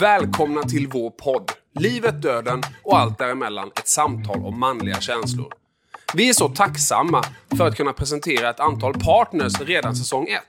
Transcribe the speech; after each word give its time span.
Välkomna 0.00 0.62
till 0.62 0.88
vår 0.88 1.10
podd. 1.10 1.52
Livet, 1.74 2.22
döden 2.22 2.62
och 2.82 2.98
allt 2.98 3.18
däremellan. 3.18 3.70
Ett 3.76 3.88
samtal 3.88 4.44
om 4.44 4.60
manliga 4.60 5.00
känslor. 5.00 5.52
Vi 6.14 6.28
är 6.28 6.32
så 6.32 6.48
tacksamma 6.48 7.24
för 7.56 7.68
att 7.68 7.76
kunna 7.76 7.92
presentera 7.92 8.50
ett 8.50 8.60
antal 8.60 8.94
partners 8.94 9.60
redan 9.60 9.96
säsong 9.96 10.26
1. 10.28 10.40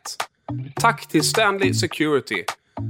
Tack 0.76 1.08
till 1.08 1.24
Stanley 1.24 1.74
Security 1.74 2.44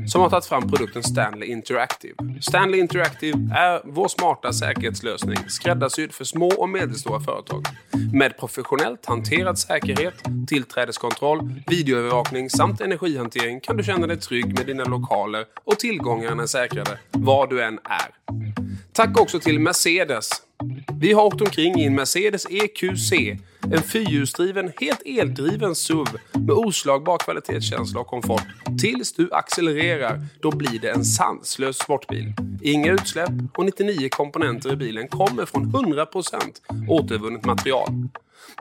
som 0.07 0.21
har 0.21 0.29
tagit 0.29 0.45
fram 0.45 0.69
produkten 0.69 1.03
Stanley 1.03 1.49
Interactive. 1.49 2.13
Stanley 2.41 2.79
Interactive 2.79 3.37
är 3.55 3.81
vår 3.85 4.07
smarta 4.07 4.53
säkerhetslösning 4.53 5.37
skräddarsydd 5.47 6.13
för 6.13 6.23
små 6.23 6.47
och 6.47 6.69
medelstora 6.69 7.19
företag. 7.19 7.65
Med 8.13 8.37
professionellt 8.37 9.05
hanterad 9.05 9.59
säkerhet, 9.59 10.13
tillträdeskontroll, 10.47 11.53
videoövervakning 11.67 12.49
samt 12.49 12.81
energihantering 12.81 13.59
kan 13.59 13.77
du 13.77 13.83
känna 13.83 14.07
dig 14.07 14.17
trygg 14.17 14.57
med 14.57 14.65
dina 14.65 14.83
lokaler 14.83 15.45
och 15.63 15.79
tillgångarna 15.79 16.43
är 16.43 16.47
säkrade 16.47 16.99
var 17.11 17.47
du 17.47 17.63
än 17.63 17.79
är. 17.83 18.35
Tack 18.93 19.19
också 19.19 19.39
till 19.39 19.59
Mercedes 19.59 20.29
vi 20.99 21.13
har 21.13 21.23
åkt 21.23 21.41
omkring 21.41 21.79
i 21.79 21.85
en 21.85 21.95
Mercedes 21.95 22.45
EQC. 22.49 23.11
En 23.71 23.83
fyrhjulsdriven, 23.83 24.71
helt 24.79 25.01
eldriven 25.05 25.75
SUV 25.75 26.07
med 26.33 26.51
oslagbar 26.51 27.17
kvalitetskänsla 27.17 27.99
och 27.99 28.07
komfort. 28.07 28.43
Tills 28.81 29.13
du 29.13 29.29
accelererar, 29.31 30.25
då 30.41 30.51
blir 30.51 30.79
det 30.79 30.89
en 30.89 31.05
sanslös 31.05 31.77
sportbil. 31.77 32.33
Inga 32.61 32.91
utsläpp 32.91 33.29
och 33.57 33.65
99 33.65 34.09
komponenter 34.09 34.73
i 34.73 34.75
bilen 34.75 35.07
kommer 35.07 35.45
från 35.45 35.65
100% 35.65 36.07
återvunnet 36.87 37.45
material. 37.45 37.89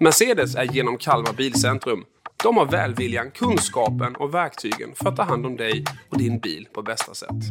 Mercedes 0.01 0.55
är 0.55 0.65
genom 0.65 0.99
Kalmar 0.99 1.33
Bilcentrum. 1.33 2.05
De 2.43 2.57
har 2.57 2.67
välviljan, 2.67 3.31
kunskapen 3.31 4.17
och 4.17 4.35
verktygen 4.35 4.95
för 4.95 5.09
att 5.09 5.17
ta 5.17 5.23
hand 5.23 5.47
om 5.47 5.57
dig 5.57 5.85
och 6.09 6.19
din 6.19 6.39
bil 6.39 6.69
på 6.73 6.83
bästa 6.83 7.15
sätt. 7.15 7.45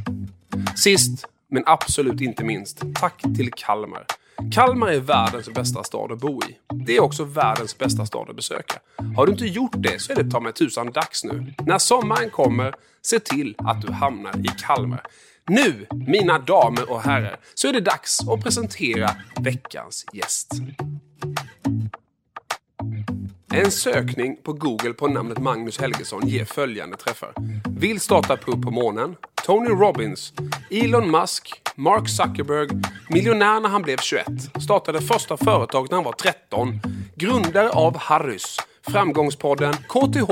Sist, 0.75 1.25
men 1.49 1.63
absolut 1.65 2.21
inte 2.21 2.43
minst, 2.43 2.83
tack 2.95 3.21
till 3.21 3.51
Kalmar. 3.51 4.05
Kalmar 4.51 4.87
är 4.87 4.99
världens 4.99 5.49
bästa 5.49 5.83
stad 5.83 6.11
att 6.11 6.19
bo 6.19 6.41
i. 6.43 6.57
Det 6.85 6.97
är 6.97 6.99
också 6.99 7.23
världens 7.23 7.77
bästa 7.77 8.05
stad 8.05 8.29
att 8.29 8.35
besöka. 8.35 8.79
Har 9.15 9.25
du 9.25 9.31
inte 9.31 9.45
gjort 9.45 9.73
det 9.75 10.01
så 10.01 10.11
är 10.11 10.23
det 10.23 10.31
ta 10.31 10.39
mig 10.39 10.53
tusan 10.53 10.91
dags 10.91 11.23
nu. 11.23 11.53
När 11.65 11.77
sommaren 11.77 12.29
kommer, 12.29 12.73
se 13.01 13.19
till 13.19 13.55
att 13.57 13.81
du 13.81 13.91
hamnar 13.91 14.37
i 14.39 14.47
Kalmar. 14.65 15.01
Nu, 15.47 15.87
mina 15.91 16.39
damer 16.39 16.91
och 16.91 17.01
herrar, 17.01 17.39
så 17.55 17.67
är 17.67 17.73
det 17.73 17.79
dags 17.79 18.27
att 18.27 18.43
presentera 18.43 19.09
veckans 19.39 20.05
gäst. 20.13 20.51
En 23.57 23.71
sökning 23.71 24.37
på 24.43 24.53
Google 24.53 24.93
på 24.93 25.07
namnet 25.07 25.39
Magnus 25.39 25.79
Helgesson 25.79 26.27
ger 26.27 26.45
följande 26.45 26.97
träffar. 26.97 27.33
Vill 27.79 27.99
starta 27.99 28.37
pub 28.37 28.63
på 28.63 28.71
månen. 28.71 29.15
Tony 29.45 29.69
Robbins. 29.69 30.33
Elon 30.71 31.11
Musk. 31.11 31.61
Mark 31.75 32.09
Zuckerberg. 32.09 32.67
Miljonär 33.09 33.59
när 33.59 33.69
han 33.69 33.81
blev 33.81 33.97
21. 33.97 34.25
Startade 34.63 35.01
första 35.01 35.37
företaget 35.37 35.91
när 35.91 35.97
han 35.97 36.05
var 36.05 36.11
13. 36.11 36.79
Grundare 37.15 37.69
av 37.69 37.97
Harrys. 37.97 38.57
Framgångspodden, 38.87 39.73
KTH, 39.73 40.31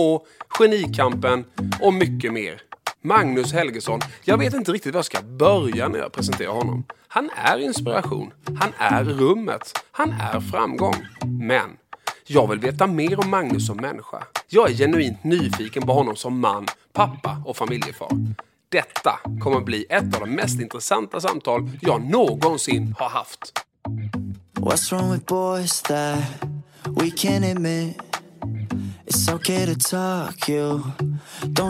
Genikampen 0.60 1.46
och 1.82 1.94
mycket 1.94 2.34
mer. 2.34 2.62
Magnus 3.02 3.54
Helgesson. 3.54 4.00
Jag 4.24 4.38
vet 4.38 4.54
inte 4.54 4.72
riktigt 4.72 4.94
var 4.94 5.00
jag 5.00 5.06
ska 5.06 5.22
börja 5.22 5.88
när 5.88 6.00
jag 6.00 6.12
presenterar 6.12 6.52
honom. 6.52 6.86
Han 7.08 7.30
är 7.36 7.58
inspiration. 7.58 8.32
Han 8.60 8.72
är 8.78 9.04
rummet. 9.04 9.72
Han 9.92 10.12
är 10.12 10.40
framgång. 10.40 10.96
Men 11.42 11.78
jag 12.28 12.48
vill 12.48 12.60
veta 12.60 12.88
mer 12.88 13.20
om 13.20 13.30
Magnus 13.30 13.68
som 13.68 13.78
människa. 13.78 14.24
Jag 14.48 14.70
är 14.70 14.74
genuint 14.74 15.24
nyfiken 15.24 15.84
på 15.84 15.94
honom 15.94 16.16
som 16.16 16.40
man, 16.40 16.66
pappa 16.94 17.42
och 17.46 17.58
familjefar. 17.58 18.10
Detta 18.70 19.20
kommer 19.42 19.58
att 19.58 19.66
bli 19.66 19.86
ett 19.90 20.16
av 20.16 20.20
de 20.20 20.30
mest 20.30 20.62
intressanta 20.62 21.20
samtal 21.20 21.70
jag 21.82 22.02
någonsin 22.02 22.96
har 23.00 23.10
haft. 23.10 23.54
What's 24.54 24.92
wrong 24.92 25.12
with 25.12 25.26
boys 25.26 25.82
that 25.82 26.20
we 26.84 27.10
can't 27.10 27.52
admit 27.52 27.98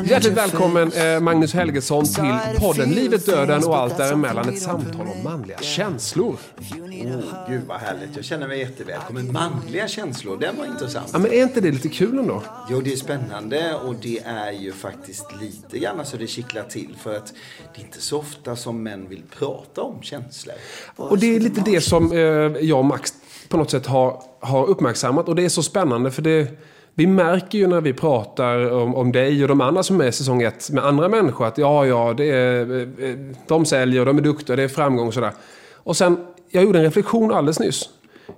Hjärtligt 0.06 0.34
välkommen 0.34 0.92
eh, 0.92 1.20
Magnus 1.20 1.54
Helgesson 1.54 2.06
till 2.06 2.38
podden 2.60 2.90
Livet, 2.90 3.26
döden 3.26 3.64
och 3.64 3.78
allt 3.78 3.98
däremellan. 3.98 4.50
Ett 4.50 4.62
samtal 4.62 5.08
om 5.08 5.24
manliga 5.24 5.58
känslor. 5.58 6.38
Oh, 6.60 7.50
gud 7.50 7.62
vad 7.68 7.78
härligt. 7.78 8.16
Jag 8.16 8.26
känner 8.26 8.48
mig 8.48 8.60
jättevälkommen. 8.60 9.32
Manliga 9.32 9.88
känslor, 9.88 10.38
den 10.38 10.58
var 10.58 10.66
intressant. 10.66 11.10
Ja, 11.14 11.20
men 11.20 11.32
är 11.32 11.44
inte 11.44 11.62
det 11.62 11.72
lite 11.72 11.90
kul 11.90 12.20
ändå? 12.20 12.44
Jo, 12.70 12.82
det 12.82 12.94
är 12.94 12.98
spännande 12.98 13.76
och 13.76 13.96
det 13.96 14.20
är 14.20 14.52
ju 14.52 14.72
faktiskt 14.72 15.26
lite 15.42 15.80
grann 15.80 16.06
så 16.06 16.18
det 16.18 16.28
kittlar 16.28 16.64
till. 16.64 16.96
För 17.04 17.18
att 17.18 17.34
det 17.76 17.82
är 17.82 17.86
inte 17.86 18.02
så 18.02 18.20
ofta 18.20 18.56
som 18.56 18.84
män 18.84 19.10
vill 19.10 19.24
prata 19.40 19.82
om 19.82 20.02
känslor. 20.02 20.56
Och 20.96 21.18
det 21.18 21.36
är 21.36 21.40
lite 21.40 21.62
det 21.62 21.82
som 21.82 22.12
eh, 22.12 22.20
jag 22.66 22.80
och 22.80 22.86
Max 22.86 23.14
på 23.50 23.58
något 23.58 23.72
sätt 23.72 23.86
har, 23.86 24.22
har 24.40 24.66
uppmärksammat. 24.66 25.28
Och 25.30 25.36
det 25.36 25.46
är 25.46 25.50
så 25.50 25.64
spännande 25.64 26.12
för 26.12 26.22
det 26.22 26.60
vi 26.96 27.08
märker 27.08 27.58
ju 27.58 27.68
när 27.68 27.82
vi 27.82 27.94
pratar 27.94 28.72
om, 28.72 28.96
om 28.96 29.12
dig 29.12 29.42
och 29.42 29.48
de 29.48 29.62
andra 29.62 29.84
som 29.84 30.02
är 30.02 30.08
i 30.08 30.12
säsong 30.12 30.42
ett 30.42 30.72
med 30.72 30.86
andra 30.86 31.10
människor 31.10 31.48
att 31.48 31.58
ja, 31.58 31.86
ja, 31.86 32.14
det 32.18 32.26
är, 32.26 32.82
eh, 32.82 33.16
de 33.48 33.66
säljer, 33.66 34.06
de 34.06 34.18
är 34.18 34.22
duktiga, 34.22 34.56
det 34.56 34.64
är 34.64 34.68
framgång 34.68 35.08
och 35.08 35.14
sådär. 35.14 35.32
Och 35.74 35.98
sen, 35.98 36.18
jag 36.50 36.64
gjorde 36.64 36.80
en 36.80 36.86
reflektion 36.86 37.32
alldeles 37.32 37.60
nyss. 37.60 37.90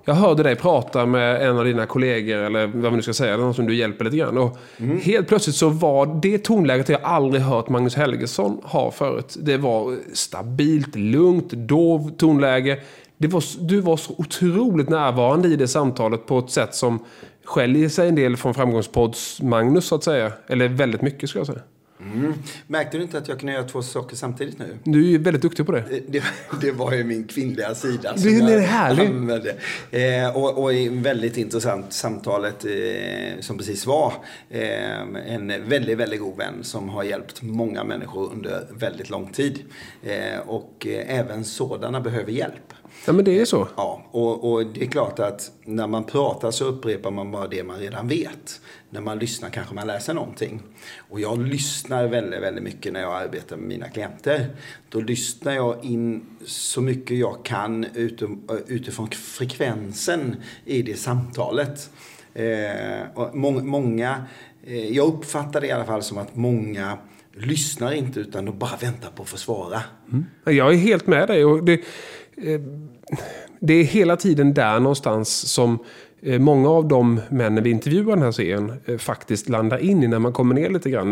Jag 0.04 0.14
hörde 0.14 0.42
dig 0.42 0.56
prata 0.56 1.06
med 1.06 1.48
en 1.48 1.58
av 1.58 1.64
dina 1.64 1.86
kollegor, 1.86 2.36
eller 2.36 2.66
vad 2.66 2.82
man 2.82 2.92
nu 2.92 3.02
ska 3.02 3.12
säga, 3.12 3.36
någon 3.36 3.54
som 3.54 3.66
du 3.66 3.74
hjälper 3.74 4.04
lite 4.04 4.16
grann. 4.16 4.38
Och 4.38 4.58
mm. 4.76 5.00
Helt 5.00 5.28
plötsligt 5.28 5.56
så 5.56 5.68
var 5.68 6.20
det 6.22 6.38
tonläget 6.38 6.88
jag 6.88 7.02
aldrig 7.02 7.42
hört 7.42 7.68
Magnus 7.68 7.94
Helgesson 7.94 8.60
ha 8.62 8.90
förut. 8.90 9.36
Det 9.40 9.56
var 9.56 9.96
stabilt, 10.12 10.96
lugnt, 10.96 11.50
dov 11.50 12.10
tonläge. 12.16 12.78
Det 13.16 13.28
var, 13.28 13.44
du 13.60 13.80
var 13.80 13.96
så 13.96 14.14
otroligt 14.18 14.88
närvarande 14.88 15.48
i 15.48 15.56
det 15.56 15.68
samtalet 15.68 16.26
på 16.26 16.38
ett 16.38 16.50
sätt 16.50 16.74
som 16.74 17.04
skiljer 17.48 17.88
sig 17.88 18.08
en 18.08 18.14
del 18.14 18.36
från 18.36 18.54
framgångspodds 18.54 19.42
Magnus 19.42 19.86
så 19.86 19.94
att 19.94 20.04
säga. 20.04 20.32
Eller 20.46 20.68
väldigt 20.68 21.02
mycket 21.02 21.28
skulle 21.28 21.40
jag 21.40 21.46
säga. 21.46 21.62
Mm. 22.00 22.34
Märkte 22.66 22.96
du 22.96 23.02
inte 23.02 23.18
att 23.18 23.28
jag 23.28 23.38
kunde 23.38 23.52
göra 23.52 23.64
två 23.64 23.82
saker 23.82 24.16
samtidigt 24.16 24.58
nu? 24.58 24.78
Du 24.84 25.04
är 25.04 25.08
ju 25.08 25.18
väldigt 25.18 25.42
duktig 25.42 25.66
på 25.66 25.72
det. 25.72 25.84
Det, 26.08 26.22
det 26.60 26.72
var 26.72 26.92
ju 26.92 27.04
min 27.04 27.24
kvinnliga 27.24 27.74
sida. 27.74 28.14
Det 28.16 28.28
är 28.28 28.60
härligt. 28.60 29.46
Eh, 29.90 30.36
och, 30.36 30.64
och 30.64 30.70
väldigt 30.90 31.36
intressant 31.36 31.92
samtalet 31.92 32.64
eh, 32.64 33.40
som 33.40 33.58
precis 33.58 33.86
var. 33.86 34.12
Eh, 34.50 35.00
en 35.26 35.68
väldigt, 35.68 35.98
väldigt 35.98 36.20
god 36.20 36.36
vän 36.36 36.54
som 36.62 36.88
har 36.88 37.02
hjälpt 37.02 37.42
många 37.42 37.84
människor 37.84 38.32
under 38.32 38.66
väldigt 38.70 39.10
lång 39.10 39.32
tid. 39.32 39.64
Eh, 40.02 40.38
och 40.46 40.86
eh, 40.86 41.18
även 41.18 41.44
sådana 41.44 42.00
behöver 42.00 42.32
hjälp. 42.32 42.72
Ja, 43.06 43.12
men 43.12 43.24
det 43.24 43.40
är 43.40 43.44
så. 43.44 43.68
Ja, 43.76 44.02
och, 44.10 44.52
och, 44.52 44.66
det 44.66 44.82
är 44.82 44.86
klart 44.86 45.18
att 45.18 45.50
när 45.64 45.86
man 45.86 46.04
pratar 46.04 46.50
så 46.50 46.64
upprepar 46.64 47.10
man 47.10 47.30
bara 47.30 47.46
det 47.46 47.64
man 47.64 47.78
redan 47.78 48.08
vet. 48.08 48.60
När 48.90 49.00
man 49.00 49.18
lyssnar 49.18 49.50
kanske 49.50 49.74
man 49.74 49.86
läser 49.86 50.14
någonting. 50.14 50.62
Och 51.08 51.20
jag 51.20 51.42
lyssnar 51.42 52.06
väldigt, 52.06 52.42
väldigt 52.42 52.64
mycket 52.64 52.92
när 52.92 53.00
jag 53.00 53.14
arbetar 53.14 53.56
med 53.56 53.68
mina 53.68 53.88
klienter. 53.88 54.46
Då 54.88 55.00
lyssnar 55.00 55.52
jag 55.52 55.84
in 55.84 56.26
så 56.46 56.80
mycket 56.80 57.18
jag 57.18 57.44
kan 57.44 57.86
utifrån 58.66 59.08
frekvensen 59.10 60.36
i 60.64 60.82
det 60.82 60.96
samtalet. 60.96 61.90
Eh, 62.34 63.06
och 63.14 63.36
må, 63.36 63.50
många, 63.50 64.24
eh, 64.66 64.88
jag 64.96 65.08
uppfattar 65.08 65.60
det 65.60 65.66
i 65.66 65.70
alla 65.70 65.84
fall 65.84 66.02
som 66.02 66.18
att 66.18 66.36
många 66.36 66.98
lyssnar 67.34 67.92
inte 67.92 68.20
utan 68.20 68.44
de 68.44 68.58
bara 68.58 68.76
väntar 68.80 69.10
på 69.10 69.22
att 69.22 69.28
få 69.28 69.36
svara. 69.36 69.80
Mm. 70.12 70.26
Jag 70.44 70.72
är 70.72 70.76
helt 70.76 71.06
med 71.06 71.28
dig. 71.28 71.44
Och 71.44 71.64
det, 71.64 71.80
Eh, 71.80 71.84
Eh, 72.42 72.60
det 73.60 73.74
är 73.74 73.84
hela 73.84 74.16
tiden 74.16 74.54
där 74.54 74.80
någonstans 74.80 75.52
som 75.52 75.78
många 76.22 76.68
av 76.68 76.88
de 76.88 77.20
männen 77.28 77.64
vi 77.64 77.70
intervjuar 77.70 78.16
den 78.16 78.24
här 78.24 78.32
serien 78.32 78.72
eh, 78.86 78.98
faktiskt 78.98 79.48
landar 79.48 79.78
in 79.78 80.02
i 80.02 80.08
när 80.08 80.18
man 80.18 80.32
kommer 80.32 80.54
ner 80.54 80.70
lite 80.70 80.90
grann. 80.90 81.10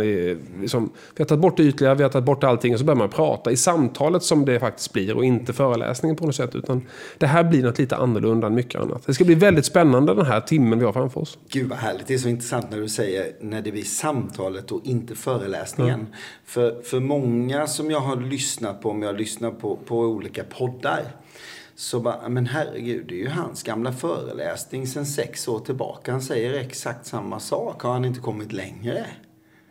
liksom, 0.61 0.91
vi 1.17 1.22
har 1.22 1.25
tagit 1.25 1.43
bort 1.43 1.56
det 1.56 1.62
ytliga, 1.62 1.94
vi 1.94 2.03
har 2.03 2.11
tagit 2.11 2.27
bort 2.27 2.44
allting 2.44 2.72
och 2.72 2.78
så 2.78 2.84
börjar 2.84 2.99
man 2.99 3.09
prata 3.09 3.50
i 3.50 3.56
samtalet 3.56 4.22
som 4.22 4.44
det 4.44 4.61
faktiskt 4.61 4.93
blir 4.93 5.17
och 5.17 5.25
inte 5.25 5.53
föreläsningen 5.53 6.17
på 6.17 6.26
något 6.26 6.35
sätt. 6.35 6.55
Utan 6.55 6.82
det 7.19 7.26
här 7.26 7.44
blir 7.44 7.62
något 7.62 7.79
lite 7.79 7.97
annorlunda 7.97 8.47
än 8.47 8.55
mycket 8.55 8.81
annat. 8.81 9.06
Det 9.06 9.14
ska 9.14 9.25
bli 9.25 9.35
väldigt 9.35 9.64
spännande 9.64 10.14
den 10.14 10.26
här 10.26 10.41
timmen 10.41 10.79
vi 10.79 10.85
har 10.85 10.93
framför 10.93 11.20
oss. 11.20 11.38
Gud 11.49 11.69
vad 11.69 11.79
härligt. 11.79 12.06
Det 12.06 12.14
är 12.14 12.19
så 12.19 12.29
intressant 12.29 12.70
när 12.70 12.81
du 12.81 12.88
säger 12.88 13.32
när 13.41 13.62
det 13.62 13.73
blir 13.73 13.82
samtalet 13.82 14.73
och 14.73 14.81
inte 14.85 15.14
föreläsningen. 15.14 15.94
Mm. 15.94 16.06
För, 16.44 16.82
för 16.82 17.00
många 17.00 17.67
som 17.67 17.91
jag 17.91 18.00
har 18.00 18.17
lyssnat 18.17 18.82
på, 18.82 18.91
om 18.91 19.03
jag 19.03 19.19
lyssnar 19.19 19.50
på, 19.50 19.76
på 19.76 19.99
olika 19.99 20.44
poddar 20.44 21.03
så 21.76 22.00
bara, 22.00 22.28
men 22.28 22.46
herregud, 22.46 23.06
det 23.08 23.14
är 23.14 23.19
ju 23.19 23.28
hans 23.28 23.62
gamla 23.62 23.93
föreläsning 23.93 24.87
sen 24.87 25.06
sex 25.06 25.49
år 25.49 25.61
tillbaka. 25.61 26.12
Han 26.12 26.23
säger 26.23 26.55
exakt 26.55 27.06
samma 27.06 27.40
sak. 27.40 27.82
Har 27.82 27.93
han 27.93 28.05
inte 28.05 28.20
kommit 28.20 28.52
längre? 28.52 29.06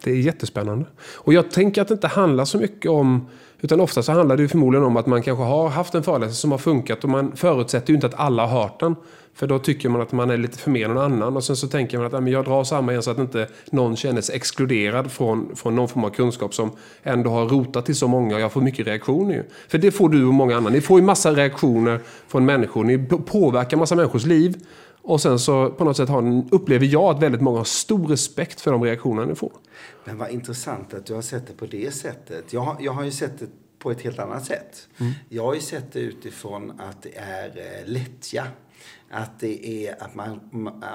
Det 0.06 0.12
är 0.12 0.16
jättespännande. 0.16 0.86
Och 1.16 1.34
jag 1.34 1.52
tänker 1.52 1.82
att 1.82 1.88
det 1.88 1.94
inte 1.94 2.08
handlar 2.08 2.46
så 2.46 2.58
mycket 2.58 2.92
om 2.92 3.28
utan 3.62 3.80
ofta 3.80 4.04
så 4.04 4.12
handlar 4.12 4.38
det 4.38 4.48
förmodligen 4.48 4.86
om 4.86 4.98
att 4.98 5.06
man 5.06 5.22
kanske 5.22 5.44
har 5.44 5.70
haft 5.70 5.96
en 5.96 6.04
föreläsning 6.04 6.36
som 6.36 6.52
har 6.52 6.58
funkat 6.58 7.04
och 7.04 7.10
man 7.10 7.36
förutsätter 7.36 7.90
ju 7.90 7.96
inte 7.96 8.08
att 8.08 8.20
alla 8.20 8.46
har 8.46 8.62
hört 8.62 8.80
den. 8.80 8.96
För 9.34 9.48
då 9.48 9.60
tycker 9.60 9.90
man 9.90 10.02
att 10.02 10.12
man 10.12 10.30
är 10.30 10.38
lite 10.38 10.58
för 10.58 10.72
mer 10.72 10.86
än 10.86 10.94
någon 10.94 11.04
annan. 11.04 11.36
Och 11.36 11.44
sen 11.44 11.56
så 11.56 11.68
tänker 11.68 11.98
man 11.98 12.06
att 12.16 12.32
jag 12.32 12.46
drar 12.46 12.64
samma 12.64 12.92
igen 12.92 13.04
så 13.04 13.12
att 13.12 13.18
inte 13.18 13.48
någon 13.70 13.96
känner 13.96 14.22
sig 14.22 14.36
exkluderad 14.36 15.12
från, 15.12 15.56
från 15.56 15.76
någon 15.76 15.88
form 15.88 16.04
av 16.04 16.10
kunskap 16.10 16.54
som 16.54 16.72
ändå 17.04 17.30
har 17.30 17.46
rotat 17.46 17.86
till 17.86 17.96
så 17.96 18.08
många. 18.08 18.36
Och 18.36 18.42
jag 18.42 18.52
får 18.52 18.62
mycket 18.62 18.88
reaktioner 18.88 19.36
ju. 19.36 19.44
För 19.68 19.78
det 19.78 19.92
får 19.92 20.10
du 20.10 20.26
och 20.26 20.34
många 20.34 20.58
andra. 20.58 20.72
Ni 20.72 20.82
får 20.82 21.00
ju 21.00 21.06
massa 21.06 21.32
reaktioner 21.32 22.00
från 22.28 22.46
människor. 22.46 22.84
Ni 22.84 22.98
påverkar 23.26 23.78
massa 23.78 23.96
människors 23.96 24.26
liv. 24.26 24.56
Och 25.08 25.22
sen 25.22 25.40
så 25.40 25.70
på 25.70 25.84
något 25.84 25.98
sätt 25.98 26.10
har, 26.10 26.44
upplever 26.52 26.86
jag 26.86 27.04
att 27.04 27.24
väldigt 27.24 27.42
många 27.42 27.58
har 27.58 27.64
stor 27.64 28.08
respekt 28.08 28.62
för 28.62 28.72
de 28.72 28.84
reaktioner 28.84 29.26
ni 29.26 29.36
får. 29.36 29.52
Men 30.06 30.18
vad 30.18 30.30
intressant 30.30 30.94
att 30.94 31.06
du 31.06 31.14
har 31.14 31.22
sett 31.22 31.48
det 31.48 31.54
på 31.54 31.66
det 31.66 31.94
sättet. 31.94 32.54
Jag 32.54 32.78
jag 32.80 32.92
har 32.92 33.04
ju 33.04 33.12
sett 33.12 33.40
det 33.40 33.46
på 33.80 33.92
ett 33.92 34.02
helt 34.02 34.20
annat 34.20 34.46
sätt. 34.46 34.88
Mm. 34.98 35.12
Jag 35.30 35.44
har 35.44 35.54
ju 35.54 35.62
sett 35.62 35.94
det 35.94 36.00
utifrån 36.00 36.72
att 36.80 37.02
det 37.02 37.18
är 37.18 37.48
eh, 37.48 37.92
lättja. 37.92 38.48
Att 39.10 39.40
det 39.40 39.88
är 39.88 40.04
att 40.04 40.16
man, 40.16 40.40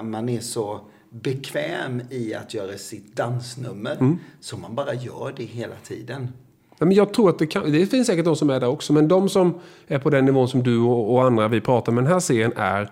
man 0.03 0.29
är 0.29 0.41
så 0.41 0.81
bekväm 1.11 2.03
i 2.11 2.35
att 2.35 2.55
göra 2.55 2.79
sitt 2.79 3.17
dansnummer. 3.17 3.97
Mm. 4.01 4.19
Så 4.41 4.57
man 4.57 4.75
bara 4.75 4.95
gör 4.95 5.35
det 5.37 5.45
hela 5.45 5.77
tiden. 5.85 6.29
Men 6.79 6.93
jag 6.93 7.15
tror 7.15 7.31
att 7.31 7.39
det, 7.39 7.47
kan, 7.47 7.73
det 7.73 7.87
finns 7.87 8.07
säkert 8.07 8.25
de 8.25 8.37
som 8.37 8.51
är 8.51 8.61
där 8.61 8.69
också. 8.69 8.93
Men 8.93 9.09
de 9.09 9.29
som 9.29 9.61
är 9.87 9.99
på 9.99 10.11
den 10.11 10.25
nivån 10.25 10.49
som 10.49 10.63
du 10.63 10.79
och, 10.79 11.15
och 11.15 11.25
andra 11.25 11.49
vi 11.49 11.61
pratar 11.61 11.93
med 11.93 12.05
den 12.05 12.13
här 12.13 12.21
serien 12.21 12.53
är 12.57 12.91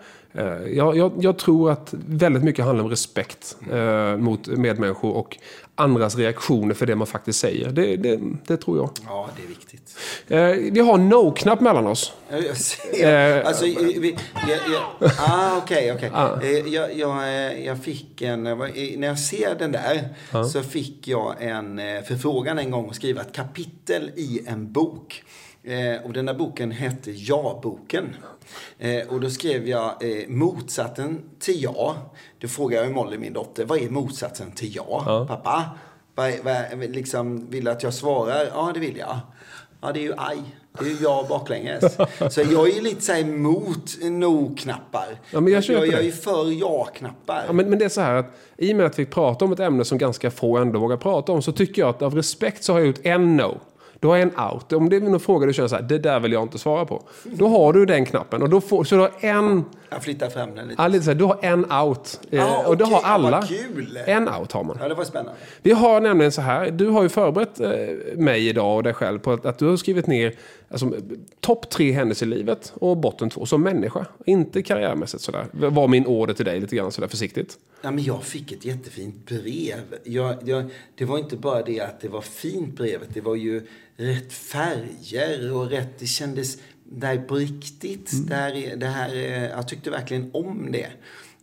jag, 0.67 0.97
jag, 0.97 1.13
jag, 1.21 1.39
tror 1.39 1.71
att 1.71 1.95
väldigt 2.07 2.43
mycket 2.43 2.65
handlar 2.65 2.85
om 2.85 2.91
respekt 2.91 3.57
eh, 3.73 4.17
mot 4.17 4.47
medmänniskor 4.47 5.13
och 5.13 5.39
andras 5.75 6.17
reaktioner 6.17 6.75
för 6.75 6.87
det 6.87 6.97
man 6.97 7.07
faktiskt 7.07 7.41
säger. 7.41 7.71
Det, 7.71 7.97
det, 7.97 8.21
det 8.47 8.57
tror 8.57 8.77
jag. 8.77 8.91
Ja, 9.07 9.29
det 9.37 9.43
är 9.43 9.49
viktigt. 9.49 9.99
Eh, 10.29 10.73
vi 10.73 10.81
har 10.81 10.99
no-knapp 10.99 11.61
mellan 11.61 11.87
oss. 11.87 12.13
Jag 12.29 12.57
ser. 12.57 13.43
alltså, 13.43 13.65
vi, 13.65 14.17
jag, 14.49 14.59
jag, 15.01 15.11
ah, 15.19 15.57
okej, 15.57 15.93
okej. 15.93 16.11
Ah. 16.15 16.41
Eh, 16.43 16.51
jag, 16.51 16.97
jag, 16.97 17.61
jag 17.65 17.85
fick 17.85 18.23
en... 18.23 18.43
När 18.43 19.07
jag 19.07 19.19
ser 19.19 19.55
den 19.59 19.73
där 19.73 20.09
ah. 20.33 20.45
så 20.45 20.63
fick 20.63 21.09
jag 21.09 21.35
en 21.43 21.81
förfrågan 22.05 22.59
en 22.59 22.71
gång 22.71 22.89
att 22.91 22.97
skriva 22.97 23.21
ett 23.21 23.33
kapitel 23.33 24.11
i 24.17 24.41
en 24.47 24.73
bok. 24.73 25.23
Eh, 25.63 26.05
och 26.05 26.13
den 26.13 26.27
där 26.27 26.35
boken 26.35 26.71
hette 26.71 27.11
Ja-boken. 27.11 28.17
Eh, 28.79 29.09
och 29.09 29.21
då 29.21 29.31
skrev 29.31 29.69
jag 29.69 29.87
eh, 30.01 30.29
motsatsen 30.29 31.23
till 31.39 31.63
ja. 31.63 31.97
Då 32.39 32.49
frågade 32.49 32.85
jag 32.85 32.95
Molly, 32.95 33.19
min 33.19 33.33
dotter, 33.33 33.65
vad 33.65 33.79
är 33.79 33.91
motsatsen 33.91 34.53
till 34.53 34.77
ja, 34.77 35.03
ja. 35.07 35.27
pappa? 35.29 35.65
Vad, 36.15 36.33
vad, 36.43 36.91
liksom, 36.91 37.51
vill 37.51 37.69
att 37.69 37.83
jag 37.83 37.95
svarar? 37.95 38.49
Ja, 38.55 38.71
det 38.75 38.81
vill 38.81 38.97
jag. 38.97 39.19
Ja, 39.81 39.93
det 39.93 40.01
är 40.01 40.03
ju 40.03 40.15
aj. 40.17 40.39
Det 40.79 40.85
är 40.85 40.89
ju 40.89 40.97
ja 41.01 41.27
baklänges. 41.29 41.95
Så 42.31 42.41
jag 42.41 42.69
är 42.69 42.75
ju 42.75 42.81
lite 42.81 43.01
så 43.01 43.13
här 43.13 43.21
emot 43.21 43.99
no-knappar. 44.03 45.21
Ja, 45.31 45.41
men 45.41 45.53
jag, 45.53 45.65
jag, 45.65 45.87
jag 45.87 45.95
är 45.95 46.03
ju 46.03 46.13
för 46.13 46.61
ja-knappar. 46.61 47.45
Ja, 47.47 47.53
men, 47.53 47.71
men 47.71 47.79
det 47.79 47.85
är 47.85 47.89
så 47.89 48.01
här 48.01 48.15
att 48.15 48.27
i 48.57 48.73
och 48.73 48.77
med 48.77 48.87
att 48.87 48.99
vi 48.99 49.07
pratar 49.07 49.47
om 49.47 49.53
ett 49.53 49.61
ämne 49.61 49.85
som 49.85 49.99
ganska 49.99 50.31
få 50.31 50.59
ändå 50.59 50.79
vågar 50.79 50.97
prata 50.97 51.33
om 51.33 51.43
så 51.43 51.53
tycker 51.53 51.83
jag 51.83 51.89
att 51.89 52.03
av 52.03 52.15
respekt 52.15 52.65
så 52.65 52.73
har 52.73 52.81
jag 52.81 52.87
gjort 52.87 53.01
en 53.03 53.37
no. 53.37 53.61
Du 54.01 54.09
har 54.09 54.19
en 54.19 54.39
out. 54.39 54.73
Om 54.73 54.89
det 54.89 54.97
är 54.97 55.01
någon 55.01 55.21
fråga 55.21 55.47
du 55.47 55.53
känner 55.53 55.69
så 55.69 55.77
här, 55.77 55.83
det 55.83 55.99
där 55.99 56.21
vill 56.21 56.33
jag 56.33 56.43
inte 56.43 56.59
svara 56.59 56.85
på. 56.85 57.03
Då 57.25 57.49
har 57.49 57.73
du 57.73 57.87
den 57.87 58.05
knappen. 58.05 58.43
Och 58.43 58.51
då 58.51 58.61
får, 58.61 58.85
så 58.85 58.95
du 58.95 59.01
har 59.01 59.13
en... 59.21 59.65
Jag 59.91 60.03
flyttar 60.03 60.31
fram 60.31 60.55
den 60.55 60.69
lite. 60.69 60.83
Ja, 60.83 60.89
lite 60.89 61.05
så 61.05 61.11
här, 61.11 61.19
du 61.19 61.25
har 61.25 61.39
en 61.43 61.73
out. 61.73 62.21
Ah, 62.33 62.37
eh, 62.37 62.69
och 62.69 62.77
det 62.77 62.85
har 62.85 63.03
alla. 63.03 63.43
kul. 63.43 63.99
En 64.07 64.29
out 64.29 64.53
har 64.53 64.65
man. 64.65 64.79
Ja, 64.81 64.89
det 64.89 64.95
var 64.95 65.05
spännande. 65.05 65.33
Vi 65.63 65.73
har 65.73 66.01
nämligen 66.01 66.33
så 66.33 66.41
här, 66.41 66.71
du 66.71 66.89
har 66.89 67.03
ju 67.03 67.09
förberett 67.09 67.61
eh, 67.61 67.71
mig 68.17 68.49
idag 68.49 68.77
och 68.77 68.83
dig 68.83 68.95
själv 68.95 69.19
på 69.19 69.33
att, 69.33 69.47
att 69.47 69.59
du 69.59 69.67
har 69.67 69.77
skrivit 69.77 70.07
ner 70.07 70.35
alltså, 70.71 70.93
topp 71.41 71.71
tre 71.71 71.93
händelser 71.93 72.27
i 72.27 72.29
livet 72.29 72.73
och 72.75 72.97
botten 72.97 73.31
två 73.31 73.47
som 73.47 73.63
människa. 73.63 74.07
Inte 74.27 74.63
karriärmässigt 74.63 75.23
sådär. 75.23 75.47
Var 75.53 75.89
min 75.89 76.07
order 76.07 76.35
till 76.35 76.45
dig 76.45 76.61
lite 76.61 76.77
grann 76.77 76.93
sådär 76.93 77.09
försiktigt. 77.09 77.59
Ja, 77.83 77.91
men 77.91 78.05
jag 78.05 78.23
fick 78.23 78.53
ett 78.53 78.65
jättefint 78.65 79.27
brev. 79.27 79.95
Jag, 80.05 80.37
jag, 80.45 80.71
det 80.95 81.05
var 81.05 81.19
inte 81.19 81.37
bara 81.37 81.63
det 81.63 81.81
att 81.81 82.01
det 82.01 82.09
var 82.09 82.21
fint 82.21 82.77
brevet. 82.77 83.09
Det 83.15 83.21
var 83.21 83.35
ju 83.35 83.67
rätt 83.99 84.33
färger 84.33 85.53
och 85.53 85.71
rätt... 85.71 85.99
Det 85.99 86.07
kändes 86.07 86.59
där 86.85 87.19
på 87.19 87.35
riktigt. 87.35 88.13
Mm. 88.13 88.27
Där, 88.27 88.77
det 88.77 88.87
här, 88.87 89.15
jag 89.57 89.69
tyckte 89.69 89.91
verkligen 89.91 90.31
om 90.35 90.73
det. 90.73 90.89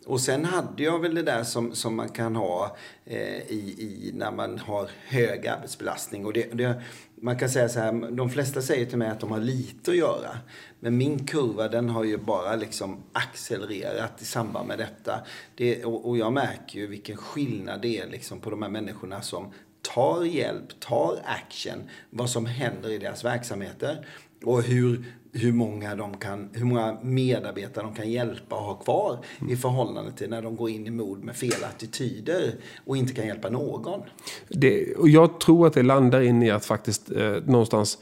Och 0.06 0.20
sen 0.20 0.44
hade 0.44 0.82
jag 0.82 0.98
väl 0.98 1.14
det 1.14 1.22
där 1.22 1.44
som, 1.44 1.74
som 1.74 1.96
man 1.96 2.08
kan 2.08 2.36
ha 2.36 2.76
eh, 3.04 3.38
i, 3.38 3.74
i, 3.78 4.10
när 4.14 4.32
man 4.32 4.58
har 4.58 4.90
hög 5.06 5.46
arbetsbelastning. 5.46 6.26
Och 6.26 6.32
det, 6.32 6.54
det, 6.54 6.82
man 7.14 7.38
kan 7.38 7.50
säga 7.50 7.68
så 7.68 7.80
här, 7.80 8.10
de 8.10 8.30
flesta 8.30 8.62
säger 8.62 8.86
till 8.86 8.98
mig 8.98 9.08
att 9.08 9.20
de 9.20 9.30
har 9.30 9.40
lite 9.40 9.90
att 9.90 9.96
göra. 9.96 10.38
Men 10.80 10.96
min 10.96 11.26
kurva 11.26 11.68
den 11.68 11.88
har 11.88 12.04
ju 12.04 12.18
bara 12.18 12.56
liksom 12.56 13.02
accelererat 13.12 14.22
i 14.22 14.24
samband 14.24 14.68
med 14.68 14.78
detta. 14.78 15.20
Det, 15.54 15.84
och, 15.84 16.08
och 16.08 16.18
jag 16.18 16.32
märker 16.32 16.78
ju 16.78 16.86
vilken 16.86 17.16
skillnad 17.16 17.82
det 17.82 17.98
är 17.98 18.06
liksom 18.06 18.40
på 18.40 18.50
de 18.50 18.62
här 18.62 18.70
människorna 18.70 19.22
som 19.22 19.52
tar 19.94 20.24
hjälp, 20.24 20.80
tar 20.80 21.18
action, 21.24 21.82
vad 22.10 22.30
som 22.30 22.46
händer 22.46 22.90
i 22.90 22.98
deras 22.98 23.24
verksamheter 23.24 24.06
och 24.44 24.62
hur, 24.62 25.04
hur, 25.32 25.52
många, 25.52 25.94
de 25.94 26.16
kan, 26.16 26.50
hur 26.52 26.64
många 26.64 26.98
medarbetare 27.02 27.84
de 27.84 27.94
kan 27.94 28.10
hjälpa 28.10 28.56
och 28.56 28.62
ha 28.62 28.74
kvar 28.74 29.18
mm. 29.40 29.52
i 29.52 29.56
förhållande 29.56 30.12
till 30.12 30.30
när 30.30 30.42
de 30.42 30.56
går 30.56 30.70
in 30.70 30.86
i 30.86 30.90
mod 30.90 31.24
med 31.24 31.36
fel 31.36 31.64
attityder 31.64 32.54
och 32.86 32.96
inte 32.96 33.12
kan 33.12 33.26
hjälpa 33.26 33.50
någon. 33.50 34.00
Det, 34.48 34.94
och 34.94 35.08
jag 35.08 35.40
tror 35.40 35.66
att 35.66 35.72
det 35.72 35.82
landar 35.82 36.20
in 36.20 36.42
i 36.42 36.50
att 36.50 36.64
faktiskt 36.64 37.12
eh, 37.12 37.32
någonstans 37.46 37.98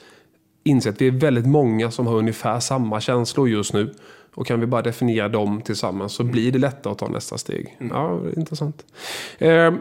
inse 0.64 0.90
att 0.90 1.00
vi 1.00 1.06
är 1.06 1.12
väldigt 1.12 1.46
många 1.46 1.90
som 1.90 2.06
har 2.06 2.14
ungefär 2.14 2.60
samma 2.60 3.00
känslor 3.00 3.48
just 3.48 3.72
nu. 3.72 3.94
Och 4.34 4.46
kan 4.46 4.60
vi 4.60 4.66
bara 4.66 4.82
definiera 4.82 5.28
dem 5.28 5.62
tillsammans 5.62 6.12
så 6.12 6.22
mm. 6.22 6.32
blir 6.32 6.52
det 6.52 6.58
lättare 6.58 6.92
att 6.92 6.98
ta 6.98 7.08
nästa 7.08 7.38
steg. 7.38 7.76
Mm. 7.80 7.96
Ja, 7.96 8.20
intressant. 8.36 8.84
Eh, 9.38 9.74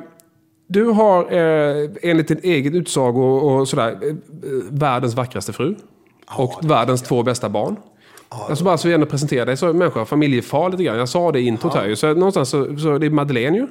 du 0.68 0.86
har 0.86 1.32
eh, 1.32 1.90
enligt 2.02 2.28
din 2.28 2.40
eget 2.44 2.74
utsago 2.74 3.22
och 3.22 3.68
sådär, 3.68 3.92
eh, 3.92 4.16
världens 4.70 5.16
vackraste 5.16 5.54
fru. 5.54 5.76
Ja, 6.28 6.44
och 6.44 6.70
världens 6.70 7.02
ja. 7.02 7.08
två 7.08 7.24
bästa 7.24 7.50
barn. 7.50 7.76
Ja, 8.30 8.46
jag 8.48 8.58
ska 8.58 8.66
bara 8.66 8.78
så 8.78 8.90
gärna 8.90 9.06
presentera 9.06 9.46
dig 9.46 9.58
som 9.58 9.78
människa, 9.78 10.06
familjefar 10.06 10.72
lite 10.72 10.84
grann. 10.84 10.98
Jag 10.98 11.10
sa 11.10 11.32
det 11.32 11.40
i 11.40 11.48
introt 11.48 11.72
ja. 11.76 11.82
här 11.82 11.88
ju. 11.88 11.96
Så 11.96 12.14
någonstans 12.14 12.50
så, 12.50 12.78
så 12.78 12.98
det 12.98 13.06
är 13.06 13.10
Madeleine 13.10 13.58
ju. 13.58 13.68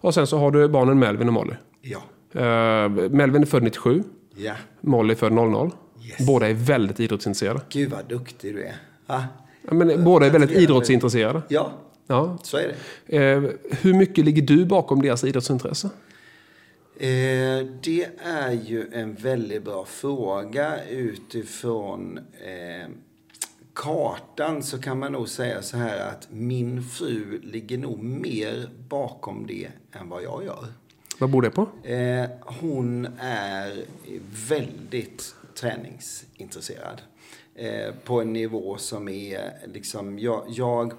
Och 0.00 0.14
sen 0.14 0.26
så 0.26 0.38
har 0.38 0.50
du 0.50 0.68
barnen 0.68 0.98
Melvin 0.98 1.28
och 1.28 1.34
Molly. 1.34 1.54
Ja. 1.80 1.98
Uh, 2.34 3.10
Melvin 3.10 3.42
är 3.42 3.46
född 3.46 3.62
97. 3.62 4.02
Ja. 4.36 4.52
Molly 4.80 5.12
är 5.12 5.16
född 5.16 5.32
00. 5.32 5.70
Yes. 6.02 6.26
Båda 6.26 6.48
är 6.48 6.54
väldigt 6.54 7.00
idrottsintresserade. 7.00 7.60
Gud 7.68 7.90
vad 7.90 8.08
duktig 8.08 8.54
du 8.54 8.64
är. 8.64 8.74
Ja, 9.06 9.24
men 9.62 10.04
båda 10.04 10.26
är 10.26 10.30
väldigt 10.30 10.50
idrottsintresserade. 10.50 11.42
Ja, 11.48 11.72
ja. 12.06 12.38
så 12.42 12.56
är 12.56 12.72
det. 13.06 13.36
Uh, 13.36 13.50
hur 13.80 13.94
mycket 13.94 14.24
ligger 14.24 14.42
du 14.42 14.64
bakom 14.64 15.02
deras 15.02 15.24
idrottsintresse? 15.24 15.90
Eh, 17.00 17.66
det 17.82 18.08
är 18.24 18.52
ju 18.52 18.92
en 18.92 19.14
väldigt 19.14 19.64
bra 19.64 19.84
fråga 19.84 20.84
utifrån 20.84 22.18
eh, 22.18 22.88
kartan 23.74 24.62
så 24.62 24.80
kan 24.80 24.98
man 24.98 25.12
nog 25.12 25.28
säga 25.28 25.62
så 25.62 25.76
här 25.76 26.08
att 26.08 26.28
min 26.30 26.82
fru 26.82 27.40
ligger 27.42 27.78
nog 27.78 28.02
mer 28.02 28.70
bakom 28.88 29.46
det 29.46 29.68
än 29.92 30.08
vad 30.08 30.22
jag 30.22 30.44
gör. 30.44 30.64
Vad 31.18 31.30
beror 31.30 31.42
det 31.42 31.50
på? 31.50 31.68
Eh, 31.88 32.30
hon 32.40 33.08
är 33.20 33.84
väldigt 34.48 35.34
träningsintresserad. 35.54 37.02
Eh, 37.54 37.94
på 38.04 38.20
en 38.20 38.32
nivå 38.32 38.76
som 38.76 39.08
är 39.08 39.52
liksom, 39.66 40.18
jag, 40.18 40.44
jag, 40.48 40.92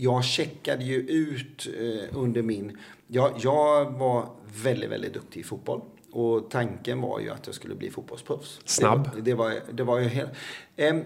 jag 0.00 0.24
checkade 0.24 0.84
ju 0.84 0.96
ut 0.96 1.68
eh, 1.80 2.18
under 2.18 2.42
min 2.42 2.78
jag, 3.06 3.32
jag 3.38 3.98
var 3.98 4.28
väldigt, 4.62 4.90
väldigt 4.90 5.14
duktig 5.14 5.40
i 5.40 5.44
fotboll. 5.44 5.80
Och 6.12 6.50
tanken 6.50 7.00
var 7.00 7.20
ju 7.20 7.30
att 7.30 7.46
jag 7.46 7.54
skulle 7.54 7.74
bli 7.74 7.90
fotbollsproffs. 7.90 8.60
Snabb. 8.64 9.10
Det, 9.14 9.20
det, 9.20 9.34
var, 9.34 9.54
det 9.72 9.82
var 9.84 9.98
ju 9.98 10.08
helt... 10.08 10.30
Eh, 10.76 10.96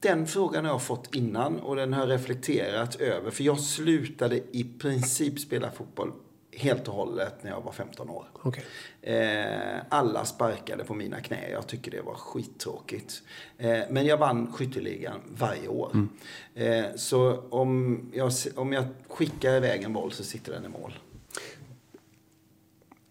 den 0.00 0.26
frågan 0.26 0.64
har 0.64 0.72
jag 0.72 0.82
fått 0.82 1.14
innan 1.14 1.60
och 1.60 1.76
den 1.76 1.92
har 1.92 2.00
jag 2.00 2.10
reflekterat 2.10 2.96
över. 2.96 3.30
För 3.30 3.44
jag 3.44 3.60
slutade 3.60 4.36
i 4.36 4.64
princip 4.78 5.40
spela 5.40 5.70
fotboll 5.70 6.12
helt 6.56 6.88
och 6.88 6.94
hållet 6.94 7.42
när 7.42 7.50
jag 7.50 7.60
var 7.60 7.72
15 7.72 8.10
år. 8.10 8.26
Okay. 8.42 8.64
Eh, 9.02 9.80
alla 9.88 10.24
sparkade 10.24 10.84
på 10.84 10.94
mina 10.94 11.20
knä. 11.20 11.50
Jag 11.50 11.66
tycker 11.66 11.90
det 11.90 12.00
var 12.00 12.14
skittråkigt. 12.14 13.22
Eh, 13.58 13.80
men 13.90 14.06
jag 14.06 14.16
vann 14.16 14.52
skytteligan 14.52 15.20
varje 15.28 15.68
år. 15.68 15.90
Mm. 15.94 16.08
Eh, 16.54 16.84
så 16.96 17.42
om 17.50 18.00
jag, 18.14 18.32
om 18.56 18.72
jag 18.72 18.84
skickar 19.08 19.56
iväg 19.56 19.82
en 19.82 19.92
boll 19.92 20.12
så 20.12 20.24
sitter 20.24 20.52
den 20.52 20.64
i 20.64 20.68
mål 20.68 20.92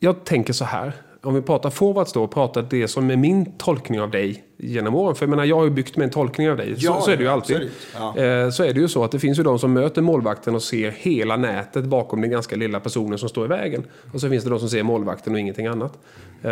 jag 0.06 0.24
tänker 0.24 0.54
så 0.54 0.66
här. 0.66 0.94
Om 1.26 1.34
vi 1.34 1.42
pratar 1.42 1.70
forwards 1.70 2.14
då, 2.14 2.28
pratar 2.28 2.66
det 2.70 2.88
som 2.88 3.10
är 3.10 3.16
min 3.16 3.58
tolkning 3.58 4.02
av 4.02 4.12
dig 4.12 4.44
genom 4.58 4.96
åren. 4.96 5.16
För 5.16 5.26
jag 5.26 5.30
menar, 5.30 5.46
jag 5.46 5.56
har 5.56 5.64
ju 5.64 5.70
byggt 5.70 5.98
med 5.98 6.06
en 6.06 6.12
tolkning 6.12 6.50
av 6.50 6.58
dig. 6.58 6.76
Ja, 6.78 6.96
så, 6.96 7.02
så, 7.02 7.12
är 7.12 7.18
det 7.18 7.24
ju 7.24 7.30
alltid. 7.30 7.70
Ja. 7.96 8.18
Eh, 8.18 8.50
så 8.50 8.64
är 8.64 8.74
det 8.74 8.80
ju 8.80 8.88
så 8.88 9.04
att 9.04 9.12
det 9.12 9.20
finns 9.20 9.40
ju 9.40 9.44
de 9.44 9.60
som 9.60 9.74
möter 9.74 10.02
målvakten 10.02 10.56
och 10.56 10.64
ser 10.64 10.92
hela 10.92 11.38
nätet 11.38 11.86
bakom 11.86 12.22
den 12.22 12.32
ganska 12.32 12.56
lilla 12.56 12.80
personen 12.80 13.18
som 13.18 13.30
står 13.30 13.46
i 13.46 13.48
vägen. 13.48 13.84
Och 14.14 14.22
så 14.22 14.30
finns 14.30 14.44
det 14.44 14.50
de 14.50 14.60
som 14.60 14.70
ser 14.70 14.84
målvakten 14.84 15.34
och 15.34 15.40
ingenting 15.40 15.68
annat. 15.68 15.94
Eh, 16.42 16.50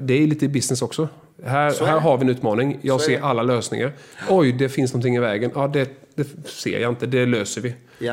det 0.00 0.14
är 0.14 0.26
lite 0.26 0.48
business 0.48 0.82
också. 0.82 1.08
Här, 1.44 1.86
här 1.86 2.00
har 2.00 2.16
vi 2.16 2.24
en 2.24 2.30
utmaning. 2.30 2.78
Jag 2.82 3.00
ser 3.00 3.20
alla 3.20 3.42
lösningar. 3.42 3.92
Oj, 4.28 4.52
det 4.52 4.68
finns 4.68 4.92
någonting 4.92 5.16
i 5.16 5.20
vägen. 5.20 5.50
Ja, 5.54 5.68
det 5.68 6.05
det 6.16 6.48
ser 6.48 6.78
jag 6.78 6.92
inte, 6.92 7.06
det 7.06 7.26
löser 7.26 7.60
vi. 7.60 7.74
Eh, 8.08 8.12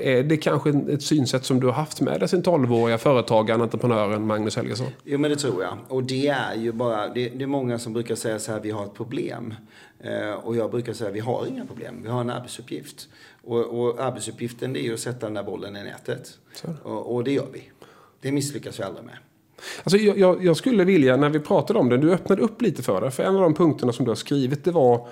är 0.00 0.22
det 0.22 0.36
kanske 0.36 0.70
ett 0.70 1.02
synsätt 1.02 1.44
som 1.44 1.60
du 1.60 1.66
har 1.66 1.74
haft 1.74 2.00
med 2.00 2.20
dig 2.20 2.28
sin 2.28 2.42
12-åriga 2.42 2.98
företagaren, 2.98 3.60
entreprenören 3.60 4.26
Magnus 4.26 4.56
Helgesson? 4.56 4.86
Jo, 5.04 5.18
men 5.18 5.30
det 5.30 5.36
tror 5.36 5.62
jag. 5.62 5.78
Och 5.88 6.02
det 6.02 6.28
är 6.28 6.54
ju 6.54 6.72
bara, 6.72 7.08
det, 7.08 7.28
det 7.28 7.42
är 7.42 7.46
många 7.46 7.78
som 7.78 7.92
brukar 7.92 8.14
säga 8.14 8.38
så 8.38 8.52
här, 8.52 8.60
vi 8.60 8.70
har 8.70 8.84
ett 8.84 8.94
problem. 8.94 9.54
Eh, 10.00 10.32
och 10.32 10.56
jag 10.56 10.70
brukar 10.70 10.92
säga, 10.92 11.10
vi 11.10 11.20
har 11.20 11.46
inga 11.46 11.66
problem, 11.66 12.00
vi 12.02 12.08
har 12.08 12.20
en 12.20 12.30
arbetsuppgift. 12.30 13.08
Och, 13.44 13.80
och 13.80 14.00
arbetsuppgiften 14.00 14.76
är 14.76 14.80
ju 14.80 14.94
att 14.94 15.00
sätta 15.00 15.26
den 15.26 15.34
där 15.34 15.42
bollen 15.42 15.76
i 15.76 15.82
nätet. 15.82 16.38
Och, 16.82 17.14
och 17.14 17.24
det 17.24 17.32
gör 17.32 17.46
vi. 17.52 17.62
Det 18.20 18.32
misslyckas 18.32 18.80
vi 18.80 18.82
aldrig 18.82 19.04
med. 19.04 19.16
Alltså, 19.82 19.96
jag, 19.96 20.18
jag, 20.18 20.44
jag 20.44 20.56
skulle 20.56 20.84
vilja, 20.84 21.16
när 21.16 21.28
vi 21.28 21.40
pratade 21.40 21.78
om 21.78 21.88
det, 21.88 21.98
du 21.98 22.12
öppnade 22.12 22.42
upp 22.42 22.62
lite 22.62 22.82
för 22.82 23.00
det. 23.00 23.10
För 23.10 23.22
en 23.22 23.34
av 23.36 23.42
de 23.42 23.54
punkterna 23.54 23.92
som 23.92 24.04
du 24.04 24.10
har 24.10 24.16
skrivit, 24.16 24.64
det 24.64 24.70
var 24.70 25.08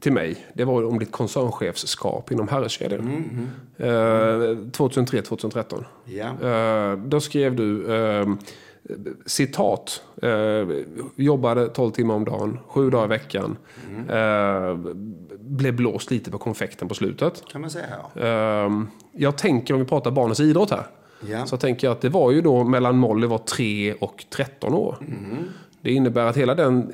till 0.00 0.12
mig, 0.12 0.46
det 0.54 0.64
var 0.64 0.84
om 0.84 0.98
ditt 0.98 1.12
koncernchefskap 1.12 2.32
inom 2.32 2.48
herrkedjor. 2.48 2.98
Mm, 2.98 3.14
mm. 3.14 3.48
Eh, 3.76 4.56
2003-2013. 4.70 5.84
Ja. 6.04 6.48
Eh, 6.48 6.98
då 6.98 7.20
skrev 7.20 7.56
du 7.56 7.94
eh, 7.94 8.26
citat. 9.26 10.02
Jobbade 11.16 11.68
12 11.68 11.90
timmar 11.90 12.14
om 12.14 12.24
dagen, 12.24 12.58
sju 12.66 12.90
dagar 12.90 13.04
i 13.04 13.08
veckan. 13.08 13.56
Mm. 13.90 14.10
Eh, 14.10 14.94
blev 15.38 15.76
blåst 15.76 16.10
lite 16.10 16.30
på 16.30 16.38
konfekten 16.38 16.88
på 16.88 16.94
slutet. 16.94 17.42
Kan 17.52 17.60
man 17.60 17.70
säga, 17.70 17.86
ja. 18.14 18.22
Eh, 18.22 18.82
jag 19.12 19.38
tänker, 19.38 19.74
om 19.74 19.80
vi 19.80 19.86
pratar 19.86 20.10
barnens 20.10 20.40
idrott 20.40 20.70
här. 20.70 20.86
Ja. 21.30 21.46
Så 21.46 21.56
tänker 21.56 21.86
jag 21.86 21.92
att 21.92 22.00
det 22.00 22.08
var 22.08 22.30
ju 22.30 22.40
då 22.40 22.64
mellan 22.64 22.96
Molly 22.96 23.26
var 23.26 23.38
3 23.38 23.94
och 23.94 24.24
13 24.30 24.74
år. 24.74 24.96
Det 25.80 25.92
innebär 25.92 26.26
att 26.26 26.36
hela 26.36 26.54
den, 26.54 26.90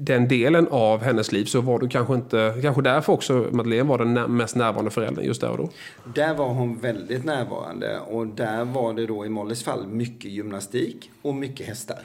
den 0.00 0.28
delen 0.28 0.68
av 0.70 1.02
hennes 1.02 1.32
liv 1.32 1.44
så 1.44 1.60
var 1.60 1.78
du 1.78 1.88
kanske 1.88 2.14
inte, 2.14 2.54
kanske 2.62 2.82
därför 2.82 3.12
också 3.12 3.46
Madeleine 3.50 3.88
var 3.88 3.98
den 3.98 4.36
mest 4.36 4.56
närvarande 4.56 4.90
föräldern 4.90 5.24
just 5.24 5.40
där 5.40 5.50
och 5.50 5.58
då. 5.58 5.70
Där 6.14 6.34
var 6.34 6.48
hon 6.48 6.78
väldigt 6.78 7.24
närvarande 7.24 7.98
och 7.98 8.26
där 8.26 8.64
var 8.64 8.94
det 8.94 9.06
då 9.06 9.26
i 9.26 9.28
Mollys 9.28 9.64
fall 9.64 9.86
mycket 9.86 10.30
gymnastik 10.30 11.10
och 11.22 11.34
mycket 11.34 11.66
hästar. 11.66 11.98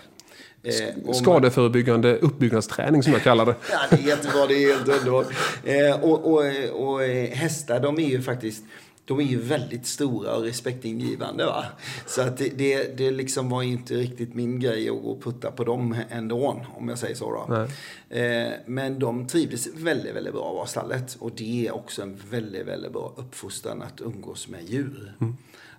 Eh, 0.64 1.14
Skadeförebyggande 1.14 2.18
uppbyggnadsträning 2.18 3.04
som 3.04 3.14
jag 3.14 3.24
kallar 3.24 3.46
det. 3.46 3.56
Ja, 3.72 3.80
det 3.90 3.96
är 3.96 4.08
jättebra. 4.08 4.48
Det 4.48 4.54
är 4.54 4.76
helt 4.76 4.88
underbart. 4.88 5.28
Eh, 5.64 6.04
och, 6.04 6.34
och, 6.34 6.44
och 6.84 7.04
eh, 7.04 7.30
hästar, 7.30 7.80
de 7.80 8.00
är 8.00 8.10
ju 8.10 8.22
faktiskt 8.22 8.64
de 9.06 9.20
är 9.20 9.24
ju 9.24 9.42
väldigt 9.42 9.86
stora 9.86 10.36
och 10.36 10.44
respektingivande. 10.44 11.46
Va? 11.46 11.66
Så 12.06 12.22
att 12.22 12.38
det, 12.38 12.50
det, 12.50 12.98
det 12.98 13.12
liksom 13.12 13.50
var 13.50 13.64
inte 13.64 13.94
riktigt 13.94 14.34
min 14.34 14.60
grej 14.60 14.90
att 14.90 15.02
gå 15.02 15.10
och 15.10 15.24
putta 15.24 15.52
på 15.52 15.64
dem 15.64 15.98
ändå, 16.10 16.64
om 16.78 16.90
jag 16.90 16.98
säger 16.98 17.16
så. 17.16 17.32
Då. 17.32 17.68
Eh, 18.16 18.52
men 18.66 19.00
de 19.00 19.28
trivdes 19.28 19.68
väldigt, 19.76 20.16
väldigt 20.16 20.34
bra 20.34 20.44
av 20.44 20.66
stallet. 20.66 21.18
Och 21.20 21.32
det 21.36 21.68
är 21.68 21.76
också 21.76 22.02
en 22.02 22.20
väldigt, 22.30 22.68
väldigt 22.68 22.92
bra 22.92 23.14
uppfostran 23.18 23.82
att 23.82 24.02
umgås 24.02 24.48
med 24.48 24.64
djur. 24.64 25.14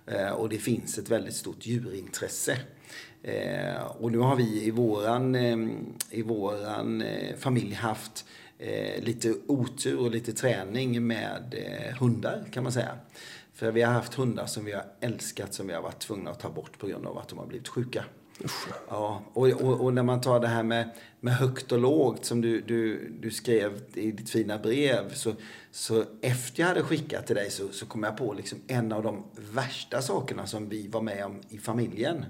Eh, 0.05 0.29
och 0.29 0.49
det 0.49 0.57
finns 0.57 0.97
ett 0.97 1.09
väldigt 1.09 1.35
stort 1.35 1.65
djurintresse. 1.65 2.57
Eh, 3.23 3.85
och 3.99 4.11
nu 4.11 4.17
har 4.17 4.35
vi 4.35 4.63
i 4.63 4.71
våran, 4.71 5.35
eh, 5.35 5.57
i 6.09 6.21
våran 6.21 7.01
eh, 7.01 7.35
familj 7.37 7.73
haft 7.73 8.25
eh, 8.59 9.03
lite 9.03 9.33
otur 9.47 9.99
och 9.99 10.11
lite 10.11 10.33
träning 10.33 11.07
med 11.07 11.55
eh, 11.57 11.97
hundar 11.97 12.45
kan 12.51 12.63
man 12.63 12.71
säga. 12.71 12.97
För 13.53 13.71
vi 13.71 13.81
har 13.81 13.93
haft 13.93 14.13
hundar 14.13 14.45
som 14.45 14.65
vi 14.65 14.71
har 14.71 14.83
älskat 14.99 15.53
som 15.53 15.67
vi 15.67 15.73
har 15.73 15.81
varit 15.81 15.99
tvungna 15.99 16.31
att 16.31 16.39
ta 16.39 16.49
bort 16.49 16.79
på 16.79 16.87
grund 16.87 17.07
av 17.07 17.17
att 17.17 17.27
de 17.27 17.39
har 17.39 17.45
blivit 17.45 17.67
sjuka. 17.67 18.05
Ja, 18.89 19.21
och, 19.33 19.47
och, 19.47 19.81
och 19.81 19.93
när 19.93 20.03
man 20.03 20.21
tar 20.21 20.39
det 20.39 20.47
här 20.47 20.63
med, 20.63 20.89
med 21.25 21.35
högt 21.35 21.71
och 21.71 21.79
lågt 21.79 22.25
som 22.25 22.41
du, 22.41 22.61
du, 22.61 23.09
du 23.19 23.31
skrev 23.31 23.81
i 23.93 24.11
ditt 24.11 24.29
fina 24.29 24.57
brev. 24.57 25.13
Så, 25.13 25.33
så 25.71 26.03
efter 26.21 26.61
jag 26.61 26.67
hade 26.67 26.83
skickat 26.83 27.27
till 27.27 27.35
dig 27.35 27.51
så, 27.51 27.69
så 27.71 27.85
kom 27.85 28.03
jag 28.03 28.17
på 28.17 28.33
liksom 28.33 28.61
en 28.67 28.91
av 28.91 29.03
de 29.03 29.23
värsta 29.53 30.01
sakerna 30.01 30.47
som 30.47 30.69
vi 30.69 30.87
var 30.87 31.01
med 31.01 31.25
om 31.25 31.41
i 31.49 31.57
familjen. 31.57 32.25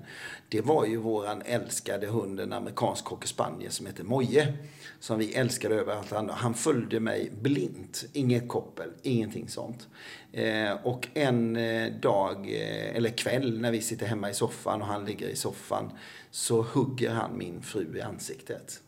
Det 0.50 0.62
var 0.62 0.86
ju 0.86 0.98
våran 0.98 1.42
älskade 1.46 2.08
hund, 2.08 2.40
en 2.40 2.54
amerikansk 2.54 3.06
cockerspaniel 3.06 3.72
som 3.72 3.86
heter 3.86 4.04
Moje. 4.04 4.54
Som 5.00 5.20
vi 5.20 5.34
älskade 5.34 5.76
över 5.76 5.94
allt 5.94 6.14
annat. 6.14 6.36
Han 6.36 6.54
följde 6.54 7.00
mig 7.00 7.32
blint. 7.42 8.06
Inget 8.14 8.48
koppel, 8.48 8.90
ingenting 9.04 9.50
sånt. 9.50 9.88
Eh, 10.32 10.74
och 10.84 11.08
en 11.14 11.56
eh, 11.56 11.94
dag, 11.94 12.38
eh, 12.50 12.96
eller 12.96 13.10
kväll, 13.10 13.62
när 13.62 13.72
vi 13.72 13.82
sitter 13.82 14.06
hemma 14.06 14.30
i 14.30 14.34
soffan 14.34 14.82
och 14.82 14.88
han 14.88 15.06
ligger 15.06 15.28
i 15.28 15.36
soffan. 15.36 15.92
Så 16.32 16.62
hugger 16.62 17.10
han 17.10 17.38
min 17.38 17.62
fru 17.62 17.98
i 17.98 18.02
ansiktet. 18.02 18.82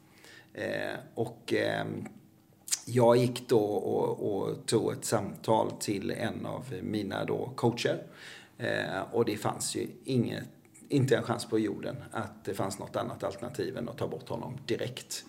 Eh, 0.57 0.99
och 1.15 1.53
ehm, 1.53 2.05
jag 2.85 3.17
gick 3.17 3.49
då 3.49 3.59
och, 3.59 4.37
och 4.37 4.65
tog 4.65 4.91
ett 4.93 5.05
samtal 5.05 5.71
till 5.79 6.11
en 6.11 6.45
av 6.45 6.73
mina 6.81 7.25
då 7.25 7.51
coacher. 7.55 8.03
Eh, 8.57 9.01
och 9.11 9.25
det 9.25 9.37
fanns 9.37 9.75
ju 9.75 9.87
inget, 10.03 10.43
inte 10.89 11.17
en 11.17 11.23
chans 11.23 11.45
på 11.45 11.59
jorden 11.59 11.95
att 12.11 12.45
det 12.45 12.53
fanns 12.53 12.79
något 12.79 12.95
annat 12.95 13.23
alternativ 13.23 13.77
än 13.77 13.89
att 13.89 13.97
ta 13.97 14.07
bort 14.07 14.29
honom 14.29 14.57
direkt. 14.65 15.25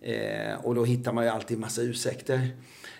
Eh, 0.00 0.54
och 0.64 0.74
då 0.74 0.84
hittar 0.84 1.12
man 1.12 1.24
ju 1.24 1.30
alltid 1.30 1.58
massa 1.58 1.82
ursäkter. 1.82 2.48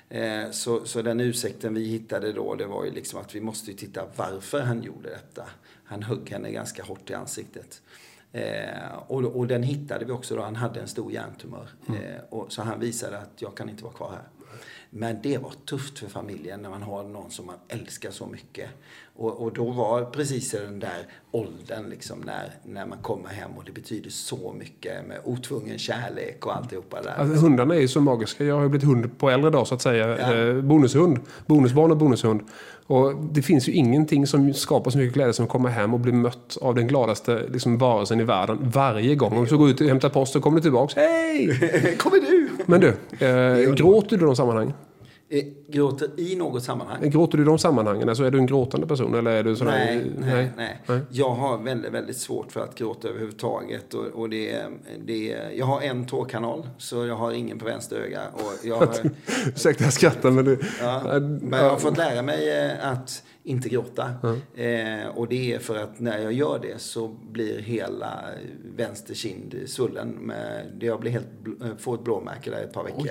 Eh, 0.09 0.51
så, 0.51 0.85
så 0.85 1.03
den 1.03 1.21
ursäkten 1.21 1.75
vi 1.75 1.85
hittade 1.85 2.33
då, 2.33 2.55
det 2.55 2.67
var 2.67 2.85
ju 2.85 2.91
liksom 2.91 3.21
att 3.21 3.35
vi 3.35 3.41
måste 3.41 3.71
ju 3.71 3.77
titta 3.77 4.05
varför 4.17 4.61
han 4.61 4.83
gjorde 4.83 5.11
detta. 5.11 5.45
Han 5.85 6.03
högg 6.03 6.31
henne 6.31 6.53
ganska 6.53 6.83
hårt 6.83 7.11
i 7.11 7.15
ansiktet. 7.15 7.83
Eh, 8.35 8.97
och, 9.07 9.23
och 9.25 9.47
den 9.47 9.63
hittade 9.63 10.05
vi 10.05 10.13
också 10.13 10.37
då. 10.37 10.43
Han 10.43 10.57
hade 10.57 10.81
en 10.81 10.89
stor 10.89 11.13
hjärntumör. 11.13 11.69
Eh, 11.89 12.23
och, 12.31 12.53
så 12.53 12.63
han 12.63 12.81
visade 12.81 13.19
att 13.19 13.33
jag 13.39 13.55
kan 13.55 13.69
inte 13.69 13.85
vara 13.85 13.95
kvar 13.95 14.11
här. 14.11 14.23
Men 14.97 15.23
det 15.23 15.39
var 15.39 15.53
tufft 15.65 15.99
för 15.99 16.07
familjen 16.07 16.61
när 16.61 16.71
man 16.71 16.83
har 16.83 17.03
någon 17.05 17.31
som 17.31 17.47
man 17.47 17.55
älskar 17.69 18.11
så 18.11 18.27
mycket. 18.27 18.71
Och, 19.17 19.43
och 19.43 19.53
då 19.53 19.71
var 19.71 20.05
precis 20.05 20.55
i 20.55 20.59
den 20.59 20.81
där 20.81 21.07
åldern 21.31 21.89
liksom 21.89 22.21
när, 22.21 22.51
när 22.65 22.87
man 22.87 22.99
kommer 22.99 23.29
hem 23.29 23.51
och 23.57 23.65
det 23.65 23.73
betyder 23.73 24.11
så 24.11 24.55
mycket 24.59 25.07
med 25.07 25.19
otvungen 25.25 25.79
kärlek 25.79 26.47
och 26.47 26.57
alltihopa 26.57 27.03
där. 27.03 27.15
Alltså, 27.19 27.41
hundarna 27.41 27.75
är 27.75 27.81
ju 27.81 27.89
så 27.89 28.01
magiska. 28.01 28.45
Jag 28.45 28.55
har 28.55 28.63
ju 28.63 28.69
blivit 28.69 28.89
hund 28.89 29.19
på 29.19 29.31
äldre 29.31 29.51
dag 29.51 29.67
så 29.67 29.75
att 29.75 29.83
säga. 29.83 30.19
Ja. 30.19 30.35
Eh, 30.35 30.61
bonushund. 30.61 31.19
Bonusbarn 31.47 31.91
och 31.91 31.97
bonushund. 31.97 32.41
Och 32.87 33.15
det 33.17 33.43
finns 33.43 33.69
ju 33.69 33.73
ingenting 33.73 34.27
som 34.27 34.55
skapar 34.55 34.91
så 34.91 34.99
mycket 34.99 35.15
glädje 35.15 35.33
som 35.33 35.45
att 35.45 35.51
komma 35.51 35.69
hem 35.69 35.95
och 35.95 36.01
bli 36.01 36.13
mött 36.13 36.59
av 36.61 36.75
den 36.75 36.87
gladaste 36.87 37.43
liksom, 37.53 37.79
varelsen 37.79 38.21
i 38.21 38.25
världen 38.25 38.59
varje 38.61 39.15
gång. 39.15 39.39
Om 39.39 39.45
du 39.45 39.57
går 39.57 39.71
ut 39.71 39.81
och 39.81 39.87
hämtar 39.87 40.09
post 40.09 40.33
så 40.33 40.41
kommer 40.41 40.57
du 40.57 40.63
tillbaks. 40.63 40.95
Hej! 40.95 41.97
kommer 41.99 42.21
du? 42.21 42.49
Men 42.67 42.81
du, 42.81 42.89
eh, 43.27 43.75
gråter 43.75 44.17
du 44.17 44.25
i 44.25 44.27
de 44.27 44.37
sammanhangen? 44.37 44.73
Eh, 45.29 45.45
gråter 45.69 46.11
i 46.21 46.37
något 46.37 46.63
sammanhang? 46.63 47.11
Gråter 47.11 47.39
du 47.39 47.43
i 47.45 47.47
de 47.47 47.59
sammanhangen? 47.59 48.09
Alltså 48.09 48.25
är 48.25 48.31
du 48.31 48.39
en 48.39 48.47
gråtande 48.47 48.87
person 48.87 49.15
eller 49.15 49.31
är 49.31 49.43
du 49.45 49.57
sån 49.57 49.67
här- 49.69 49.95
Nej, 49.97 50.11
nej, 50.57 50.79
nej, 50.87 51.01
Jag 51.11 51.31
har 51.31 51.59
väldigt, 51.59 51.93
väldigt 51.93 52.17
svårt 52.17 52.53
för 52.53 52.61
att 52.61 52.75
gråta 52.75 53.09
överhuvudtaget. 53.09 53.95
Och, 53.95 54.05
och 54.07 54.31
det, 54.31 54.63
det, 55.07 55.37
jag 55.57 55.67
har 55.67 55.81
en 55.81 56.07
tårkanal, 56.07 56.69
så 56.79 57.07
jag 57.07 57.17
har 57.17 57.33
ingen 57.33 57.59
på 57.59 57.65
vänster 57.65 57.97
öga. 57.97 58.23
Och 58.35 58.67
jag, 58.67 58.77
har, 58.77 58.89
Ursäkta 59.47 59.85
jag 59.85 59.93
skrattar 59.93 60.31
men 60.31 60.45
det... 60.45 60.59
ja, 60.81 61.03
men 61.21 61.61
jag 61.61 61.71
har 61.71 61.77
fått 61.77 61.97
lära 61.97 62.23
mig 62.23 62.51
eh, 62.67 62.89
att 62.93 63.23
inte 63.43 63.69
gråta. 63.69 64.11
Eh, 64.55 65.09
och 65.15 65.29
det 65.29 65.55
är 65.55 65.59
för 65.59 65.77
att 65.77 66.01
när 66.01 66.19
jag 66.19 66.33
gör 66.33 66.59
det 66.63 66.81
så 66.81 67.09
blir 67.09 67.59
hela 67.59 68.21
vänster 68.77 69.15
kind 69.15 69.55
svullen. 69.67 70.09
Med, 70.09 70.67
jag 70.81 71.01
blir 71.01 71.11
helt, 71.11 71.27
eh, 71.63 71.69
får 71.79 71.95
ett 71.95 72.05
blåmärke 72.05 72.51
där 72.51 72.63
ett 72.63 72.73
par 72.73 72.85
veckor. 72.85 73.09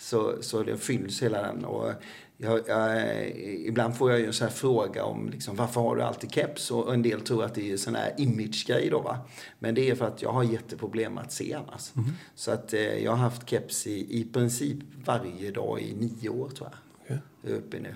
Så, 0.00 0.42
så 0.42 0.62
det 0.62 0.76
fylls 0.76 1.22
hela 1.22 1.42
den. 1.42 1.64
Och 1.64 1.92
jag, 2.36 2.60
jag, 2.68 3.26
ibland 3.66 3.96
får 3.96 4.10
jag 4.10 4.20
ju 4.20 4.26
en 4.26 4.32
sån 4.32 4.48
här 4.48 4.54
fråga 4.54 5.04
om 5.04 5.30
liksom, 5.30 5.56
varför 5.56 5.80
har 5.80 5.96
du 5.96 6.02
alltid 6.02 6.32
keps? 6.32 6.70
Och 6.70 6.94
en 6.94 7.02
del 7.02 7.20
tror 7.20 7.44
att 7.44 7.54
det 7.54 7.72
är 7.72 7.76
sån 7.76 7.94
här 7.94 8.14
image-grej 8.18 8.88
då 8.90 9.00
va. 9.00 9.18
Men 9.58 9.74
det 9.74 9.90
är 9.90 9.94
för 9.94 10.04
att 10.04 10.22
jag 10.22 10.32
har 10.32 10.42
jätteproblem 10.42 11.18
att 11.18 11.32
se 11.32 11.54
annars. 11.54 11.92
Så 12.34 12.50
att 12.50 12.72
eh, 12.72 13.04
jag 13.04 13.10
har 13.10 13.18
haft 13.18 13.48
keps 13.50 13.86
i, 13.86 14.20
i 14.20 14.24
princip 14.24 14.78
varje 15.04 15.50
dag 15.50 15.80
i 15.80 15.94
nio 15.94 16.28
år 16.28 16.48
tror 16.48 16.68
jag. 16.70 16.78
Är 17.42 17.54
uppe 17.54 17.80
nu. 17.80 17.94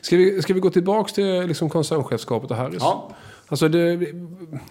Ska 0.00 0.16
vi, 0.16 0.42
ska 0.42 0.54
vi 0.54 0.60
gå 0.60 0.70
tillbaks 0.70 1.12
till 1.12 1.46
liksom, 1.46 1.70
koncernchefskapet 1.70 2.50
och 2.50 2.56
Harrys? 2.56 2.76
Ja. 2.80 3.16
Alltså 3.48 3.68
det, 3.68 3.96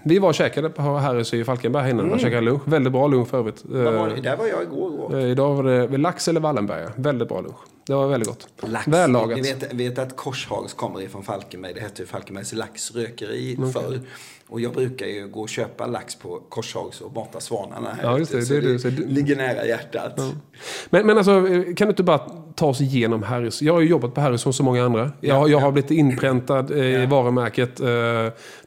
vi- 0.04 0.20
var 0.20 0.30
och 0.30 0.36
käkade 0.36 0.70
på 0.70 0.82
Harrys 0.82 1.34
i 1.34 1.44
Falkenberg 1.44 1.90
innan. 1.90 2.06
Mm. 2.06 2.20
käkade 2.20 2.42
lunch. 2.42 2.62
Väldigt 2.66 2.94
bra 2.94 3.08
lunch 3.08 3.28
för 3.28 3.38
övrigt. 3.38 3.66
Var 3.66 4.10
det? 4.16 4.22
Där 4.22 4.38
var 4.38 4.48
jag 4.48 4.64
igår. 4.64 4.94
igår. 4.94 5.18
Eh, 5.20 5.26
Idag 5.32 5.54
var 5.56 5.64
det 5.64 5.98
lax 5.98 6.28
eller 6.28 6.40
Wallenberga. 6.40 6.92
Väldigt 6.96 7.28
bra 7.30 7.42
lunch. 7.42 7.58
Det 7.88 7.94
var 7.94 8.08
väldigt 8.08 8.30
gott. 8.30 8.48
Lax. 8.62 8.88
Vällagat. 8.88 9.38
Ni 9.38 9.54
vet, 9.54 9.74
vet 9.74 10.00
att 10.00 10.16
Korshags 10.18 10.74
kommer 10.74 11.02
ifrån 11.02 11.24
Falkenberg. 11.24 11.74
Det 11.74 11.82
hette 11.82 12.02
ju 12.02 12.06
Falkenbergs 12.08 12.54
laxrökeri 12.54 13.58
förr. 13.74 14.00
Och 14.54 14.62
jag 14.62 14.74
brukar 14.74 15.06
ju 15.06 15.28
gå 15.28 15.42
och 15.42 15.50
köpa 15.50 15.86
lax 15.88 16.16
på 16.16 16.40
Korshags 16.50 17.02
och 17.02 17.16
mata 17.16 17.40
svanarna 17.40 17.90
här 17.94 18.04
Ja, 18.04 18.18
just 18.20 18.32
det. 18.32 18.38
ute, 18.38 18.54
Det 18.54 18.62
du. 18.62 18.80
Så 18.80 18.88
du- 18.90 19.06
ligger 19.08 19.36
nära 19.36 19.66
hjärtat. 19.66 20.20
Men, 20.90 21.08
men 21.08 21.18
alltså, 21.18 21.42
kan 21.78 21.88
du 21.88 21.90
inte 21.90 22.04
bara 22.04 22.18
ta 22.56 22.68
oss 22.68 22.82
igenom 22.82 23.24
Harrys? 23.24 23.62
Jag 23.62 23.74
har 23.74 23.82
ju 23.82 23.88
jobbat 23.90 24.14
på 24.14 24.22
Harrys 24.22 24.42
som 24.42 24.54
så 24.54 24.64
många 24.64 24.86
andra. 24.86 25.12
Jag, 25.22 25.50
jag 25.50 25.60
har 25.60 25.72
blivit 25.72 25.92
inpräntad 25.92 26.72
eh, 26.72 27.04
i 27.04 27.06
varumärket 27.06 27.80
eh, 27.80 27.86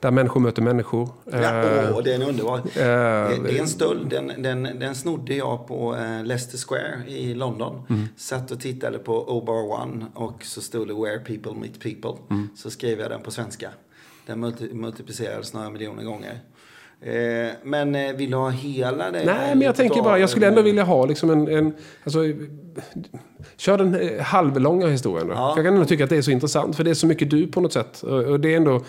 där 0.01 0.11
människor 0.11 0.41
möter 0.41 0.63
människor. 0.63 1.09
Ja, 1.33 1.39
Eh, 1.39 1.97
åh, 1.97 2.03
den 2.03 2.23
är 2.23 2.29
underbar. 2.29 2.57
eh, 2.59 2.63
Det 2.75 3.39
det 3.47 3.57
är 3.57 3.61
en 3.61 3.69
stöld. 3.69 4.09
Den, 4.11 4.33
den, 4.43 4.63
den 4.63 4.95
snodde 4.95 5.35
jag 5.35 5.67
på 5.69 5.97
eh, 5.97 6.25
Leicester 6.25 6.59
Square 6.59 7.03
i 7.09 7.35
London. 7.35 7.83
Mm. 7.91 8.09
Satt 8.17 8.51
och 8.51 8.61
tittade 8.61 8.99
på 8.99 9.13
O-Bar 9.39 9.83
One 9.83 10.07
och 10.15 10.45
så 10.45 10.61
stod 10.61 10.89
det 10.89 10.95
Where 10.95 11.19
people 11.19 11.53
meet 11.61 11.81
people. 11.81 12.23
Mm. 12.31 12.49
Så 12.57 12.71
skrev 12.71 13.01
jag 13.01 13.11
den 13.11 13.21
på 13.23 13.31
svenska. 13.31 13.71
Den 14.27 14.41
multi 14.41 14.75
multiplicerades 14.75 15.55
några 15.55 15.71
miljoner 15.71 16.05
gånger. 16.05 16.41
Eh, 17.01 17.53
men 17.63 17.95
eh, 17.95 18.13
vill 18.13 18.31
du 18.31 18.37
ha 18.37 18.51
hela 18.51 19.11
det? 19.11 19.25
Nej, 19.25 19.55
men 19.55 19.61
jag 19.61 19.75
tänker 19.77 20.03
bara, 20.03 20.19
jag 20.19 20.31
skulle 20.31 20.47
ändå 20.47 20.63
vilja 20.63 20.85
ha 20.85 21.07
liksom 21.07 21.31
en... 21.31 21.49
en 21.49 21.75
alltså, 22.05 22.19
kör 23.57 23.79
den 23.79 23.95
eh, 23.95 24.21
halvlånga 24.23 24.87
historien 24.87 25.29
då. 25.29 25.35
Ja. 25.35 25.53
Jag 25.57 25.65
kan 25.65 25.75
ändå 25.75 25.87
tycka 25.87 26.05
att 26.05 26.11
det 26.11 26.17
är 26.17 26.23
så 26.23 26.31
intressant, 26.31 26.77
för 26.77 26.85
det 26.85 26.91
är 26.91 26.95
så 26.95 27.07
mycket 27.07 27.31
du 27.31 27.47
på 27.47 27.61
något 27.61 27.73
sätt. 27.73 28.03
Och, 28.03 28.41
det 28.41 28.53
är 28.53 28.57
ändå... 28.57 28.81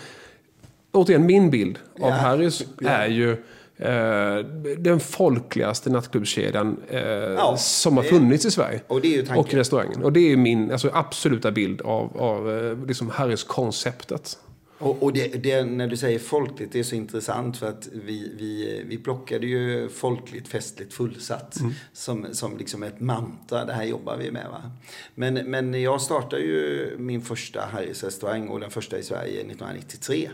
Återigen, 0.92 1.26
min 1.26 1.50
bild 1.50 1.78
av 2.00 2.08
Ja. 2.08 2.14
Harrys 2.14 2.64
Ja. 2.80 2.88
är 2.88 3.08
ju 3.08 3.30
eh, 3.76 4.44
den 4.78 5.00
folkligaste 5.00 5.90
nattklubbskedjan 5.90 6.76
eh, 6.88 7.56
som 7.56 7.96
har 7.96 8.04
funnits 8.04 8.46
i 8.46 8.50
Sverige. 8.50 8.80
Och 8.86 9.00
det 9.00 9.16
är. 9.16 9.38
Och 9.38 9.54
restaurangen. 9.54 10.02
Och 10.04 10.12
det 10.12 10.32
är 10.32 10.36
min 10.36 10.72
alltså, 10.72 10.90
absoluta 10.94 11.50
bild 11.50 11.80
av, 11.80 12.16
av 12.20 12.84
liksom 12.86 13.10
Harrys-konceptet. 13.10 14.38
Och, 14.78 15.02
och 15.02 15.12
det, 15.12 15.28
det, 15.28 15.64
när 15.64 15.86
du 15.86 15.96
säger 15.96 16.18
folkligt, 16.18 16.72
det 16.72 16.78
är 16.78 16.82
så 16.82 16.94
intressant 16.94 17.56
för 17.56 17.68
att 17.68 17.88
vi, 17.92 18.32
vi, 18.38 18.82
vi 18.86 18.98
plockade 18.98 19.46
ju 19.46 19.88
folkligt, 19.88 20.48
festligt, 20.48 20.94
fullsatt 20.94 21.58
som, 21.92 22.26
som 22.32 22.58
liksom 22.58 22.82
ett 22.82 23.00
mantra. 23.00 23.64
Det 23.64 23.72
här 23.72 23.84
jobbar 23.84 24.16
vi 24.16 24.30
med. 24.30 24.46
Va? 24.50 24.70
Men, 25.14 25.34
men 25.34 25.82
jag 25.82 26.00
startade 26.00 26.42
ju 26.42 26.94
min 26.98 27.22
första 27.22 27.60
Harrys 27.60 28.04
restaurang 28.04 28.48
och 28.48 28.60
den 28.60 28.70
första 28.70 28.98
i 28.98 29.02
Sverige 29.02 29.40
1993 29.40 30.24
eh, 30.24 30.30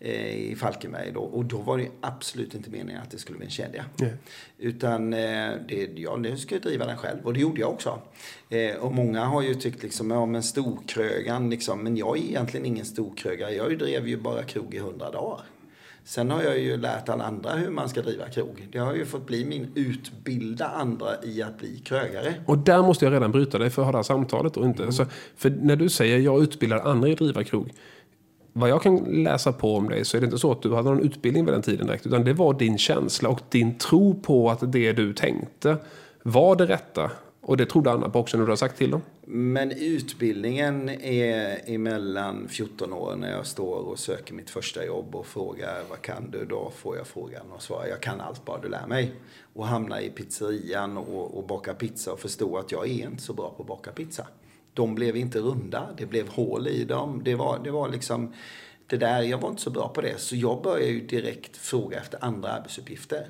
i 0.00 0.56
Falkenberg. 0.56 1.12
Då. 1.12 1.20
Och 1.20 1.44
då 1.44 1.58
var 1.58 1.78
det 1.78 1.88
absolut 2.00 2.54
inte 2.54 2.70
meningen 2.70 3.02
att 3.02 3.10
det 3.10 3.18
skulle 3.18 3.38
bli 3.38 3.46
en 3.46 3.50
kedja. 3.50 3.84
Nej. 3.96 4.14
Utan 4.58 5.12
eh, 5.12 5.50
det, 5.68 5.90
ja, 5.94 6.16
nu 6.16 6.36
ska 6.36 6.54
jag 6.54 6.62
driva 6.62 6.86
den 6.86 6.96
själv. 6.96 7.18
Och 7.24 7.34
det 7.34 7.40
gjorde 7.40 7.60
jag 7.60 7.70
också. 7.70 7.98
Eh, 8.48 8.76
och 8.76 8.94
många 8.94 9.24
har 9.24 9.42
ju 9.42 9.54
tyckt 9.54 9.82
liksom, 9.82 10.10
ja 10.10 10.26
men 10.26 10.42
storkrögan 10.42 11.50
liksom. 11.50 11.82
Men 11.82 11.96
jag 11.96 12.18
är 12.18 12.22
egentligen 12.22 12.66
ingen 12.66 12.84
storkrögare. 12.84 13.54
Jag 13.54 13.78
drev 13.78 14.08
ju 14.08 14.16
bara 14.16 14.42
krog 14.42 14.74
i 14.74 14.78
hundra 14.78 15.10
dagar. 15.10 15.40
Sen 16.06 16.30
har 16.30 16.42
jag 16.42 16.58
ju 16.58 16.76
lärt 16.76 17.08
alla 17.08 17.24
andra 17.24 17.52
hur 17.52 17.70
man 17.70 17.88
ska 17.88 18.02
driva 18.02 18.28
krog. 18.28 18.68
Det 18.72 18.78
har 18.78 18.94
ju 18.94 19.06
fått 19.06 19.26
bli 19.26 19.44
min 19.44 19.72
utbilda 19.74 20.66
andra 20.66 21.08
i 21.22 21.42
att 21.42 21.58
bli 21.58 21.78
krögare. 21.78 22.34
Och 22.46 22.58
där 22.58 22.82
måste 22.82 23.04
jag 23.04 23.12
redan 23.12 23.32
bryta 23.32 23.58
dig 23.58 23.70
för 23.70 23.82
att 23.82 23.86
ha 23.86 23.92
det 23.92 23.98
här 23.98 24.02
samtalet. 24.02 24.56
Och 24.56 24.64
inte, 24.64 24.92
så, 24.92 25.06
för 25.36 25.50
när 25.50 25.76
du 25.76 25.88
säger 25.88 26.18
jag 26.18 26.42
utbildar 26.42 26.78
andra 26.78 27.08
i 27.08 27.12
att 27.12 27.18
driva 27.18 27.44
krog. 27.44 27.70
Vad 28.56 28.70
jag 28.70 28.82
kan 28.82 28.96
läsa 28.96 29.52
på 29.52 29.76
om 29.76 29.88
dig 29.88 30.04
så 30.04 30.16
är 30.16 30.20
det 30.20 30.24
inte 30.24 30.38
så 30.38 30.52
att 30.52 30.62
du 30.62 30.74
hade 30.74 30.88
någon 30.88 31.00
utbildning 31.00 31.44
vid 31.44 31.54
den 31.54 31.62
tiden 31.62 31.86
direkt. 31.86 32.06
Utan 32.06 32.24
det 32.24 32.32
var 32.32 32.54
din 32.54 32.78
känsla 32.78 33.28
och 33.28 33.40
din 33.48 33.78
tro 33.78 34.14
på 34.14 34.50
att 34.50 34.72
det 34.72 34.92
du 34.92 35.12
tänkte 35.12 35.76
var 36.22 36.56
det 36.56 36.66
rätta. 36.66 37.10
Och 37.40 37.56
det 37.56 37.66
trodde 37.66 37.90
andra 37.90 38.10
på 38.10 38.18
också 38.18 38.36
när 38.36 38.44
du 38.44 38.50
har 38.50 38.56
sagt 38.56 38.78
till 38.78 38.90
dem. 38.90 39.02
Men 39.26 39.70
utbildningen 39.70 40.88
är 40.88 41.60
emellan 41.66 42.48
14 42.48 42.92
år 42.92 43.16
när 43.16 43.30
jag 43.30 43.46
står 43.46 43.76
och 43.76 43.98
söker 43.98 44.34
mitt 44.34 44.50
första 44.50 44.84
jobb 44.84 45.14
och 45.14 45.26
frågar 45.26 45.82
vad 45.90 46.02
kan 46.02 46.30
du? 46.30 46.44
Då 46.44 46.72
får 46.76 46.96
jag 46.96 47.06
frågan 47.06 47.50
och 47.50 47.62
svarar 47.62 47.86
jag 47.86 48.00
kan 48.00 48.20
allt 48.20 48.44
bara 48.44 48.60
du 48.60 48.68
lär 48.68 48.86
mig. 48.86 49.12
Och 49.54 49.66
hamnar 49.66 50.00
i 50.00 50.10
pizzerian 50.10 50.96
och, 50.96 51.38
och 51.38 51.46
bakar 51.46 51.74
pizza 51.74 52.12
och 52.12 52.20
förstår 52.20 52.60
att 52.60 52.72
jag 52.72 52.86
är 52.88 53.08
inte 53.08 53.22
så 53.22 53.32
bra 53.32 53.54
på 53.56 53.62
att 53.62 53.68
baka 53.68 53.90
pizza. 53.90 54.26
De 54.74 54.94
blev 54.94 55.16
inte 55.16 55.38
runda, 55.38 55.88
det 55.96 56.06
blev 56.06 56.28
hål 56.28 56.68
i 56.68 56.84
dem. 56.84 57.20
Det 57.24 57.34
var, 57.34 57.60
det 57.64 57.70
var 57.70 57.88
liksom 57.88 58.32
det 58.86 58.96
där, 58.96 59.22
jag 59.22 59.38
var 59.38 59.50
inte 59.50 59.62
så 59.62 59.70
bra 59.70 59.88
på 59.88 60.00
det. 60.00 60.20
Så 60.20 60.36
jag 60.36 60.62
började 60.62 60.86
ju 60.86 61.06
direkt 61.06 61.56
fråga 61.56 61.98
efter 61.98 62.24
andra 62.24 62.48
arbetsuppgifter. 62.48 63.28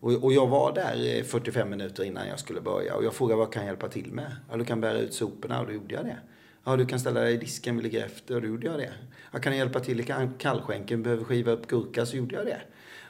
Och, 0.00 0.12
och 0.24 0.32
jag 0.32 0.46
var 0.46 0.72
där 0.72 1.22
45 1.22 1.70
minuter 1.70 2.04
innan 2.04 2.28
jag 2.28 2.38
skulle 2.38 2.60
börja 2.60 2.94
och 2.94 3.04
jag 3.04 3.14
frågade 3.14 3.38
vad 3.38 3.52
kan 3.52 3.62
jag 3.62 3.70
hjälpa 3.70 3.88
till 3.88 4.12
med? 4.12 4.36
Ja, 4.50 4.56
du 4.56 4.64
kan 4.64 4.80
bära 4.80 4.98
ut 4.98 5.14
soporna 5.14 5.60
och 5.60 5.66
då 5.66 5.72
gjorde 5.72 5.94
jag 5.94 6.04
det. 6.04 6.18
Ja, 6.64 6.76
du 6.76 6.86
kan 6.86 7.00
ställa 7.00 7.20
dig 7.20 7.34
i 7.34 7.36
disken, 7.36 7.76
vi 7.76 7.82
ligger 7.82 8.04
efter 8.04 8.34
och 8.34 8.42
då 8.42 8.48
gjorde 8.48 8.66
jag 8.66 8.78
det. 8.78 8.92
Jag 9.32 9.42
kan 9.42 9.56
hjälpa 9.56 9.80
till 9.80 10.00
i 10.00 10.04
kallskänken, 10.38 11.02
behöver 11.02 11.24
skiva 11.24 11.52
upp 11.52 11.66
gurka 11.66 12.06
så 12.06 12.16
gjorde 12.16 12.36
jag 12.36 12.46
det. 12.46 12.60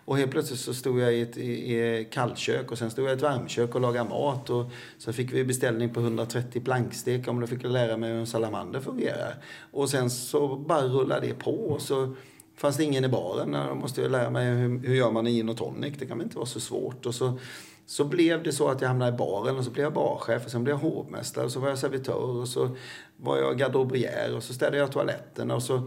Och 0.09 0.19
helt 0.19 0.31
plötsligt 0.31 0.61
så 0.61 0.75
stod 0.75 1.01
jag 1.01 1.15
i 1.15 1.21
ett 1.21 1.37
i, 1.37 1.75
i 1.75 2.09
kallkök 2.11 2.73
och 2.73 2.79
sen 2.79 2.91
stod 2.91 3.05
jag 3.05 3.13
i 3.13 3.17
ett 3.17 3.23
varmkök 3.23 3.75
och 3.75 3.81
lagade 3.81 4.09
mat. 4.09 4.51
Och 4.51 4.71
så 4.99 5.13
fick 5.13 5.33
vi 5.33 5.45
beställning 5.45 5.95
på 5.95 6.01
130 6.01 6.61
plankstek 6.61 7.29
om 7.29 7.41
då 7.41 7.47
fick 7.47 7.65
jag 7.65 7.73
lära 7.73 7.97
mig 7.97 8.11
hur 8.11 8.19
en 8.19 8.27
salamander 8.27 8.81
fungerar. 8.81 9.35
Och 9.71 9.91
sen 9.91 10.11
så 10.11 10.57
bara 10.57 10.83
rullade 10.83 11.27
det 11.27 11.35
på 11.35 11.51
och 11.51 11.83
så 11.83 12.15
fanns 12.57 12.77
det 12.77 12.85
ingen 12.85 13.05
i 13.05 13.09
baren. 13.09 13.57
Då 13.69 13.75
måste 13.75 14.03
jag 14.03 14.11
lära 14.11 14.31
mig 14.31 14.47
hur, 14.47 14.79
hur 14.79 14.95
gör 14.95 15.11
man 15.11 15.27
en 15.27 15.33
gin 15.33 15.49
och 15.49 15.57
tonic. 15.57 15.95
Det 15.99 16.07
kan 16.07 16.19
väl 16.19 16.25
inte 16.25 16.37
vara 16.37 16.47
så 16.47 16.61
svårt. 16.61 17.07
Och 17.07 17.15
så, 17.15 17.39
så 17.87 18.05
blev 18.05 18.43
det 18.43 18.53
så 18.53 18.69
att 18.69 18.81
jag 18.81 18.89
hamnade 18.89 19.15
i 19.15 19.19
baren 19.19 19.57
och 19.57 19.65
så 19.65 19.71
blev 19.71 19.85
jag 19.85 19.93
barchef 19.93 20.45
och 20.45 20.51
sen 20.51 20.65
blev 20.65 20.77
jag 20.77 20.91
hovmästare 20.91 21.45
och 21.45 21.53
så 21.53 21.61
var 21.61 21.69
jag 21.69 21.79
servitör 21.79 22.41
och 22.41 22.49
så 22.49 22.77
var 23.17 23.39
jag 23.39 23.59
garderobier 23.59 24.37
och 24.37 24.43
så 24.43 24.55
städade 24.55 24.77
jag 24.77 24.93
toaletten 24.93 25.51
och 25.51 25.63
så 25.63 25.83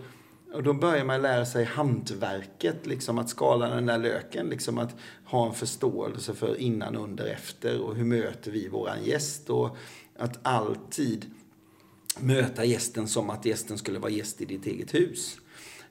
och 0.54 0.64
då 0.64 0.74
börjar 0.74 1.06
man 1.06 1.22
lära 1.22 1.46
sig 1.46 1.64
hantverket, 1.64 2.88
liksom 2.88 3.18
att 3.18 3.30
skala 3.30 3.70
den 3.70 3.86
där 3.86 3.98
löken, 3.98 4.48
liksom 4.48 4.78
att 4.78 4.96
ha 5.26 5.48
en 5.48 5.54
förståelse 5.54 6.34
för 6.34 6.56
innan, 6.56 6.96
under, 6.96 7.26
efter 7.26 7.82
och 7.82 7.96
hur 7.96 8.06
möter 8.06 8.52
vi 8.52 8.68
våran 8.68 9.04
gäst 9.04 9.50
och 9.50 9.78
att 10.18 10.40
alltid 10.42 11.26
möta 12.20 12.66
gästen 12.66 13.08
som 13.08 13.30
att 13.30 13.46
gästen 13.46 13.78
skulle 13.78 14.00
vara 14.00 14.12
gäst 14.12 14.42
i 14.42 14.46
ditt 14.46 14.66
eget 14.66 14.94
hus. 14.94 15.41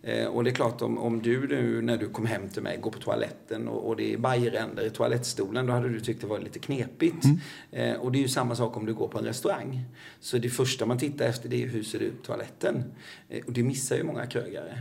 Eh, 0.02 0.26
och 0.26 0.44
det 0.44 0.50
är 0.50 0.54
klart 0.54 0.82
om, 0.82 0.98
om 0.98 1.22
du 1.22 1.48
nu 1.48 1.82
när 1.82 1.96
du 1.96 2.08
kom 2.08 2.26
hem 2.26 2.48
till 2.48 2.62
mig 2.62 2.78
går 2.80 2.90
på 2.90 2.98
toaletten 2.98 3.68
och, 3.68 3.88
och 3.88 3.96
det 3.96 4.12
är 4.12 4.18
bajränder 4.18 4.86
i 4.86 4.90
toalettstolen 4.90 5.66
då 5.66 5.72
hade 5.72 5.88
du 5.88 6.00
tyckt 6.00 6.20
det 6.20 6.26
var 6.26 6.38
lite 6.38 6.58
knepigt. 6.58 7.24
Eh, 7.70 7.92
och 7.92 8.12
det 8.12 8.18
är 8.18 8.22
ju 8.22 8.28
samma 8.28 8.56
sak 8.56 8.76
om 8.76 8.86
du 8.86 8.94
går 8.94 9.08
på 9.08 9.18
en 9.18 9.24
restaurang. 9.24 9.84
Så 10.20 10.38
det 10.38 10.48
första 10.48 10.86
man 10.86 10.98
tittar 10.98 11.24
efter 11.26 11.48
det 11.48 11.62
är 11.62 11.68
hur 11.68 11.82
ser 11.82 11.98
det 11.98 12.04
ut 12.04 12.22
toaletten. 12.22 12.84
Eh, 13.28 13.44
och 13.46 13.52
det 13.52 13.62
missar 13.62 13.96
ju 13.96 14.02
många 14.04 14.26
krögare. 14.26 14.78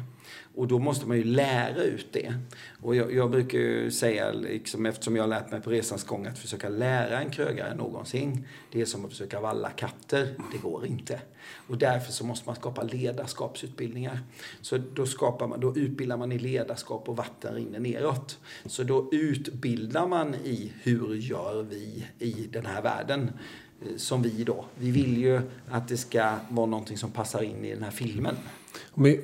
Och 0.56 0.68
då 0.68 0.80
måste 0.80 1.08
man 1.08 1.18
ju 1.18 1.24
lära 1.24 1.84
ut 1.84 2.08
det. 2.12 2.34
Och 2.82 2.96
jag, 2.96 3.14
jag 3.14 3.32
brukar 3.32 3.58
ju 3.58 3.92
säga, 3.92 4.32
liksom, 4.32 4.86
eftersom 4.86 5.16
jag 5.16 5.24
har 5.24 5.28
lärt 5.28 5.52
mig 5.52 5.62
på 5.62 5.70
resans 5.70 6.04
gång, 6.04 6.26
att 6.26 6.40
försöka 6.40 6.70
lära 6.70 7.22
en 7.22 7.30
krögare 7.30 7.76
någonsin, 7.76 8.48
det 8.72 8.82
är 8.82 8.86
som 8.86 9.06
att 9.06 9.12
försöka 9.12 9.40
valla 9.40 9.70
katter. 9.70 10.36
Det 10.52 10.58
går 10.58 10.86
inte. 10.86 11.22
Och 11.68 11.78
därför 11.78 12.12
så 12.12 12.26
måste 12.26 12.50
man 12.50 12.56
skapa 12.56 12.84
ledarskapsutbildningar. 12.84 14.20
Så 14.62 14.78
då, 14.78 15.06
skapar 15.06 15.48
man, 15.48 15.60
då 15.60 15.78
utbildar 15.78 16.18
man 16.18 16.32
i 16.32 16.40
ledarskap 16.40 17.10
och 17.10 17.18
vatten 17.18 17.56
rinner 17.56 17.80
neråt. 17.80 18.40
Så 18.66 18.84
då 18.84 19.10
utbildar 19.12 20.08
man 20.08 20.36
i 20.36 20.74
hur 20.82 21.16
gör 21.16 21.64
vi 21.64 22.08
i 22.20 22.48
den 22.52 22.66
här 22.66 22.82
världen 22.82 23.32
eh, 23.82 23.98
som 23.98 24.22
vi 24.22 24.44
då. 24.44 24.66
Vi 24.76 24.92
vill 24.92 25.18
ju 25.18 25.42
att 25.70 25.88
det 25.88 25.98
ska 25.98 26.36
vara 26.50 26.66
någonting 26.66 26.98
som 26.98 27.12
passar 27.12 27.42
in 27.42 27.66
i 27.66 27.74
den 27.74 27.84
här 27.84 27.92
filmen. 27.92 28.36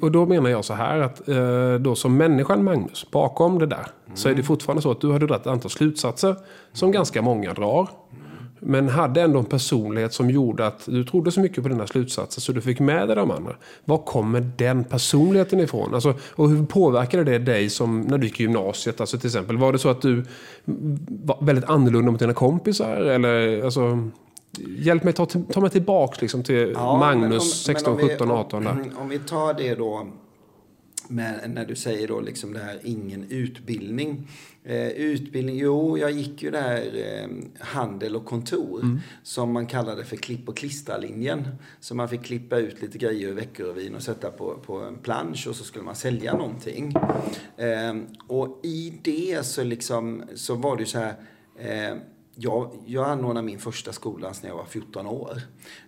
Och 0.02 0.12
då 0.12 0.26
menar 0.26 0.50
jag 0.50 0.66
så 0.66 0.74
här 0.74 1.00
att 1.00 1.28
eh, 1.28 1.74
då 1.74 1.96
som 1.96 2.18
människan 2.18 2.64
Magnus, 2.64 3.12
bakom 3.12 3.60
det 3.60 3.66
där, 3.66 3.88
så 4.14 4.30
är 4.30 4.36
det 4.36 4.44
fortfarande 4.44 4.82
så 4.82 4.92
att 4.92 5.02
du 5.02 5.12
hade 5.12 5.28
dragit 5.28 5.42
ett 5.42 5.48
antal 5.48 5.72
slutsatser 5.72 6.36
som 6.74 6.92
ganska 6.92 7.22
många 7.22 7.54
drar. 7.54 7.90
Men 8.60 8.90
hade 8.90 9.22
ändå 9.22 9.40
en 9.40 9.46
personlighet 9.46 10.14
som 10.14 10.30
gjorde 10.30 10.68
att 10.68 10.86
du 10.86 11.04
trodde 11.04 11.32
så 11.32 11.40
mycket 11.40 11.64
på 11.64 11.70
dina 11.70 11.88
slutsatser 11.88 12.42
så 12.42 12.52
du 12.52 12.62
fick 12.62 12.80
med 12.80 13.08
dig 13.08 13.16
de 13.16 13.32
andra. 13.32 13.56
Var 13.86 13.98
kommer 13.98 14.52
den 14.58 14.84
personligheten 14.84 15.60
ifrån? 15.60 15.94
Alltså, 15.94 16.14
och 16.36 16.50
hur 16.50 16.66
påverkade 16.66 17.24
det 17.24 17.38
dig 17.38 17.70
som 17.70 18.02
när 18.02 18.18
du 18.18 18.28
gick 18.28 18.40
i 18.40 18.44
gymnasiet? 18.44 19.02
Alltså, 19.02 19.18
till 19.18 19.28
exempel, 19.28 19.58
var 19.58 19.72
det 19.72 19.80
så 19.80 19.90
att 19.90 20.02
du 20.02 20.26
var 21.08 21.38
väldigt 21.42 21.66
annorlunda 21.66 22.12
mot 22.12 22.20
dina 22.20 22.34
kompisar? 22.34 22.96
Eller, 22.96 23.64
alltså, 23.64 24.10
hjälp 24.78 25.04
mig 25.04 25.14
ta, 25.14 25.26
ta 25.26 25.62
mig 25.62 25.70
tillbaks 25.70 26.22
liksom, 26.22 26.44
till 26.44 26.72
Ja, 26.76 26.98
Magnus 27.00 27.34
om- 27.44 27.50
16, 27.50 27.94
men 27.96 28.02
om 28.04 28.08
vi- 28.10 28.14
17, 28.16 28.32
18 28.32 28.64
där. 28.64 28.72
Om, 28.72 28.92
om 28.98 29.10
vi 29.10 29.20
tar 29.20 29.54
det 29.54 29.76
då, 29.76 30.08
med, 31.08 31.52
när 31.54 31.66
du 31.66 31.76
säger 31.76 32.08
då 32.08 32.22
liksom 32.22 32.54
det 32.54 32.60
här 32.60 32.80
ingen 32.84 33.26
utbildning. 33.30 34.28
Eh, 34.64 34.88
utbildning, 34.88 35.58
jo 35.58 35.98
jag 35.98 36.12
gick 36.12 36.44
ju 36.44 36.52
där 36.52 36.82
eh, 36.96 37.28
handel 37.60 38.16
och 38.16 38.26
kontor 38.26 38.80
Mm. 38.84 39.00
som 39.24 39.52
man 39.52 39.66
kallade 39.66 40.04
för 40.06 40.16
klipp 40.16 40.50
och 40.50 40.58
klistrarlinjen. 40.58 41.48
Så 41.80 41.96
man 41.96 42.10
fick 42.10 42.24
klippa 42.24 42.58
ut 42.58 42.82
lite 42.82 42.98
grejer 42.98 43.28
ur 43.30 43.34
Veckorevyn 43.34 43.96
och 43.96 44.02
sätta 44.04 44.32
på, 44.32 44.56
på 44.66 44.78
en 44.80 44.96
plansch 44.98 45.48
och 45.50 45.56
så 45.56 45.64
skulle 45.64 45.86
man 45.86 45.96
sälja 45.96 46.38
någonting. 46.38 46.94
Eh, 47.58 47.96
och 48.28 48.60
i 48.64 48.94
det 49.04 49.46
så 49.46 49.64
liksom 49.64 50.24
så 50.36 50.56
var 50.56 50.76
det 50.76 50.82
ju 50.82 50.88
så 50.88 51.00
här 51.00 51.14
eh, 51.60 51.98
jag, 52.36 52.72
jag 52.86 53.08
anordnade 53.08 53.46
min 53.46 53.60
första 53.60 53.94
skola 53.94 54.34
när 54.44 54.50
jag 54.50 54.58
var 54.58 54.66
14 54.66 55.08
år. 55.08 55.42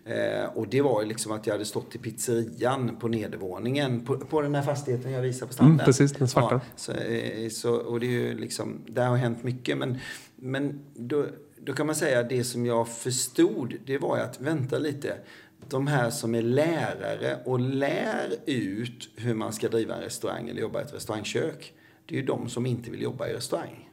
Eh, 0.05 0.45
och 0.55 0.67
det 0.67 0.81
var 0.81 1.01
ju 1.01 1.07
liksom 1.07 1.31
att 1.31 1.47
jag 1.47 1.53
hade 1.53 1.65
stått 1.65 1.95
i 1.95 1.97
pizzerian 1.97 2.95
på 2.99 3.07
nedervåningen 3.07 4.05
på, 4.05 4.17
på 4.17 4.41
den 4.41 4.55
här 4.55 4.62
fastigheten 4.62 5.12
jag 5.12 5.21
visar 5.21 5.47
på 5.47 5.53
stranden. 5.53 5.73
Mm, 5.73 5.86
precis, 5.86 6.12
den 6.12 6.27
svarta. 6.27 6.55
Ja, 6.55 6.62
så, 6.75 6.91
eh, 6.91 7.49
så, 7.49 7.75
och 7.75 7.99
det 7.99 8.05
är 8.05 8.12
ju 8.12 8.38
liksom, 8.38 8.81
där 8.88 9.07
har 9.07 9.17
hänt 9.17 9.43
mycket. 9.43 9.77
Men, 9.77 9.97
men 10.36 10.79
då, 10.93 11.25
då 11.57 11.73
kan 11.73 11.86
man 11.86 11.95
säga 11.95 12.19
att 12.19 12.29
det 12.29 12.43
som 12.43 12.65
jag 12.65 12.88
förstod, 12.88 13.73
det 13.86 13.97
var 13.97 14.17
att 14.17 14.41
vänta 14.41 14.77
lite. 14.77 15.17
De 15.69 15.88
här 15.88 16.10
som 16.10 16.36
är 16.36 16.41
lärare 16.41 17.39
och 17.45 17.60
lär 17.60 18.36
ut 18.45 19.10
hur 19.15 19.33
man 19.33 19.53
ska 19.53 19.69
driva 19.69 19.95
en 19.95 20.01
restaurang 20.01 20.49
eller 20.49 20.62
jobba 20.62 20.81
i 20.81 20.83
ett 20.83 20.93
restaurangkök. 20.93 21.73
Det 22.05 22.15
är 22.15 22.19
ju 22.19 22.25
de 22.25 22.49
som 22.49 22.65
inte 22.65 22.91
vill 22.91 23.01
jobba 23.01 23.27
i 23.27 23.33
restaurang. 23.33 23.87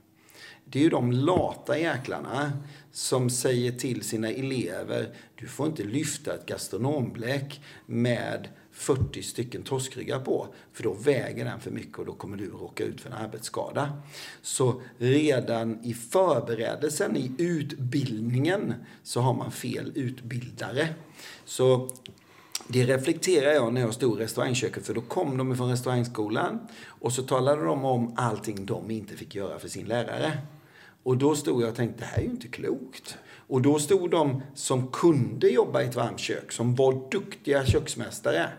Det 0.75 0.81
är 0.81 0.83
ju 0.83 0.91
de 0.91 1.13
lata 1.13 1.79
jäklarna 1.79 2.53
som 2.93 3.31
säger 3.31 3.73
till 3.73 4.03
sina 4.03 4.29
elever, 4.31 5.15
du 5.35 5.47
får 5.47 5.67
inte 5.67 5.85
lyfta 5.85 6.35
ett 6.35 6.47
gastronombläck 6.47 7.61
med 7.87 8.49
40 8.73 9.23
stycken 9.23 9.63
torskryggar 9.63 10.21
på, 10.21 10.49
för 10.73 10.83
då 10.83 10.93
väger 10.93 11.45
den 11.45 11.61
för 11.61 11.71
mycket 11.71 11.99
och 11.99 12.07
då 12.07 12.13
kommer 12.13 12.37
du 12.37 12.51
råka 12.51 12.85
ut 12.85 13.01
för 13.01 13.11
en 13.11 13.17
arbetsskada. 13.17 14.03
Så 14.43 14.83
redan 14.99 15.85
i 15.85 15.95
förberedelsen, 15.95 17.17
i 17.17 17.33
utbildningen, 17.39 18.75
så 19.03 19.21
har 19.21 19.35
man 19.35 19.51
fel 19.51 19.93
utbildare. 19.95 20.89
Så 21.45 21.91
det 22.69 22.85
reflekterar 22.85 23.53
jag 23.53 23.73
när 23.73 23.81
jag 23.81 23.95
stod 23.95 24.21
i 24.21 24.23
restaurangköket, 24.23 24.87
för 24.87 24.95
då 24.95 25.01
kom 25.01 25.39
de 25.39 25.57
från 25.57 25.71
restaurangskolan 25.71 26.59
och 26.87 27.13
så 27.13 27.23
talade 27.23 27.65
de 27.65 27.85
om 27.85 28.15
allting 28.17 28.67
de 28.67 28.91
inte 28.91 29.17
fick 29.17 29.35
göra 29.35 29.59
för 29.59 29.69
sin 29.69 29.87
lärare. 29.87 30.39
Och 31.05 31.17
då 31.17 31.37
stod 31.37 31.63
jag 31.63 31.69
och 31.69 31.77
tänkte, 31.77 32.01
det 32.01 32.07
här 32.07 32.19
är 32.19 32.23
ju 32.23 32.31
inte 32.31 32.49
klokt. 32.49 33.19
Och 33.49 33.63
då 33.63 33.79
stod 33.79 34.11
de 34.11 34.43
som 34.55 34.89
kunde 34.93 35.49
jobba 35.49 35.83
i 35.83 35.85
ett 35.85 35.95
varmkök, 35.95 36.53
som 36.53 36.75
var 36.75 37.11
duktiga 37.11 37.67
köksmästare 37.67 38.51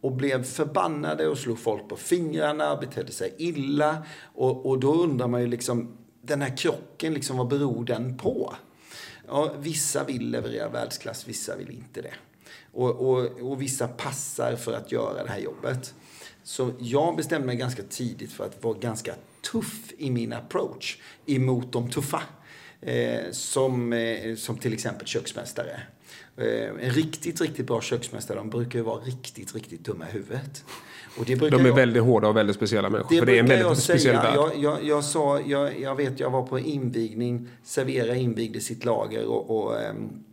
och 0.00 0.12
blev 0.12 0.44
förbannade 0.44 1.28
och 1.28 1.38
slog 1.38 1.58
folk 1.58 1.88
på 1.88 1.96
fingrarna, 1.96 2.76
betedde 2.76 3.12
sig 3.12 3.34
illa. 3.38 4.06
Och, 4.34 4.66
och 4.66 4.78
då 4.78 4.94
undrar 4.94 5.28
man 5.28 5.40
ju 5.40 5.46
liksom, 5.46 5.96
den 6.22 6.42
här 6.42 6.56
krocken, 6.56 7.14
liksom, 7.14 7.36
vad 7.36 7.48
beror 7.48 7.84
den 7.84 8.16
på? 8.16 8.54
Ja, 9.26 9.54
vissa 9.58 10.04
vill 10.04 10.30
leverera 10.30 10.68
världsklass, 10.68 11.28
vissa 11.28 11.56
vill 11.56 11.70
inte 11.70 12.02
det. 12.02 12.14
Och, 12.72 12.90
och, 12.90 13.50
och 13.50 13.62
vissa 13.62 13.88
passar 13.88 14.56
för 14.56 14.72
att 14.72 14.92
göra 14.92 15.24
det 15.24 15.30
här 15.30 15.38
jobbet. 15.38 15.94
Så 16.42 16.70
jag 16.78 17.16
bestämde 17.16 17.46
mig 17.46 17.56
ganska 17.56 17.82
tidigt 17.82 18.32
för 18.32 18.44
att 18.44 18.64
vara 18.64 18.78
ganska 18.78 19.14
tuff 19.52 19.92
i 19.98 20.10
min 20.10 20.32
approach 20.32 20.98
emot 21.26 21.72
de 21.72 21.90
tuffa. 21.90 22.22
Eh, 22.86 23.30
som, 23.30 23.92
eh, 23.92 24.34
som 24.36 24.58
till 24.58 24.72
exempel 24.72 25.06
köksmästare. 25.06 25.80
Eh, 26.36 26.68
en 26.68 26.90
riktigt, 26.90 27.40
riktigt 27.40 27.66
bra 27.66 27.80
köksmästare, 27.80 28.38
de 28.38 28.50
brukar 28.50 28.78
ju 28.78 28.84
vara 28.84 29.00
riktigt, 29.00 29.54
riktigt 29.54 29.84
dumma 29.84 30.08
i 30.08 30.12
huvudet. 30.12 30.64
Och 31.18 31.24
det 31.24 31.34
de 31.34 31.60
är 31.60 31.66
jag, 31.66 31.74
väldigt 31.74 32.02
hårda 32.02 32.28
och 32.28 32.36
väldigt 32.36 32.56
speciella 32.56 32.90
människor. 32.90 33.14
Det 33.14 33.18
för 33.18 33.26
det 33.26 33.36
är 33.36 33.40
en 33.40 33.46
väldigt 33.46 33.66
jag 33.66 33.78
speciell 33.78 34.16
värld. 34.16 34.34
Jag, 34.34 34.52
jag, 34.56 34.84
jag, 34.84 35.04
sa, 35.04 35.40
jag, 35.40 35.80
jag 35.80 35.94
vet, 35.94 36.20
jag 36.20 36.30
var 36.30 36.42
på 36.42 36.58
invigning, 36.58 37.48
Servera 37.62 38.14
invigde 38.14 38.60
sitt 38.60 38.84
lager 38.84 39.26
och, 39.26 39.50
och 39.50 39.72
um, 39.90 40.24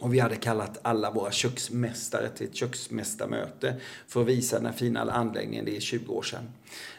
och 0.00 0.14
vi 0.14 0.18
hade 0.18 0.36
kallat 0.36 0.78
alla 0.82 1.10
våra 1.10 1.30
köksmästare 1.30 2.28
till 2.28 2.46
ett 2.46 2.54
köksmästarmöte 2.54 3.74
för 4.08 4.20
att 4.20 4.26
visa 4.26 4.56
den 4.56 4.66
här 4.66 4.72
fina 4.72 5.00
anläggningen. 5.00 5.64
Det 5.64 5.76
är 5.76 5.80
20 5.80 6.12
år 6.12 6.22
sedan. 6.22 6.48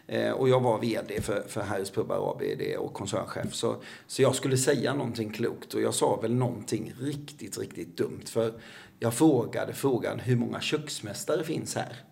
Eh, 0.07 0.31
och 0.31 0.49
jag 0.49 0.59
var 0.59 0.79
VD 0.79 1.21
för, 1.21 1.43
för 1.47 1.61
Harrys 1.61 1.91
Pub 1.91 2.11
ABD 2.11 2.75
och 2.77 2.93
koncernchef. 2.93 3.53
Så, 3.53 3.75
så 4.07 4.21
jag 4.21 4.35
skulle 4.35 4.57
säga 4.57 4.93
någonting 4.93 5.29
klokt 5.29 5.73
och 5.73 5.81
jag 5.81 5.93
sa 5.93 6.19
väl 6.21 6.33
någonting 6.33 6.93
riktigt, 6.99 7.57
riktigt 7.57 7.97
dumt. 7.97 8.23
För 8.25 8.53
jag 8.99 9.13
frågade 9.13 9.73
frågan 9.73 10.19
hur 10.19 10.35
många 10.35 10.61
köksmästare 10.61 11.43
finns 11.43 11.75
här? 11.75 12.03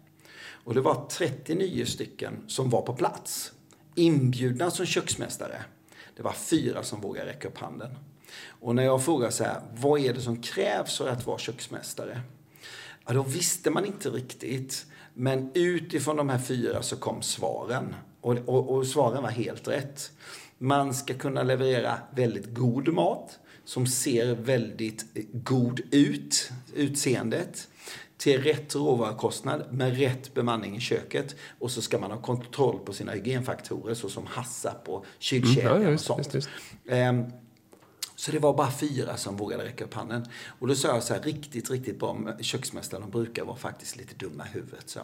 Och 0.64 0.74
det 0.74 0.82
var 0.82 1.06
39 1.10 1.86
stycken 1.86 2.34
som 2.48 2.70
var 2.70 2.82
på 2.82 2.94
plats. 2.94 3.52
Inbjudna 3.96 4.72
som 4.72 4.86
köksmästare. 4.86 5.64
Det 6.16 6.24
var 6.24 6.34
fyra 6.34 6.84
som 6.84 7.02
vågade 7.02 7.30
räcka 7.30 7.48
upp 7.48 7.58
handen. 7.58 7.96
Och 8.48 8.76
när 8.76 8.84
jag 8.84 9.06
frågar 9.06 9.30
så 9.30 9.44
här, 9.44 9.62
vad 9.76 10.00
är 10.00 10.14
det 10.14 10.22
som 10.22 10.42
krävs 10.42 10.98
för 10.98 11.08
att 11.08 11.28
vara 11.28 11.38
köksmästare? 11.38 12.22
Ja, 13.08 13.14
då 13.14 13.24
visste 13.24 13.70
man 13.70 13.86
inte 13.86 14.10
riktigt. 14.10 14.86
Men 15.14 15.52
utifrån 15.54 16.16
de 16.16 16.30
här 16.30 16.40
fyra 16.40 16.82
så 16.82 16.96
kom 16.96 17.22
svaren. 17.22 17.96
Och, 18.22 18.38
och, 18.46 18.70
och 18.70 18.88
svaren 18.88 19.24
var 19.24 19.30
helt 19.30 19.68
rätt. 19.68 20.12
Man 20.58 20.94
ska 20.94 21.14
kunna 21.14 21.44
leverera 21.44 21.98
väldigt 22.16 22.54
god 22.54 22.94
mat 22.94 23.40
som 23.66 23.88
ser 23.88 24.36
väldigt 24.36 25.06
god 25.34 25.82
ut, 25.92 26.52
utseendet 26.76 27.68
till 28.18 28.44
rätt 28.44 28.76
råvarukostnad 28.76 29.64
med 29.72 29.98
rätt 29.98 30.34
bemanning 30.34 30.76
i 30.76 30.80
köket. 30.80 31.36
Och 31.60 31.72
så 31.72 31.82
ska 31.82 32.00
man 32.00 32.12
ha 32.12 32.22
kontroll 32.22 32.80
på 32.80 32.94
sina 32.94 33.12
hygienfaktorer 33.12 33.94
såsom 33.94 34.26
hassap 34.26 34.90
och 34.90 35.06
kylkedjan 35.20 35.76
mm, 35.76 35.88
ja, 35.88 35.94
och 35.94 36.00
sånt. 36.00 36.34
Just, 36.34 36.34
just. 36.36 36.50
Så 38.20 38.32
det 38.32 38.40
var 38.40 38.54
bara 38.54 38.72
fyra 38.72 39.18
som 39.18 39.38
vågade 39.38 39.66
räcka 39.66 39.84
upp 39.84 39.94
handen. 39.94 40.26
Och 40.60 40.68
då 40.68 40.76
sa 40.76 40.88
jag 40.88 41.04
så 41.04 41.14
här, 41.14 41.22
riktigt, 41.22 41.72
riktigt 41.72 42.00
bra, 42.00 42.18
köksmästare 42.42 43.02
de 43.02 43.10
brukar 43.10 43.46
vara 43.46 43.58
faktiskt 43.58 43.96
lite 43.96 44.16
dumma 44.16 44.46
i 44.46 44.50
huvudet. 44.50 44.90
Så. 44.90 45.00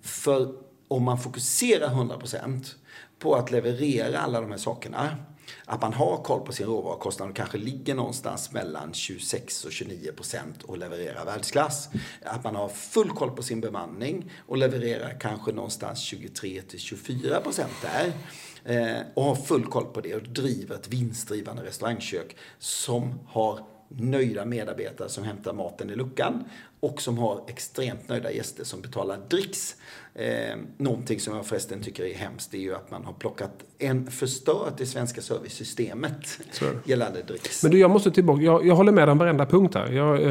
För 0.00 0.54
om 0.88 1.02
man 1.02 1.18
fokuserar 1.18 1.88
100% 1.88 2.74
på 3.18 3.34
att 3.34 3.50
leverera 3.50 4.18
alla 4.18 4.40
de 4.40 4.50
här 4.50 4.58
sakerna, 4.58 5.16
att 5.64 5.82
man 5.82 5.92
har 5.92 6.16
koll 6.16 6.40
på 6.40 6.52
sin 6.52 6.66
råvarukostnad 6.66 7.28
och 7.28 7.36
kanske 7.36 7.58
ligger 7.58 7.94
någonstans 7.94 8.52
mellan 8.52 8.94
26 8.94 9.64
och 9.64 9.72
29 9.72 10.12
procent 10.12 10.62
och 10.62 10.78
levererar 10.78 11.24
världsklass. 11.24 11.88
Att 12.22 12.44
man 12.44 12.56
har 12.56 12.68
full 12.68 13.10
koll 13.10 13.30
på 13.30 13.42
sin 13.42 13.60
bemanning 13.60 14.30
och 14.46 14.56
levererar 14.56 15.20
kanske 15.20 15.52
någonstans 15.52 16.00
23 16.00 16.62
till 16.62 16.78
24 16.78 17.40
procent 17.40 17.72
där 17.82 18.12
eh, 18.64 19.02
och 19.14 19.24
har 19.24 19.34
full 19.34 19.64
koll 19.64 19.86
på 19.86 20.00
det 20.00 20.14
och 20.14 20.22
driver 20.22 20.74
ett 20.74 20.88
vinstdrivande 20.88 21.62
restaurangkök 21.62 22.36
som 22.58 23.20
har 23.26 23.60
nöjda 23.88 24.44
medarbetare 24.44 25.08
som 25.08 25.24
hämtar 25.24 25.52
maten 25.52 25.90
i 25.90 25.94
luckan 25.94 26.44
och 26.80 27.02
som 27.02 27.18
har 27.18 27.40
extremt 27.48 28.08
nöjda 28.08 28.32
gäster 28.32 28.64
som 28.64 28.80
betalar 28.80 29.18
dricks. 29.28 29.76
Eh, 30.14 30.56
någonting 30.76 31.20
som 31.20 31.36
jag 31.36 31.46
förresten 31.46 31.82
tycker 31.82 32.04
är 32.04 32.14
hemskt 32.14 32.54
är 32.54 32.58
ju 32.58 32.74
att 32.74 32.90
man 32.90 33.04
har 33.04 33.12
plockat 33.12 33.50
en 33.78 34.10
förstört 34.10 34.78
det 34.78 34.86
svenska 34.86 35.20
servicesystemet 35.20 36.38
gällande 36.84 37.22
dricks. 37.22 37.62
Men 37.62 37.72
du, 37.72 37.78
jag 37.78 37.90
måste 37.90 38.10
tillbaka. 38.10 38.42
Jag, 38.42 38.66
jag 38.66 38.74
håller 38.74 38.92
med 38.92 39.08
om 39.08 39.18
varenda 39.18 39.46
punkt 39.46 39.74
här. 39.74 39.92
Jag, 39.92 40.22
jag 40.22 40.30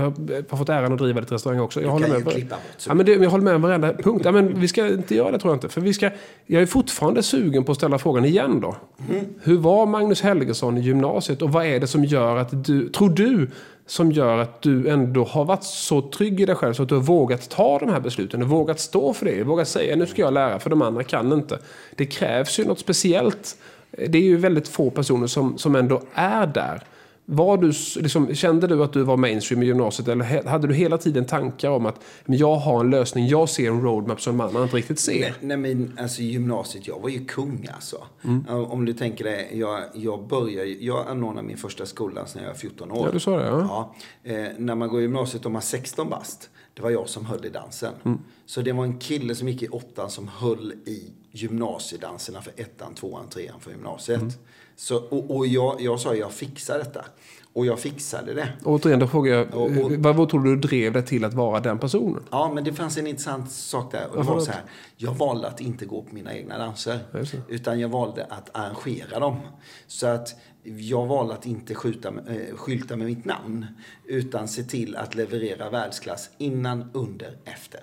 har 0.49 0.57
fått 0.57 0.69
äran 0.69 0.93
att 0.93 0.99
driva 0.99 1.21
ett 1.21 1.31
restaurang 1.31 1.59
också. 1.59 1.81
Jag 1.81 1.87
du 1.87 1.91
håller 1.91 2.07
kan 2.07 2.15
med. 2.15 2.25
ju 2.25 2.31
klippa 2.31 2.55
bort. 2.55 2.85
Ja, 2.87 2.93
men 2.93 3.05
det, 3.05 3.11
jag 3.11 3.29
håller 3.29 3.43
med 3.43 3.55
om 3.55 3.61
varenda 3.61 3.93
punkt. 3.93 4.21
Ja, 4.25 4.31
men 4.31 4.59
vi 4.59 4.67
ska 4.67 4.87
inte 4.87 5.15
göra 5.15 5.31
det 5.31 5.39
tror 5.39 5.51
jag 5.51 5.55
inte. 5.55 5.69
För 5.69 5.81
vi 5.81 5.93
ska, 5.93 6.09
jag 6.45 6.61
är 6.61 6.65
fortfarande 6.65 7.23
sugen 7.23 7.63
på 7.63 7.71
att 7.71 7.77
ställa 7.77 7.97
frågan 7.97 8.25
igen 8.25 8.61
då. 8.61 8.75
Mm. 9.09 9.25
Hur 9.41 9.57
var 9.57 9.85
Magnus 9.85 10.21
Helgesson 10.21 10.77
i 10.77 10.81
gymnasiet 10.81 11.41
och 11.41 11.51
vad 11.51 11.65
är 11.65 11.79
det 11.79 11.87
som 11.87 12.05
gör 12.05 12.37
att 12.37 12.65
du, 12.65 12.89
tror 12.89 13.09
du, 13.09 13.51
som 13.87 14.11
gör 14.11 14.37
att 14.37 14.61
du 14.61 14.89
ändå 14.89 15.23
har 15.23 15.45
varit 15.45 15.63
så 15.63 16.01
trygg 16.01 16.41
i 16.41 16.45
dig 16.45 16.55
själv 16.55 16.73
så 16.73 16.83
att 16.83 16.89
du 16.89 16.95
har 16.95 17.01
vågat 17.01 17.49
ta 17.49 17.79
de 17.79 17.89
här 17.89 17.99
besluten. 17.99 18.39
Du 18.39 18.45
har 18.45 18.57
vågat 18.57 18.79
stå 18.79 19.13
för 19.13 19.25
det. 19.25 19.43
Vågat 19.43 19.67
säga 19.67 19.95
nu 19.95 20.05
ska 20.05 20.21
jag 20.21 20.33
lära 20.33 20.59
för 20.59 20.69
de 20.69 20.81
andra 20.81 21.03
kan 21.03 21.33
inte. 21.33 21.59
Det 21.95 22.05
krävs 22.05 22.59
ju 22.59 22.65
något 22.65 22.79
speciellt. 22.79 23.57
Det 23.91 24.17
är 24.17 24.23
ju 24.23 24.37
väldigt 24.37 24.67
få 24.67 24.89
personer 24.89 25.27
som, 25.27 25.57
som 25.57 25.75
ändå 25.75 26.01
är 26.13 26.47
där. 26.47 26.83
Var 27.29 27.57
du, 27.57 27.67
liksom, 28.01 28.35
kände 28.35 28.67
du 28.67 28.83
att 28.83 28.93
du 28.93 29.03
var 29.03 29.17
mainstream 29.17 29.63
i 29.63 29.65
gymnasiet 29.65 30.07
eller 30.07 30.47
hade 30.47 30.67
du 30.67 30.73
hela 30.73 30.97
tiden 30.97 31.25
tankar 31.25 31.69
om 31.69 31.85
att 31.85 32.03
men 32.25 32.37
jag 32.37 32.55
har 32.55 32.79
en 32.79 32.89
lösning, 32.89 33.27
jag 33.27 33.49
ser 33.49 33.67
en 33.67 33.81
roadmap 33.81 34.21
som 34.21 34.37
man 34.37 34.63
inte 34.63 34.75
riktigt 34.75 34.99
ser? 34.99 35.19
Nej, 35.19 35.33
nej 35.41 35.57
men 35.57 35.97
alltså 35.99 36.21
gymnasiet, 36.21 36.87
jag 36.87 36.99
var 36.99 37.09
ju 37.09 37.25
kung 37.25 37.67
alltså. 37.73 38.03
Mm. 38.23 38.47
Om 38.47 38.85
du 38.85 38.93
tänker 38.93 39.23
dig, 39.23 39.49
jag, 39.53 39.83
jag 39.93 40.27
började, 40.27 40.69
jag 40.69 41.07
anordnade 41.07 41.47
min 41.47 41.57
första 41.57 41.85
skola 41.85 42.25
när 42.35 42.41
jag 42.41 42.49
var 42.49 42.55
14 42.55 42.91
år. 42.91 43.05
Ja, 43.05 43.11
du 43.11 43.19
sa 43.19 43.37
det. 43.37 43.45
Ja. 43.45 43.93
ja 44.23 44.31
eh, 44.33 44.47
när 44.57 44.75
man 44.75 44.89
går 44.89 44.99
i 44.99 45.03
gymnasiet 45.03 45.45
och 45.45 45.51
man 45.51 45.59
är 45.59 45.65
16 45.65 46.09
bast, 46.09 46.49
det 46.73 46.81
var 46.81 46.89
jag 46.89 47.09
som 47.09 47.25
höll 47.25 47.45
i 47.45 47.49
dansen. 47.49 47.93
Mm. 48.05 48.19
Så 48.45 48.61
det 48.61 48.71
var 48.71 48.83
en 48.83 48.99
kille 48.99 49.35
som 49.35 49.47
gick 49.47 49.63
i 49.63 49.67
åttan 49.67 50.09
som 50.09 50.27
höll 50.27 50.73
i 50.85 51.11
gymnasiedanserna 51.31 52.41
för 52.41 52.53
ettan, 52.57 52.93
tvåan, 52.93 53.29
trean 53.29 53.59
för 53.59 53.71
gymnasiet. 53.71 54.21
Mm. 54.21 54.33
Så, 54.77 54.97
och, 54.97 55.35
och 55.35 55.47
jag, 55.47 55.81
jag 55.81 55.99
sa 55.99 56.15
jag 56.15 56.31
fixar 56.31 56.77
detta. 56.77 57.05
Och 57.53 57.65
jag 57.65 57.79
fixade 57.79 58.33
det. 58.33 58.49
Återigen, 58.63 58.99
då 58.99 59.07
frågar 59.07 59.33
jag, 59.33 59.53
och, 59.53 59.65
och, 59.65 59.91
vad, 59.91 60.15
vad 60.15 60.29
tror 60.29 60.43
du 60.43 60.55
drev 60.55 60.93
dig 60.93 61.05
till 61.05 61.25
att 61.25 61.33
vara 61.33 61.59
den 61.59 61.79
personen? 61.79 62.23
Ja, 62.31 62.51
men 62.55 62.63
det 62.63 62.73
fanns 62.73 62.97
en 62.97 63.07
intressant 63.07 63.51
sak 63.51 63.91
där. 63.91 64.07
Och 64.09 64.17
det 64.17 64.23
var 64.23 64.39
så 64.39 64.51
här, 64.51 64.61
jag 64.97 65.13
valde 65.13 65.47
att 65.47 65.61
inte 65.61 65.85
gå 65.85 66.01
på 66.01 66.15
mina 66.15 66.33
egna 66.35 66.57
danser. 66.57 66.99
Utan 67.47 67.79
jag 67.79 67.89
valde 67.89 68.25
att 68.29 68.49
arrangera 68.57 69.19
dem. 69.19 69.39
Så 69.87 70.07
att 70.07 70.35
jag 70.63 71.05
valde 71.05 71.33
att 71.33 71.45
inte 71.45 71.75
skjuta, 71.75 72.09
äh, 72.09 72.55
skylta 72.55 72.95
med 72.95 73.07
mitt 73.07 73.25
namn. 73.25 73.65
Utan 74.05 74.47
se 74.47 74.63
till 74.63 74.95
att 74.95 75.15
leverera 75.15 75.69
världsklass 75.69 76.29
innan, 76.37 76.91
under, 76.93 77.37
efter. 77.45 77.81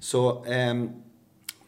Så... 0.00 0.44
Ähm, 0.44 0.90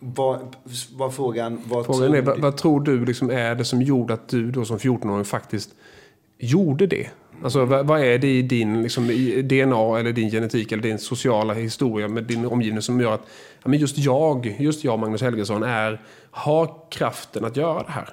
vad, 0.03 0.57
vad 0.93 1.15
frågan... 1.15 1.61
Vad 1.65 1.87
frågan 1.87 2.03
tror 2.03 2.17
är, 2.17 2.23
vad, 2.23 2.41
vad, 2.41 2.57
tror 2.57 2.81
du 2.81 3.05
liksom 3.05 3.31
är 3.31 3.55
det 3.55 3.65
som 3.65 3.83
gjorde 3.83 4.15
att 4.15 4.29
du 4.29 4.51
då 4.51 4.65
som 4.65 4.79
14-åring 4.79 5.25
faktiskt 5.25 5.71
gjorde 6.39 6.87
det? 6.87 7.09
Alltså 7.43 7.65
vad, 7.65 7.87
vad 7.87 8.01
är 8.01 8.19
det 8.19 8.39
i 8.39 8.43
din 8.43 8.83
liksom, 8.83 9.11
i 9.11 9.43
DNA 9.43 9.99
eller 9.99 10.13
din 10.13 10.31
genetik 10.31 10.73
eller 10.73 10.83
din 10.83 10.99
sociala 10.99 11.55
historia 11.55 12.09
med 12.09 12.25
din 12.25 12.47
omgivning 12.47 12.83
som 12.83 13.01
gör 13.01 13.15
att 13.15 13.27
ja, 13.63 13.69
men 13.69 13.79
just 13.79 13.99
jag, 13.99 14.57
just 14.59 14.85
jag 14.85 14.99
Magnus 14.99 15.23
Helgesson, 15.23 15.63
är, 15.63 16.01
har 16.31 16.91
kraften 16.91 17.45
att 17.45 17.57
göra 17.57 17.83
det 17.83 17.93
här? 17.93 18.09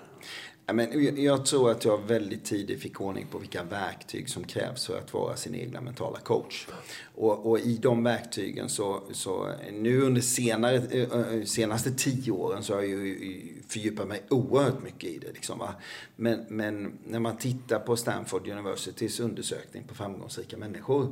Ja, 0.69 0.73
men 0.73 1.23
jag 1.23 1.45
tror 1.45 1.71
att 1.71 1.85
jag 1.85 1.97
väldigt 2.07 2.45
tidigt 2.45 2.81
fick 2.81 3.01
ordning 3.01 3.25
på 3.31 3.37
vilka 3.37 3.63
verktyg 3.63 4.29
som 4.29 4.43
krävs 4.43 4.85
för 4.85 4.97
att 4.97 5.13
vara 5.13 5.35
sin 5.35 5.55
egna 5.55 5.81
mentala 5.81 6.19
coach. 6.19 6.67
Och, 7.15 7.49
och 7.49 7.59
i 7.59 7.77
de 7.77 8.03
verktygen 8.03 8.69
så, 8.69 9.03
så 9.11 9.51
nu 9.71 10.01
under 10.01 10.21
senare, 10.21 10.75
eh, 10.75 11.33
eh, 11.33 11.43
senaste 11.43 11.91
tio 11.91 12.31
åren 12.31 12.63
så 12.63 12.73
har 12.73 12.81
jag 12.81 12.89
ju 12.89 13.53
fördjupat 13.67 14.07
mig 14.07 14.21
oerhört 14.29 14.83
mycket 14.83 15.09
i 15.09 15.17
det. 15.17 15.31
Liksom, 15.31 15.59
va? 15.59 15.73
Men, 16.15 16.45
men 16.49 16.99
när 17.07 17.19
man 17.19 17.37
tittar 17.37 17.79
på 17.79 17.95
Stanford 17.95 18.47
Universitys 18.47 19.19
undersökning 19.19 19.83
på 19.83 19.95
framgångsrika 19.95 20.57
människor 20.57 21.11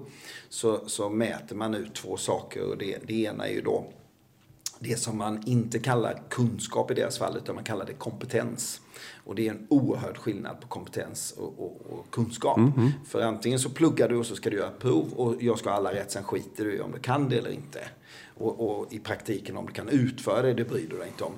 så, 0.50 0.90
så 0.90 1.10
mäter 1.10 1.56
man 1.56 1.76
ut 1.76 1.96
två 1.96 2.18
saker 2.18 2.64
och 2.64 2.78
det, 2.78 2.98
det 3.08 3.24
ena 3.24 3.48
är 3.48 3.54
ju 3.54 3.62
då 3.62 3.86
det 4.80 5.00
som 5.00 5.18
man 5.18 5.44
inte 5.46 5.80
kallar 5.80 6.22
kunskap 6.30 6.92
i 6.92 6.94
deras 6.94 7.18
fall, 7.18 7.38
utan 7.38 7.56
man 7.56 7.64
kallar 7.64 7.86
det 7.86 7.94
kompetens. 7.94 8.82
Och 9.24 9.36
det 9.36 9.48
är 9.48 9.52
en 9.52 9.68
oerhörd 9.70 10.18
skillnad 10.18 10.62
på 10.62 10.68
kompetens 10.68 11.32
och, 11.38 11.60
och, 11.60 11.82
och 11.90 12.12
kunskap. 12.12 12.58
Mm 12.58 12.72
-hmm. 12.72 12.92
För 13.06 13.22
antingen 13.22 13.60
så 13.60 13.70
pluggar 13.70 14.10
du 14.10 14.16
och 14.16 14.26
så 14.26 14.36
ska 14.36 14.50
du 14.50 14.58
göra 14.58 14.72
prov 14.72 15.14
och 15.14 15.44
jag 15.44 15.60
ska 15.60 15.70
ha 15.70 15.78
alla 15.78 15.94
rätt, 15.94 16.12
sen 16.12 16.24
skiter 16.24 16.66
du 16.66 16.76
i 16.76 16.82
om 16.82 16.92
du 16.92 17.00
kan 17.00 17.30
det 17.30 17.38
eller 17.38 17.52
inte. 17.52 17.80
Och, 18.38 18.80
och, 18.80 18.94
i 18.94 19.00
praktiken 19.00 19.58
om 19.58 19.66
du 19.66 19.74
kan 19.74 19.90
utföra 19.90 20.42
det, 20.42 20.54
det 20.54 20.66
bryr 20.66 20.88
du 20.90 20.98
dig 20.98 21.08
inte 21.08 21.24
om. 21.24 21.34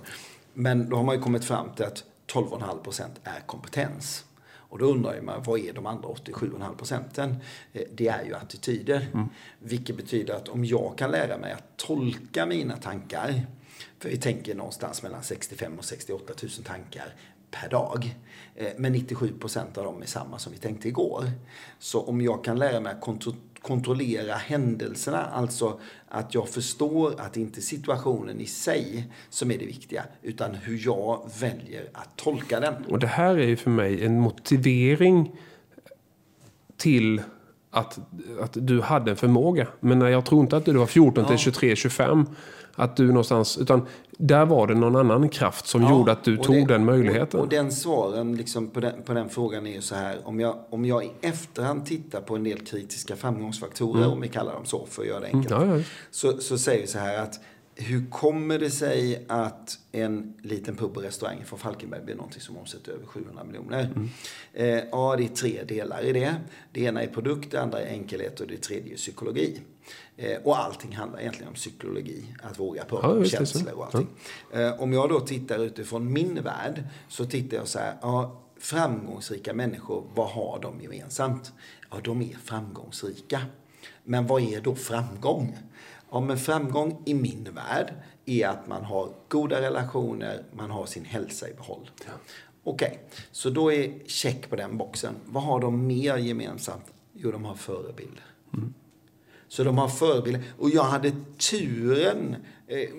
Men 0.54 0.89
då 0.89 0.95
har 0.95 1.04
man 1.04 1.15
ju 1.15 1.21
kommit 1.21 1.45
fram 1.45 1.69
till 1.75 1.86
att 1.86 2.04
12,5% 2.34 3.04
är 3.23 3.39
kompetens. 3.45 4.25
Och 4.69 4.79
då 4.79 4.86
undrar 4.86 5.21
man, 5.21 5.43
vad 5.43 5.60
är 5.60 5.73
de 5.73 5.86
andra 5.86 6.10
87,5 6.10 6.75
procenten? 6.75 7.36
Eh, 7.73 7.84
det 7.91 8.08
är 8.08 8.25
ju 8.25 8.36
attityder. 8.36 9.08
Mm. 9.13 9.29
Vilket 9.60 9.97
betyder 9.97 10.34
att 10.34 10.47
om 10.49 10.65
jag 10.65 10.97
kan 10.97 11.12
lära 11.12 11.38
mig 11.38 11.51
att 11.51 11.77
tolka 11.77 12.45
mina 12.45 12.77
tankar, 12.77 13.45
för 13.99 14.10
vi 14.10 14.17
tänker 14.17 14.55
någonstans 14.55 15.03
mellan 15.03 15.23
65 15.23 15.77
och 15.77 15.86
68 15.86 16.34
000 16.41 16.51
tankar 16.51 17.15
per 17.51 17.69
dag. 17.69 18.15
Eh, 18.55 18.71
men 18.77 18.91
97 18.91 19.34
procent 19.39 19.77
av 19.77 19.84
dem 19.84 20.01
är 20.01 20.05
samma 20.05 20.39
som 20.39 20.53
vi 20.53 20.60
tänkte 20.60 20.88
igår. 20.88 21.32
Så 21.79 22.01
om 22.01 22.21
jag 22.21 22.43
kan 22.43 22.60
lära 22.60 22.79
mig 22.79 22.93
att 22.93 23.01
kontrollera 23.62 24.34
händelserna. 24.34 25.26
Alltså 25.26 25.80
att 26.08 26.34
jag 26.34 26.50
förstår 26.50 27.22
att 27.22 27.34
det 27.34 27.41
inte 27.41 27.60
är 27.60 27.62
situationen 27.62 28.41
i 28.41 28.45
sig 28.45 29.08
som 29.30 29.52
är 29.52 29.58
det 29.58 29.65
viktiga. 29.65 30.04
Utan 30.22 30.56
hur 30.56 30.82
jag 30.86 31.30
väljer 31.39 31.89
att 31.93 32.15
tolka 32.15 32.60
den. 32.60 32.74
Och 32.89 33.00
det 33.00 33.08
här 33.08 33.36
är 33.36 33.48
ju 33.48 33.56
för 33.56 33.72
mig 33.72 34.06
en 34.06 34.19
motivering 34.19 35.32
till 36.78 37.22
att, 37.72 38.00
att 38.41 38.58
du 38.67 38.82
hade 38.82 39.12
en 39.12 39.17
förmåga. 39.17 39.67
Men 39.80 40.02
jag 40.02 40.26
tror 40.26 40.41
inte 40.41 40.58
att 40.58 40.65
du 40.65 40.74
var 40.74 40.86
14 40.86 41.26
till 41.26 41.38
23, 41.38 41.76
25. 41.76 42.26
Att 42.76 42.95
du 42.95 43.08
någonstans, 43.08 43.58
utan 43.58 43.86
där 44.21 44.45
var 44.45 44.67
det 44.67 44.75
någon 44.75 44.95
annan 44.95 45.29
kraft 45.29 45.67
som 45.67 45.82
ja, 45.82 45.89
gjorde 45.89 46.12
att 46.12 46.23
du 46.23 46.38
tog 46.38 46.55
det, 46.55 46.73
den 46.73 46.86
möjligheten. 46.86 47.39
Och, 47.39 47.45
och, 47.45 47.49
den 47.49 47.71
svaren 47.71 48.36
liksom 48.36 48.69
på, 48.69 48.79
den, 48.79 49.03
på 49.03 49.13
den 49.13 49.29
frågan 49.29 49.67
är 49.67 49.71
ju 49.71 49.82
så 49.82 49.95
här. 49.95 50.17
Om 50.23 50.39
jag, 50.39 50.60
om 50.69 50.86
jag 50.86 51.05
i 51.05 51.12
efterhand 51.21 51.86
tittar 51.86 52.21
på 52.21 52.36
en 52.36 52.43
del 52.43 52.60
kritiska 52.60 53.15
framgångsfaktorer, 53.15 54.01
mm. 54.01 54.12
om 54.12 54.21
vi 54.21 54.27
kallar 54.27 54.53
dem 54.53 54.65
så 54.65 54.86
för 54.86 55.01
att 55.01 55.08
göra 55.08 55.19
det 55.19 55.25
enkelt. 55.25 55.51
Mm, 55.51 55.69
ja, 55.69 55.77
ja. 55.77 55.84
Så, 56.12 56.38
så 56.38 56.58
säger 56.58 56.82
vi 56.82 56.88
så 56.88 56.99
här 56.99 57.17
att 57.17 57.39
hur 57.75 58.10
kommer 58.10 58.60
det 58.60 58.69
sig 58.69 59.25
att 59.27 59.79
en 59.91 60.34
liten 60.41 60.75
pub 60.75 60.97
och 60.97 61.03
restaurang 61.03 61.43
från 61.45 61.60
Falkenberg 61.60 62.01
blir 62.05 62.15
någonting 62.15 62.41
som 62.41 62.58
omsätter 62.58 62.91
över 62.91 63.05
700 63.05 63.43
miljoner? 63.43 63.93
Mm. 63.95 64.10
Eh, 64.53 64.84
ja, 64.91 65.15
det 65.17 65.23
är 65.23 65.27
tre 65.27 65.63
delar 65.63 66.01
i 66.01 66.13
det. 66.13 66.36
Det 66.71 66.82
ena 66.82 67.01
är 67.01 67.08
produkt, 67.08 67.51
det 67.51 67.62
andra 67.62 67.82
är 67.82 67.93
enkelhet 67.93 68.39
och 68.39 68.47
det 68.47 68.58
tredje 68.58 68.93
är 68.93 68.97
psykologi. 68.97 69.62
Eh, 70.21 70.38
och 70.43 70.60
allting 70.60 70.95
handlar 70.95 71.19
egentligen 71.19 71.47
om 71.47 71.53
psykologi, 71.53 72.25
att 72.43 72.60
våga 72.60 72.86
prata 72.86 73.08
ja, 73.08 73.13
om 73.13 73.25
känslor 73.25 73.73
och 73.73 73.86
allting. 73.86 74.08
Ja. 74.51 74.60
Eh, 74.60 74.82
om 74.82 74.93
jag 74.93 75.10
då 75.10 75.19
tittar 75.19 75.60
utifrån 75.60 76.13
min 76.13 76.43
värld 76.43 76.84
så 77.08 77.25
tittar 77.25 77.58
jag 77.58 77.67
så 77.67 77.79
här, 77.79 77.97
ja, 78.01 78.41
framgångsrika 78.58 79.53
människor, 79.53 80.03
vad 80.15 80.29
har 80.29 80.60
de 80.62 80.82
gemensamt? 80.82 81.53
Ja, 81.91 81.97
de 82.03 82.21
är 82.21 82.38
framgångsrika. 82.43 83.41
Men 84.03 84.27
vad 84.27 84.41
är 84.41 84.62
då 84.62 84.75
framgång? 84.75 85.58
Ja, 86.12 86.19
men 86.19 86.38
framgång 86.38 87.03
i 87.05 87.13
min 87.13 87.49
värld 87.53 87.93
är 88.25 88.47
att 88.47 88.67
man 88.67 88.86
har 88.86 89.10
goda 89.27 89.62
relationer, 89.62 90.43
man 90.53 90.71
har 90.71 90.86
sin 90.86 91.05
hälsa 91.05 91.49
i 91.49 91.53
behåll. 91.53 91.89
Ja. 92.05 92.12
Okej, 92.63 92.88
okay. 92.88 92.99
så 93.32 93.49
då 93.49 93.73
är 93.73 94.08
check 94.08 94.49
på 94.49 94.55
den 94.55 94.77
boxen. 94.77 95.15
Vad 95.25 95.43
har 95.43 95.60
de 95.60 95.88
mer 95.88 96.17
gemensamt? 96.17 96.86
Jo, 97.13 97.32
de 97.32 97.45
har 97.45 97.55
förebilder. 97.55 98.23
Mm. 98.53 98.73
Så 99.49 99.63
de 99.63 99.77
har 99.77 99.88
förebilder. 99.88 100.41
Och 100.57 100.69
jag 100.69 100.83
hade 100.83 101.12
turen, 101.51 102.35
eh, 102.67 102.89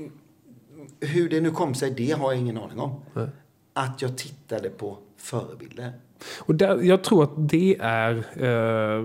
hur 1.09 1.29
det 1.29 1.41
nu 1.41 1.51
kom 1.51 1.75
sig, 1.75 1.91
det 1.91 2.11
har 2.11 2.33
jag 2.33 2.41
ingen 2.41 2.59
aning 2.59 2.79
om. 2.79 3.01
Nej. 3.15 3.27
Att 3.73 4.03
jag 4.03 4.19
tittade 4.19 4.71
på 4.71 4.99
förebilder. 5.17 5.93
Och 6.39 6.55
där, 6.55 6.83
jag 6.83 7.05
tror 7.05 7.23
att 7.23 7.49
det 7.49 7.77
är 7.81 8.17
eh, 8.37 9.05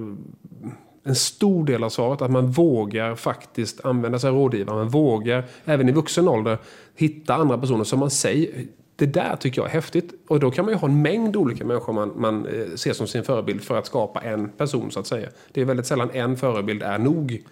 en 1.04 1.16
stor 1.16 1.66
del 1.66 1.84
av 1.84 1.90
svaret. 1.90 2.22
Att 2.22 2.32
man 2.32 2.52
vågar 2.52 3.16
faktiskt 3.16 3.86
använda 3.86 4.20
sig 4.20 4.30
av 4.30 4.36
rådgivare. 4.36 4.76
Man 4.76 4.90
vågar, 4.90 5.46
även 5.66 5.90
i 5.90 5.92
vuxen 5.92 6.28
ålder, 6.28 6.58
hitta 6.96 7.36
andra 7.36 7.58
personer 7.58 7.84
som 7.84 8.00
man 8.00 8.10
säger 8.10 8.66
det 8.96 9.06
där 9.06 9.36
tycker 9.36 9.62
jag 9.62 9.70
är 9.70 9.74
häftigt. 9.74 10.14
Och 10.28 10.40
då 10.40 10.52
kan 10.52 10.66
man 10.66 10.74
ju 10.74 10.78
ha 10.78 10.88
en 10.88 11.02
mängd 11.02 11.36
olika 11.36 11.66
människor 11.66 11.94
man, 11.94 12.14
man 12.16 12.46
eh, 12.46 12.76
ser 12.76 12.94
som 12.94 13.08
sin 13.08 13.24
förebild 13.24 13.64
för 13.64 13.78
att 13.78 13.86
skapa 13.86 14.22
en 14.22 14.50
person 14.50 14.92
så 14.92 15.00
att 15.00 15.08
säga. 15.08 15.30
Det 15.52 15.62
är 15.62 15.66
väldigt 15.66 15.86
sällan 15.86 16.10
en 16.14 16.38
förebild 16.38 16.84
är 16.84 16.98
nog. 16.98 17.44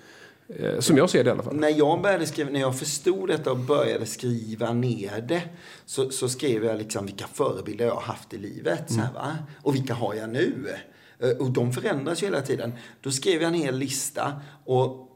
Eh, 0.48 0.80
som 0.80 0.98
jag 0.98 1.10
ser 1.10 1.24
det 1.24 1.28
i 1.28 1.32
alla 1.32 1.44
fall. 1.44 1.56
När 1.56 1.70
jag 1.70 2.02
började 2.02 2.26
skriva, 2.26 2.50
när 2.50 2.60
jag 2.60 2.80
förstod 2.80 3.30
detta 3.30 3.52
och 3.52 3.58
började 3.58 4.06
skriva 4.06 4.74
ner 4.74 5.22
det. 5.22 5.42
Så, 5.86 6.10
så 6.10 6.30
skrev 6.30 6.64
jag 6.64 6.78
liksom 6.78 7.06
vilka 7.06 7.28
förebilder 7.28 7.86
jag 7.86 7.94
har 7.94 8.02
haft 8.02 8.34
i 8.34 8.38
livet. 8.38 8.90
Mm. 8.90 9.02
Så 9.02 9.08
här, 9.08 9.14
va? 9.14 9.38
Och 9.62 9.76
vilka 9.76 9.94
har 9.94 10.14
jag 10.14 10.30
nu? 10.30 10.76
Eh, 11.20 11.30
och 11.30 11.52
de 11.52 11.74
förändras 11.74 12.24
ju 12.24 12.28
hela 12.28 12.42
tiden. 12.42 12.74
Då 13.02 13.12
skrev 13.12 13.42
jag 13.42 13.48
en 13.48 13.62
hel 13.62 13.78
lista. 13.78 14.34
Och 14.66 15.10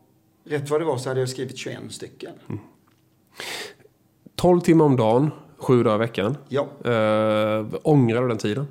rätt 0.43 0.69
vad 0.69 0.81
det 0.81 0.85
var 0.85 0.97
så 0.97 1.09
hade 1.09 1.19
jag 1.19 1.29
skrivit 1.29 1.57
21 1.57 1.79
stycken. 1.89 2.33
Mm. 2.49 2.61
12 4.35 4.61
timmar 4.61 4.85
om 4.85 4.95
dagen 4.95 5.31
Sju 5.57 5.83
dagar 5.83 5.95
i 5.95 5.99
veckan? 5.99 6.37
Ja. 6.49 6.61
Äh, 6.83 7.65
ångrar 7.83 8.21
du 8.21 8.27
den 8.27 8.37
tiden? 8.37 8.67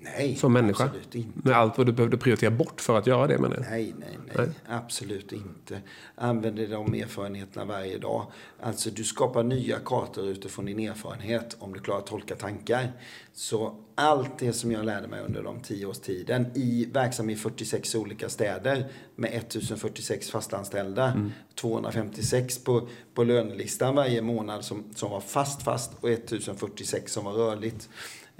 Nej, 0.00 0.36
Som 0.36 0.52
människa? 0.52 0.84
absolut 0.84 1.14
inte. 1.14 1.48
Med 1.48 1.56
allt 1.56 1.78
vad 1.78 1.86
du 1.86 1.92
behövde 1.92 2.16
prioritera 2.16 2.50
bort 2.50 2.80
för 2.80 2.98
att 2.98 3.06
göra 3.06 3.26
det 3.26 3.38
menar 3.38 3.56
jag. 3.56 3.64
Nej, 3.70 3.94
nej, 3.98 4.18
nej, 4.26 4.36
nej. 4.36 4.48
Absolut 4.68 5.32
inte. 5.32 5.80
Använder 6.14 6.66
de 6.66 6.94
erfarenheterna 6.94 7.64
varje 7.64 7.98
dag. 7.98 8.26
Alltså 8.60 8.90
du 8.90 9.04
skapar 9.04 9.42
nya 9.42 9.78
kartor 9.78 10.24
utifrån 10.26 10.64
din 10.64 10.78
erfarenhet 10.78 11.56
om 11.58 11.72
du 11.72 11.80
klarar 11.80 11.98
att 11.98 12.06
tolka 12.06 12.36
tankar. 12.36 12.92
Så 13.32 13.74
allt 13.94 14.38
det 14.38 14.52
som 14.52 14.72
jag 14.72 14.84
lärde 14.84 15.08
mig 15.08 15.20
under 15.20 15.42
de 15.42 15.60
tio 15.60 15.86
års 15.86 15.98
tiden 15.98 16.46
i 16.54 16.88
verksam 16.92 17.30
i 17.30 17.36
46 17.36 17.94
olika 17.94 18.28
städer 18.28 18.86
med 19.16 19.30
1046 19.34 20.30
fastanställda. 20.30 21.04
Mm. 21.12 21.32
256 21.54 22.64
på, 22.64 22.88
på 23.14 23.24
lönelistan 23.24 23.94
varje 23.94 24.22
månad 24.22 24.64
som, 24.64 24.84
som 24.94 25.10
var 25.10 25.20
fast 25.20 25.62
fast 25.62 25.92
och 26.00 26.10
1046 26.10 27.12
som 27.12 27.24
var 27.24 27.32
rörligt. 27.32 27.88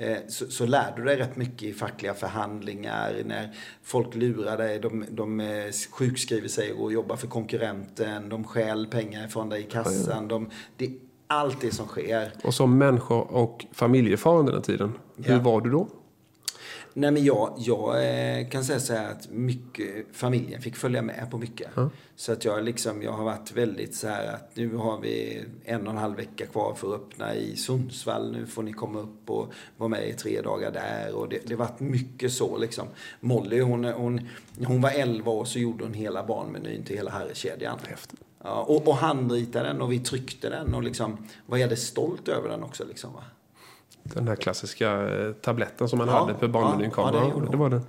Eh, 0.01 0.17
så, 0.29 0.47
så 0.47 0.67
lär 0.67 0.97
du 0.97 1.05
dig 1.05 1.17
rätt 1.17 1.37
mycket 1.37 1.63
i 1.63 1.73
fackliga 1.73 2.15
förhandlingar. 2.15 3.23
När 3.25 3.55
folk 3.83 4.15
lurar 4.15 4.59
dig, 4.59 4.79
de, 4.79 5.05
de 5.11 5.41
eh, 5.41 5.47
sjukskriver 5.91 6.49
sig 6.49 6.73
och 6.73 6.93
jobbar 6.93 7.17
för 7.17 7.27
konkurrenten. 7.27 8.29
De 8.29 8.45
stjäl 8.45 8.87
pengar 8.87 9.29
från 9.29 9.49
dig 9.49 9.61
i 9.61 9.65
kassan. 9.65 10.29
De, 10.29 10.51
det, 10.77 10.91
allt 11.27 11.61
det 11.61 11.75
som 11.75 11.87
sker. 11.87 12.33
Och 12.45 12.55
som 12.55 12.79
människa 12.79 13.15
och 13.15 13.67
familjefar 13.73 14.39
under 14.39 14.53
den 14.53 14.63
tiden, 14.63 14.93
hur 15.17 15.35
ja. 15.35 15.41
var 15.41 15.61
du 15.61 15.71
då? 15.71 15.89
Nej, 16.99 17.11
men 17.11 17.25
jag, 17.25 17.55
jag 17.59 18.05
eh, 18.05 18.49
kan 18.49 18.65
säga 18.65 18.81
så 18.81 18.93
här 18.93 19.11
att 19.11 19.31
mycket, 19.31 20.07
familjen 20.13 20.63
fick 20.63 20.77
följa 20.77 21.03
med 21.03 21.31
på 21.31 21.39
mycket. 21.39 21.77
Mm. 21.77 21.91
Så 22.17 22.33
att 22.33 22.45
jag, 22.45 22.65
liksom, 22.65 23.03
jag 23.03 23.13
har 23.13 23.25
varit 23.25 23.53
väldigt 23.53 23.95
så 23.95 24.09
här 24.09 24.27
att 24.35 24.57
nu 24.57 24.77
har 24.77 25.01
vi 25.01 25.45
en 25.65 25.87
och 25.87 25.93
en 25.93 25.99
halv 25.99 26.17
vecka 26.17 26.47
kvar 26.47 26.75
för 26.75 26.95
att 26.95 27.01
öppna 27.01 27.35
i 27.35 27.57
Sundsvall. 27.57 28.33
Nu 28.33 28.47
får 28.47 28.63
ni 28.63 28.73
komma 28.73 28.99
upp 28.99 29.31
och 29.31 29.53
vara 29.77 29.89
med 29.89 30.09
i 30.09 30.13
tre 30.13 30.41
dagar 30.41 30.71
där. 30.71 31.15
Och 31.15 31.29
det, 31.29 31.39
det 31.47 31.55
har 31.55 31.59
varit 31.59 31.81
mycket 31.81 32.33
så 32.33 32.57
liksom. 32.57 32.89
Molly, 33.21 33.61
hon, 33.61 33.85
hon, 33.85 34.21
hon 34.67 34.81
var 34.81 34.91
11 34.91 35.33
år 35.33 35.45
så 35.45 35.59
gjorde 35.59 35.85
hon 35.85 35.95
hela 35.95 36.27
barnmenyn 36.27 36.83
till 36.83 36.97
hela 36.97 37.11
herrkedjan. 37.11 37.79
Ja, 38.45 38.63
och, 38.63 38.89
och 38.89 38.97
handritade 38.97 39.69
den 39.69 39.81
och 39.83 39.93
vi 39.93 39.99
tryckte 39.99 40.51
den 40.51 40.75
och 40.75 40.83
liksom 40.83 41.27
var 41.47 41.59
väldigt 41.59 41.79
stolt 41.79 42.29
över 42.29 42.49
den 42.49 42.63
också. 42.63 42.85
Liksom, 42.85 43.13
va? 43.13 43.25
Den 44.15 44.29
här 44.29 44.37
klassiska 44.37 45.09
eh, 45.09 45.33
tabletten 45.33 45.89
som 45.89 45.99
man 45.99 46.09
ja, 46.09 46.21
hade 46.21 46.35
för 46.39 46.49
barnmenyn 46.49 46.91
kom. 46.91 47.15
Ja, 47.15 47.33
det, 47.41 47.51
det 47.51 47.57
var 47.57 47.71
det. 47.71 47.83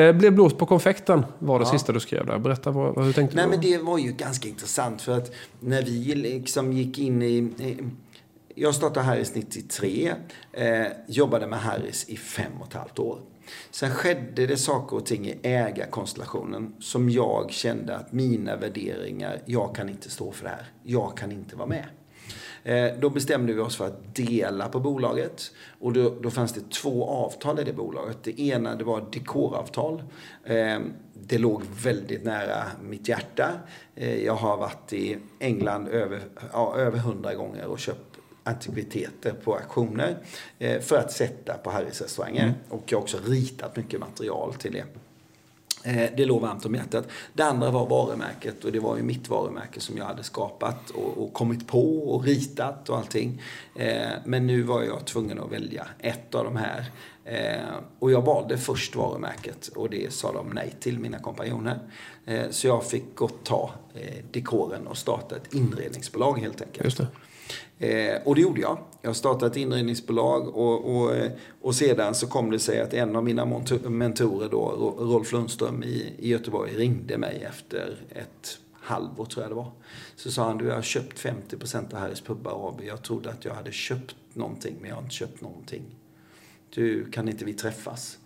Eh, 0.00 0.12
blev 0.12 0.32
blåst 0.32 0.58
på 0.58 0.66
konfekten 0.66 1.26
var 1.38 1.58
det 1.58 1.64
ja. 1.64 1.72
sista 1.72 1.92
du 1.92 2.00
skrev 2.00 2.26
där. 2.26 2.38
Berätta, 2.38 2.70
vad, 2.70 3.04
hur 3.04 3.12
tänkte 3.12 3.36
Nej, 3.36 3.44
du? 3.44 3.50
Men 3.50 3.60
det 3.60 3.78
var 3.78 3.98
ju 3.98 4.12
ganska 4.12 4.48
intressant 4.48 5.02
för 5.02 5.12
att 5.12 5.32
när 5.60 5.82
vi 5.82 6.14
liksom 6.14 6.72
gick 6.72 6.98
in 6.98 7.22
i... 7.22 7.52
Jag 8.54 8.74
startade 8.74 9.06
Harris 9.06 9.34
93. 9.34 10.12
Eh, 10.52 10.86
jobbade 11.08 11.46
med 11.46 11.60
Harris 11.60 12.08
i 12.08 12.16
fem 12.16 12.52
och 12.60 12.66
ett 12.66 12.74
halvt 12.74 12.98
år. 12.98 13.20
Sen 13.70 13.90
skedde 13.90 14.46
det 14.46 14.56
saker 14.56 14.96
och 14.96 15.06
ting 15.06 15.26
i 15.26 15.38
ägarkonstellationen 15.42 16.74
som 16.80 17.10
jag 17.10 17.50
kände 17.50 17.96
att 17.96 18.12
mina 18.12 18.56
värderingar, 18.56 19.42
jag 19.46 19.74
kan 19.74 19.88
inte 19.88 20.10
stå 20.10 20.32
för 20.32 20.44
det 20.44 20.50
här. 20.50 20.66
Jag 20.82 21.16
kan 21.16 21.32
inte 21.32 21.56
vara 21.56 21.68
med. 21.68 21.84
Eh, 22.66 22.92
då 22.98 23.10
bestämde 23.10 23.52
vi 23.52 23.60
oss 23.60 23.76
för 23.76 23.86
att 23.86 24.14
dela 24.14 24.68
på 24.68 24.80
bolaget. 24.80 25.52
Och 25.80 25.92
då, 25.92 26.14
då 26.20 26.30
fanns 26.30 26.52
det 26.52 26.70
två 26.70 27.08
avtal 27.08 27.60
i 27.60 27.64
det 27.64 27.72
bolaget. 27.72 28.18
Det 28.22 28.40
ena 28.40 28.74
det 28.74 28.84
var 28.84 29.04
dekoravtal. 29.12 30.02
Eh, 30.44 30.78
det 31.14 31.38
låg 31.38 31.62
väldigt 31.82 32.24
nära 32.24 32.62
mitt 32.82 33.08
hjärta. 33.08 33.52
Eh, 33.94 34.24
jag 34.24 34.34
har 34.34 34.56
varit 34.56 34.92
i 34.92 35.18
England 35.38 35.88
över, 35.88 36.20
ja, 36.52 36.76
över 36.76 36.98
100 36.98 37.34
gånger 37.34 37.66
och 37.66 37.78
köpt 37.78 38.00
antikviteter 38.42 39.32
på 39.44 39.54
auktioner 39.54 40.16
för 40.80 40.98
att 40.98 41.12
sätta 41.12 41.54
på 41.54 41.70
Harrys 41.70 42.00
restauranger. 42.00 42.42
Mm. 42.42 42.54
Och 42.68 42.82
jag 42.86 42.98
har 42.98 43.02
också 43.02 43.18
ritat 43.26 43.76
mycket 43.76 44.00
material 44.00 44.54
till 44.54 44.72
det. 44.72 44.84
Eh, 45.86 46.10
det 46.16 46.24
låg 46.24 46.40
varmt 46.40 46.66
om 46.66 46.74
hjärtat. 46.74 47.08
Det 47.32 47.42
andra 47.42 47.70
var 47.70 47.86
varumärket 47.86 48.64
och 48.64 48.72
det 48.72 48.80
var 48.80 48.96
ju 48.96 49.02
mitt 49.02 49.28
varumärke 49.28 49.80
som 49.80 49.96
jag 49.96 50.04
hade 50.04 50.22
skapat 50.22 50.90
och, 50.90 51.18
och 51.18 51.32
kommit 51.32 51.66
på 51.66 51.98
och 51.98 52.24
ritat 52.24 52.88
och 52.88 52.96
allting. 52.96 53.42
Eh, 53.74 54.10
men 54.24 54.46
nu 54.46 54.62
var 54.62 54.82
jag 54.82 55.04
tvungen 55.04 55.40
att 55.40 55.52
välja 55.52 55.86
ett 55.98 56.34
av 56.34 56.44
de 56.44 56.56
här. 56.56 56.84
Eh, 57.24 57.76
och 57.98 58.10
jag 58.10 58.22
valde 58.22 58.58
först 58.58 58.96
varumärket 58.96 59.68
och 59.68 59.90
det 59.90 60.12
sa 60.12 60.32
de 60.32 60.48
nej 60.48 60.74
till, 60.80 60.98
mina 60.98 61.18
kompanjoner. 61.18 61.78
Eh, 62.24 62.50
så 62.50 62.66
jag 62.66 62.84
fick 62.84 63.14
gå 63.14 63.24
och 63.24 63.44
ta 63.44 63.70
eh, 63.94 64.24
dekoren 64.30 64.86
och 64.86 64.96
starta 64.96 65.36
ett 65.36 65.54
inredningsbolag 65.54 66.38
helt 66.38 66.62
enkelt. 66.62 66.84
Just 66.84 66.98
det. 66.98 67.06
Eh, 67.78 68.14
och 68.24 68.34
det 68.34 68.40
gjorde 68.40 68.60
jag. 68.60 68.78
Jag 69.02 69.16
startade 69.16 69.46
ett 69.46 69.56
inredningsbolag 69.56 70.48
och, 70.48 70.96
och, 70.96 71.14
eh, 71.14 71.32
och 71.60 71.74
sedan 71.74 72.14
så 72.14 72.26
kom 72.26 72.50
det 72.50 72.58
sig 72.58 72.80
att 72.80 72.94
en 72.94 73.16
av 73.16 73.24
mina 73.24 73.62
mentorer 73.84 74.48
då, 74.48 74.94
Rolf 74.98 75.32
Lundström 75.32 75.82
i, 75.82 76.12
i 76.18 76.28
Göteborg, 76.28 76.76
ringde 76.76 77.18
mig 77.18 77.46
efter 77.48 77.96
ett 78.08 78.58
halvår 78.72 79.24
tror 79.24 79.44
jag 79.44 79.50
det 79.50 79.54
var. 79.54 79.70
Så 80.16 80.30
sa 80.30 80.44
han, 80.44 80.58
du 80.58 80.66
jag 80.66 80.74
har 80.74 80.82
köpt 80.82 81.18
50% 81.18 81.94
av 81.94 82.00
Harrys 82.00 82.20
Pubbar 82.20 82.68
AB. 82.68 82.80
Jag 82.84 83.02
trodde 83.02 83.30
att 83.30 83.44
jag 83.44 83.54
hade 83.54 83.72
köpt 83.72 84.16
någonting 84.32 84.76
men 84.80 84.88
jag 84.88 84.96
har 84.96 85.02
inte 85.02 85.14
köpt 85.14 85.40
någonting. 85.40 85.82
Du, 86.70 87.10
kan 87.10 87.28
inte 87.28 87.44
vi 87.44 87.52
träffas? 87.52 88.18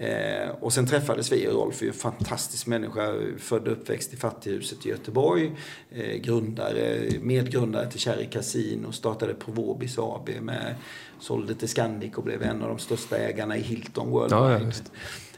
Eh, 0.00 0.50
och 0.60 0.72
sen 0.72 0.86
träffades 0.86 1.32
vi. 1.32 1.46
Rolf 1.46 1.82
är 1.82 1.86
en 1.86 1.92
fantastisk 1.92 2.66
människa. 2.66 3.14
Född 3.38 3.68
och 3.68 3.72
uppväxt 3.72 4.12
i 4.12 4.16
Fattighuset 4.16 4.86
i 4.86 4.88
Göteborg. 4.88 5.52
Eh, 5.90 6.16
grundare, 6.16 7.10
medgrundare 7.20 7.90
till 7.90 8.00
Cherry 8.00 8.26
Casino. 8.26 8.92
Startade 8.92 9.34
Provobis 9.34 9.98
AB 9.98 10.30
med, 10.40 10.74
sålde 11.20 11.54
till 11.54 11.68
Scandic 11.68 12.14
och 12.14 12.24
blev 12.24 12.42
en 12.42 12.62
av 12.62 12.68
de 12.68 12.78
största 12.78 13.16
ägarna 13.16 13.56
i 13.56 13.60
Hilton 13.60 14.10
Worldwide. 14.10 14.72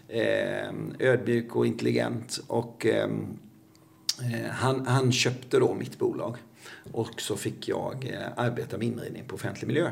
Ja, 0.09 0.15
eh, 0.15 0.75
ödmjuk 0.99 1.57
och 1.57 1.67
intelligent. 1.67 2.41
Och 2.47 2.87
ehm, 2.87 3.39
eh, 4.21 4.51
han, 4.51 4.87
han 4.87 5.13
köpte 5.13 5.59
då 5.59 5.75
mitt 5.75 5.99
bolag. 5.99 6.37
Och 6.93 7.21
så 7.21 7.37
fick 7.37 7.69
jag 7.69 8.11
eh, 8.13 8.45
arbeta 8.45 8.79
med 8.79 8.87
inredning 8.87 9.25
på 9.27 9.35
offentlig 9.35 9.67
miljö. 9.67 9.91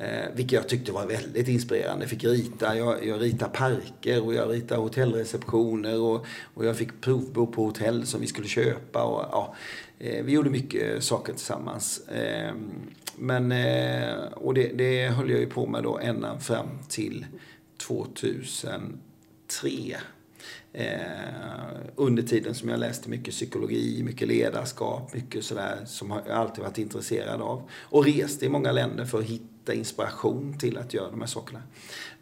Eh, 0.00 0.28
vilket 0.34 0.52
jag 0.52 0.68
tyckte 0.68 0.92
var 0.92 1.06
väldigt 1.06 1.48
inspirerande. 1.48 2.02
Jag 2.02 2.10
fick 2.10 2.24
rita, 2.24 2.76
jag, 2.76 3.06
jag 3.06 3.22
ritade 3.22 3.52
parker 3.52 4.24
och 4.24 4.34
jag 4.34 4.52
ritade 4.52 4.80
hotellreceptioner 4.80 6.00
och, 6.00 6.26
och 6.54 6.66
jag 6.66 6.76
fick 6.76 7.00
provbo 7.00 7.46
på 7.46 7.64
hotell 7.64 8.06
som 8.06 8.20
vi 8.20 8.26
skulle 8.26 8.48
köpa. 8.48 9.02
Och, 9.02 9.24
ja, 9.32 9.54
eh, 9.98 10.24
vi 10.24 10.32
gjorde 10.32 10.50
mycket 10.50 11.04
saker 11.04 11.32
tillsammans. 11.32 12.08
Eh, 12.08 12.52
men, 13.16 13.52
eh, 13.52 14.14
och 14.32 14.54
det, 14.54 14.72
det 14.74 15.08
höll 15.08 15.30
jag 15.30 15.40
ju 15.40 15.46
på 15.46 15.66
med 15.66 15.82
då 15.82 15.98
ända 15.98 16.38
fram 16.38 16.68
till 16.88 17.26
2003. 17.86 19.96
Eh, 20.72 20.86
under 21.96 22.22
tiden 22.22 22.54
som 22.54 22.68
jag 22.68 22.80
läste 22.80 23.10
mycket 23.10 23.34
psykologi, 23.34 24.02
mycket 24.02 24.28
ledarskap, 24.28 25.14
mycket 25.14 25.44
sådär 25.44 25.78
som 25.86 26.10
jag 26.10 26.36
alltid 26.36 26.64
varit 26.64 26.78
intresserad 26.78 27.40
av. 27.40 27.62
Och 27.72 28.04
reste 28.04 28.46
i 28.46 28.48
många 28.48 28.72
länder 28.72 29.04
för 29.04 29.18
att 29.18 29.24
hitta 29.24 29.57
inspiration 29.74 30.58
till 30.58 30.78
att 30.78 30.94
göra 30.94 31.10
de 31.10 31.20
här 31.20 31.28
sakerna. 31.28 31.62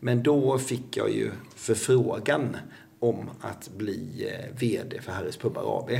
Men 0.00 0.22
då 0.22 0.58
fick 0.58 0.96
jag 0.96 1.10
ju 1.10 1.30
förfrågan 1.54 2.56
om 2.98 3.30
att 3.40 3.70
bli 3.76 4.28
eh, 4.32 4.58
VD 4.58 5.00
för 5.00 5.12
Harris 5.12 5.36
Pubbar 5.36 5.78
AB. 5.78 5.90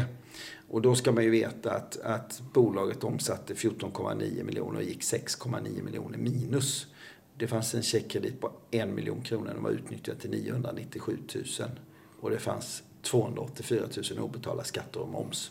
Och 0.69 0.83
då 0.83 0.95
ska 0.95 1.13
man 1.13 1.25
ju 1.25 1.31
veta 1.31 1.73
att, 1.73 2.01
att 2.01 2.43
bolaget 2.53 3.05
omsatte 3.05 3.55
14,9 3.55 4.45
miljoner 4.45 4.79
och 4.79 4.85
gick 4.85 5.01
6,9 5.01 5.83
miljoner 5.83 6.19
minus. 6.19 6.87
Det 7.39 7.47
fanns 7.47 7.75
en 7.75 7.83
checkkredit 7.83 8.41
på 8.41 8.51
en 8.71 8.95
miljon 8.95 9.23
kronor. 9.23 9.51
Den 9.55 9.63
var 9.63 9.71
utnyttjad 9.71 10.21
till 10.21 10.31
997 10.31 11.19
000 11.35 11.45
och 12.21 12.31
det 12.31 12.39
fanns 12.39 12.83
284 13.03 13.85
000 14.11 14.21
obetalda 14.21 14.65
skatter 14.65 15.01
och 15.01 15.09
moms. 15.09 15.51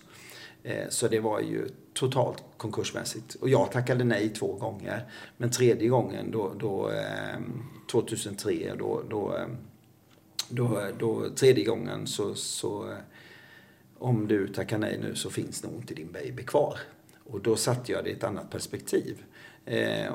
Eh, 0.65 0.89
så 0.89 1.07
det 1.07 1.19
var 1.19 1.39
ju 1.39 1.67
totalt 1.93 2.43
konkursmässigt. 2.57 3.35
Och 3.35 3.49
jag 3.49 3.71
tackade 3.71 4.03
nej 4.03 4.29
två 4.29 4.53
gånger. 4.53 5.05
Men 5.37 5.51
tredje 5.51 5.89
gången, 5.89 6.31
då, 6.31 6.53
då 6.59 6.91
2003, 7.91 8.53
eh, 8.53 8.75
då, 8.75 9.01
då, 9.09 9.37
eh, 9.37 9.47
då, 10.49 10.81
då, 10.99 11.29
tredje 11.29 11.65
gången 11.65 12.07
så, 12.07 12.35
så 12.35 12.93
om 13.97 14.27
du 14.27 14.47
tackar 14.47 14.77
nej 14.77 14.99
nu 15.01 15.15
så 15.15 15.29
finns 15.29 15.63
nog 15.63 15.73
inte 15.73 15.93
din 15.93 16.11
baby 16.11 16.43
kvar. 16.43 16.79
Och 17.23 17.41
då 17.41 17.55
satte 17.55 17.91
jag 17.91 18.03
det 18.03 18.09
i 18.09 18.13
ett 18.13 18.23
annat 18.23 18.49
perspektiv. 18.49 19.23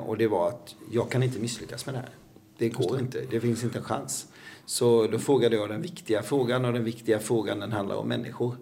och 0.05 0.17
det 0.17 0.27
var 0.27 0.47
att 0.47 0.75
jag 0.91 1.11
kan 1.11 1.23
inte 1.23 1.39
misslyckas 1.39 1.85
med 1.85 1.95
det 1.95 1.99
här. 1.99 2.09
Det 2.57 2.69
går 2.69 2.99
inte. 2.99 3.21
Det 3.31 3.39
finns 3.39 3.63
inte 3.63 3.77
en 3.77 3.83
chans. 3.83 4.27
Så 4.65 5.07
då 5.07 5.19
frågade 5.19 5.55
jag 5.55 5.69
den 5.69 5.81
viktiga 5.81 6.23
frågan 6.23 6.65
och 6.65 6.73
den 6.73 6.83
viktiga 6.83 7.19
frågan 7.19 7.59
den 7.59 7.71
handlar 7.71 7.95
om 7.95 8.07
människor. 8.07 8.55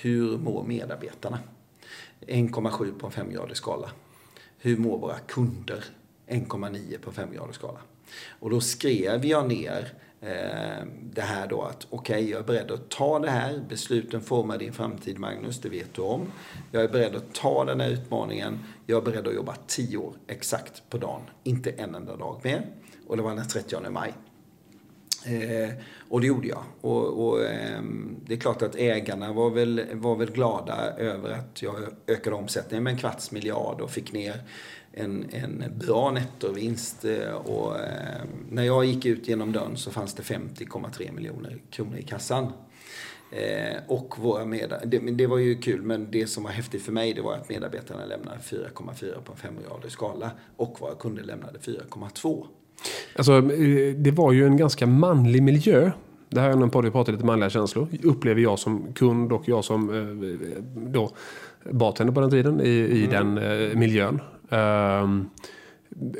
Hur 0.00 0.38
mår 0.38 0.64
medarbetarna? 0.64 1.38
1,7 2.20 2.98
på 2.98 3.06
en 3.06 3.12
femgradig 3.12 3.56
skala. 3.56 3.90
Hur 4.58 4.76
mår 4.76 4.98
våra 4.98 5.18
kunder? 5.18 5.84
1,9 6.28 6.98
på 6.98 7.10
en 7.10 7.14
femgradig 7.14 7.54
skala. 7.54 7.78
Och 8.28 8.50
då 8.50 8.60
skrev 8.60 9.26
jag 9.26 9.48
ner 9.48 9.92
eh, 10.20 10.86
det 11.02 11.22
här 11.22 11.46
då 11.46 11.62
att 11.62 11.86
okej, 11.90 12.14
okay, 12.14 12.30
jag 12.30 12.40
är 12.40 12.44
beredd 12.44 12.70
att 12.70 12.88
ta 12.88 13.18
det 13.18 13.30
här. 13.30 13.64
Besluten 13.68 14.20
formar 14.20 14.58
din 14.58 14.72
framtid, 14.72 15.18
Magnus, 15.18 15.60
det 15.60 15.68
vet 15.68 15.94
du 15.94 16.02
om. 16.02 16.32
Jag 16.72 16.82
är 16.82 16.88
beredd 16.88 17.16
att 17.16 17.34
ta 17.34 17.64
den 17.64 17.80
här 17.80 17.90
utmaningen. 17.90 18.58
Jag 18.86 18.96
är 18.96 19.10
beredd 19.10 19.28
att 19.28 19.34
jobba 19.34 19.56
10 19.66 19.96
år 19.96 20.14
exakt 20.26 20.82
på 20.90 20.98
dagen, 20.98 21.22
inte 21.44 21.70
en 21.70 21.94
enda 21.94 22.16
dag 22.16 22.40
mer. 22.44 22.66
Och 23.06 23.16
det 23.16 23.22
var 23.22 23.34
den 23.34 23.48
30 23.48 23.90
maj. 23.90 24.14
Eh, 25.26 25.70
och 26.08 26.20
det 26.20 26.26
gjorde 26.26 26.48
jag. 26.48 26.62
Och, 26.80 27.28
och 27.28 27.44
eh, 27.44 27.82
det 28.26 28.34
är 28.34 28.38
klart 28.38 28.62
att 28.62 28.76
ägarna 28.76 29.32
var 29.32 29.50
väl, 29.50 29.82
var 29.92 30.16
väl 30.16 30.30
glada 30.30 30.74
över 30.98 31.30
att 31.30 31.62
jag 31.62 31.74
ökade 32.06 32.36
omsättningen 32.36 32.84
med 32.84 32.92
en 32.92 32.98
kvarts 32.98 33.30
miljard 33.30 33.80
och 33.80 33.90
fick 33.90 34.12
ner 34.12 34.42
en, 34.92 35.26
en 35.30 35.64
bra 35.76 36.10
nettovinst. 36.10 37.04
Och, 37.44 37.80
eh, 37.80 38.22
när 38.50 38.62
jag 38.62 38.84
gick 38.84 39.06
ut 39.06 39.28
genom 39.28 39.52
dörren 39.52 39.76
så 39.76 39.90
fanns 39.90 40.14
det 40.14 40.22
50,3 40.22 41.12
miljoner 41.12 41.58
kronor 41.70 41.96
i 41.96 42.02
kassan. 42.02 42.52
Eh, 43.30 43.76
och 43.86 44.18
våra 44.18 44.44
medarbetare, 44.44 45.00
det, 45.00 45.12
det, 45.12 45.26
var 45.26 45.38
ju 45.38 45.58
kul, 45.58 45.82
men 45.82 46.10
det 46.10 46.26
som 46.26 46.44
var 46.44 46.50
häftigt 46.50 46.82
för 46.82 46.92
mig 46.92 47.14
det 47.14 47.22
var 47.22 47.34
att 47.34 47.48
medarbetarna 47.48 48.04
lämnade 48.04 48.38
4,4 48.38 49.20
på 49.24 49.32
en 49.32 49.38
5 49.38 49.56
skala 49.88 50.30
och 50.56 50.80
våra 50.80 50.94
kunder 50.94 51.22
lämnade 51.22 51.58
4,2. 51.58 52.46
Alltså, 53.16 53.32
eh, 53.32 53.94
det 53.96 54.10
var 54.10 54.32
ju 54.32 54.46
en 54.46 54.56
ganska 54.56 54.86
manlig 54.86 55.42
miljö. 55.42 55.90
Det 56.28 56.40
här 56.40 56.48
är 56.48 56.52
en 56.52 56.70
podd 56.70 56.84
vi 56.84 56.90
pratar 56.90 57.12
lite 57.12 57.24
manliga 57.24 57.50
känslor. 57.50 57.88
Upplever 58.02 58.40
jag 58.40 58.58
som 58.58 58.92
kund 58.92 59.32
och 59.32 59.48
jag 59.48 59.64
som 59.64 59.90
eh, 59.90 60.60
då 60.90 61.10
bartender 61.70 62.14
på 62.14 62.20
den 62.20 62.30
tiden 62.30 62.60
i, 62.60 62.68
i 62.68 63.04
mm. 63.04 63.10
den 63.10 63.38
eh, 63.68 63.76
miljön. 63.76 64.20
Um, 64.48 65.30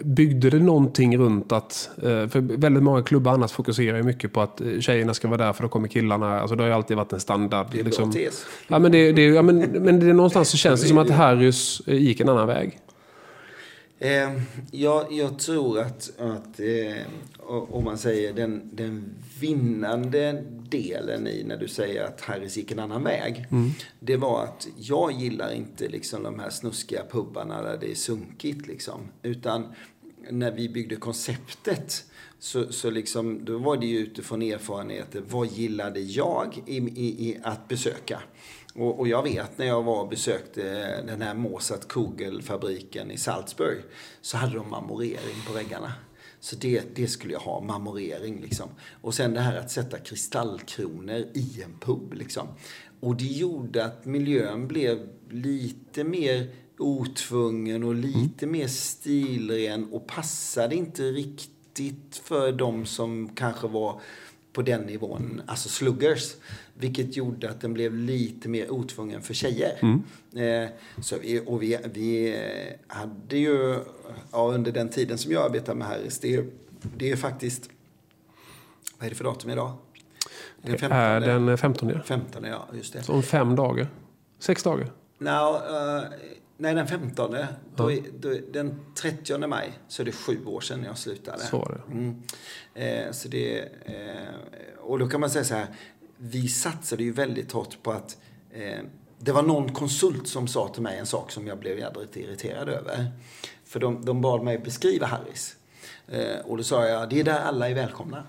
Byggde 0.03 0.51
det 0.51 0.59
någonting 0.59 1.19
runt 1.19 1.53
att, 1.53 1.91
för 2.01 2.57
väldigt 2.57 2.83
många 2.83 3.03
klubbar 3.03 3.33
annars 3.33 3.53
fokuserar 3.53 3.97
ju 3.97 4.03
mycket 4.03 4.33
på 4.33 4.41
att 4.41 4.63
tjejerna 4.81 5.15
ska 5.15 5.29
vara 5.29 5.45
där 5.45 5.53
för 5.53 5.63
då 5.63 5.69
kommer 5.69 5.89
killarna. 5.89 6.41
Alltså 6.41 6.57
det 6.57 6.63
har 6.63 6.69
ju 6.69 6.75
alltid 6.75 6.97
varit 6.97 7.13
en 7.13 7.21
standard. 7.21 7.67
Det 7.73 7.81
är 7.81 7.85
liksom. 7.85 8.13
tes. 8.13 8.47
Ja, 8.69 8.79
men, 8.79 8.93
det, 8.93 9.13
det, 9.13 9.25
ja, 9.25 9.43
men, 9.43 9.59
men 9.59 10.01
det, 10.01 10.13
någonstans 10.13 10.49
så 10.49 10.57
känns 10.57 10.83
det 10.83 10.89
som 10.89 10.99
att 10.99 11.11
Harrys 11.11 11.83
gick 11.87 12.21
en 12.21 12.29
annan 12.29 12.47
väg. 12.47 12.79
Eh, 14.05 14.33
jag, 14.71 15.13
jag, 15.13 15.39
tror 15.39 15.81
att, 15.81 16.21
att 16.21 16.61
eh, 16.61 17.07
om 17.47 17.85
man 17.85 17.99
säger 17.99 18.33
den, 18.33 18.71
den 18.73 19.15
vinnande 19.41 20.45
delen 20.69 21.27
i 21.27 21.45
när 21.45 21.57
du 21.57 21.69
säger 21.69 22.05
att 22.05 22.21
Harris 22.21 22.57
gick 22.57 22.71
en 22.71 22.79
annan 22.79 23.05
väg. 23.05 23.47
Mm. 23.51 23.71
Det 24.01 24.17
var 24.17 24.45
att 24.45 24.69
jag 24.77 25.13
gillar 25.13 25.53
inte 25.53 25.89
liksom 25.89 26.23
de 26.23 26.39
här 26.39 26.51
snuskiga 26.51 27.03
pubbarna 27.11 27.63
där 27.63 27.79
det 27.81 27.91
är 27.91 27.95
sunkigt. 27.95 28.67
Liksom. 28.67 29.01
Utan 29.23 29.67
när 30.31 30.51
vi 30.51 30.69
byggde 30.69 30.97
konceptet 30.97 32.05
så, 32.39 32.73
så 32.73 32.91
liksom, 32.91 33.45
då 33.45 33.59
var 33.59 33.77
det 33.77 33.87
ju 33.87 33.99
utifrån 33.99 34.43
erfarenheter. 34.43 35.23
Vad 35.31 35.47
gillade 35.47 36.01
jag 36.01 36.63
i, 36.67 36.77
i, 36.77 37.29
i 37.29 37.39
att 37.43 37.69
besöka? 37.69 38.23
Och, 38.77 38.99
och, 38.99 39.09
jag 39.09 39.23
vet 39.23 39.59
när 39.59 39.67
jag 39.67 39.83
var 39.83 40.01
och 40.01 40.09
besökte 40.09 40.63
den 41.07 41.23
här 41.23 41.35
Mozart 41.35 41.89
Kugel-fabriken 41.89 43.11
i 43.11 43.19
Salzburg 43.19 43.79
så 44.21 44.37
hade 44.37 44.55
de 44.55 44.71
marmorering 44.71 45.43
på 45.47 45.53
väggarna. 45.53 45.93
Så 46.41 46.57
det, 46.57 46.83
det 46.95 47.09
skulle 47.09 47.33
jag 47.33 47.41
ha, 47.41 47.61
marmorering 47.61 48.41
liksom. 48.41 48.69
Och 49.01 49.15
sen 49.15 49.35
det 49.35 49.41
här 49.41 49.57
att 49.57 49.71
sätta 49.71 49.99
kristallkronor 49.99 51.27
i 51.35 51.63
en 51.65 51.79
pub 51.81 52.13
liksom. 52.13 52.49
Och 53.01 53.17
det 53.17 53.25
gjorde 53.25 53.85
att 53.85 54.05
miljön 54.05 54.69
blev 54.69 55.09
lite 55.31 56.05
mer 56.05 56.55
otvungen 56.79 57.85
och 57.85 57.95
lite 57.95 58.47
mer 58.47 58.69
stilren 58.69 59.93
och 59.93 60.07
passade 60.07 60.75
inte 60.75 61.03
riktigt 61.03 62.23
för 62.25 62.53
de 62.53 62.87
som 62.87 63.35
kanske 63.35 63.69
var 63.69 64.01
på 64.55 64.63
den 64.63 64.81
nivån, 64.83 65.43
alltså 65.47 65.69
sluggers. 65.69 66.35
Vilket 66.75 67.17
gjorde 67.17 67.51
att 67.51 67.61
den 67.61 67.75
blev 67.75 67.95
lite 67.95 68.49
mer 68.49 68.71
otvungen 68.71 69.23
för 69.23 69.35
tjejer. 69.35 69.79
Eh, 70.37 70.69
så 71.03 71.17
vi, 71.23 71.43
och 71.47 71.63
vi, 71.63 71.79
vi 71.95 72.37
hade 72.87 73.37
ju, 73.39 73.79
ja, 74.33 74.53
under 74.55 74.73
den 74.73 74.89
tiden 74.89 75.19
som 75.19 75.33
jag 75.33 75.45
arbetade 75.45 75.79
med 75.79 75.87
Harris, 75.89 76.19
det, 76.19 76.35
är- 76.35 76.47
det 76.97 77.11
är 77.11 77.17
faktiskt, 77.17 77.71
vad 78.99 79.07
är 79.07 79.11
det 79.11 79.17
för 79.17 79.25
datum 79.25 79.51
idag? 79.51 79.73
Den 80.63 80.73
Det 80.77 80.87
är 80.87 81.21
den 81.21 81.59
15. 81.59 81.89
ja. 81.89 82.03
15, 82.05 82.45
ja, 82.45 82.69
just 82.73 82.93
det. 82.93 83.03
Så 83.03 83.13
om 83.13 83.23
fem 83.23 83.57
dagar. 83.57 83.89
Sex 84.39 84.63
dagar. 84.63 84.91
Nå, 85.19 85.63
eh, 85.71 86.03
nej, 86.57 86.75
den 86.75 86.87
15. 86.87 87.37
Då, 87.77 87.93
är- 87.93 88.03
då, 88.21 88.35
är- 88.35 88.53
den 88.53 88.81
30 88.95 89.47
maj 89.47 89.73
så 89.89 90.03
är 90.03 90.07
det 90.07 90.13
sju 90.13 90.45
år 90.47 90.61
sedan 90.61 90.85
jag 90.85 90.99
slutade. 90.99 91.39
Så 91.39 91.59
var 91.59 91.83
det. 91.87 91.93
Mm. 91.93 92.23
Eh, 92.75 93.13
så 93.13 93.29
det, 93.29 93.61
eh, 93.85 94.79
och 94.81 94.99
då 94.99 95.09
kan 95.09 95.21
man 95.21 95.31
säga 95.31 95.45
så 95.45 95.55
här, 95.55 95.67
vi 96.17 96.49
satsade 96.49 97.03
ju 97.05 97.13
väldigt 97.13 97.53
hårt 97.53 97.83
på 97.83 97.93
att 97.93 98.19
eh, 98.53 98.81
det 99.19 99.33
var 99.33 99.43
någon 99.43 99.73
konsult 99.73 100.29
som 100.29 100.49
sa 100.49 100.69
till 100.69 100.83
mig 100.83 100.99
en 100.99 101.07
sak 101.07 101.31
som 101.31 101.47
jag 101.47 101.59
blev 101.59 101.79
jädrigt 101.79 102.17
irriterad 102.17 102.69
över. 102.69 103.07
För 103.65 103.81
de, 103.81 104.05
de 104.05 104.21
bad 104.21 104.43
mig 104.45 104.59
beskriva 104.59 105.07
Harris. 105.07 105.57
Eh, 106.09 106.39
och 106.47 106.57
då 106.57 106.63
sa 106.63 106.87
jag, 106.89 107.11
det 107.11 107.21
är 107.21 107.25
där 107.25 107.41
alla 107.41 107.69
är 107.71 107.75
välkomna. 107.75 108.23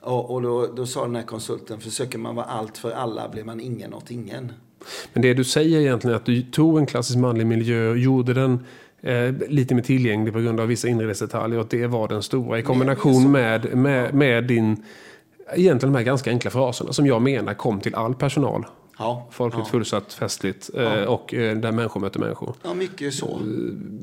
Och, 0.00 0.30
och 0.30 0.42
då, 0.42 0.66
då 0.66 0.86
sa 0.86 1.04
den 1.04 1.16
här 1.16 1.22
konsulten, 1.22 1.80
försöker 1.80 2.18
man 2.18 2.34
vara 2.34 2.46
allt 2.46 2.78
för 2.78 2.90
alla 2.90 3.28
blir 3.28 3.44
man 3.44 3.60
ingen 3.60 3.94
åt 3.94 4.10
ingen. 4.10 4.52
Men 5.12 5.22
det 5.22 5.34
du 5.34 5.44
säger 5.44 5.80
egentligen 5.80 6.12
är 6.14 6.16
att 6.16 6.26
du 6.26 6.42
tog 6.42 6.78
en 6.78 6.86
klassisk 6.86 7.18
manlig 7.18 7.46
miljö 7.46 7.90
och 7.90 7.98
gjorde 7.98 8.34
den 8.34 8.64
eh, 9.02 9.34
lite 9.48 9.74
mer 9.74 9.82
tillgänglig 9.82 10.32
på 10.32 10.40
grund 10.40 10.60
av 10.60 10.66
vissa 10.66 10.88
inredningsdetaljer. 10.88 11.58
Och 11.58 11.66
det 11.70 11.86
var 11.86 12.08
den 12.08 12.22
stora 12.22 12.58
i 12.58 12.62
kombination 12.62 13.32
med, 13.32 13.76
med, 13.76 14.14
med 14.14 14.44
din, 14.44 14.84
egentligen 15.54 15.92
de 15.92 15.98
här 15.98 16.04
ganska 16.04 16.30
enkla 16.30 16.50
fraserna 16.50 16.92
som 16.92 17.06
jag 17.06 17.22
menar 17.22 17.54
kom 17.54 17.80
till 17.80 17.94
all 17.94 18.14
personal. 18.14 18.66
Ja, 18.98 19.28
Folkligt, 19.30 19.66
ja. 19.66 19.70
fullsatt, 19.70 20.12
festligt 20.12 20.70
eh, 20.74 21.02
och 21.02 21.34
eh, 21.34 21.56
där 21.58 21.72
människor 21.72 22.00
möter 22.00 22.20
människor. 22.20 22.54
ja 22.62 22.74
mycket 22.74 23.14
så. 23.14 23.40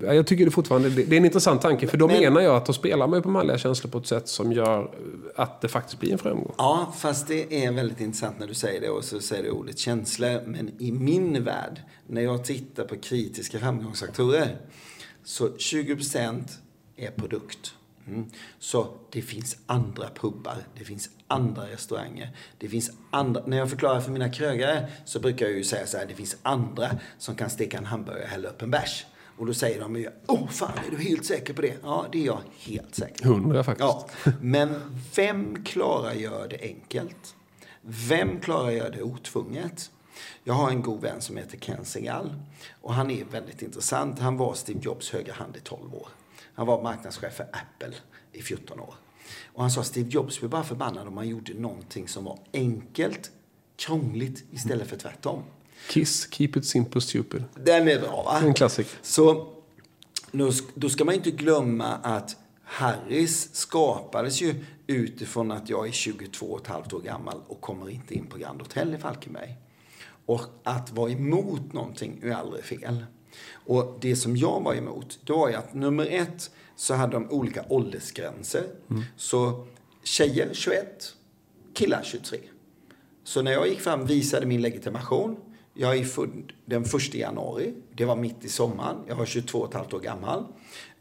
Ja, 0.01 0.13
Jag 0.13 0.27
tycker 0.27 0.45
det 0.45 0.51
fortfarande 0.51 0.89
det 0.89 1.11
är 1.15 1.17
en 1.17 1.25
intressant 1.25 1.61
tanke. 1.61 1.87
För 1.87 1.97
då 1.97 2.07
Men- 2.07 2.19
menar 2.19 2.41
jag 2.41 2.55
att 2.55 2.65
då 2.65 2.73
spelar 2.73 3.07
man 3.07 3.19
ju 3.19 3.23
på 3.23 3.29
manliga 3.29 3.57
känslor 3.57 3.91
på 3.91 3.97
ett 3.97 4.07
sätt 4.07 4.27
som 4.27 4.51
gör 4.53 4.91
att 5.35 5.61
det 5.61 5.67
faktiskt 5.67 5.99
blir 5.99 6.11
en 6.11 6.17
framgång. 6.17 6.53
Ja, 6.57 6.93
fast 6.97 7.27
det 7.27 7.65
är 7.65 7.71
väldigt 7.71 7.99
intressant 8.01 8.39
när 8.39 8.47
du 8.47 8.53
säger 8.53 8.81
det 8.81 8.89
och 8.89 9.03
så 9.03 9.19
säger 9.19 9.43
du 9.43 9.49
ordet 9.49 9.77
känslor. 9.77 10.41
Men 10.45 10.71
i 10.81 10.91
min 10.91 11.43
värld, 11.43 11.81
när 12.07 12.21
jag 12.21 12.43
tittar 12.45 12.83
på 12.83 12.95
kritiska 12.95 13.59
framgångsfaktorer, 13.59 14.57
så 15.23 15.47
20% 15.47 16.43
är 16.95 17.11
produkt. 17.11 17.73
Mm. 18.07 18.25
Så 18.59 18.87
det 19.11 19.21
finns 19.21 19.57
andra 19.65 20.05
pubbar, 20.15 20.55
det 20.77 20.83
finns 20.83 21.09
andra 21.31 21.67
restauranger, 21.67 22.29
det 22.57 22.69
finns 22.69 22.91
andra... 23.09 23.43
När 23.45 23.57
jag 23.57 23.69
förklarar 23.69 24.01
för 24.01 24.11
mina 24.11 24.29
krögare 24.29 24.87
så 25.05 25.19
brukar 25.19 25.45
jag 25.45 25.55
ju 25.55 25.63
säga 25.63 25.87
så 25.87 25.97
här, 25.97 26.05
det 26.05 26.13
finns 26.13 26.37
andra 26.41 26.89
som 27.17 27.35
kan 27.35 27.49
steka 27.49 27.77
en 27.77 27.85
hamburgare 27.85 28.23
och 28.23 28.29
hälla 28.29 28.49
upp 28.49 28.61
en 28.61 28.71
bärs. 28.71 29.05
Och 29.37 29.45
då 29.45 29.53
säger 29.53 29.79
de 29.79 29.95
ju, 29.95 30.09
åh 30.27 30.47
fan, 30.47 30.71
är 30.87 30.91
du 30.91 31.03
helt 31.03 31.25
säker 31.25 31.53
på 31.53 31.61
det? 31.61 31.75
Ja, 31.83 32.05
det 32.11 32.21
är 32.21 32.25
jag 32.25 32.39
helt 32.59 32.95
säker 32.95 33.23
på. 33.23 33.29
Hundra 33.29 33.63
faktiskt. 33.63 33.89
Ja, 33.89 34.07
men 34.41 34.99
vem 35.15 35.63
klarar 35.63 36.13
gör 36.13 36.47
det 36.49 36.61
enkelt? 36.61 37.35
Vem 37.81 38.39
klarar 38.39 38.71
gör 38.71 38.89
det 38.89 39.01
otvunget? 39.01 39.91
Jag 40.43 40.53
har 40.53 40.69
en 40.69 40.81
god 40.81 41.01
vän 41.01 41.21
som 41.21 41.37
heter 41.37 41.57
Ken 41.57 41.85
Segal 41.85 42.35
och 42.81 42.93
han 42.93 43.11
är 43.11 43.25
väldigt 43.25 43.61
intressant. 43.61 44.19
Han 44.19 44.37
var 44.37 44.53
Steve 44.53 44.79
Jobs 44.83 45.11
högra 45.11 45.33
hand 45.33 45.57
i 45.57 45.59
12 45.59 45.95
år. 45.95 46.07
Han 46.53 46.67
var 46.67 46.83
marknadschef 46.83 47.33
för 47.33 47.43
Apple 47.43 47.95
i 48.31 48.41
14 48.41 48.79
år. 48.79 48.93
Och 49.45 49.61
han 49.61 49.71
sa 49.71 49.83
Steve 49.83 50.09
Jobs 50.09 50.39
blev 50.39 50.51
bara 50.51 50.63
förbannad 50.63 51.07
om 51.07 51.15
man 51.15 51.27
gjorde 51.27 51.53
någonting 51.53 52.07
som 52.07 52.23
var 52.23 52.39
enkelt, 52.53 53.31
krångligt 53.75 54.43
istället 54.51 54.87
för 54.87 54.97
tvärtom. 54.97 55.43
Kiss, 55.89 56.27
keep 56.31 56.49
it 56.55 56.65
simple 56.65 57.01
stupid. 57.01 57.43
Den 57.55 57.87
är 57.87 57.99
bra 57.99 58.23
va? 58.23 58.39
En 58.41 58.53
klassiker. 58.53 58.97
Så 59.01 59.47
då 60.75 60.89
ska 60.89 61.05
man 61.05 61.15
inte 61.15 61.31
glömma 61.31 61.85
att 61.85 62.37
Harris 62.63 63.55
skapades 63.55 64.41
ju 64.41 64.65
utifrån 64.87 65.51
att 65.51 65.69
jag 65.69 65.87
är 65.87 65.91
22 65.91 66.45
och 66.45 66.61
ett 66.61 66.67
halvt 66.67 66.93
år 66.93 66.99
gammal 66.99 67.41
och 67.47 67.61
kommer 67.61 67.89
inte 67.89 68.13
in 68.13 68.25
på 68.27 68.37
Grand 68.37 68.61
Hotel 68.61 68.95
i 68.95 68.97
Falkenberg. 68.97 69.55
Och 70.25 70.41
att 70.63 70.91
vara 70.91 71.11
emot 71.11 71.73
någonting 71.73 72.19
är 72.23 72.31
aldrig 72.31 72.63
fel. 72.63 73.05
Och 73.51 73.97
det 74.01 74.15
som 74.15 74.37
jag 74.37 74.61
var 74.61 74.75
emot, 74.75 75.19
det 75.25 75.33
var 75.33 75.49
ju 75.49 75.55
att 75.55 75.73
nummer 75.73 76.05
ett 76.05 76.51
så 76.81 76.93
hade 76.93 77.13
de 77.13 77.29
olika 77.29 77.65
åldersgränser. 77.69 78.63
Så 79.15 79.67
tjejer 80.03 80.49
21, 80.53 81.15
killar 81.73 82.01
23. 82.03 82.39
Så 83.23 83.41
när 83.41 83.51
jag 83.51 83.67
gick 83.67 83.79
fram 83.79 84.05
visade 84.05 84.45
min 84.45 84.61
legitimation. 84.61 85.37
Jag 85.73 85.97
är 85.97 86.03
född 86.03 86.53
den 86.65 86.83
1 86.83 87.13
januari. 87.13 87.73
Det 87.95 88.05
var 88.05 88.15
mitt 88.15 88.45
i 88.45 88.49
sommaren. 88.49 88.95
Jag 89.07 89.15
var 89.15 89.25
22 89.25 89.59
och 89.59 89.67
ett 89.67 89.73
halvt 89.73 89.93
år 89.93 89.99
gammal. 89.99 90.45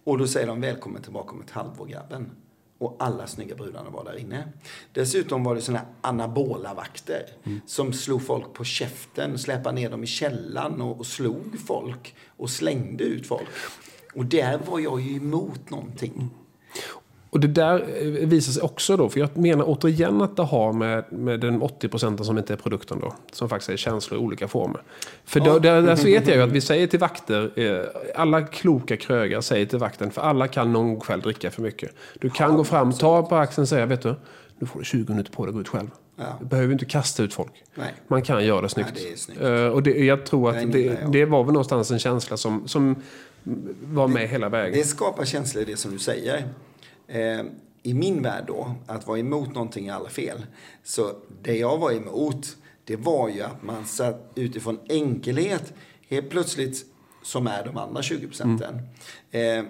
Och 0.04 0.18
då 0.18 0.26
säger 0.26 0.46
de 0.46 0.60
välkommen 0.60 1.02
tillbaka 1.02 1.32
om 1.32 1.40
ett 1.40 1.50
halvår 1.50 1.86
grabben. 1.86 2.30
Och 2.78 2.96
alla 2.98 3.26
snygga 3.26 3.54
brudarna 3.54 3.90
var 3.90 4.04
där 4.04 4.18
inne. 4.18 4.52
Dessutom 4.92 5.44
var 5.44 5.54
det 5.54 5.60
såna 5.60 5.78
här 5.78 5.88
anabola 6.00 6.74
vakter 6.74 7.22
som 7.66 7.92
slog 7.92 8.26
folk 8.26 8.52
på 8.52 8.64
käften, 8.64 9.38
släpade 9.38 9.74
ner 9.74 9.90
dem 9.90 10.04
i 10.04 10.06
källan 10.06 10.80
och, 10.80 10.98
och 10.98 11.06
slog 11.06 11.60
folk 11.66 12.14
och 12.36 12.50
slängde 12.50 13.04
ut 13.04 13.26
folk. 13.26 13.48
Och 14.14 14.24
där 14.24 14.58
var 14.66 14.78
jag 14.78 15.00
ju 15.00 15.16
emot 15.16 15.70
någonting. 15.70 16.30
Och 17.30 17.40
det 17.40 17.48
där 17.48 17.86
eh, 18.02 18.28
visar 18.28 18.52
sig 18.52 18.62
också 18.62 18.96
då, 18.96 19.08
för 19.08 19.20
jag 19.20 19.36
menar 19.36 19.64
återigen 19.68 20.22
att 20.22 20.36
det 20.36 20.42
har 20.42 20.72
med, 20.72 21.04
med 21.12 21.40
den 21.40 21.62
80 21.62 21.88
procenten 21.88 22.26
som 22.26 22.38
inte 22.38 22.52
är 22.52 22.56
produkten 22.56 23.00
då, 23.00 23.14
som 23.32 23.48
faktiskt 23.48 23.70
är 23.70 23.76
känslor 23.76 24.20
i 24.20 24.22
olika 24.22 24.48
former. 24.48 24.82
För 25.24 25.40
då, 25.40 25.58
där, 25.58 25.82
där 25.82 25.96
så 25.96 26.04
vet 26.04 26.26
jag 26.26 26.36
ju 26.36 26.42
att 26.42 26.52
vi 26.52 26.60
säger 26.60 26.86
till 26.86 26.98
vakter, 26.98 27.50
eh, 27.56 27.84
alla 28.14 28.42
kloka 28.42 28.96
krögare 28.96 29.42
säger 29.42 29.66
till 29.66 29.78
vakten, 29.78 30.10
för 30.10 30.22
alla 30.22 30.48
kan 30.48 30.72
någon 30.72 31.00
kväll 31.00 31.20
dricka 31.20 31.50
för 31.50 31.62
mycket. 31.62 31.90
Du 32.20 32.30
kan 32.30 32.56
gå 32.56 32.64
fram, 32.64 32.92
ta 32.92 33.22
på 33.22 33.36
axeln 33.36 33.62
och 33.62 33.68
säga, 33.68 33.86
vet 33.86 34.02
du, 34.02 34.14
nu 34.58 34.66
får 34.66 34.78
du 34.78 34.84
20 34.84 35.12
minuter 35.12 35.32
på 35.32 35.44
dig 35.44 35.48
att 35.50 35.54
gå 35.54 35.60
ut 35.60 35.68
själv. 35.68 35.90
Ja. 36.16 36.24
Du 36.40 36.46
behöver 36.46 36.72
inte 36.72 36.84
kasta 36.84 37.22
ut 37.22 37.34
folk. 37.34 37.52
Nej. 37.74 37.94
Man 38.08 38.22
kan 38.22 38.44
göra 38.44 38.62
det 38.62 38.68
snyggt. 38.68 38.90
Ja, 38.94 39.10
det 39.10 39.18
snyggt. 39.18 39.40
Eh, 39.40 39.66
och 39.66 39.82
det, 39.82 39.90
jag 39.90 40.26
tror 40.26 40.50
att 40.50 40.72
det, 40.72 40.98
det 41.12 41.24
var 41.24 41.44
väl 41.44 41.52
någonstans 41.52 41.90
en 41.90 41.98
känsla 41.98 42.36
som, 42.36 42.68
som 42.68 42.96
var 43.82 44.08
med 44.08 44.28
hela 44.28 44.48
vägen. 44.48 44.78
Det 44.78 44.84
skapar 44.84 45.24
känslor, 45.24 45.64
det 45.64 45.76
som 45.76 45.92
du 45.92 45.98
säger. 45.98 46.48
Eh, 47.06 47.42
I 47.82 47.94
min 47.94 48.22
värld 48.22 48.44
då, 48.46 48.74
att 48.86 49.06
vara 49.06 49.18
emot 49.18 49.54
någonting 49.54 49.86
är 49.86 49.92
alla 49.92 50.08
fel. 50.08 50.46
Så 50.84 51.16
det 51.42 51.56
jag 51.56 51.78
var 51.78 51.92
emot, 51.92 52.56
det 52.84 52.96
var 52.96 53.28
ju 53.28 53.42
att 53.42 53.62
man 53.62 53.84
satt 53.84 54.32
utifrån 54.34 54.78
enkelhet, 54.88 55.72
helt 56.08 56.30
plötsligt, 56.30 56.86
som 57.22 57.46
är 57.46 57.64
de 57.64 57.76
andra 57.76 58.02
20 58.02 58.26
procenten. 58.26 58.78
Eh, 59.30 59.64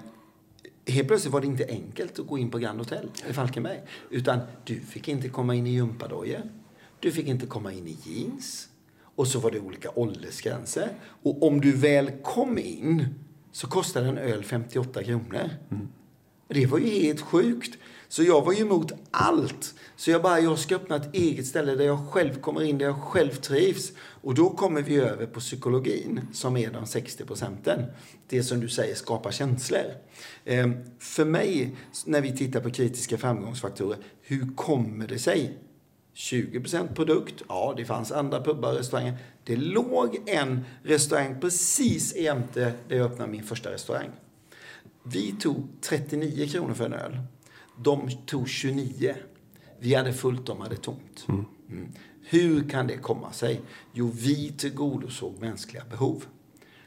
helt 0.87 1.09
plötsligt 1.09 1.33
var 1.33 1.41
det 1.41 1.47
inte 1.47 1.67
enkelt 1.69 2.19
att 2.19 2.27
gå 2.27 2.39
in 2.39 2.51
på 2.51 2.59
Grand 2.59 2.79
Hotel 2.79 3.11
i 3.29 3.33
Falkenberg. 3.33 3.81
Utan 4.11 4.39
du 4.65 4.81
fick 4.81 5.09
inte 5.09 5.29
komma 5.29 5.55
in 5.55 5.67
i 5.67 5.71
gympadojor. 5.71 6.43
Du 7.01 7.13
fick 7.13 7.27
inte 7.27 7.47
komma 7.47 7.73
in 7.73 7.87
i 7.87 7.97
jeans. 8.03 8.69
Och 9.15 9.29
så 9.29 9.39
var 9.39 9.51
det 9.51 9.61
olika 9.61 9.91
åldersgränser. 9.95 10.89
Och 11.23 11.43
om 11.43 11.61
du 11.61 11.73
väl 11.73 12.11
kom 12.23 12.59
in 12.59 13.07
så 13.53 13.67
kostade 13.67 14.09
en 14.09 14.19
öl 14.19 14.45
58 14.45 15.05
kronor. 15.05 15.51
Det 16.49 16.67
var 16.67 16.79
ju 16.79 16.89
helt 16.89 17.21
sjukt. 17.21 17.79
Så 18.09 18.23
jag 18.23 18.45
var 18.45 18.53
ju 18.53 18.61
emot 18.61 18.93
allt. 19.11 19.75
Så 19.97 20.11
jag 20.11 20.23
bara, 20.23 20.41
jag 20.41 20.59
ska 20.59 20.77
öppna 20.77 20.97
ett 20.97 21.15
eget 21.15 21.47
ställe 21.47 21.75
där 21.75 21.85
jag 21.85 22.09
själv 22.09 22.41
kommer 22.41 22.63
in, 22.63 22.79
där 22.79 22.87
jag 22.87 23.03
själv 23.03 23.31
trivs. 23.31 23.93
Och 23.99 24.35
då 24.35 24.51
kommer 24.51 24.83
vi 24.83 24.97
över 24.97 25.27
på 25.27 25.41
psykologin, 25.41 26.21
som 26.33 26.57
är 26.57 26.71
de 26.71 26.87
60 26.87 27.25
procenten. 27.25 27.85
Det 28.29 28.43
som 28.43 28.61
du 28.61 28.69
säger 28.69 28.95
skapar 28.95 29.31
känslor. 29.31 29.85
Eh, 30.45 30.71
för 30.99 31.25
mig, 31.25 31.77
när 32.07 32.21
vi 32.21 32.37
tittar 32.37 32.61
på 32.61 32.71
kritiska 32.71 33.19
framgångsfaktorer, 33.19 33.99
hur 34.23 34.57
kommer 34.57 35.07
det 35.07 35.19
sig 35.19 35.59
20% 36.15 36.95
produkt. 36.95 37.43
Ja, 37.49 37.75
det 37.77 37.85
fanns 37.85 38.13
andra 38.13 38.43
pubbar 38.43 38.71
och 38.71 38.79
restauranger. 38.79 39.19
Det 39.45 39.57
låg 39.57 40.19
en 40.27 40.65
restaurang 40.83 41.41
precis 41.41 42.17
jämte 42.17 42.73
där 42.89 42.97
jag 42.97 43.07
öppnade 43.13 43.31
min 43.31 43.43
första 43.43 43.71
restaurang. 43.71 44.11
Vi 45.03 45.33
tog 45.41 45.69
39 45.81 46.49
kronor 46.49 46.75
för 46.75 46.85
en 46.85 46.93
öl. 46.93 47.19
De 47.77 48.11
tog 48.27 48.49
29. 48.49 49.15
Vi 49.79 49.95
hade 49.95 50.13
fullt, 50.13 50.47
de 50.47 50.61
hade 50.61 50.77
tomt. 50.77 51.27
Mm. 51.29 51.47
Hur 52.23 52.69
kan 52.69 52.87
det 52.87 52.97
komma 52.97 53.33
sig? 53.33 53.61
Jo, 53.93 54.11
vi 54.15 54.53
tillgodosåg 54.53 55.35
mänskliga 55.41 55.85
behov. 55.91 56.25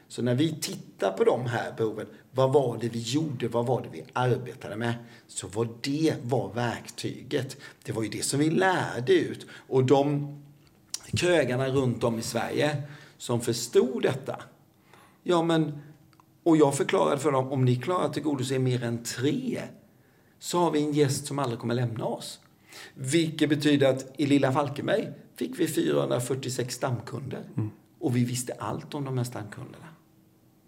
Så 0.08 0.22
när 0.22 0.34
vi 0.34 0.54
tittar 0.60 1.12
på 1.12 1.24
de 1.24 1.46
här 1.46 1.74
behoven, 1.76 2.06
vad 2.32 2.52
var 2.52 2.78
det 2.80 2.88
vi 2.88 2.98
gjorde, 2.98 3.48
vad 3.48 3.66
var 3.66 3.82
det 3.82 3.88
vi 3.92 4.04
arbetade 4.12 4.76
med? 4.76 4.94
Så 5.26 5.48
var 5.48 5.68
det 5.80 6.14
var 6.22 6.52
verktyget. 6.54 7.56
Det 7.84 7.92
var 7.92 8.02
ju 8.02 8.08
det 8.08 8.24
som 8.24 8.40
vi 8.40 8.50
lärde 8.50 9.12
ut. 9.12 9.46
Och 9.68 9.84
de 9.84 10.34
krögarna 11.16 11.68
runt 11.68 12.04
om 12.04 12.18
i 12.18 12.22
Sverige 12.22 12.82
som 13.18 13.40
förstod 13.40 14.02
detta, 14.02 14.42
ja 15.22 15.42
men, 15.42 15.78
och 16.42 16.56
jag 16.56 16.76
förklarade 16.76 17.18
för 17.18 17.32
dem, 17.32 17.52
om 17.52 17.64
ni 17.64 17.76
klarar 17.76 18.06
att 18.06 18.12
tillgodose 18.12 18.58
mer 18.58 18.84
än 18.84 19.02
tre, 19.02 19.62
så 20.38 20.58
har 20.58 20.70
vi 20.70 20.82
en 20.82 20.92
gäst 20.92 21.26
som 21.26 21.38
aldrig 21.38 21.60
kommer 21.60 21.74
lämna 21.74 22.04
oss. 22.04 22.40
Vilket 22.94 23.48
betyder 23.48 23.90
att 23.90 24.12
i 24.16 24.26
lilla 24.26 24.52
Falkenberg 24.52 25.12
fick 25.36 25.60
vi 25.60 25.68
446 25.68 26.74
stamkunder. 26.74 27.44
Mm. 27.56 27.70
Och 27.98 28.16
vi 28.16 28.24
visste 28.24 28.52
allt 28.52 28.94
om 28.94 29.04
de 29.04 29.18
här 29.18 29.24
stamkunderna. 29.24 29.86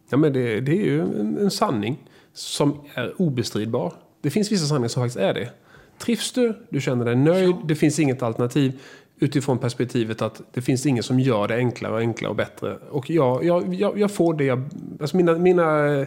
Ja, 0.08 0.16
men 0.16 0.32
det, 0.32 0.60
det 0.60 0.72
är 0.72 0.84
ju 0.84 1.00
en, 1.00 1.38
en, 1.38 1.50
sanning 1.50 2.08
som 2.32 2.80
är 2.94 3.22
obestridbar. 3.22 3.92
Det 4.20 4.30
finns 4.30 4.52
vissa 4.52 4.66
sanningar 4.66 4.88
som 4.88 5.02
faktiskt 5.02 5.18
är 5.18 5.34
det. 5.34 5.50
Trivs 5.98 6.32
du, 6.32 6.66
du 6.70 6.80
känner 6.80 7.04
dig 7.04 7.16
nöjd, 7.16 7.54
det 7.64 7.74
finns 7.74 7.98
inget 7.98 8.22
alternativ 8.22 8.80
utifrån 9.18 9.58
perspektivet 9.58 10.22
att 10.22 10.42
det 10.52 10.62
finns 10.62 10.86
ingen 10.86 11.02
som 11.02 11.20
gör 11.20 11.48
det 11.48 11.54
enklare 11.54 11.92
och 11.92 11.98
enklare 11.98 12.30
och 12.30 12.36
bättre. 12.36 12.76
Och 12.90 13.10
jag, 13.10 13.44
jag, 13.44 13.74
jag, 13.74 13.98
jag 13.98 14.10
får 14.10 14.34
det 14.34 14.44
jag... 14.44 14.62
Alltså 15.00 15.16
mina, 15.16 15.38
mina, 15.38 16.06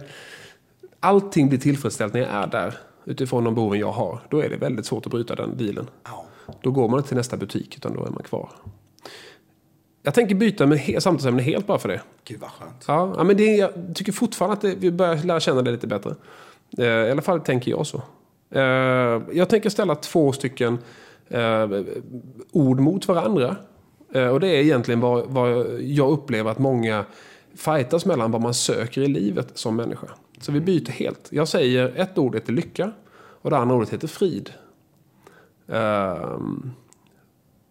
allting 0.99 1.49
blir 1.49 1.59
tillfredsställt 1.59 2.13
när 2.13 2.21
jag 2.21 2.29
är 2.29 2.47
där 2.47 2.77
utifrån 3.05 3.43
de 3.43 3.55
behoven 3.55 3.79
jag 3.79 3.91
har. 3.91 4.19
Då 4.29 4.39
är 4.39 4.49
det 4.49 4.57
väldigt 4.57 4.85
svårt 4.85 5.05
att 5.05 5.11
bryta 5.11 5.35
den 5.35 5.57
dealen. 5.57 5.87
Då 6.61 6.71
går 6.71 6.89
man 6.89 6.97
inte 6.97 7.07
till 7.07 7.17
nästa 7.17 7.37
butik 7.37 7.77
utan 7.77 7.93
då 7.93 8.05
är 8.05 8.09
man 8.09 8.23
kvar. 8.23 8.49
Jag 10.09 10.13
tänker 10.13 10.35
byta 10.35 10.65
med 10.65 11.03
samtalsämne 11.03 11.41
helt 11.41 11.67
bara 11.67 11.79
för 11.79 11.89
det. 11.89 12.01
Gud 12.23 12.39
vad 12.39 12.49
skönt. 12.49 12.85
Ja, 12.87 13.13
ja 13.17 13.23
men 13.23 13.37
det, 13.37 13.55
jag 13.55 13.71
tycker 13.95 14.11
fortfarande 14.11 14.53
att 14.53 14.61
det, 14.61 14.75
vi 14.75 14.91
börjar 14.91 15.15
lära 15.15 15.39
känna 15.39 15.61
det 15.61 15.71
lite 15.71 15.87
bättre. 15.87 16.15
Eh, 16.77 16.85
I 16.85 17.11
alla 17.11 17.21
fall 17.21 17.39
tänker 17.39 17.71
jag 17.71 17.87
så. 17.87 18.01
Eh, 18.51 18.61
jag 19.31 19.49
tänker 19.49 19.69
ställa 19.69 19.95
två 19.95 20.31
stycken 20.31 20.77
eh, 21.27 21.69
ord 22.51 22.79
mot 22.79 23.07
varandra. 23.07 23.55
Och 24.31 24.39
det 24.39 24.47
är 24.47 24.61
egentligen 24.61 24.99
vad, 24.99 25.25
vad 25.27 25.81
jag 25.81 26.11
upplever 26.11 26.51
att 26.51 26.59
många 26.59 27.05
fightas 27.55 28.05
mellan 28.05 28.31
vad 28.31 28.41
man 28.41 28.53
söker 28.53 29.01
i 29.01 29.07
livet 29.07 29.47
som 29.53 29.75
människa. 29.75 30.07
Så 30.39 30.51
vi 30.51 30.59
byter 30.59 30.91
helt. 30.91 31.27
Jag 31.29 31.47
säger 31.47 31.93
ett 31.95 32.17
ord 32.17 32.35
heter 32.35 32.53
lycka 32.53 32.91
och 33.41 33.49
det 33.49 33.57
andra 33.57 33.75
ordet 33.75 33.89
heter 33.89 34.07
frid. 34.07 34.49
Um, 35.67 36.73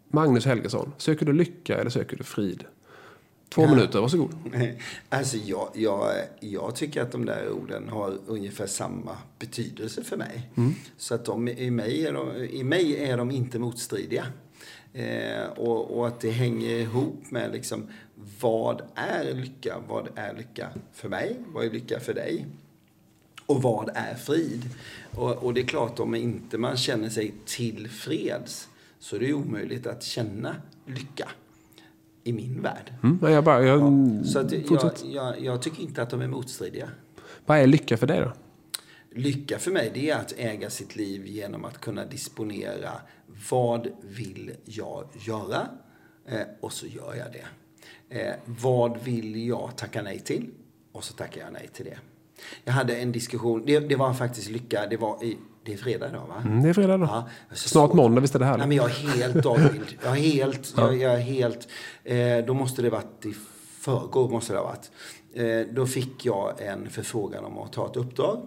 Magnus 0.09 0.45
Helgesson, 0.45 0.93
söker 0.99 1.27
du 1.27 1.33
lycka 1.33 1.79
eller 1.79 1.91
söker 1.91 2.17
du 2.17 2.25
frid? 2.25 2.65
Två 3.49 3.63
ja. 3.63 3.71
minuter, 3.71 4.01
varsågod. 4.01 4.35
Alltså 5.09 5.37
jag, 5.37 5.69
jag, 5.75 6.13
jag 6.41 6.77
tycker 6.77 7.03
att 7.03 7.13
de 7.13 7.25
där 7.25 7.51
orden 7.51 7.89
har 7.89 8.19
ungefär 8.27 8.67
samma 8.67 9.17
betydelse 9.39 10.05
för 10.05 10.17
mig. 10.17 10.51
Mm. 10.57 10.75
Så 10.97 11.15
att 11.15 11.25
de, 11.25 11.49
i, 11.49 11.71
mig 11.71 12.07
är 12.07 12.13
de, 12.13 12.37
i 12.37 12.65
mig 12.65 13.05
är 13.05 13.17
de 13.17 13.31
inte 13.31 13.59
motstridiga. 13.59 14.27
Eh, 14.93 15.47
och, 15.57 15.99
och, 15.99 16.07
att 16.07 16.21
det 16.21 16.31
hänger 16.31 16.77
ihop 16.77 17.31
med 17.31 17.53
liksom, 17.53 17.87
vad 18.41 18.83
är 18.95 19.35
lycka? 19.35 19.77
Vad 19.89 20.09
är 20.15 20.35
lycka 20.35 20.69
för 20.93 21.09
mig? 21.09 21.37
Vad 21.47 21.65
är 21.65 21.71
lycka 21.71 22.01
för 22.01 22.15
dig? 22.15 22.47
Och 23.47 23.63
vad 23.63 23.91
är 23.95 24.15
frid? 24.15 24.71
Och, 25.11 25.45
och 25.45 25.55
det 25.55 25.61
är 25.61 25.67
klart, 25.67 26.01
om 26.01 26.15
inte 26.15 26.59
man 26.59 26.77
känner 26.77 27.09
sig 27.09 27.35
tillfreds 27.47 28.69
så 28.99 29.17
är 29.17 29.21
det 29.21 29.33
omöjligt 29.33 29.87
att 29.87 30.03
känna 30.03 30.57
lycka 30.87 31.29
i 32.25 32.33
min 32.33 32.63
värld. 32.63 32.95
Mm, 33.03 33.19
jag, 33.23 33.45
bara, 33.45 33.65
jag, 33.65 33.81
ja, 33.81 34.25
så 34.25 34.39
att 34.39 34.53
jag, 34.53 34.93
jag, 35.05 35.41
jag, 35.41 35.63
tycker 35.63 35.83
inte 35.83 36.03
att 36.03 36.11
de 36.11 36.21
är 36.21 36.29
motstridiga. 36.29 36.91
Vad 37.47 37.59
är 37.59 37.67
lycka 37.67 37.97
för 37.97 38.07
dig 38.07 38.21
då? 38.21 38.33
Lycka 39.11 39.59
för 39.59 39.71
mig 39.71 39.91
det 39.95 40.11
är 40.11 40.17
att 40.17 40.33
äga 40.37 40.71
sitt 40.71 40.97
liv 40.97 41.27
genom 41.27 41.65
att 41.65 41.81
kunna 41.81 42.05
disponera 42.05 42.93
vad 43.51 43.89
vill 44.03 44.53
jag 44.65 45.09
göra? 45.13 45.69
Eh, 46.27 46.41
och 46.61 46.73
så 46.73 46.87
gör 46.87 47.15
jag 47.15 47.27
det. 47.33 47.47
Eh, 48.21 48.35
vad 48.45 48.99
vill 49.05 49.47
jag 49.47 49.77
tacka 49.77 50.03
nej 50.03 50.19
till? 50.19 50.51
Och 50.93 51.05
så 51.05 51.15
tackar 51.15 51.41
jag 51.41 51.53
nej 51.53 51.69
till 51.73 51.85
det. 51.85 51.99
Jag 52.65 52.73
hade 52.73 52.97
en 52.97 53.13
diskussion, 53.13 53.63
det, 53.67 53.79
det 53.79 53.97
var 53.97 54.15
faktiskt 54.15 54.51
lycka, 54.51 54.87
det 54.91 54.97
var 54.97 55.25
i, 55.25 55.39
det 55.69 55.75
är 55.75 55.77
fredag 55.77 56.09
idag 56.09 56.27
va? 56.29 56.43
Mm, 56.47 56.63
det 56.63 56.69
är 56.69 56.73
fredag 56.73 56.95
idag. 56.95 57.09
Ja, 57.09 57.29
Snart 57.55 57.93
måndag, 57.93 58.21
visst 58.21 58.35
är 58.35 58.39
det 58.39 58.45
här? 58.45 58.59
Nej, 58.59 58.67
men 58.67 58.77
jag 58.77 58.87
är 58.91 58.95
helt 58.95 59.35
dagvild. 59.35 59.99
Jag 60.03 60.13
är 60.13 60.21
helt, 60.21 60.75
ja. 60.77 60.83
jag, 60.83 60.97
jag, 60.97 61.15
är 61.15 61.21
helt, 61.21 61.69
eh, 62.05 62.39
då 62.47 62.55
måste 62.55 62.83
det 62.83 62.91
varit 62.91 63.27
i 63.27 63.35
förrgår 63.79 64.29
måste 64.29 64.53
det 64.53 64.59
ha 64.59 64.67
varit. 64.67 64.91
Eh, 65.35 65.75
då 65.75 65.87
fick 65.87 66.27
jag 66.27 66.63
en 66.63 66.91
förfrågan 66.91 67.45
om 67.45 67.59
att 67.59 67.73
ta 67.73 67.87
ett 67.91 67.97
uppdrag. 67.97 68.47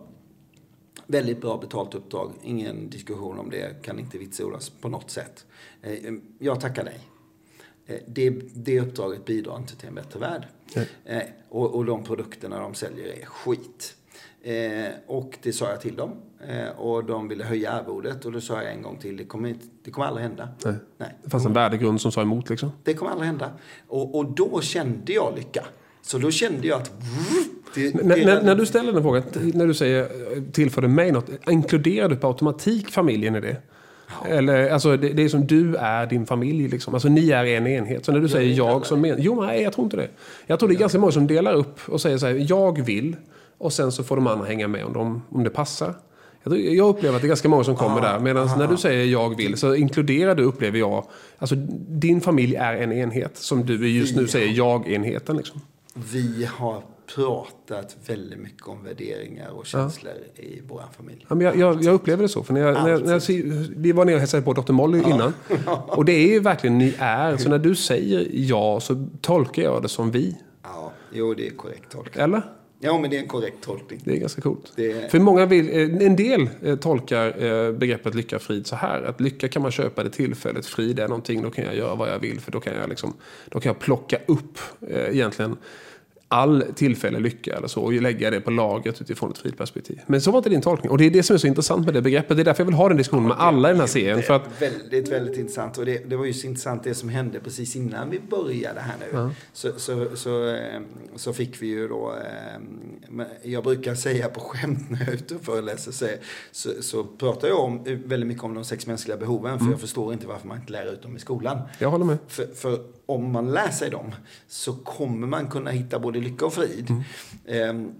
Väldigt 1.08 1.42
bra 1.42 1.58
betalt 1.58 1.96
uppdrag, 1.96 2.32
ingen 2.44 2.90
diskussion 2.90 3.40
om 3.40 3.50
det, 3.50 3.84
kan 3.84 4.00
inte 4.00 4.18
vitsordas 4.18 4.70
på 4.70 4.90
något 4.90 5.12
sätt. 5.12 5.46
Eh, 5.82 6.14
jag 6.40 6.60
tackar 6.60 6.84
nej. 6.84 7.00
Eh, 7.86 8.02
det, 8.08 8.30
det 8.54 8.80
uppdraget 8.80 9.26
bidrar 9.26 9.58
inte 9.58 9.76
till 9.76 9.88
en 9.88 9.96
bättre 9.96 10.20
värld. 10.20 10.48
Eh, 11.06 11.22
och, 11.50 11.76
och 11.76 11.86
de 11.86 12.04
produkterna 12.04 12.60
de 12.60 12.74
säljer 12.74 13.08
är 13.08 13.26
skit. 13.26 13.96
Eh, 14.42 14.92
och 15.08 15.38
det 15.42 15.54
sa 15.54 15.70
jag 15.70 15.82
till 15.82 15.96
dem. 15.96 16.12
Eh, 16.50 16.80
och 16.80 17.06
de 17.06 17.28
ville 17.28 17.44
höja 17.44 17.72
arvodet. 17.72 18.26
Och 18.26 18.32
då 18.32 18.42
sa 18.42 18.64
jag 18.64 18.74
en 18.74 18.82
gång 18.82 18.98
till, 18.98 19.18
det 19.18 19.24
kommer, 19.24 19.50
inte, 19.50 19.66
det 19.84 19.92
kommer 19.92 20.08
aldrig 20.08 20.26
hända. 20.28 20.50
Nej. 20.66 20.76
Nej. 20.98 21.16
Det 21.24 21.30
fanns 21.30 21.46
en 21.46 21.54
värdegrund 21.54 22.02
som 22.02 22.12
sa 22.12 22.22
emot 22.22 22.50
liksom? 22.50 22.72
Det 22.84 22.94
kommer 22.94 23.12
aldrig 23.12 23.28
hända. 23.28 23.50
Och, 23.88 24.16
och 24.16 24.26
då 24.26 24.62
kände 24.62 25.14
jag 25.14 25.34
lycka. 25.36 25.64
Så 26.02 26.18
då 26.18 26.32
kände 26.32 26.68
jag 26.68 26.82
att... 26.82 26.92
Det, 27.76 27.90
det 27.90 28.04
när, 28.04 28.44
när, 28.44 28.56
du 28.56 28.66
ställer 28.66 28.94
den 28.94 29.04
frågan, 29.04 29.24
när 29.54 29.68
du 29.68 29.74
säger 29.74 30.08
tillförde 30.52 30.88
mig 30.88 31.12
något, 31.12 31.30
inkluderar 31.50 32.10
du 32.10 32.16
på 32.16 32.28
automatik 32.28 32.90
familjen 32.90 33.36
i 33.36 33.42
det? 33.42 33.58
Eller, 34.26 34.70
alltså, 34.70 34.98
det, 34.98 35.10
det, 35.10 35.24
är 35.24 35.30
som 35.30 35.48
du 35.48 35.76
är 35.76 36.06
din 36.06 36.26
familj. 36.26 36.68
Liksom. 36.68 36.94
Alltså, 36.94 37.10
ni 37.10 37.30
är 37.30 37.46
en 37.46 37.68
enhet. 37.68 38.06
Så 38.06 38.12
när 38.12 38.20
du 38.20 38.24
jag 38.24 38.32
säger 38.32 38.58
jag 38.58 38.86
som 38.86 39.02
men... 39.02 39.16
Jo, 39.20 39.42
nej, 39.42 39.62
jag 39.62 39.74
tror 39.74 39.86
inte 39.86 39.98
det. 39.98 40.10
Jag 40.48 40.60
tror 40.60 40.70
det 40.70 40.76
är 40.76 40.80
ganska 40.80 41.00
många 41.00 41.12
som 41.12 41.28
delar 41.28 41.54
upp 41.54 41.80
och 41.90 42.02
säger 42.02 42.18
så 42.18 42.26
här, 42.26 42.46
jag 42.50 42.82
vill. 42.82 43.16
Och 43.58 43.74
sen 43.74 43.92
så 43.92 44.04
får 44.04 44.16
de 44.16 44.28
andra 44.28 44.46
hänga 44.46 44.68
med 44.68 44.86
om, 44.86 44.94
de, 44.94 45.22
om 45.30 45.44
det 45.44 45.50
passar. 45.50 45.96
Jag, 46.44 46.60
jag 46.60 46.90
upplever 46.90 47.16
att 47.16 47.22
det 47.22 47.26
är 47.26 47.28
ganska 47.30 47.50
många 47.50 47.64
som 47.64 47.76
kommer 47.76 47.98
ah, 47.98 48.02
där. 48.02 48.20
Medan 48.20 48.50
när 48.58 48.68
du 48.68 48.78
säger 48.78 49.06
jag 49.06 49.38
vill 49.38 49.58
så 49.58 49.76
inkluderar 49.76 50.36
du, 50.36 50.44
upplever 50.44 50.80
jag, 50.80 51.06
alltså 51.38 51.56
din 51.88 52.22
familj 52.22 52.56
är 52.56 52.74
en 52.74 52.92
enhet. 52.92 53.38
Som 53.38 53.66
du 53.66 53.90
just 53.90 54.16
nu 54.16 54.28
säger 54.28 54.54
jag-enheten. 54.54 55.38
Liksom. 55.38 55.62
Vi 55.94 56.48
har 56.58 56.82
pratat 57.16 57.98
väldigt 58.06 58.40
mycket 58.40 58.68
om 58.68 58.84
värderingar 58.84 59.50
och 59.50 59.66
känslor 59.66 60.14
ja. 60.36 60.44
i 60.44 60.62
vår 60.68 60.84
familj. 60.98 61.26
Ja, 61.30 61.36
men 61.36 61.46
jag, 61.46 61.56
jag, 61.56 61.84
jag, 61.84 61.94
upplever 61.94 62.24
det 62.24 62.30
så. 62.30 62.44
För 62.44 62.54
när 62.54 62.62
jag, 62.62 62.74
när, 62.74 63.00
när 63.00 63.14
jag, 63.14 63.22
vi 63.76 63.92
var 63.92 64.06
nere 64.06 64.16
och 64.16 64.20
hälsade 64.20 64.44
på 64.44 64.54
Dr. 64.54 64.72
Molly 64.72 65.02
ja. 65.02 65.10
innan. 65.16 65.34
Och 65.88 66.06
det 66.06 66.12
är 66.12 66.28
ju 66.28 66.40
verkligen 66.40 66.78
ni 66.78 66.96
är. 67.00 67.38
Så 67.38 67.50
när 67.50 67.60
du 67.60 67.76
säger 67.76 68.28
ja 68.32 68.80
så 68.80 69.08
tolkar 69.22 69.64
jag 69.64 69.82
det 69.82 69.90
som 69.90 70.12
vi. 70.12 70.38
Ja, 70.64 70.92
jo 71.14 71.34
det 71.34 71.48
är 71.48 71.52
korrekt 71.52 71.92
tolkat. 71.92 72.18
Eller? 72.18 72.44
Ja, 72.84 72.98
men 72.98 73.10
det 73.10 73.18
är 73.18 73.22
en 73.22 73.28
korrekt 73.28 73.62
tolkning. 73.62 74.02
Det 74.04 74.12
är 74.12 74.18
ganska 74.18 74.42
coolt. 74.42 74.80
Är... 74.80 75.10
För 75.10 75.20
många 75.20 75.46
vill, 75.46 75.70
eh, 75.70 76.08
en 76.08 76.16
del 76.16 76.50
eh, 76.64 76.76
tolkar 76.76 77.44
eh, 77.44 77.72
begreppet 77.72 78.16
lycka 78.16 78.40
frid 78.40 78.68
så 78.68 78.76
här. 78.76 79.02
Att 79.02 79.22
lycka 79.22 79.48
kan 79.48 79.62
man 79.62 79.72
köpa 79.72 80.04
det 80.04 80.10
tillfället. 80.10 80.66
Frid 80.66 81.00
är 81.00 81.08
någonting, 81.08 81.42
då 81.42 81.50
kan 81.50 81.66
jag 81.66 81.76
göra 81.76 81.96
vad 81.96 82.10
jag 82.10 82.20
vill. 82.20 82.40
För 82.40 82.52
då 82.52 82.60
kan 82.60 82.74
jag, 82.76 82.90
liksom, 82.90 83.14
då 83.50 83.60
kan 83.60 83.70
jag 83.70 83.80
plocka 83.80 84.18
upp 84.26 84.60
egentligen 84.90 85.58
all 86.32 86.64
tillfällig 86.76 87.22
lycka 87.22 87.56
eller 87.56 87.68
så 87.68 87.82
och 87.82 87.94
lägga 87.94 88.32
det 88.32 88.42
på 88.42 88.52
lagret 88.52 89.02
utifrån 89.02 89.32
ett 89.32 89.38
fritt 89.38 89.58
perspektiv. 89.58 90.00
Men 90.08 90.22
så 90.22 90.32
var 90.32 90.40
inte 90.40 90.50
din 90.50 90.62
tolkning. 90.62 90.92
Och 90.92 90.98
det 90.98 91.06
är 91.06 91.10
det 91.10 91.24
som 91.24 91.34
är 91.34 91.38
så 91.38 91.48
intressant 91.48 91.86
med 91.86 91.94
det 91.94 92.02
begreppet. 92.02 92.38
Det 92.38 92.44
är 92.44 92.46
därför 92.46 92.62
jag 92.62 92.66
vill 92.66 92.76
ha 92.76 92.88
den 92.88 92.98
diskussionen 92.98 93.28
med 93.28 93.38
alla 93.40 93.70
i 93.70 93.72
den 93.72 93.80
här 93.80 93.88
serien. 93.88 94.18
Det 94.18 94.24
är 94.24 94.28
för 94.28 94.34
att... 94.34 94.62
väldigt, 94.62 95.08
väldigt 95.08 95.38
intressant. 95.38 95.78
Och 95.78 95.86
det, 95.86 96.10
det 96.10 96.16
var 96.16 96.26
ju 96.26 96.34
så 96.34 96.48
intressant 96.48 96.84
det 96.84 96.94
som 96.94 97.10
hände 97.10 97.40
precis 97.40 97.76
innan 97.76 98.10
vi 98.10 98.20
började 98.20 98.80
här 98.80 98.96
nu. 99.00 99.06
Ja. 99.18 99.30
Så, 99.54 99.72
så, 99.78 100.08
så, 100.16 100.46
ehm, 100.46 100.86
så, 101.16 101.34
fick 101.34 101.62
vi 101.62 101.68
ju 101.68 101.88
då, 101.88 102.14
ehm, 102.14 103.24
jag 103.44 103.64
brukar 103.64 103.96
säga 103.96 104.28
på 104.28 104.40
skämt 104.40 104.90
när 104.90 105.00
jag 105.00 105.08
är 105.10 105.14
ute 105.14 105.36
och 105.36 105.42
föreläser, 105.42 105.92
så, 105.92 106.08
så, 106.52 106.70
så 106.82 107.04
pratar 107.04 107.48
jag 107.48 107.60
om, 107.60 107.84
väldigt 107.84 108.28
mycket 108.28 108.44
om 108.44 108.54
de 108.54 108.64
sex 108.64 108.88
mänskliga 108.88 109.18
behoven. 109.18 109.58
För 109.58 109.64
mm. 109.64 109.72
jag 109.72 109.82
förstår 109.82 110.14
inte 110.14 110.28
varför 110.28 110.48
man 110.48 110.58
inte 110.58 110.72
lär 110.72 110.94
ut 110.94 111.02
dem 111.02 111.16
i 111.16 111.20
skolan. 111.20 111.62
Jag 111.80 111.90
håller 111.90 112.06
med. 112.06 112.18
För, 112.28 112.48
för 112.56 112.80
om 113.12 113.32
man 113.32 113.52
lär 113.52 113.72
sig 113.72 113.90
dem 113.90 114.16
så 114.48 114.74
kommer 114.74 115.28
man 115.28 115.48
kunna 115.48 115.72
hitta 115.72 116.00
både 116.00 116.20
lycka 116.20 116.46
och 116.46 116.54
frid. 116.54 116.90
Mm. 116.90 117.04
Ehm, 117.48 117.92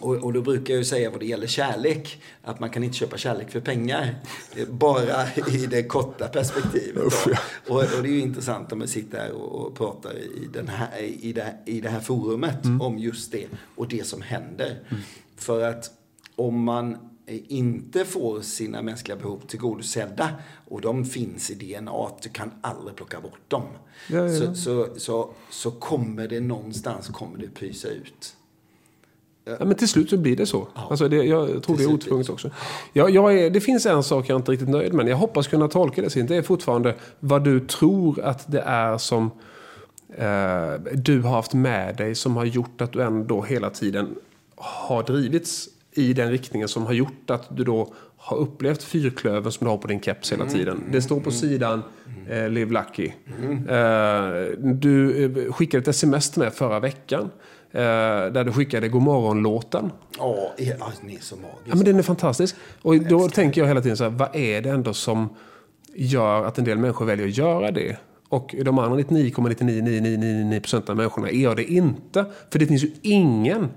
och, 0.00 0.14
och, 0.14 0.32
då 0.32 0.42
brukar 0.42 0.74
jag 0.74 0.78
ju 0.78 0.84
säga 0.84 1.10
vad 1.10 1.20
det 1.20 1.26
gäller 1.26 1.46
kärlek, 1.46 2.22
att 2.42 2.60
man 2.60 2.70
kan 2.70 2.84
inte 2.84 2.96
köpa 2.96 3.16
kärlek 3.16 3.50
för 3.50 3.60
pengar. 3.60 4.14
Bara 4.68 5.34
i 5.48 5.66
det 5.66 5.82
korta 5.82 6.28
perspektivet. 6.28 7.02
Och, 7.04 7.76
och, 7.76 7.82
det 8.02 8.08
är 8.08 8.12
ju 8.12 8.20
intressant 8.20 8.72
om 8.72 8.78
man 8.78 8.88
sitter 8.88 9.18
här 9.18 9.32
och, 9.32 9.66
och 9.66 9.76
pratar 9.76 10.18
i, 10.18 10.48
den 10.52 10.68
här, 10.68 10.98
i, 11.00 11.32
det, 11.32 11.54
i 11.64 11.80
det 11.80 11.88
här 11.88 12.00
forumet 12.00 12.64
mm. 12.64 12.80
om 12.80 12.98
just 12.98 13.32
det 13.32 13.46
och 13.76 13.88
det 13.88 14.06
som 14.06 14.22
händer. 14.22 14.78
Mm. 14.88 15.02
För 15.36 15.64
att 15.64 15.90
om 16.36 16.62
man 16.62 17.07
inte 17.28 18.04
får 18.04 18.40
sina 18.40 18.82
mänskliga 18.82 19.16
behov 19.16 19.40
tillgodosedda 19.46 20.30
och 20.68 20.80
de 20.80 21.04
finns 21.04 21.50
i 21.50 21.54
DNA, 21.54 22.08
du 22.22 22.28
kan 22.28 22.50
aldrig 22.60 22.96
plocka 22.96 23.20
bort 23.20 23.40
dem. 23.48 23.62
Ja, 24.08 24.18
ja. 24.18 24.28
Så, 24.28 24.54
så, 24.54 24.88
så, 24.96 25.30
så, 25.50 25.70
kommer 25.70 26.28
det 26.28 26.40
någonstans 26.40 27.08
kommer 27.08 27.38
det 27.38 27.48
pysa 27.48 27.88
ut. 27.88 28.34
Ja, 29.44 29.64
men 29.64 29.74
till 29.74 29.88
slut 29.88 30.10
så 30.10 30.16
blir 30.16 30.36
det 30.36 30.46
så. 30.46 30.68
Alltså 30.74 31.08
det, 31.08 31.16
jag 31.16 31.62
tror 31.62 31.76
det 31.76 31.82
är 31.82 31.92
otvunget 31.92 32.30
också. 32.30 32.50
Jag, 32.92 33.10
jag 33.10 33.38
är, 33.38 33.50
det 33.50 33.60
finns 33.60 33.86
en 33.86 34.02
sak 34.02 34.28
jag 34.28 34.38
inte 34.38 34.52
riktigt 34.52 34.68
nöjd 34.68 34.94
med. 34.94 35.08
Jag 35.08 35.16
hoppas 35.16 35.46
kunna 35.46 35.68
tolka 35.68 36.02
det. 36.02 36.28
Det 36.28 36.36
är 36.36 36.42
fortfarande 36.42 36.94
vad 37.20 37.44
du 37.44 37.60
tror 37.60 38.20
att 38.20 38.52
det 38.52 38.60
är 38.60 38.98
som 38.98 39.30
eh, 40.16 40.92
du 40.94 41.22
har 41.22 41.30
haft 41.30 41.54
med 41.54 41.96
dig 41.96 42.14
som 42.14 42.36
har 42.36 42.44
gjort 42.44 42.80
att 42.80 42.92
du 42.92 43.02
ändå 43.02 43.42
hela 43.42 43.70
tiden 43.70 44.14
har 44.56 45.02
drivits 45.02 45.68
i 45.98 46.12
den 46.12 46.30
riktningen 46.30 46.68
som 46.68 46.86
har 46.86 46.92
gjort 46.92 47.30
att 47.30 47.56
du 47.56 47.64
då 47.64 47.94
har 48.16 48.36
upplevt 48.36 48.82
fyrklöven 48.82 49.52
som 49.52 49.64
du 49.64 49.70
har 49.70 49.78
på 49.78 49.88
din 49.88 50.00
keps 50.00 50.32
hela 50.32 50.46
tiden. 50.46 50.84
Det 50.92 51.02
står 51.02 51.20
på 51.20 51.30
sidan 51.30 51.82
eh, 52.28 52.48
Live 52.48 52.72
Lucky. 52.72 53.12
Eh, 53.68 54.58
du 54.58 55.24
eh, 55.24 55.52
skickade 55.52 55.80
ett 55.80 55.88
sms 55.88 56.30
till 56.30 56.42
mig 56.42 56.50
förra 56.50 56.80
veckan. 56.80 57.30
Eh, 57.70 57.80
där 58.32 58.44
du 58.44 58.52
skickade 58.52 58.88
Godmorgon-låten. 58.88 59.90
Ja, 60.18 60.54
ja, 60.56 60.92
den 61.00 61.10
är 61.10 61.20
så 61.20 61.36
magisk. 61.36 61.60
Ja, 61.64 61.74
men 61.74 61.84
den 61.84 61.98
är 61.98 62.02
fantastisk. 62.02 62.56
Och 62.82 63.00
då 63.00 63.28
tänker 63.28 63.60
jag 63.60 63.68
hela 63.68 63.80
tiden 63.80 63.96
så 63.96 64.04
här, 64.04 64.10
vad 64.10 64.36
är 64.36 64.62
det 64.62 64.70
ändå 64.70 64.94
som 64.94 65.28
gör 65.94 66.44
att 66.44 66.58
en 66.58 66.64
del 66.64 66.78
människor 66.78 67.06
väljer 67.06 67.26
att 67.26 67.36
göra 67.36 67.70
det? 67.70 67.96
Och 68.28 68.54
de 68.64 68.78
andra 68.78 68.98
99,99999% 68.98 70.90
av 70.90 70.96
människorna 70.96 71.30
gör 71.30 71.54
det 71.54 71.64
inte. 71.64 72.24
För 72.50 72.58
det 72.58 72.66
finns 72.66 72.84
ju 72.84 72.90
ingen 73.02 73.68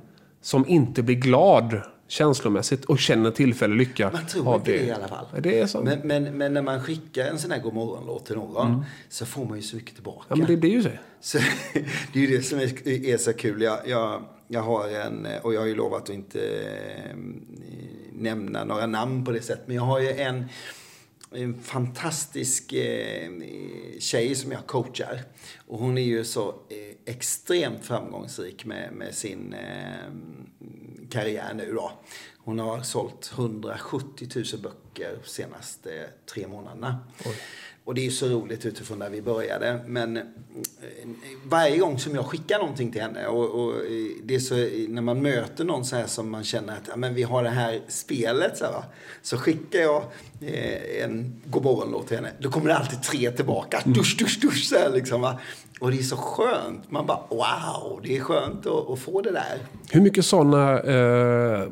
som 0.42 0.68
inte 0.68 1.04
blir 1.04 1.16
glad 1.16 1.82
känslomässigt 2.12 2.86
och 2.86 2.99
känner 2.99 3.32
tillfällig 3.32 3.78
lycka 3.78 4.12
Man 4.14 4.28
tror 4.28 4.53
av 4.53 4.59
inte 4.59 4.72
det 4.72 4.86
i 4.86 4.91
alla 4.91 5.07
fall. 5.07 5.26
Det 5.39 5.59
är 5.59 5.68
så. 5.68 5.82
Men, 5.82 5.99
men, 6.03 6.24
men 6.38 6.53
när 6.53 6.62
man 6.62 6.84
skickar 6.84 7.26
en 7.26 7.39
sån 7.39 7.51
här 7.51 7.59
godmorgonlåt 7.59 8.26
till 8.26 8.36
någon 8.36 8.86
så 9.09 9.26
får 9.26 9.45
man 9.45 9.57
ju 9.57 9.64
så 9.64 9.76
mycket 9.76 9.93
tillbaka. 9.93 10.26
Ja, 10.30 10.36
men 10.36 10.47
det 10.47 10.57
blir 10.57 10.70
ju 10.70 10.84
så. 10.84 10.89
Så, 11.22 11.38
det 12.14 12.20
är 12.20 12.28
ju 12.28 12.38
det 12.38 12.43
som 12.43 12.59
är, 12.59 12.88
är 12.88 13.18
så 13.18 13.34
kul. 13.34 13.62
Jag, 13.62 13.80
jag, 13.88 14.24
jag 14.47 14.62
har 14.62 14.88
en, 14.89 15.28
och 15.41 15.53
jag 15.53 15.59
har 15.59 15.68
ju 15.68 15.76
lovat 15.76 16.03
att 16.03 16.09
inte 16.09 16.39
eh, 16.41 17.16
nämna 18.12 18.64
några 18.64 18.88
namn 18.88 19.26
på 19.26 19.32
det 19.32 19.41
sättet, 19.41 19.68
men 19.68 19.76
jag 19.76 19.84
har 19.84 19.99
ju 19.99 20.12
en, 20.12 20.45
en 21.32 21.62
fantastisk 21.62 22.74
eh, 22.74 23.30
tjej 23.99 24.36
som 24.36 24.51
jag 24.51 24.68
coachar. 24.68 25.20
Och 25.68 25.80
hon 25.80 25.97
är 25.97 26.01
ju 26.01 26.24
så 26.24 26.49
eh, 26.49 26.91
extremt 27.06 27.86
framgångsrik 27.86 28.66
med, 28.66 28.93
med 28.93 29.16
sin 29.16 29.54
eh, 29.54 30.12
karriär 31.10 31.54
nu 31.54 31.74
då. 31.74 31.91
Hon 32.38 32.60
har 32.60 32.82
sålt 32.82 33.32
170 33.36 34.28
000 34.36 34.45
böcker 34.62 35.18
de 35.24 35.30
senaste 35.30 36.10
tre 36.34 36.47
månaderna. 36.47 36.99
Och 37.84 37.95
det 37.95 38.02
är 38.02 38.06
ju 38.06 38.12
så 38.12 38.28
roligt 38.28 38.66
utifrån 38.66 38.99
där 38.99 39.10
vi 39.10 39.22
började. 39.22 39.80
Men 39.88 40.18
eh, 40.18 40.24
varje 41.45 41.78
gång 41.78 41.99
som 41.99 42.16
jag 42.16 42.26
skickar 42.26 42.60
någonting 42.60 42.91
till 42.91 43.02
henne 43.02 43.28
och, 43.28 43.64
och 43.64 43.76
eh, 43.76 44.12
det 44.24 44.36
är 44.36 44.39
så 44.39 44.56
när 44.88 45.02
man 45.02 45.22
möter 45.22 45.64
någon 45.64 45.86
så 45.86 45.95
här 45.95 46.08
som 46.08 46.30
man 46.30 46.43
känner 46.43 46.74
att 46.74 46.88
ja, 46.88 46.95
men 46.95 47.14
vi 47.14 47.24
har 47.24 47.43
det 47.43 47.49
här 47.49 47.82
spelet 47.88 48.58
så, 48.58 48.66
här, 48.66 48.72
va? 48.72 48.84
så 49.22 49.38
skickar 49.38 49.80
jag 49.80 50.04
eh, 50.41 51.04
en 51.04 51.41
godmorgonlåt 51.45 52.08
till 52.08 52.18
henne. 52.18 52.32
Då 52.39 52.52
kommer 52.52 52.68
det 52.68 52.78
alltid 52.78 53.04
tre 53.04 53.32
tillbaka. 53.32 53.82
Dusch, 53.86 54.18
dusch, 54.20 54.39
dusch 54.41 54.66
så 54.66 54.76
här, 54.76 54.89
liksom, 54.89 55.22
va? 55.22 55.39
Och 55.82 55.92
det 55.92 55.98
är 55.98 56.04
så 56.04 56.18
skönt. 56.18 56.92
Man 56.92 57.06
bara 57.06 57.20
wow, 57.30 58.00
det 58.04 58.18
är 58.18 58.22
skönt 58.22 58.66
att, 58.66 58.90
att 58.90 59.00
få 59.00 59.22
det 59.22 59.32
där. 59.32 59.60
Hur 59.92 60.02
mycket 60.02 60.26
sådana 60.26 60.80
eh, 60.80 61.70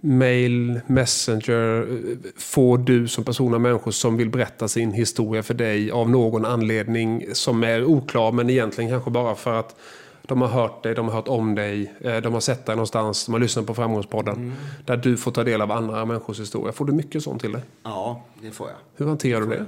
mail, 0.00 0.80
messenger 0.86 1.80
eh, 1.80 2.16
får 2.36 2.78
du 2.78 3.08
som 3.08 3.24
person 3.24 3.54
av 3.54 3.60
människor 3.60 3.90
som 3.90 4.16
vill 4.16 4.30
berätta 4.30 4.68
sin 4.68 4.92
historia 4.92 5.42
för 5.42 5.54
dig 5.54 5.90
av 5.90 6.10
någon 6.10 6.44
anledning 6.44 7.24
som 7.32 7.64
är 7.64 7.84
oklar 7.84 8.32
men 8.32 8.50
egentligen 8.50 8.90
kanske 8.90 9.10
bara 9.10 9.34
för 9.34 9.52
att 9.52 9.76
de 10.22 10.40
har 10.40 10.48
hört 10.48 10.82
dig, 10.82 10.94
de 10.94 11.08
har 11.08 11.14
hört 11.14 11.28
om 11.28 11.54
dig, 11.54 11.92
eh, 12.00 12.16
de 12.16 12.32
har 12.32 12.40
sett 12.40 12.66
dig 12.66 12.76
någonstans, 12.76 13.26
de 13.26 13.32
har 13.32 13.40
lyssnat 13.40 13.66
på 13.66 13.74
Framgångspodden. 13.74 14.54
Där 14.84 14.96
du 14.96 15.16
får 15.16 15.30
ta 15.30 15.44
del 15.44 15.60
av 15.60 15.72
andra 15.72 16.04
människors 16.04 16.40
historia. 16.40 16.72
Får 16.72 16.84
du 16.84 16.92
mycket 16.92 17.22
sånt 17.22 17.42
till 17.42 17.52
dig? 17.52 17.62
Ja, 17.82 18.24
det 18.42 18.50
får 18.50 18.68
jag. 18.68 18.76
Hur 18.96 19.06
hanterar 19.06 19.40
du 19.40 19.46
det? 19.46 19.66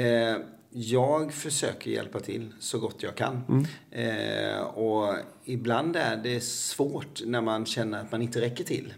Eh, 0.00 0.36
jag 0.78 1.32
försöker 1.32 1.90
hjälpa 1.90 2.20
till 2.20 2.54
så 2.60 2.78
gott 2.78 3.02
jag 3.02 3.14
kan. 3.14 3.66
Eh, 3.90 4.60
och 4.60 5.14
ibland 5.44 5.96
är 5.96 6.16
det 6.16 6.40
svårt 6.40 7.22
när 7.24 7.40
man 7.40 7.66
känner 7.66 8.00
att 8.00 8.12
man 8.12 8.22
inte 8.22 8.40
räcker 8.40 8.64
till. 8.64 8.94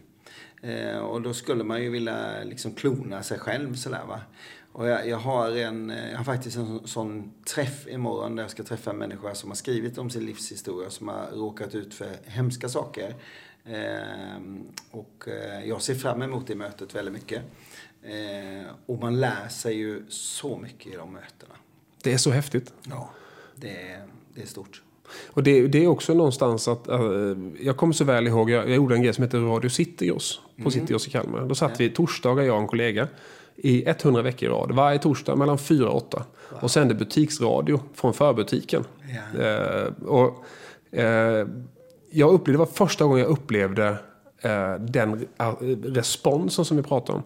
Eh, 0.62 0.98
och 0.98 1.22
då 1.22 1.34
skulle 1.34 1.64
man 1.64 1.82
ju 1.82 1.90
vilja 1.90 2.44
liksom 2.44 2.72
klona 2.72 3.22
sig 3.22 3.38
själv 3.38 3.74
sådär 3.74 4.04
va. 4.08 4.20
Och 4.72 4.88
jag, 4.88 5.08
jag, 5.08 5.16
har 5.16 5.50
en, 5.50 5.92
jag 6.10 6.16
har 6.16 6.24
faktiskt 6.24 6.56
en 6.56 6.66
sån, 6.66 6.88
sån 6.88 7.32
träff 7.54 7.86
imorgon 7.86 8.36
där 8.36 8.42
jag 8.42 8.50
ska 8.50 8.62
träffa 8.62 8.90
en 8.90 8.96
människa 8.96 9.34
som 9.34 9.50
har 9.50 9.56
skrivit 9.56 9.98
om 9.98 10.10
sin 10.10 10.26
livshistoria, 10.26 10.90
som 10.90 11.08
har 11.08 11.26
råkat 11.32 11.74
ut 11.74 11.94
för 11.94 12.08
hemska 12.26 12.68
saker. 12.68 13.14
Eh, 13.64 14.40
och 14.90 15.28
eh, 15.28 15.68
jag 15.68 15.82
ser 15.82 15.94
fram 15.94 16.22
emot 16.22 16.46
det 16.46 16.54
mötet 16.54 16.94
väldigt 16.94 17.14
mycket. 17.14 17.42
Eh, 18.02 18.66
och 18.86 18.98
man 18.98 19.20
lär 19.20 19.48
sig 19.48 19.74
ju 19.74 20.04
så 20.08 20.58
mycket 20.58 20.92
i 20.92 20.96
de 20.96 21.12
mötena. 21.12 21.54
Det 22.02 22.12
är 22.12 22.18
så 22.18 22.30
häftigt. 22.30 22.72
Ja, 22.82 23.10
det 23.54 23.70
är, 23.70 24.02
det 24.34 24.42
är 24.42 24.46
stort. 24.46 24.82
Och 25.26 25.42
det, 25.42 25.66
det, 25.66 25.84
är 25.84 25.86
också 25.86 26.14
någonstans 26.14 26.68
att, 26.68 26.88
uh, 26.88 27.36
jag 27.60 27.76
kommer 27.76 27.92
så 27.92 28.04
väl 28.04 28.26
ihåg, 28.26 28.50
jag, 28.50 28.64
jag 28.64 28.76
gjorde 28.76 28.94
en 28.94 29.02
grej 29.02 29.14
som 29.14 29.24
heter 29.24 29.38
Radio 29.38 29.68
Cityos 29.68 30.40
på 30.56 30.60
mm. 30.60 30.70
Cityos 30.70 31.06
i 31.06 31.10
Kalmar. 31.10 31.46
Då 31.46 31.54
satt 31.54 31.70
ja. 31.70 31.76
vi 31.78 31.90
torsdagar, 31.90 32.44
jag 32.44 32.54
och 32.54 32.62
en 32.62 32.68
kollega, 32.68 33.08
i 33.56 33.84
100 33.88 34.22
veckor 34.22 34.48
i 34.48 34.52
rad. 34.52 34.72
Varje 34.72 34.98
torsdag 34.98 35.36
mellan 35.36 35.58
4 35.58 35.88
och 35.88 35.96
8. 35.96 36.24
Wow. 36.50 36.62
Och 36.62 36.70
sände 36.70 36.94
butiksradio 36.94 37.80
från 37.94 38.14
förbutiken. 38.14 38.84
Ja. 39.34 39.86
Uh, 39.86 39.92
och, 40.06 40.44
uh, 40.98 41.46
jag 42.10 42.32
upplevde, 42.32 42.52
det 42.52 42.58
var 42.58 42.66
första 42.66 43.04
gången 43.04 43.18
jag 43.18 43.28
upplevde 43.28 43.96
den 44.78 45.26
responsen 45.84 46.64
som 46.64 46.76
vi 46.76 46.82
pratade 46.82 47.18
om. 47.18 47.24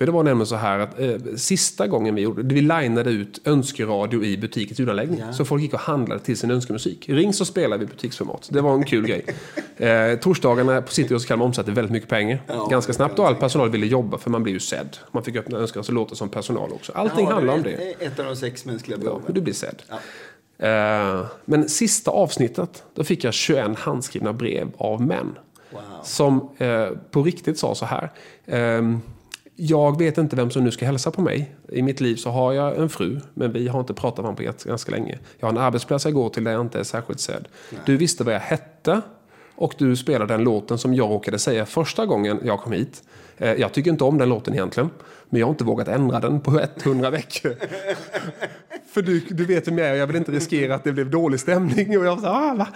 För 0.00 0.06
det 0.06 0.12
var 0.12 0.22
nämligen 0.22 0.46
så 0.46 0.56
här 0.56 0.78
att 0.78 1.00
eh, 1.00 1.16
sista 1.36 1.86
gången 1.86 2.14
vi 2.14 2.22
gjorde 2.22 2.54
vi 2.54 2.60
linade 2.60 3.10
ut 3.10 3.40
önskeradio 3.44 4.24
i 4.24 4.38
butikens 4.38 4.78
ljudanläggning. 4.78 5.20
Ja. 5.26 5.32
Så 5.32 5.44
folk 5.44 5.62
gick 5.62 5.74
och 5.74 5.80
handlade 5.80 6.20
till 6.20 6.36
sin 6.36 6.50
önskemusik. 6.50 7.08
Ring 7.08 7.32
så 7.32 7.44
spelar 7.44 7.78
vi 7.78 7.86
butiksformat. 7.86 8.48
Det 8.52 8.60
var 8.60 8.74
en 8.74 8.84
kul 8.84 9.06
grej. 9.06 9.24
Eh, 9.76 10.18
torsdagarna 10.18 10.82
på 10.82 10.92
City 10.92 11.18
Kalmar 11.18 11.46
omsatte 11.46 11.70
väldigt 11.70 11.92
mycket 11.92 12.08
pengar. 12.08 12.42
Ja, 12.46 12.66
Ganska 12.66 12.92
snabbt 12.92 13.18
och 13.18 13.26
all 13.26 13.34
personal 13.34 13.70
ville 13.70 13.86
jobba 13.86 14.18
för 14.18 14.30
man 14.30 14.42
blir 14.42 14.52
ju 14.52 14.60
sedd. 14.60 14.96
Man 15.12 15.24
fick 15.24 15.36
öppna 15.36 15.58
önskan 15.58 15.84
så 15.84 15.92
låter 15.92 16.16
som 16.16 16.28
personal 16.28 16.72
också. 16.72 16.92
Allting 16.92 17.26
ja, 17.26 17.34
handlar 17.34 17.54
om 17.54 17.62
det. 17.62 17.94
Ett 18.00 18.18
av 18.18 18.24
de 18.24 18.36
sex 18.36 18.64
mänskliga 18.64 18.98
behoven. 18.98 19.22
Ja, 19.26 19.32
du 19.32 19.40
blir 19.40 19.54
sedd. 19.54 19.82
Eh, 20.58 21.26
men 21.44 21.68
sista 21.68 22.10
avsnittet, 22.10 22.84
då 22.94 23.04
fick 23.04 23.24
jag 23.24 23.34
21 23.34 23.78
handskrivna 23.78 24.32
brev 24.32 24.68
av 24.76 25.02
män. 25.02 25.38
Wow. 25.70 25.80
Som 26.02 26.50
eh, 26.58 26.88
på 27.10 27.22
riktigt 27.22 27.58
sa 27.58 27.74
så 27.74 27.86
här. 27.86 28.10
Jag 29.62 29.98
vet 29.98 30.18
inte 30.18 30.36
vem 30.36 30.50
som 30.50 30.64
nu 30.64 30.70
ska 30.70 30.86
hälsa 30.86 31.10
på 31.10 31.22
mig. 31.22 31.54
I 31.68 31.82
mitt 31.82 32.00
liv 32.00 32.16
så 32.16 32.30
har 32.30 32.52
jag 32.52 32.78
en 32.78 32.88
fru, 32.88 33.20
men 33.34 33.52
vi 33.52 33.68
har 33.68 33.80
inte 33.80 33.94
pratat 33.94 34.16
med 34.16 34.22
varandra 34.24 34.52
på 34.62 34.68
ganska 34.68 34.90
länge. 34.90 35.18
Jag 35.38 35.46
har 35.46 35.52
en 35.52 35.58
arbetsplats 35.58 36.04
jag 36.04 36.14
går 36.14 36.28
till 36.28 36.44
där 36.44 36.52
jag 36.52 36.60
inte 36.60 36.78
är 36.78 36.82
särskilt 36.82 37.20
sedd. 37.20 37.48
Du 37.86 37.96
visste 37.96 38.24
vad 38.24 38.34
jag 38.34 38.40
hette 38.40 39.00
och 39.54 39.74
du 39.78 39.96
spelade 39.96 40.34
den 40.34 40.44
låten 40.44 40.78
som 40.78 40.94
jag 40.94 41.10
råkade 41.10 41.38
säga 41.38 41.66
första 41.66 42.06
gången 42.06 42.40
jag 42.44 42.60
kom 42.60 42.72
hit. 42.72 43.02
Eh, 43.40 43.52
jag 43.52 43.72
tycker 43.72 43.90
inte 43.90 44.04
om 44.04 44.18
den 44.18 44.28
låten 44.28 44.54
egentligen. 44.54 44.90
Men 45.30 45.40
jag 45.40 45.46
har 45.46 45.50
inte 45.50 45.64
vågat 45.64 45.88
ändra 45.88 46.20
den 46.20 46.40
på 46.40 46.60
100 46.84 47.10
veckor. 47.10 47.54
För 48.92 49.02
du, 49.02 49.20
du 49.20 49.44
vet 49.44 49.68
hur 49.68 49.78
jag 49.78 49.88
är, 49.88 49.94
jag 49.94 50.06
vill 50.06 50.16
inte 50.16 50.32
riskera 50.32 50.74
att 50.74 50.84
det 50.84 50.92
blev 50.92 51.10
dålig 51.10 51.40
stämning. 51.40 51.98
Och 51.98 52.04
jag 52.04 52.20
sa, 52.20 52.28
ah, 52.28 52.54
va? 52.54 52.68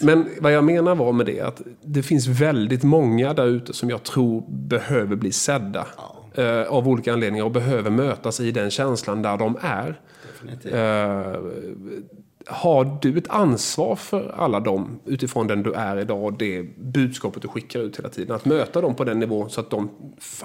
Men 0.00 0.28
vad 0.40 0.52
jag 0.52 0.64
menar 0.64 0.94
var 0.94 1.12
med 1.12 1.26
det 1.26 1.40
att 1.40 1.62
det 1.84 2.02
finns 2.02 2.26
väldigt 2.26 2.82
många 2.82 3.34
där 3.34 3.46
ute 3.46 3.72
som 3.72 3.90
jag 3.90 4.02
tror 4.02 4.44
behöver 4.48 5.16
bli 5.16 5.32
sedda. 5.32 5.86
Eh, 6.34 6.62
av 6.62 6.88
olika 6.88 7.12
anledningar 7.12 7.44
och 7.44 7.50
behöver 7.50 7.90
mötas 7.90 8.40
i 8.40 8.50
den 8.50 8.70
känslan 8.70 9.22
där 9.22 9.36
de 9.36 9.58
är. 9.60 10.00
Eh, 10.64 11.40
har 12.46 12.98
du 13.02 13.18
ett 13.18 13.28
ansvar 13.28 13.96
för 13.96 14.34
alla 14.36 14.60
dem 14.60 15.00
utifrån 15.04 15.46
den 15.46 15.62
du 15.62 15.72
är 15.72 15.96
idag 15.96 16.24
och 16.24 16.32
det 16.32 16.62
budskapet 16.76 17.42
du 17.42 17.48
skickar 17.48 17.80
ut 17.80 17.98
hela 17.98 18.08
tiden? 18.08 18.36
Att 18.36 18.44
möta 18.44 18.80
dem 18.80 18.94
på 18.94 19.04
den 19.04 19.18
nivån 19.20 19.50
så 19.50 19.60
att 19.60 19.70
de, 19.70 19.90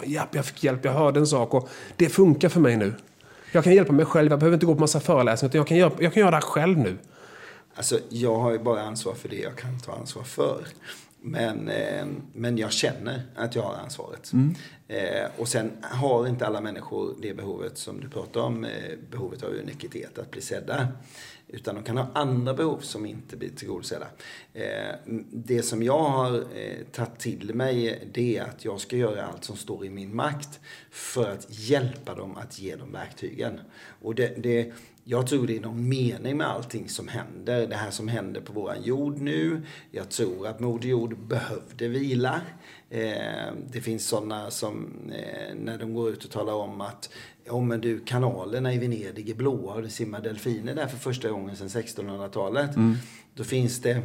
japp, 0.04 0.36
jag 0.36 0.46
fick 0.46 0.64
hjälp, 0.64 0.86
jag 0.86 0.92
hörde 0.92 1.20
en 1.20 1.28
sak 1.28 1.54
och 1.54 1.70
det 1.96 2.10
funkar 2.10 2.50
för 2.50 2.60
mig 2.60 2.78
nu. 2.78 2.94
Jag 3.52 3.64
kan 3.64 3.74
hjälpa 3.74 3.94
mig 3.94 4.06
själv, 4.06 4.32
jag 4.32 4.40
behöver 4.40 4.56
inte 4.56 4.66
gå 4.66 4.74
på 4.74 4.82
massa 4.82 5.00
föreläsningar 5.00 5.50
utan 5.50 5.60
jag 5.60 5.68
kan 5.68 5.78
göra, 5.78 5.92
jag 6.00 6.14
kan 6.14 6.22
göra 6.22 6.32
det 6.32 6.38
här 6.38 6.42
själv 6.42 6.78
nu. 6.78 6.98
Alltså, 7.76 8.00
jag 8.10 8.36
har 8.36 8.52
ju 8.52 8.60
bara 8.60 8.82
ansvar 8.82 9.14
för 9.14 9.30
det 9.30 9.40
jag 9.40 9.56
kan 9.56 9.80
ta 9.80 9.92
ansvar 9.92 10.24
för. 10.24 10.68
Men, 11.32 11.70
eh, 11.70 12.06
men 12.34 12.58
jag 12.58 12.72
känner 12.72 13.22
att 13.36 13.56
jag 13.56 13.64
har 13.64 13.76
ansvaret. 13.76 14.34
Mm. 14.34 14.56
Eh, 14.88 15.30
och 15.38 15.48
sen 15.48 15.72
har 15.82 16.28
inte 16.28 16.48
alla 16.48 16.62
människor 16.62 17.16
det 17.22 17.34
behovet 17.34 17.78
som 17.78 18.02
du 18.02 18.10
pratar 18.10 18.42
om, 18.42 18.64
eh, 18.64 18.72
behovet 19.12 19.44
av 19.44 19.50
unikitet, 19.50 20.18
att 20.18 20.32
bli 20.32 20.42
sedda. 20.42 20.88
Utan 21.48 21.76
de 21.76 21.84
kan 21.84 21.98
ha 21.98 22.08
andra 22.14 22.54
behov 22.54 22.80
som 22.80 23.06
inte 23.06 23.38
blir 23.38 23.50
tillgodosedda. 23.50 24.08
Det 25.32 25.62
som 25.62 25.84
jag 25.84 26.04
har 26.04 26.44
tagit 26.92 27.20
till 27.20 27.56
mig 27.56 28.08
det 28.14 28.38
är 28.38 28.44
att 28.44 28.66
jag 28.66 28.80
ska 28.80 28.96
göra 28.96 29.26
allt 29.26 29.44
som 29.44 29.56
står 29.56 29.86
i 29.86 29.90
min 29.90 30.16
makt 30.16 30.60
för 30.92 31.32
att 31.32 31.48
hjälpa 31.50 32.16
dem 32.16 32.38
att 32.38 32.60
ge 32.60 32.76
dem 32.76 32.92
verktygen. 32.92 33.60
Och 34.02 34.16
det, 34.16 34.44
det 34.44 34.74
jag 35.10 35.28
tror 35.28 35.48
det 35.48 35.58
är 35.58 35.62
någon 35.62 35.90
mening 35.90 36.38
med 36.38 36.48
allting 36.48 36.90
som 36.90 37.08
händer. 37.08 37.68
Det 37.68 37.76
här 37.76 37.92
som 37.92 38.08
händer 38.08 38.42
på 38.42 38.54
våran 38.54 38.84
jord 38.84 39.22
nu. 39.22 39.62
Jag 39.92 40.10
tror 40.10 40.48
att 40.48 40.60
Moder 40.60 40.90
Jord 40.90 41.18
behövde 41.28 41.88
vila. 41.88 42.42
Eh, 42.90 43.54
det 43.72 43.82
finns 43.82 44.08
sådana 44.08 44.52
som 44.52 44.92
eh, 45.12 45.56
när 45.56 45.78
de 45.78 45.94
går 45.94 46.10
ut 46.10 46.26
och 46.26 46.32
talar 46.32 46.54
om 46.54 46.82
att 46.82 47.10
ja 47.46 47.62
men 47.62 47.82
du 47.82 48.00
kanalerna 48.00 48.74
i 48.74 48.78
Venedig 48.78 49.30
är 49.30 49.36
blåa 49.36 49.74
och 49.74 49.82
det 49.82 49.90
simmar 49.90 50.22
delfiner 50.22 50.76
där 50.76 50.88
för 50.88 50.98
första 50.98 51.30
gången 51.30 51.56
sedan 51.56 51.68
1600-talet. 51.68 52.76
Mm. 52.76 52.96
Då 53.34 53.44
finns 53.44 53.82
det 53.82 54.02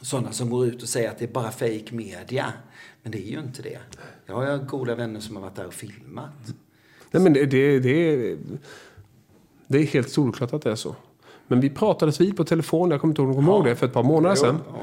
sådana 0.00 0.32
som 0.32 0.50
går 0.50 0.66
ut 0.66 0.82
och 0.82 0.88
säger 0.88 1.10
att 1.10 1.18
det 1.18 1.24
är 1.24 1.32
bara 1.32 1.50
fake 1.50 1.88
media. 1.90 2.52
Men 3.02 3.12
det 3.12 3.18
är 3.18 3.30
ju 3.30 3.40
inte 3.40 3.62
det. 3.62 3.78
Jag 4.26 4.34
har 4.34 4.58
goda 4.58 4.94
vänner 4.94 5.20
som 5.20 5.36
har 5.36 5.42
varit 5.42 5.56
där 5.56 5.66
och 5.66 5.74
filmat. 5.74 6.54
Nej 7.10 7.22
men 7.22 7.32
det, 7.32 7.46
det, 7.46 7.78
det, 7.78 8.36
det 9.74 9.82
är 9.82 9.86
helt 9.86 10.10
solklart 10.10 10.52
att 10.52 10.62
det 10.62 10.70
är 10.70 10.74
så. 10.74 10.94
Men 11.46 11.60
vi 11.60 11.70
pratades 11.70 12.20
vid 12.20 12.36
på 12.36 12.44
telefon, 12.44 12.90
jag 12.90 13.00
kommer 13.00 13.12
inte 13.12 13.22
ihåg 13.22 13.36
du 13.36 13.50
ihåg 13.50 13.64
det, 13.64 13.76
för 13.76 13.86
ett 13.86 13.92
par 13.92 14.02
månader 14.02 14.34
sedan. 14.36 14.60
Ja. 14.68 14.74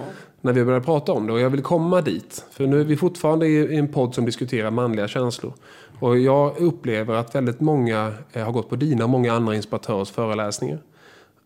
När 0.41 0.53
vi 0.53 0.65
började 0.65 0.85
prata 0.85 1.11
om 1.11 1.27
det 1.27 1.33
och 1.33 1.39
jag 1.39 1.49
vill 1.49 1.61
komma 1.61 2.01
dit. 2.01 2.45
För 2.51 2.67
nu 2.67 2.81
är 2.81 2.85
vi 2.85 2.97
fortfarande 2.97 3.47
i 3.47 3.75
en 3.75 3.87
podd 3.87 4.15
som 4.15 4.25
diskuterar 4.25 4.71
manliga 4.71 5.07
känslor. 5.07 5.53
Och 5.99 6.19
jag 6.19 6.57
upplever 6.57 7.13
att 7.13 7.35
väldigt 7.35 7.59
många 7.59 8.13
eh, 8.33 8.43
har 8.43 8.51
gått 8.51 8.69
på 8.69 8.75
dina 8.75 9.03
och 9.03 9.09
många 9.09 9.33
andra 9.33 9.55
inspiratörers 9.55 10.11
föreläsningar. 10.11 10.79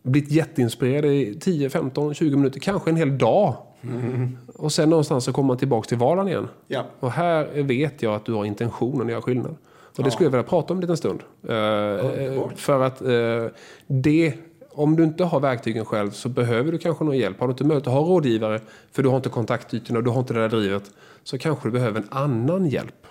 Blivit 0.02 0.30
jätteinspirerade 0.30 1.14
i 1.14 1.34
10, 1.34 1.70
15, 1.70 2.14
20 2.14 2.36
minuter, 2.36 2.60
kanske 2.60 2.90
en 2.90 2.96
hel 2.96 3.18
dag. 3.18 3.54
Mm. 3.82 4.38
Och 4.54 4.72
sen 4.72 4.90
någonstans 4.90 5.24
så 5.24 5.32
kommer 5.32 5.46
man 5.46 5.56
tillbaka 5.56 5.88
till 5.88 5.98
vardagen 5.98 6.28
igen. 6.28 6.48
Ja. 6.66 6.84
Och 7.00 7.10
här 7.10 7.62
vet 7.62 8.02
jag 8.02 8.14
att 8.14 8.24
du 8.24 8.32
har 8.32 8.44
intentionen 8.44 9.06
att 9.06 9.10
göra 9.12 9.22
skillnad. 9.22 9.56
Och 9.98 10.04
det 10.04 10.10
skulle 10.10 10.26
jag 10.26 10.30
vilja 10.30 10.42
prata 10.42 10.74
om 10.74 10.78
en 10.78 10.80
liten 10.80 10.96
stund. 10.96 11.22
Uh, 11.44 12.48
för 12.56 12.82
att 12.82 13.02
uh, 13.02 13.46
det 13.86 14.34
om 14.76 14.96
du 14.96 15.04
inte 15.04 15.24
har 15.24 15.40
verktygen 15.40 15.84
själv 15.84 16.10
så 16.10 16.28
behöver 16.28 16.72
du 16.72 16.78
kanske 16.78 17.04
någon 17.04 17.18
hjälp. 17.18 17.40
Har 17.40 17.46
du 17.46 17.50
inte 17.50 17.64
möjlighet 17.64 17.86
att 17.86 17.92
ha 17.92 18.00
rådgivare, 18.00 18.60
för 18.92 19.02
du 19.02 19.08
har 19.08 19.16
inte 19.16 19.28
kontaktytorna, 19.28 20.00
du 20.00 20.10
har 20.10 20.20
inte 20.20 20.34
det 20.34 20.40
där 20.40 20.48
drivet, 20.48 20.90
så 21.22 21.38
kanske 21.38 21.68
du 21.68 21.72
behöver 21.72 22.00
en 22.00 22.08
annan 22.10 22.66
hjälp. 22.66 23.05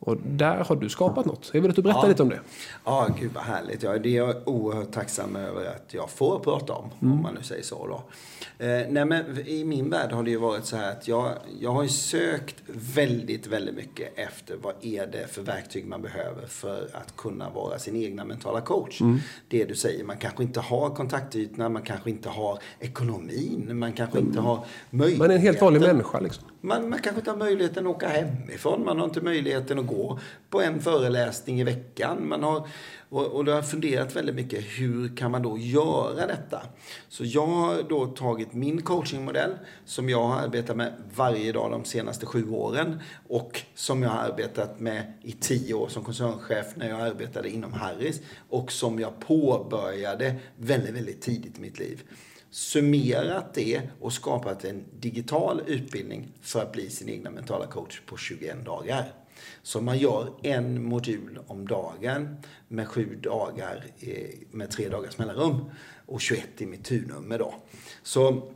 Och 0.00 0.16
där 0.26 0.64
har 0.64 0.76
du 0.76 0.88
skapat 0.88 1.26
något. 1.26 1.50
Jag 1.52 1.60
vill 1.60 1.70
att 1.70 1.76
du 1.76 1.82
berättar 1.82 2.02
ja. 2.02 2.08
lite 2.08 2.22
om 2.22 2.28
det. 2.28 2.40
Ja, 2.84 3.08
gud 3.20 3.30
vad 3.34 3.44
härligt. 3.44 3.82
Ja, 3.82 3.98
det 3.98 4.08
är 4.08 4.16
jag 4.16 4.48
oerhört 4.48 4.92
tacksam 4.92 5.36
över 5.36 5.66
att 5.66 5.94
jag 5.94 6.10
får 6.10 6.38
prata 6.38 6.72
om, 6.72 6.90
mm. 7.02 7.14
om 7.14 7.22
man 7.22 7.34
nu 7.34 7.42
säger 7.42 7.62
så. 7.62 7.86
Då. 7.86 8.02
Eh, 8.64 8.86
nej, 8.88 9.04
men 9.04 9.48
I 9.48 9.64
min 9.64 9.90
värld 9.90 10.12
har 10.12 10.22
det 10.22 10.30
ju 10.30 10.36
varit 10.36 10.64
så 10.64 10.76
här 10.76 10.92
att 10.92 11.08
jag, 11.08 11.32
jag 11.60 11.72
har 11.72 11.82
ju 11.82 11.88
sökt 11.88 12.54
väldigt, 12.66 13.46
väldigt 13.46 13.74
mycket 13.74 14.18
efter 14.18 14.56
vad 14.62 14.74
är 14.80 15.06
det 15.06 15.26
för 15.26 15.42
verktyg 15.42 15.86
man 15.86 16.02
behöver 16.02 16.46
för 16.46 16.88
att 16.92 17.16
kunna 17.16 17.50
vara 17.50 17.78
sin 17.78 17.96
egna 17.96 18.24
mentala 18.24 18.60
coach. 18.60 19.00
Mm. 19.00 19.18
Det 19.48 19.64
du 19.64 19.74
säger, 19.74 20.04
man 20.04 20.16
kanske 20.16 20.42
inte 20.42 20.60
har 20.60 20.90
kontaktytorna, 20.90 21.68
man 21.68 21.82
kanske 21.82 22.10
inte 22.10 22.28
har 22.28 22.58
ekonomin, 22.80 23.78
man 23.78 23.92
kanske 23.92 24.18
mm. 24.18 24.28
inte 24.28 24.40
har 24.40 24.64
möjligheten. 24.90 25.18
Man 25.18 25.30
är 25.30 25.34
en 25.34 25.42
helt 25.42 25.60
vanlig 25.60 25.80
människa 25.80 26.20
liksom. 26.20 26.44
Man, 26.60 26.88
man 26.88 26.98
kanske 26.98 27.20
inte 27.20 27.30
har 27.30 27.38
möjligheten 27.38 27.86
att 27.86 27.96
åka 27.96 28.08
hemifrån, 28.08 28.84
man 28.84 28.98
har 28.98 29.04
inte 29.04 29.20
möjligheten 29.20 29.78
att 29.78 29.86
gå 29.86 30.18
på 30.50 30.62
en 30.62 30.80
föreläsning 30.80 31.60
i 31.60 31.64
veckan. 31.64 32.28
Man 32.28 32.42
har, 32.42 32.68
och, 33.08 33.26
och 33.26 33.44
då 33.44 33.52
har 33.52 33.56
jag 33.56 33.70
funderat 33.70 34.16
väldigt 34.16 34.34
mycket, 34.34 34.64
hur 34.64 35.16
kan 35.16 35.30
man 35.30 35.42
då 35.42 35.58
göra 35.58 36.26
detta? 36.26 36.62
Så 37.08 37.24
jag 37.24 37.46
har 37.46 37.82
då 37.88 38.06
tagit 38.06 38.52
min 38.52 38.82
coachingmodell 38.82 39.50
som 39.84 40.08
jag 40.08 40.26
har 40.26 40.40
arbetat 40.40 40.76
med 40.76 40.92
varje 41.14 41.52
dag 41.52 41.70
de 41.70 41.84
senaste 41.84 42.26
sju 42.26 42.50
åren 42.50 43.00
och 43.28 43.62
som 43.74 44.02
jag 44.02 44.10
har 44.10 44.18
arbetat 44.18 44.80
med 44.80 45.12
i 45.22 45.32
tio 45.32 45.74
år 45.74 45.88
som 45.88 46.04
koncernchef 46.04 46.66
när 46.76 46.88
jag 46.88 47.00
arbetade 47.00 47.50
inom 47.50 47.72
Harris 47.72 48.20
och 48.48 48.72
som 48.72 49.00
jag 49.00 49.20
påbörjade 49.20 50.34
väldigt, 50.56 50.94
väldigt 50.94 51.20
tidigt 51.20 51.58
i 51.58 51.60
mitt 51.60 51.78
liv 51.78 52.02
summerat 52.50 53.54
det 53.54 53.82
och 54.00 54.12
skapat 54.12 54.64
en 54.64 54.84
digital 55.00 55.62
utbildning 55.66 56.32
för 56.40 56.62
att 56.62 56.72
bli 56.72 56.90
sin 56.90 57.08
egna 57.08 57.30
mentala 57.30 57.66
coach 57.66 58.00
på 58.06 58.16
21 58.16 58.64
dagar. 58.64 59.12
Så 59.62 59.80
man 59.80 59.98
gör 59.98 60.32
en 60.42 60.84
modul 60.84 61.38
om 61.46 61.68
dagen 61.68 62.36
med 62.68 62.88
sju 62.88 63.18
dagar 63.22 63.84
eh, 64.00 64.28
med 64.50 64.70
tre 64.70 64.88
dagars 64.88 65.18
mellanrum 65.18 65.70
och 66.06 66.20
21 66.20 66.44
i 66.58 66.66
mitt 66.66 66.84
turnummer 66.84 67.38
då. 67.38 67.54
Så 68.02 68.52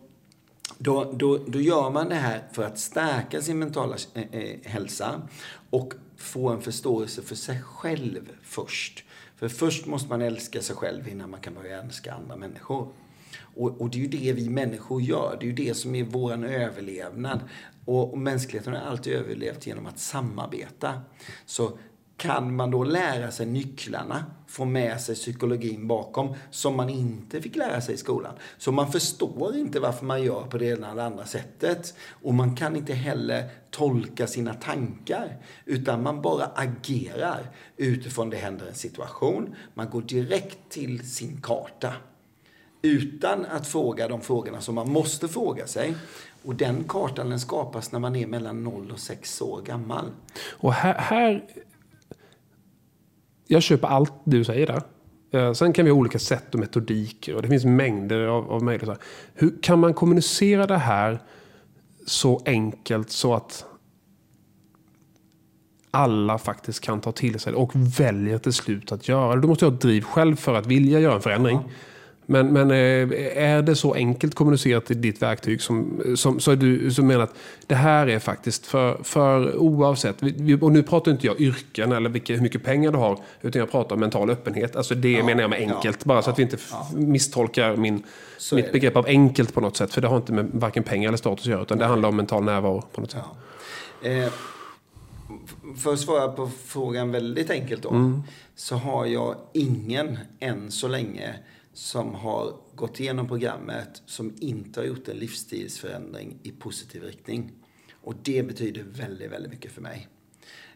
då, 0.78 1.12
då, 1.12 1.38
då 1.38 1.61
gör 1.61 1.90
man 1.90 2.09
det 2.09 2.14
här 2.14 2.43
för 2.53 2.62
att 2.62 2.78
stärka 2.78 3.43
sin 3.43 3.59
mentala 3.59 3.97
eh, 4.14 4.22
eh, 4.32 4.59
hälsa 4.64 5.22
och 5.70 5.95
få 6.16 6.49
en 6.49 6.62
förståelse 6.62 7.22
för 7.22 7.34
sig 7.34 7.62
själv 7.62 8.32
först. 8.43 9.05
För 9.36 9.49
först 9.49 9.86
måste 9.86 10.09
man 10.09 10.22
älska 10.22 10.62
sig 10.62 10.76
själv 10.76 11.09
innan 11.09 11.30
man 11.30 11.40
kan 11.40 11.55
börja 11.55 11.82
älska 11.82 12.14
andra 12.14 12.36
människor. 12.36 12.93
Och, 13.55 13.80
och, 13.80 13.90
det 13.90 13.98
är 13.98 14.00
ju 14.00 14.09
det 14.09 14.32
vi 14.32 14.48
människor 14.48 15.03
gör. 15.03 15.36
Det 15.40 15.46
är 15.46 15.48
ju 15.48 15.66
det 15.66 15.74
som 15.74 15.94
är 15.94 16.05
vår 16.05 16.44
överlevnad. 16.44 17.40
Och, 17.84 18.12
och 18.12 18.18
mänskligheten 18.18 18.72
har 18.72 18.80
alltid 18.80 19.12
överlevt 19.12 19.66
genom 19.66 19.86
att 19.86 19.98
samarbeta. 19.98 21.00
Så 21.46 21.78
kan 22.16 22.57
man 22.57 22.70
då 22.70 22.84
lära 22.84 23.30
sig 23.30 23.46
nycklarna, 23.46 24.24
få 24.46 24.64
med 24.64 25.00
sig 25.00 25.14
psykologin 25.14 25.88
bakom, 25.88 26.34
som 26.50 26.76
man 26.76 26.88
inte 26.90 27.42
fick 27.42 27.57
lära 27.57 27.80
sig 27.80 27.94
i 27.94 27.98
skolan. 27.98 28.34
Så 28.59 28.72
man 28.72 28.92
förstår 28.92 29.57
inte 29.57 29.80
varför 29.80 30.07
man 30.07 30.22
gör 30.22 30.42
på 30.42 30.59
det 30.59 30.66
ena 30.66 30.90
eller 30.90 31.03
andra 31.03 31.26
sättet. 31.26 31.94
Och 32.09 32.34
man 32.34 32.57
kan 32.57 32.76
inte 32.76 32.94
heller 32.94 33.48
tolka 33.70 34.26
sina 34.26 34.55
tankar, 34.55 35.36
utan 35.64 36.03
man 36.03 36.22
bara 36.22 36.44
agerar 36.44 37.50
utifrån 37.76 38.30
det 38.30 38.36
händer 38.36 38.66
en 38.66 38.74
situation. 38.74 39.55
Man 39.74 39.90
går 39.90 40.03
direkt 40.03 40.59
till 40.68 41.11
sin 41.11 41.40
karta 41.40 41.94
utan 42.82 43.46
att 43.46 43.66
fråga 43.66 44.08
de 44.08 44.20
frågorna 44.20 44.60
som 44.60 44.74
man 44.74 44.92
måste 44.92 45.28
fråga 45.28 45.66
sig. 45.66 45.94
Och 46.44 46.54
den 46.54 46.84
kartan 46.88 47.30
den 47.30 47.40
skapas 47.40 47.92
när 47.92 47.98
man 47.98 48.16
är 48.16 48.26
mellan 48.26 48.64
0 48.64 48.90
och 48.92 48.98
6 48.98 49.42
år 49.42 49.62
gammal. 49.62 50.04
Och 50.50 50.72
här, 50.72 50.94
här 50.94 51.44
jag 53.46 53.62
köper 53.62 53.88
allt 53.88 54.12
du 54.24 54.44
säger 54.44 54.66
där. 54.66 54.82
Eh, 55.40 55.52
sen 55.52 55.72
kan 55.72 55.84
vi 55.84 55.90
ha 55.90 55.98
olika 55.98 56.18
sätt 56.18 56.54
och 56.54 56.60
metodiker 56.60 57.34
och 57.34 57.42
det 57.42 57.48
finns 57.48 57.64
mängder 57.64 58.26
av, 58.26 58.52
av 58.52 58.62
möjligheter. 58.62 59.04
Hur 59.34 59.62
kan 59.62 59.78
man 59.78 59.94
kommunicera 59.94 60.66
det 60.66 60.78
här 60.78 61.18
så 62.06 62.42
enkelt 62.46 63.10
så 63.10 63.34
att 63.34 63.64
alla 65.90 66.38
faktiskt 66.38 66.80
kan 66.80 67.00
ta 67.00 67.12
till 67.12 67.40
sig 67.40 67.52
det 67.52 67.58
och 67.58 67.72
väljer 67.74 68.38
till 68.38 68.52
slut 68.52 68.92
att 68.92 69.08
göra 69.08 69.34
det. 69.34 69.40
Du 69.40 69.48
måste 69.48 69.64
ha 69.64 69.72
ett 69.72 69.80
driv 69.80 70.02
själv 70.02 70.36
för 70.36 70.54
att 70.54 70.66
vilja 70.66 71.00
göra 71.00 71.14
en 71.14 71.22
förändring. 71.22 71.58
Ja. 71.62 71.70
Men, 72.26 72.52
men 72.52 72.70
eh, 72.70 73.44
är 73.44 73.62
det 73.62 73.76
så 73.76 73.94
enkelt 73.94 74.34
kommunicerat 74.34 74.90
i 74.90 74.94
ditt 74.94 75.22
verktyg 75.22 75.62
som, 75.62 76.02
som, 76.16 76.40
så 76.40 76.50
är 76.50 76.56
du 76.56 76.90
som 76.90 77.06
menar 77.06 77.24
att 77.24 77.34
det 77.66 77.74
här 77.74 78.06
är 78.06 78.18
faktiskt 78.18 78.66
för, 78.66 79.02
för 79.02 79.56
oavsett, 79.56 80.22
och 80.60 80.72
nu 80.72 80.82
pratar 80.82 81.12
inte 81.12 81.26
jag 81.26 81.40
yrken 81.40 81.92
eller 81.92 82.10
vilka, 82.10 82.34
hur 82.34 82.42
mycket 82.42 82.64
pengar 82.64 82.92
du 82.92 82.98
har, 82.98 83.18
utan 83.42 83.60
jag 83.60 83.70
pratar 83.70 83.94
om 83.94 84.00
mental 84.00 84.30
öppenhet. 84.30 84.76
Alltså 84.76 84.94
det 84.94 85.12
ja, 85.12 85.24
menar 85.24 85.40
jag 85.40 85.50
med 85.50 85.58
enkelt, 85.58 85.98
ja, 86.00 86.04
bara 86.04 86.18
ja, 86.18 86.22
så 86.22 86.30
att 86.30 86.38
vi 86.38 86.42
inte 86.42 86.56
misstolkar 86.94 87.76
min, 87.76 88.02
mitt 88.52 88.72
begrepp 88.72 88.96
av 88.96 89.06
enkelt 89.06 89.54
på 89.54 89.60
något 89.60 89.76
sätt. 89.76 89.94
För 89.94 90.00
det 90.00 90.08
har 90.08 90.16
inte 90.16 90.32
med 90.32 90.50
varken 90.52 90.82
pengar 90.82 91.08
eller 91.08 91.18
status 91.18 91.46
att 91.46 91.50
göra, 91.50 91.62
utan 91.62 91.78
det 91.78 91.84
handlar 91.84 92.08
om 92.08 92.16
mental 92.16 92.44
närvaro 92.44 92.82
på 92.92 93.00
något 93.00 93.10
sätt. 93.10 93.22
Eh, 94.02 94.28
för 95.78 95.92
att 95.92 96.00
svara 96.00 96.28
på 96.28 96.50
frågan 96.66 97.10
väldigt 97.10 97.50
enkelt 97.50 97.82
då, 97.82 97.90
mm. 97.90 98.22
så 98.54 98.76
har 98.76 99.06
jag 99.06 99.34
ingen 99.52 100.18
än 100.40 100.70
så 100.70 100.88
länge 100.88 101.34
som 101.72 102.14
har 102.14 102.56
gått 102.74 103.00
igenom 103.00 103.28
programmet 103.28 104.02
som 104.06 104.34
inte 104.40 104.80
har 104.80 104.86
gjort 104.86 105.08
en 105.08 105.16
livsstilsförändring 105.16 106.38
i 106.42 106.50
positiv 106.50 107.02
riktning. 107.02 107.52
Och 108.02 108.14
det 108.22 108.42
betyder 108.42 108.82
väldigt, 108.82 109.32
väldigt 109.32 109.52
mycket 109.52 109.72
för 109.72 109.82
mig. 109.82 110.08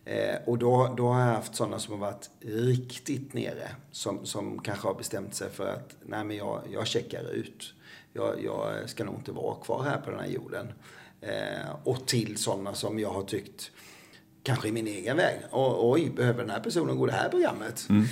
Eh, 0.04 0.36
och 0.46 0.58
då, 0.58 0.94
då 0.96 1.08
har 1.08 1.20
jag 1.20 1.34
haft 1.34 1.54
sådana 1.54 1.78
som 1.78 1.92
har 1.92 2.00
varit 2.00 2.30
riktigt 2.40 3.34
nere. 3.34 3.68
Som, 3.90 4.26
som 4.26 4.58
kanske 4.58 4.88
har 4.88 4.94
bestämt 4.94 5.34
sig 5.34 5.50
för 5.50 5.66
att, 5.66 5.96
nej 6.06 6.24
men 6.24 6.36
jag, 6.36 6.62
jag 6.72 6.86
checkar 6.86 7.32
ut. 7.32 7.74
Jag, 8.12 8.44
jag 8.44 8.90
ska 8.90 9.04
nog 9.04 9.14
inte 9.14 9.32
vara 9.32 9.54
kvar 9.54 9.82
här 9.82 10.00
på 10.00 10.10
den 10.10 10.20
här 10.20 10.26
jorden. 10.26 10.72
Eh, 11.20 11.70
och 11.84 12.06
till 12.06 12.36
sådana 12.36 12.74
som 12.74 12.98
jag 12.98 13.10
har 13.10 13.22
tyckt, 13.22 13.70
kanske 14.42 14.68
i 14.68 14.72
min 14.72 14.86
egen 14.86 15.16
väg. 15.16 15.40
oj, 15.52 16.10
behöver 16.10 16.40
den 16.40 16.50
här 16.50 16.60
personen 16.60 16.96
gå 16.96 17.06
det 17.06 17.12
här 17.12 17.28
programmet? 17.28 17.86
Mm. 17.88 18.06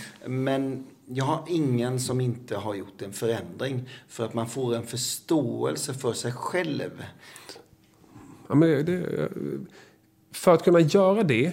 Men 0.44 0.86
jag 1.06 1.24
har 1.24 1.44
ingen 1.48 2.00
som 2.00 2.20
inte 2.20 2.56
har 2.56 2.74
gjort 2.74 3.02
en 3.02 3.12
förändring. 3.12 3.88
För 4.08 4.24
att 4.24 4.34
man 4.34 4.48
får 4.48 4.74
en 4.74 4.86
förståelse 4.86 5.94
för 5.94 6.12
sig 6.12 6.32
själv. 6.32 7.04
Ja, 8.48 8.54
men 8.54 8.84
det, 8.84 9.28
för 10.32 10.54
att 10.54 10.62
kunna 10.62 10.80
göra 10.80 11.22
det 11.22 11.52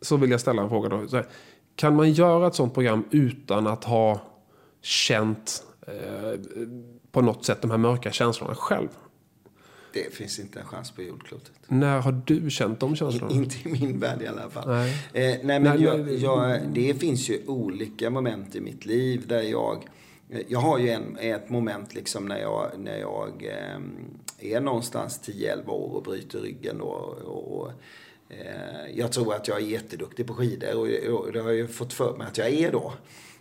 så 0.00 0.16
vill 0.16 0.30
jag 0.30 0.40
ställa 0.40 0.62
en 0.62 0.68
fråga. 0.68 0.88
Då. 0.88 0.96
Här, 0.96 1.26
kan 1.74 1.96
man 1.96 2.12
göra 2.12 2.46
ett 2.46 2.54
sånt 2.54 2.74
program 2.74 3.04
utan 3.10 3.66
att 3.66 3.84
ha 3.84 4.20
känt 4.82 5.62
eh, 5.86 6.40
på 7.12 7.20
något 7.20 7.44
sätt 7.44 7.62
de 7.62 7.70
här 7.70 7.78
mörka 7.78 8.10
känslorna 8.10 8.54
själv? 8.54 8.88
Det 9.92 10.14
finns 10.14 10.38
inte 10.38 10.60
en 10.60 10.66
chans 10.66 10.90
på 10.90 11.02
jordklotet. 11.02 11.52
När 11.68 12.00
har 12.00 12.22
du 12.26 12.50
känt 12.50 12.80
de 12.80 12.96
känslorna? 12.96 13.34
inte 13.34 13.68
i 13.68 13.72
min 13.72 14.00
värld 14.00 14.22
i 14.22 14.26
alla 14.26 14.50
fall. 14.50 14.68
Nej. 14.68 14.90
Eh, 15.12 15.38
nej, 15.42 15.60
men 15.60 15.62
nej, 15.62 15.82
jag, 15.82 16.14
jag, 16.14 16.60
det 16.68 16.94
finns 16.94 17.30
ju 17.30 17.42
olika 17.46 18.10
moment 18.10 18.56
i 18.56 18.60
mitt 18.60 18.86
liv 18.86 19.26
där 19.26 19.42
jag 19.42 19.84
Jag 20.48 20.58
har 20.58 20.78
ju 20.78 20.90
en, 20.90 21.16
ett 21.20 21.50
moment 21.50 21.94
liksom 21.94 22.26
när 22.26 22.38
jag, 22.38 22.70
när 22.78 22.98
jag 22.98 23.44
eh, 23.44 24.54
är 24.54 24.60
någonstans 24.60 25.20
10-11 25.24 25.68
år 25.68 25.94
och 25.96 26.02
bryter 26.02 26.40
ryggen. 26.40 26.80
Och, 26.80 27.08
och, 27.18 27.70
eh, 28.28 28.90
jag 28.94 29.12
tror 29.12 29.34
att 29.34 29.48
jag 29.48 29.56
är 29.56 29.66
jätteduktig 29.66 30.26
på 30.26 30.34
skidor 30.34 30.74
och, 30.74 31.14
och 31.14 31.32
det 31.32 31.40
har 31.40 31.48
jag 31.48 31.56
ju 31.56 31.68
fått 31.68 31.92
för 31.92 32.16
mig 32.16 32.26
att 32.26 32.38
jag 32.38 32.48
är 32.48 32.72
då. 32.72 32.92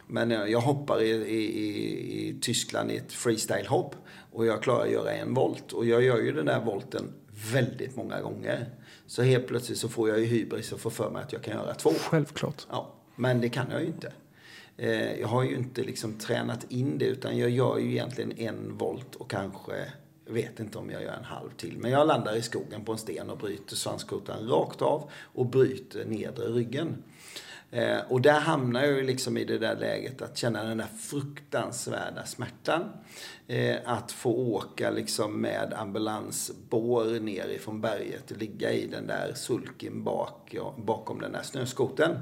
Men 0.08 0.32
eh, 0.32 0.46
jag 0.46 0.62
hoppar 0.62 1.02
i, 1.02 1.10
i, 1.10 2.30
i 2.30 2.36
Tyskland 2.42 2.92
i 2.92 2.98
ett 2.98 3.14
freestyle-hopp 3.14 3.96
och 4.38 4.46
jag 4.46 4.64
klarar 4.64 4.86
att 4.86 4.92
göra 4.92 5.12
en 5.12 5.34
volt. 5.34 5.74
Och 5.74 5.86
jag 5.86 6.04
gör 6.04 6.18
ju 6.18 6.32
den 6.32 6.46
där 6.46 6.60
volten 6.60 7.14
väldigt 7.54 7.96
många 7.96 8.22
gånger. 8.22 8.70
Så 9.08 9.22
helt 9.22 9.48
plötsligt 9.48 9.78
så 9.78 9.90
får 9.90 10.10
jag 10.10 10.20
ju 10.20 10.26
hybris 10.26 10.72
och 10.72 10.80
får 10.80 10.90
för 10.90 11.10
mig 11.10 11.24
att 11.24 11.34
jag 11.34 11.44
kan 11.44 11.54
göra 11.54 11.74
två. 11.74 11.90
Självklart. 12.00 12.68
Ja, 12.70 12.94
men 13.16 13.42
det 13.42 13.50
kan 13.50 13.66
jag 13.72 13.82
ju 13.82 13.88
inte. 13.88 14.14
Eh, 14.78 15.20
jag 15.20 15.28
har 15.28 15.44
ju 15.44 15.56
inte 15.56 15.84
liksom 15.84 16.14
tränat 16.14 16.72
in 16.72 16.98
det 16.98 17.06
utan 17.06 17.38
jag 17.38 17.50
gör 17.50 17.78
ju 17.78 17.92
egentligen 17.92 18.32
en 18.38 18.78
volt 18.78 19.16
och 19.16 19.30
kanske, 19.30 19.74
jag 20.26 20.34
vet 20.34 20.60
inte 20.60 20.78
om 20.78 20.90
jag 20.90 21.04
gör 21.04 21.14
en 21.14 21.24
halv 21.24 21.50
till. 21.50 21.78
Men 21.78 21.92
jag 21.92 22.08
landar 22.08 22.36
i 22.36 22.42
skogen 22.42 22.86
på 22.86 22.92
en 22.92 22.98
sten 22.98 23.30
och 23.30 23.38
bryter 23.38 23.76
svanskotan 23.76 24.48
rakt 24.48 24.82
av 24.82 25.10
och 25.22 25.46
bryter 25.46 26.06
nedre 26.06 26.46
ryggen. 26.46 27.04
Eh, 27.72 28.00
och 28.10 28.22
där 28.22 28.40
hamnar 28.40 28.84
jag 28.84 28.94
ju 28.94 29.04
liksom 29.04 29.38
i 29.38 29.46
det 29.46 29.58
där 29.58 29.76
läget 29.76 30.22
att 30.22 30.38
känna 30.38 30.64
den 30.64 30.78
där 30.78 30.88
fruktansvärda 31.00 32.26
smärtan. 32.26 32.84
Eh, 33.48 33.76
att 33.86 34.12
få 34.12 34.32
åka 34.32 34.92
liksom 34.92 35.42
med 35.42 35.74
ambulansbår 35.74 37.20
ner 37.20 37.48
ifrån 37.48 37.82
berget 37.82 38.32
och 38.32 38.38
ligga 38.38 38.72
i 38.72 38.88
den 38.88 39.08
där 39.08 39.34
sulken 39.36 40.04
bak, 40.04 40.56
bakom 40.78 41.22
den 41.22 41.32
där 41.32 41.44
snöskoten. 41.44 42.20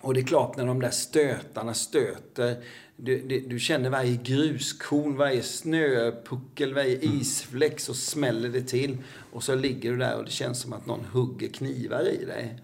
Och 0.00 0.14
det 0.14 0.20
är 0.20 0.24
klart 0.24 0.56
när 0.56 0.66
de 0.66 0.80
där 0.80 0.90
stötarna 0.90 1.74
stöter. 1.74 2.56
Du, 2.96 3.22
du, 3.22 3.40
du, 3.40 3.58
känner 3.58 3.90
varje 3.90 4.16
gruskorn, 4.16 5.16
varje 5.16 5.42
snöpuckel, 5.42 6.74
varje 6.74 6.98
isfläck 6.98 7.80
så 7.80 7.94
smäller 7.94 8.48
det 8.48 8.62
till. 8.62 8.98
Och 9.32 9.42
så 9.42 9.54
ligger 9.54 9.90
du 9.90 9.96
där 9.96 10.16
och 10.16 10.24
det 10.24 10.30
känns 10.30 10.60
som 10.60 10.72
att 10.72 10.86
någon 10.86 11.04
hugger 11.04 11.48
knivar 11.48 12.08
i 12.08 12.24
dig. 12.24 12.58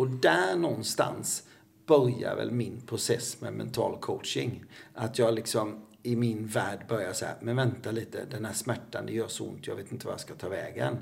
Och 0.00 0.08
där 0.08 0.56
någonstans 0.56 1.42
börjar 1.86 2.36
väl 2.36 2.50
min 2.50 2.80
process 2.80 3.40
med 3.40 3.52
mental 3.52 3.98
coaching. 4.00 4.64
Att 4.94 5.18
jag 5.18 5.34
liksom 5.34 5.86
i 6.02 6.16
min 6.16 6.46
värld 6.46 6.84
börjar 6.88 7.12
säga, 7.12 7.34
men 7.40 7.56
vänta 7.56 7.90
lite, 7.90 8.24
den 8.30 8.44
här 8.44 8.52
smärtan, 8.52 9.06
det 9.06 9.12
gör 9.12 9.28
så 9.28 9.48
ont, 9.48 9.66
jag 9.66 9.76
vet 9.76 9.92
inte 9.92 10.06
vad 10.06 10.12
jag 10.12 10.20
ska 10.20 10.34
ta 10.34 10.48
vägen. 10.48 10.98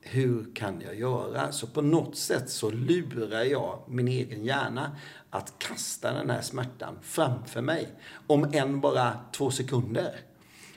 Hur 0.00 0.54
kan 0.54 0.80
jag 0.80 0.94
göra? 0.94 1.52
Så 1.52 1.66
på 1.66 1.82
något 1.82 2.16
sätt 2.16 2.50
så 2.50 2.70
lurar 2.70 3.44
jag 3.44 3.82
min 3.88 4.08
egen 4.08 4.44
hjärna 4.44 4.96
att 5.30 5.54
kasta 5.58 6.12
den 6.12 6.30
här 6.30 6.42
smärtan 6.42 6.98
framför 7.02 7.60
mig. 7.60 7.88
Om 8.26 8.50
än 8.52 8.80
bara 8.80 9.20
två 9.32 9.50
sekunder. 9.50 10.16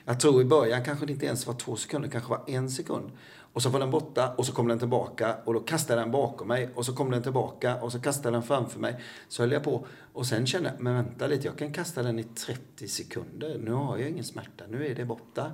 Jag 0.04 0.20
tror 0.20 0.42
i 0.42 0.44
början 0.44 0.84
kanske 0.84 1.06
det 1.06 1.12
inte 1.12 1.26
ens 1.26 1.46
var 1.46 1.54
två 1.54 1.76
sekunder, 1.76 2.08
kanske 2.08 2.30
var 2.30 2.44
en 2.46 2.70
sekund. 2.70 3.10
Och 3.54 3.62
så 3.62 3.68
var 3.68 3.80
den 3.80 3.90
borta 3.90 4.34
och 4.36 4.46
så 4.46 4.52
kom 4.52 4.68
den 4.68 4.78
tillbaka 4.78 5.36
och 5.44 5.54
då 5.54 5.60
kastade 5.60 6.00
den 6.00 6.10
bakom 6.10 6.48
mig 6.48 6.68
och 6.74 6.86
så 6.86 6.92
kom 6.92 7.10
den 7.10 7.22
tillbaka 7.22 7.76
och 7.76 7.92
så 7.92 8.00
kastade 8.00 8.36
den 8.36 8.42
framför 8.42 8.80
mig. 8.80 9.00
Så 9.28 9.42
höll 9.42 9.52
jag 9.52 9.62
på 9.62 9.86
och 10.12 10.26
sen 10.26 10.46
kände 10.46 10.68
jag, 10.68 10.80
men 10.80 10.94
vänta 10.94 11.26
lite, 11.26 11.46
jag 11.46 11.58
kan 11.58 11.72
kasta 11.72 12.02
den 12.02 12.18
i 12.18 12.22
30 12.24 12.88
sekunder. 12.88 13.60
Nu 13.64 13.72
har 13.72 13.98
jag 13.98 14.10
ingen 14.10 14.24
smärta, 14.24 14.64
nu 14.70 14.86
är 14.86 14.94
det 14.94 15.04
borta. 15.04 15.52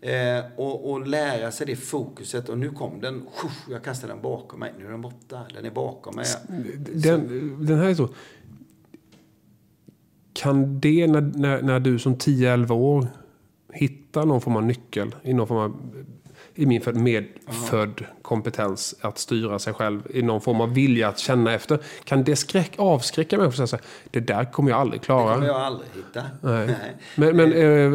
Eh, 0.00 0.44
och, 0.56 0.90
och, 0.90 1.06
lära 1.06 1.50
sig 1.50 1.66
det 1.66 1.76
fokuset. 1.76 2.48
Och 2.48 2.58
nu 2.58 2.70
kom 2.70 3.00
den, 3.00 3.26
jag 3.70 3.84
kastade 3.84 4.12
den 4.12 4.22
bakom 4.22 4.60
mig. 4.60 4.74
Nu 4.78 4.86
är 4.86 4.90
den 4.90 5.00
borta, 5.00 5.40
den 5.54 5.64
är 5.64 5.70
bakom 5.70 6.16
mig. 6.16 6.26
Den, 6.78 7.66
den 7.66 7.78
här 7.78 7.88
är 7.88 7.94
så... 7.94 8.08
Kan 10.32 10.80
det, 10.80 11.06
när, 11.06 11.20
när, 11.20 11.62
när 11.62 11.80
du 11.80 11.98
som 11.98 12.16
10-11 12.16 12.72
år 12.72 13.06
hittar 13.72 14.26
någon 14.26 14.40
form 14.40 14.56
av 14.56 14.62
nyckel 14.62 15.14
i 15.22 15.32
någon 15.32 15.46
form 15.46 15.58
av 15.58 15.76
i 16.54 16.66
min 16.66 16.82
medfödd 16.94 18.04
kompetens 18.22 18.94
att 19.00 19.18
styra 19.18 19.58
sig 19.58 19.72
själv 19.72 20.02
i 20.10 20.22
någon 20.22 20.40
form 20.40 20.60
av 20.60 20.74
vilja 20.74 21.08
att 21.08 21.18
känna 21.18 21.54
efter. 21.54 21.78
Kan 22.04 22.24
det 22.24 22.36
skräck, 22.36 22.72
avskräcka 22.78 23.38
människor? 23.38 23.66
Så 23.66 23.78
det 24.10 24.20
där 24.20 24.52
kommer 24.52 24.70
jag 24.70 24.80
aldrig 24.80 25.02
klara. 25.02 25.28
Det 25.28 25.34
kommer 25.34 25.46
jag 25.46 25.60
aldrig 25.60 25.88
hitta. 25.94 26.22
Nej. 26.40 26.66
Nej. 26.66 26.96
Men, 27.14 27.36
men, 27.36 27.52
eh, 27.52 27.90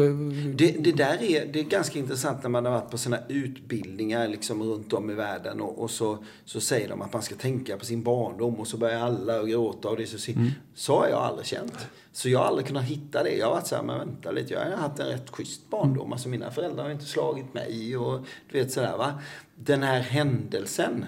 det, 0.54 0.76
det, 0.78 0.92
där 0.92 1.22
är, 1.22 1.46
det 1.52 1.60
är 1.60 1.64
ganska 1.64 1.98
intressant 1.98 2.42
när 2.42 2.50
man 2.50 2.64
har 2.64 2.72
varit 2.72 2.90
på 2.90 2.98
sina 2.98 3.18
utbildningar 3.28 4.28
liksom 4.28 4.62
runt 4.62 4.92
om 4.92 5.10
i 5.10 5.14
världen 5.14 5.60
och, 5.60 5.82
och, 5.82 5.90
så, 5.90 6.18
så 6.44 6.60
säger 6.60 6.88
de 6.88 7.02
att 7.02 7.12
man 7.12 7.22
ska 7.22 7.34
tänka 7.34 7.76
på 7.76 7.84
sin 7.84 8.02
barndom 8.02 8.54
och 8.54 8.66
så 8.66 8.76
börjar 8.76 9.00
alla 9.00 9.40
att 9.40 9.48
gråta 9.48 9.88
och 9.88 9.96
det 9.96 10.02
är 10.02 10.18
så 10.18 10.32
mm. 10.32 10.50
Så 10.74 10.98
har 10.98 11.08
jag 11.08 11.22
aldrig 11.22 11.46
känt. 11.46 11.88
Så 12.16 12.28
jag 12.28 12.38
har 12.38 12.46
aldrig 12.46 12.66
kunnat 12.66 12.84
hitta 12.84 13.22
det. 13.22 13.36
Jag 13.36 13.46
har 13.46 13.54
varit 13.54 13.66
så 13.66 13.76
här, 13.76 13.82
men 13.82 13.98
vänta 13.98 14.30
lite, 14.30 14.54
jag 14.54 14.60
har 14.60 14.76
haft 14.76 14.98
en 14.98 15.06
rätt 15.06 15.30
schysst 15.30 15.70
barndom. 15.70 16.12
Alltså 16.12 16.28
mina 16.28 16.50
föräldrar 16.50 16.84
har 16.84 16.90
inte 16.90 17.04
slagit 17.04 17.54
mig 17.54 17.96
och 17.96 18.26
du 18.50 18.58
vet 18.58 18.72
sådär 18.72 18.96
va. 18.96 19.20
Den 19.54 19.82
här 19.82 20.00
händelsen, 20.00 21.06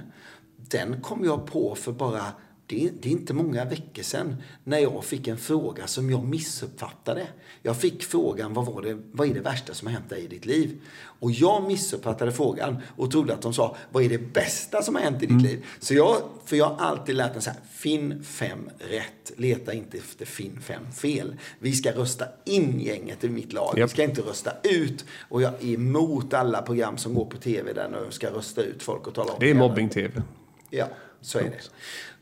den 0.57 1.01
kom 1.01 1.25
jag 1.25 1.47
på 1.47 1.75
för 1.75 1.93
bara 1.93 2.25
det, 2.69 2.91
det, 3.01 3.09
är 3.09 3.13
inte 3.13 3.35
många 3.35 3.65
veckor 3.65 4.03
sedan 4.03 4.37
när 4.65 4.79
jag 4.79 5.05
fick 5.05 5.29
en 5.29 5.39
fråga 5.39 5.87
som 5.87 6.11
jag 6.11 6.25
missuppfattade. 6.25 7.27
Jag 7.63 7.77
fick 7.77 8.05
frågan, 8.05 8.55
vad, 8.55 8.67
var 8.67 8.83
det, 8.83 8.99
vad 9.13 9.29
är 9.29 9.35
det 9.35 9.41
värsta 9.41 9.75
som 9.75 9.87
har 9.87 9.93
hänt 9.93 10.11
dig 10.11 10.25
i 10.25 10.27
ditt 10.27 10.47
liv? 10.47 10.81
Och 11.21 11.31
jag 11.31 11.63
missuppfattade 11.63 12.33
frågan 12.33 12.77
och 12.97 13.11
trodde 13.11 13.35
att 13.35 13.43
de 13.43 13.55
sa, 13.55 13.77
vad 13.93 14.03
är 14.03 14.09
det 14.09 14.19
bästa 14.19 14.83
som 14.83 14.95
har 14.95 15.03
hänt 15.03 15.17
i 15.17 15.21
ditt 15.21 15.31
mm. 15.31 15.43
liv? 15.43 15.67
Så 15.79 15.95
jag, 15.95 16.17
för 16.45 16.57
jag 16.57 16.67
har 16.67 16.87
alltid 16.87 17.15
lärt 17.15 17.33
mig 17.33 17.43
så 17.43 17.51
här, 17.51 17.61
finn 17.73 18.25
fem 18.25 18.71
rätt. 18.79 19.33
Leta 19.37 19.73
inte 19.73 19.99
efter 19.99 20.27
finn 20.27 20.61
fem 20.61 20.93
fel. 20.93 21.37
Vi 21.59 21.73
ska 21.73 21.93
rösta 21.93 22.25
in 22.45 22.81
gänget 22.81 23.25
i 23.25 23.29
mitt 23.29 23.53
lag. 23.53 23.79
Yep. 23.79 23.89
Vi 23.89 23.93
ska 23.93 24.03
inte 24.03 24.21
rösta 24.21 24.53
ut. 24.63 25.05
Och 25.29 25.43
jag 25.43 25.55
är 25.55 25.67
emot 25.67 26.35
alla 26.35 26.63
program 26.63 26.99
som 26.99 27.15
går 27.15 27.25
på 27.25 27.37
tv 27.37 27.73
där 27.73 27.89
nu 27.89 28.11
ska 28.11 28.31
rösta 28.31 28.63
ut 28.63 28.83
folk 28.83 29.07
och 29.07 29.15
tala 29.15 29.33
om 29.33 29.37
det. 29.41 29.51
är 29.51 29.55
mobbing-tv. 29.55 30.23
Ja, 30.71 30.89
så 31.21 31.39
är 31.39 31.43
det. 31.43 31.71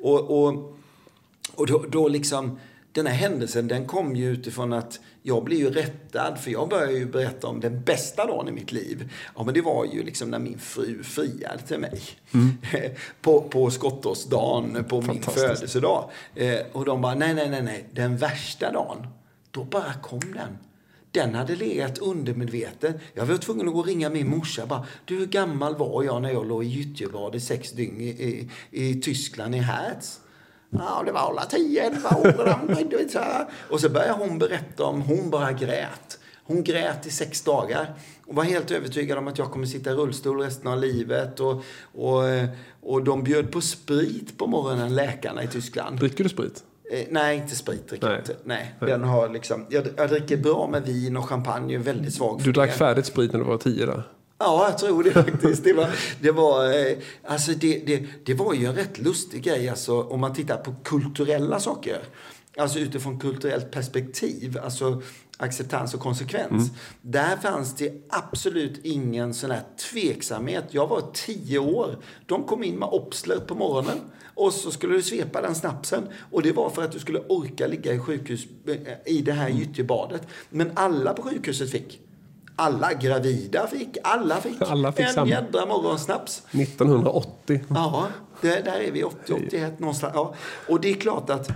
Och, 0.00 0.44
och, 0.44 0.76
och 1.54 1.66
då, 1.66 1.84
då 1.88 2.08
liksom, 2.08 2.58
den 2.92 3.06
här 3.06 3.14
händelsen 3.14 3.68
den 3.68 3.86
kom 3.86 4.16
ju 4.16 4.30
utifrån 4.30 4.72
att 4.72 5.00
jag 5.22 5.44
blev 5.44 5.58
ju 5.58 5.70
rättad 5.70 6.38
för 6.38 6.50
jag 6.50 6.68
började 6.68 6.92
ju 6.92 7.06
berätta 7.06 7.46
om 7.46 7.60
den 7.60 7.82
bästa 7.82 8.26
dagen 8.26 8.48
i 8.48 8.52
mitt 8.52 8.72
liv. 8.72 9.12
Ja 9.36 9.42
men 9.44 9.54
det 9.54 9.60
var 9.60 9.84
ju 9.84 10.02
liksom 10.02 10.30
när 10.30 10.38
min 10.38 10.58
fru 10.58 11.02
friade 11.02 11.58
till 11.58 11.78
mig. 11.78 12.00
Mm. 12.34 12.52
på, 13.20 13.40
på 13.40 13.70
skottårsdagen, 13.70 14.84
på 14.84 15.00
min 15.00 15.22
födelsedag. 15.22 16.10
Eh, 16.34 16.58
och 16.72 16.84
de 16.84 17.00
bara, 17.02 17.14
nej, 17.14 17.34
nej, 17.34 17.50
nej, 17.50 17.62
nej, 17.62 17.88
den 17.92 18.16
värsta 18.16 18.72
dagen. 18.72 19.06
Då 19.50 19.64
bara 19.64 19.92
kom 20.02 20.20
den. 20.20 20.58
Den 21.16 21.34
hade 21.34 21.56
legat 21.56 21.98
undermedveten. 21.98 22.92
Jag 23.14 23.26
var 23.26 23.36
tvungen 23.36 23.68
att 23.68 23.74
gå 23.74 23.80
och 23.80 23.86
ringa 23.86 24.10
min 24.10 24.28
morsa. 24.28 24.66
Bara, 24.66 24.86
du, 25.04 25.18
hur 25.18 25.26
gammal 25.26 25.76
var 25.76 26.02
jag 26.02 26.22
när 26.22 26.30
jag 26.30 26.48
låg 26.48 26.64
i 26.64 26.66
gyttjebad 26.66 27.34
i 27.34 27.40
sex 27.40 27.72
dygn 27.72 28.00
i, 28.00 28.08
i, 28.08 28.50
i 28.70 29.00
Tyskland, 29.00 29.54
i 29.54 29.58
Hertz? 29.58 30.20
Ja, 30.70 31.02
det 31.06 31.12
var 31.12 31.20
alla 31.20 31.44
tio, 31.44 31.82
elva 31.82 32.16
år. 32.16 32.58
och 33.70 33.80
så 33.80 33.88
började 33.88 34.24
hon 34.24 34.38
berätta 34.38 34.84
om, 34.84 35.02
hon 35.02 35.30
bara 35.30 35.52
grät. 35.52 36.18
Hon 36.44 36.62
grät 36.62 37.06
i 37.06 37.10
sex 37.10 37.42
dagar 37.42 37.94
och 38.26 38.34
var 38.34 38.44
helt 38.44 38.70
övertygad 38.70 39.18
om 39.18 39.28
att 39.28 39.38
jag 39.38 39.52
kommer 39.52 39.66
sitta 39.66 39.90
i 39.90 39.94
rullstol 39.94 40.40
resten 40.40 40.66
av 40.66 40.80
livet. 40.80 41.40
Och, 41.40 41.64
och, 41.92 42.22
och 42.80 43.04
de 43.04 43.22
bjöd 43.22 43.52
på 43.52 43.60
sprit 43.60 44.38
på 44.38 44.46
morgonen, 44.46 44.94
läkarna 44.94 45.42
i 45.42 45.48
Tyskland. 45.48 45.98
Dricker 45.98 46.24
du 46.24 46.30
sprit? 46.30 46.64
Eh, 46.92 47.06
nej, 47.10 47.36
inte 47.36 47.56
sprit 47.56 47.88
dricker 47.88 48.10
jag 48.10 48.18
inte. 48.18 48.36
Nej. 48.44 48.74
Den 48.80 49.04
har 49.04 49.28
liksom, 49.28 49.66
jag, 49.68 49.86
jag 49.96 50.08
dricker 50.08 50.36
bra 50.36 50.68
med 50.68 50.82
vin 50.82 51.16
och 51.16 51.28
champagne. 51.28 51.78
Väldigt 51.78 52.14
svag 52.14 52.40
Du 52.44 52.52
drack 52.52 52.72
färdigt 52.72 53.06
sprit 53.06 53.32
när 53.32 53.38
du 53.38 53.44
var 53.44 53.58
tio 53.58 53.86
där? 53.86 54.02
Ja, 54.38 54.68
jag 54.70 54.78
tror 54.78 55.02
det 55.04 55.10
faktiskt. 55.10 55.64
Det 55.64 55.72
var, 55.72 55.88
det 56.20 56.30
var, 56.30 56.64
eh, 56.64 56.96
alltså 57.24 57.52
det, 57.52 57.86
det, 57.86 58.06
det 58.24 58.34
var 58.34 58.54
ju 58.54 58.66
en 58.66 58.74
rätt 58.74 58.98
lustig 58.98 59.42
grej 59.42 59.68
alltså, 59.68 60.02
om 60.02 60.20
man 60.20 60.34
tittar 60.34 60.56
på 60.56 60.74
kulturella 60.84 61.60
saker. 61.60 61.98
Alltså 62.58 62.78
utifrån 62.78 63.20
kulturellt 63.20 63.70
perspektiv. 63.70 64.58
Alltså 64.64 65.02
acceptans 65.36 65.94
och 65.94 66.00
konsekvens. 66.00 66.50
Mm. 66.50 66.74
Där 67.02 67.36
fanns 67.36 67.74
det 67.74 67.92
absolut 68.08 68.80
ingen 68.82 69.34
sån 69.34 69.50
här 69.50 69.62
tveksamhet. 69.92 70.64
Jag 70.70 70.86
var 70.86 71.02
tio 71.12 71.58
år. 71.58 71.98
De 72.26 72.44
kom 72.44 72.64
in 72.64 72.78
med 72.78 72.88
Obsler 72.88 73.38
på 73.38 73.54
morgonen. 73.54 73.98
Och 74.36 74.52
så 74.52 74.70
skulle 74.70 74.94
du 74.94 75.02
svepa 75.02 75.42
den 75.42 75.54
snapsen. 75.54 76.08
Och 76.30 76.42
det 76.42 76.52
var 76.52 76.70
för 76.70 76.84
att 76.84 76.92
du 76.92 76.98
skulle 76.98 77.18
orka 77.18 77.66
ligga 77.66 77.92
i 77.92 77.98
sjukhus 77.98 78.46
eh, 78.66 79.14
i 79.14 79.22
det 79.22 79.32
här 79.32 79.46
mm. 79.46 79.58
gyttjebadet. 79.58 80.22
Men 80.50 80.70
alla 80.74 81.12
på 81.12 81.22
sjukhuset 81.22 81.70
fick. 81.70 82.00
Alla 82.56 82.94
gravida 82.94 83.66
fick, 83.66 83.96
alla 84.02 84.40
fick, 84.40 84.56
alla 84.60 84.92
fick 84.92 85.06
en 85.06 85.12
samma. 85.12 85.30
jädra 85.30 85.66
morgonsnaps. 85.66 86.42
1980. 86.50 87.60
Ja, 87.68 88.08
det, 88.40 88.64
där 88.64 88.80
är 88.80 88.90
vi 88.90 89.04
80, 89.04 89.32
81 89.46 89.78
någonstans. 89.80 90.12
Ja. 90.14 90.34
Och 90.68 90.80
det 90.80 90.90
är 90.90 90.94
klart 90.94 91.30
att, 91.30 91.50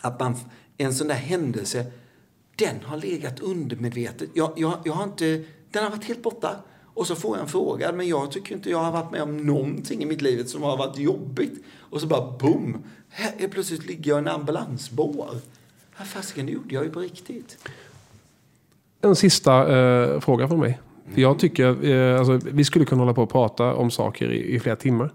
att 0.00 0.20
man, 0.20 0.36
en 0.76 0.94
sån 0.94 1.08
där 1.08 1.14
händelse, 1.14 1.86
den 2.56 2.76
har 2.84 2.96
legat 2.96 3.40
undermedvetet. 3.40 4.30
Jag, 4.34 4.52
jag, 4.56 4.78
jag 4.84 4.92
har 4.92 5.04
inte, 5.04 5.44
den 5.70 5.84
har 5.84 5.90
varit 5.90 6.04
helt 6.04 6.22
borta. 6.22 6.56
Och 6.98 7.06
så 7.06 7.14
får 7.14 7.36
jag 7.36 7.42
en 7.42 7.48
fråga, 7.48 7.92
men 7.92 8.08
jag 8.08 8.30
tycker 8.30 8.54
inte 8.54 8.70
jag 8.70 8.78
har 8.78 8.92
varit 8.92 9.10
med 9.10 9.22
om 9.22 9.36
någonting 9.36 10.02
i 10.02 10.06
mitt 10.06 10.22
liv 10.22 10.44
som 10.44 10.62
har 10.62 10.76
varit 10.76 10.98
jobbigt. 10.98 11.64
Och 11.90 12.00
så 12.00 12.06
bara 12.06 12.38
boom! 12.38 12.82
Här 13.08 13.48
plötsligt 13.48 13.86
ligger 13.86 14.10
jag 14.10 14.18
i 14.18 14.20
en 14.20 14.28
ambulansbår. 14.28 15.28
Vad 15.98 16.06
fasiken, 16.06 16.46
det 16.46 16.52
gjorde 16.52 16.74
jag 16.74 16.84
ju 16.84 16.90
på 16.90 17.00
riktigt. 17.00 17.58
en 19.00 19.16
sista 19.16 19.78
eh, 19.78 20.20
fråga 20.20 20.48
från 20.48 20.60
mig. 20.60 20.78
För 21.14 21.20
jag 21.20 21.38
tycker, 21.38 21.90
eh, 21.90 22.18
alltså, 22.18 22.40
vi 22.52 22.64
skulle 22.64 22.84
kunna 22.84 23.02
hålla 23.02 23.14
på 23.14 23.22
och 23.22 23.30
prata 23.30 23.74
om 23.74 23.90
saker 23.90 24.32
i, 24.32 24.54
i 24.54 24.60
flera 24.60 24.76
timmar. 24.76 25.10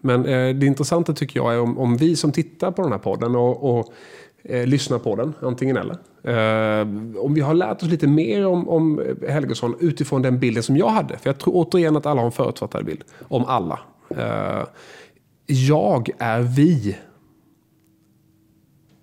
Men 0.00 0.26
eh, 0.26 0.54
det 0.54 0.66
intressanta 0.66 1.12
tycker 1.12 1.40
jag 1.40 1.54
är 1.54 1.60
om, 1.60 1.78
om 1.78 1.96
vi 1.96 2.16
som 2.16 2.32
tittar 2.32 2.70
på 2.70 2.82
den 2.82 2.92
här 2.92 2.98
podden 2.98 3.36
och, 3.36 3.78
och 3.78 3.92
eh, 4.42 4.66
lyssnar 4.66 4.98
på 4.98 5.16
den, 5.16 5.34
antingen 5.40 5.76
eller. 5.76 5.96
Eh, 6.22 6.86
om 7.18 7.34
vi 7.34 7.40
har 7.40 7.54
lärt 7.54 7.82
oss 7.82 7.88
lite 7.88 8.06
mer 8.06 8.46
om, 8.46 8.68
om 8.68 9.02
Helgesson 9.28 9.76
utifrån 9.80 10.22
den 10.22 10.38
bilden 10.38 10.62
som 10.62 10.76
jag 10.76 10.88
hade. 10.88 11.18
För 11.18 11.30
jag 11.30 11.38
tror 11.38 11.54
återigen 11.56 11.96
att 11.96 12.06
alla 12.06 12.20
har 12.20 12.26
en 12.26 12.32
förutfattad 12.32 12.84
bild 12.84 13.04
om 13.28 13.44
alla. 13.44 13.78
Jag 15.50 16.10
är 16.18 16.40
vi. 16.40 16.96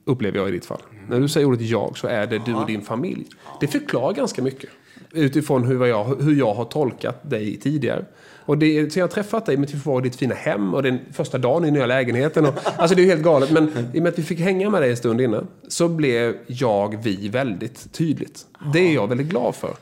Upplever 0.06 0.38
jag 0.38 0.50
i 0.50 0.52
ditt 0.52 0.66
fall. 0.66 0.82
När 1.10 1.20
du 1.20 1.28
säger 1.28 1.48
ordet 1.48 1.62
jag 1.62 1.98
så 1.98 2.08
är 2.08 2.28
det 2.28 2.46
du 2.46 2.54
och 2.54 2.68
din 2.68 2.82
familj. 2.82 3.26
Det 3.60 3.68
förklarar 3.68 4.14
ganska 4.14 4.42
mycket. 4.42 4.70
Utifrån 5.12 5.64
hur 5.64 5.86
jag, 5.86 6.04
hur 6.04 6.36
jag 6.36 6.54
har 6.54 6.66
tolkat 6.66 7.30
dig 7.30 7.58
tidigare. 7.58 8.06
Och 8.46 8.58
det, 8.58 8.94
så 8.94 9.00
jag 9.00 9.04
har 9.04 9.12
träffat 9.12 9.46
dig 9.46 9.58
med 9.58 9.68
att 9.68 9.74
vi 9.74 9.80
vara 9.80 10.00
i 10.00 10.04
ditt 10.04 10.16
fina 10.16 10.36
hem 10.36 10.74
och 10.74 10.84
den 10.84 11.00
första 11.14 11.38
dagen 11.38 11.66
i 11.66 11.72
nya 11.72 11.86
lägenheten. 11.86 12.46
Och, 12.46 12.54
alltså 12.78 12.96
det 12.96 13.02
är 13.02 13.06
helt 13.06 13.24
galet. 13.24 13.52
Men 13.52 13.70
i 13.94 14.00
och 14.00 14.04
med 14.04 14.08
att 14.08 14.20
vi 14.20 14.24
fick 14.24 14.40
hänga 14.40 14.70
med 14.70 14.82
dig 14.82 14.90
en 14.92 14.98
stund 14.98 15.22
innan 15.22 15.48
så 15.68 15.88
blev 15.88 16.36
jag, 16.48 17.04
vi 17.04 17.30
väldigt 17.30 17.94
tydligt. 17.94 18.46
Det 18.74 18.80
är 18.80 18.94
jag 18.94 19.08
väldigt 19.08 19.28
glad 19.28 19.56
för. 19.56 19.74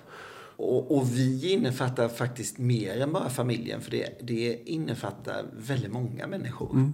Och, 0.64 0.98
och, 0.98 1.18
vi 1.18 1.52
innefattar 1.54 2.10
faktiskt 2.10 2.58
mer 2.58 3.02
än 3.02 3.14
bara 3.14 3.30
familjen. 3.30 3.82
För 3.82 3.92
det, 3.92 4.20
det 4.22 4.60
innefattar 4.66 5.46
väldigt 5.58 5.92
många 5.92 6.28
människor. 6.28 6.72
Mm. 6.72 6.94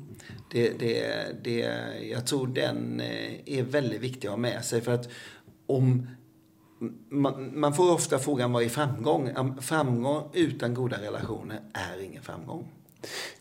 Det, 0.52 0.80
det, 0.80 1.06
det, 1.44 1.80
jag 2.12 2.28
tror 2.28 2.48
den 2.48 3.00
eh, 3.00 3.58
är 3.60 3.64
väldigt 3.64 4.02
viktig 4.02 4.28
att 4.28 4.32
ha 4.32 4.38
med 4.38 4.66
sig. 4.66 4.82
För 4.82 4.92
att 4.92 5.10
om 5.68 6.08
man, 7.10 7.60
man, 7.60 7.74
får 7.74 7.94
ofta 7.94 8.20
frågan 8.20 8.52
vad 8.52 8.64
är 8.64 8.70
framgång? 8.70 9.32
Framgång 9.62 10.24
utan 10.34 10.74
goda 10.74 11.02
relationer 11.02 11.60
är 11.74 12.04
ingen 12.04 12.24
framgång. 12.24 12.68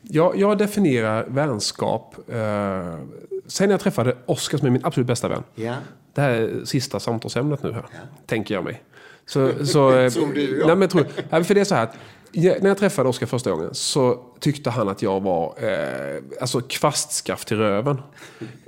Jag, 0.03 0.37
jag 0.37 0.59
definierar 0.59 1.26
vänskap. 1.29 2.14
Eh, 2.29 2.99
sen 3.47 3.70
jag 3.70 3.81
träffade 3.81 4.16
Oskar 4.26 4.59
som 4.59 4.66
är 4.66 4.70
min 4.70 4.85
absolut 4.85 5.07
bästa 5.07 5.29
vän. 5.29 5.43
Ja. 5.55 5.74
Det 6.14 6.20
här 6.20 6.31
är 6.31 6.64
sista 6.64 7.01
samtalsämnet 7.01 7.62
nu 7.62 7.72
här, 7.72 7.87
ja. 7.93 7.99
tänker 8.26 8.55
jag 8.55 8.64
mig. 8.64 8.83
Så, 9.29 9.53
så, 9.64 9.99
eh, 9.99 10.11
tror 10.11 10.33
du 10.35 10.66
nej, 10.66 10.76
men 10.76 10.89
tror, 10.89 11.43
för 11.43 11.55
det 11.55 11.61
är 11.61 11.64
så 11.64 11.74
här 11.74 11.83
att 11.83 11.95
när 12.35 12.68
jag 12.68 12.79
träffade 12.79 13.09
Oskar 13.09 13.26
första 13.26 13.51
gången 13.51 13.74
så 13.74 14.20
tyckte 14.41 14.70
han 14.70 14.89
att 14.89 15.03
jag 15.03 15.20
var 15.20 15.55
eh, 15.57 16.22
alltså 16.41 16.61
kvastskaft 16.61 17.49
till 17.49 17.57
röven. 17.57 18.01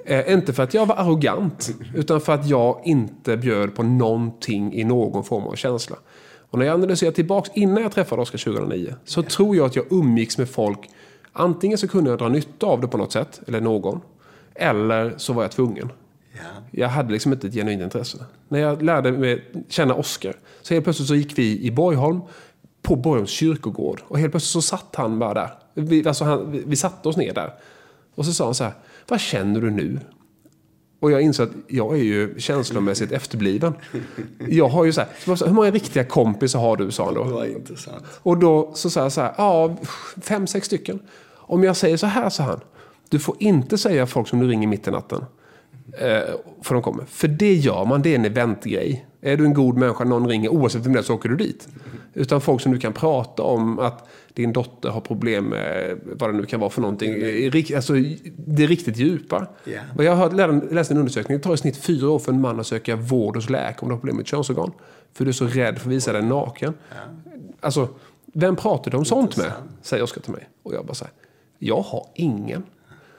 Eh, 0.04 0.32
inte 0.32 0.52
för 0.52 0.62
att 0.62 0.74
jag 0.74 0.86
var 0.86 0.96
arrogant, 0.96 1.70
utan 1.94 2.20
för 2.20 2.34
att 2.34 2.46
jag 2.46 2.80
inte 2.84 3.36
bjöd 3.36 3.74
på 3.74 3.82
någonting 3.82 4.74
i 4.74 4.84
någon 4.84 5.24
form 5.24 5.44
av 5.44 5.54
känsla. 5.54 5.96
Och 6.50 6.58
när 6.58 6.66
jag 6.66 6.74
analyserar 6.74 7.12
tillbaks 7.12 7.50
innan 7.54 7.82
jag 7.82 7.92
träffade 7.92 8.22
Oskar 8.22 8.38
2009 8.38 8.94
så 9.04 9.22
tror 9.22 9.56
jag 9.56 9.66
att 9.66 9.76
jag 9.76 9.84
umgicks 9.90 10.38
med 10.38 10.48
folk. 10.48 10.90
Antingen 11.32 11.78
så 11.78 11.88
kunde 11.88 12.11
jag 12.11 12.18
dra 12.18 12.28
nytta 12.28 12.66
av 12.66 12.80
det 12.80 12.88
på 12.88 12.98
något 12.98 13.12
sätt, 13.12 13.40
eller 13.46 13.61
någon. 13.61 14.00
Eller 14.54 15.14
så 15.16 15.32
var 15.32 15.42
jag 15.42 15.50
tvungen. 15.50 15.92
Jag 16.70 16.88
hade 16.88 17.12
liksom 17.12 17.32
inte 17.32 17.46
ett 17.46 17.54
genuint 17.54 17.82
intresse. 17.82 18.24
När 18.48 18.58
jag 18.58 18.82
lärde 18.82 19.12
mig 19.12 19.44
känna 19.68 19.94
Oskar 19.94 20.36
så 20.62 20.74
helt 20.74 20.84
plötsligt 20.84 21.08
så 21.08 21.14
gick 21.14 21.38
vi 21.38 21.61
i 21.66 21.70
Borgholm 21.70 22.20
på 22.82 22.96
Borgholms 22.96 23.30
kyrkogård. 23.30 24.02
Och 24.08 24.18
helt 24.18 24.32
plötsligt 24.32 24.52
så 24.52 24.62
satt 24.62 24.96
han 24.96 25.18
bara 25.18 25.34
där. 25.34 25.50
Vi, 25.74 26.06
alltså 26.06 26.24
han, 26.24 26.52
vi, 26.52 26.62
vi 26.66 26.76
satte 26.76 27.08
oss 27.08 27.16
ner 27.16 27.34
där. 27.34 27.52
Och 28.14 28.26
så 28.26 28.32
sa 28.32 28.44
han 28.44 28.54
så 28.54 28.64
här, 28.64 28.72
vad 29.08 29.20
känner 29.20 29.61
du 29.61 29.70
nu? 29.70 30.00
Och 31.00 31.11
jag 31.11 31.22
insåg 31.22 31.48
att 31.48 31.54
jag 31.68 31.98
är 31.98 32.02
ju 32.02 32.40
känslomässigt 32.40 33.12
efterbliven. 33.12 33.74
Jag 34.48 34.68
har 34.68 34.84
ju 34.84 34.92
så 34.92 35.00
här, 35.00 35.08
hur 35.46 35.52
många 35.52 35.70
riktiga 35.70 36.04
kompisar 36.04 36.61
har 36.61 36.76
du? 36.76 36.90
sa 36.90 37.04
han 37.04 37.14
då. 37.14 37.24
Det 37.24 37.30
var 37.32 37.44
intressant. 37.44 38.04
Och 38.22 38.38
då 38.38 38.70
så 38.74 38.90
sa 38.90 39.02
jag 39.02 39.12
så 39.12 39.20
här, 39.20 39.34
ja, 39.38 39.76
fem, 40.22 40.46
sex 40.46 40.66
stycken. 40.66 41.00
Om 41.34 41.64
jag 41.64 41.76
säger 41.76 41.96
så 41.96 42.06
här, 42.06 42.30
sa 42.30 42.42
han. 42.42 42.61
Du 43.08 43.18
får 43.18 43.36
inte 43.38 43.78
säga 43.78 44.06
folk 44.06 44.28
som 44.28 44.40
du 44.40 44.48
ringer 44.48 44.68
mitt 44.68 44.88
i 44.88 44.90
natten. 44.90 45.24
Eh, 45.99 46.34
för 46.62 46.74
de 46.74 46.82
kommer. 46.82 47.05
För 47.05 47.28
det 47.28 47.55
gör 47.55 47.84
man, 47.84 48.03
det 48.03 48.11
är 48.11 48.14
en 48.14 48.24
eventgrej. 48.24 49.07
Är 49.20 49.36
du 49.36 49.45
en 49.45 49.55
god 49.55 49.76
människa, 49.78 50.05
någon 50.05 50.28
ringer, 50.28 50.49
oavsett 50.49 50.86
vem 50.86 50.93
det 50.93 50.99
är, 50.99 51.03
så 51.03 51.14
åker 51.14 51.28
du 51.28 51.36
dit. 51.36 51.68
Utan 52.14 52.41
folk 52.41 52.62
som 52.62 52.72
du 52.72 52.78
kan 52.78 52.93
prata 52.93 53.43
om 53.43 53.78
att 53.78 54.09
din 54.34 54.53
dotter 54.53 54.88
har 54.88 55.01
problem 55.01 55.45
med 55.45 55.99
vad 56.05 56.30
det 56.30 56.36
nu 56.36 56.47
kan 56.47 56.61
vara 56.61 56.70
för 56.70 56.80
någonting. 56.80 57.12
Alltså, 57.74 57.93
det 58.36 58.62
är 58.62 58.66
riktigt 58.66 58.97
djupa. 58.97 59.47
Yeah. 59.66 59.84
Jag 59.99 60.16
har 60.16 60.72
läst 60.72 60.91
en 60.91 60.97
undersökning, 60.97 61.38
det 61.38 61.43
tar 61.43 61.55
i 61.55 61.57
snitt 61.57 61.76
fyra 61.76 62.11
år 62.11 62.18
för 62.18 62.32
en 62.32 62.41
man 62.41 62.61
att 62.61 62.66
söka 62.66 62.97
vård 62.97 63.36
hos 63.36 63.51
läkare 63.51 63.80
om 63.80 63.88
du 63.88 63.95
har 63.95 64.01
problem 64.01 64.16
med 64.16 64.22
ett 64.22 64.28
könsorgan. 64.28 64.72
För 65.12 65.24
du 65.24 65.28
är 65.28 65.32
så 65.32 65.47
rädd 65.47 65.78
för 65.78 65.88
att 65.88 65.95
visa 65.95 66.12
dig 66.12 66.22
naken. 66.22 66.74
Alltså, 67.61 67.88
vem 68.32 68.57
pratar 68.57 68.91
du 68.91 68.97
om 68.97 69.05
sånt 69.05 69.36
med? 69.36 69.53
Säger 69.82 70.03
Oskar 70.03 70.20
till 70.20 70.32
mig. 70.32 70.49
Och 70.62 70.74
jag 70.74 70.86
bara 70.86 70.95
säger, 70.95 71.12
jag 71.59 71.80
har 71.80 72.07
ingen. 72.14 72.62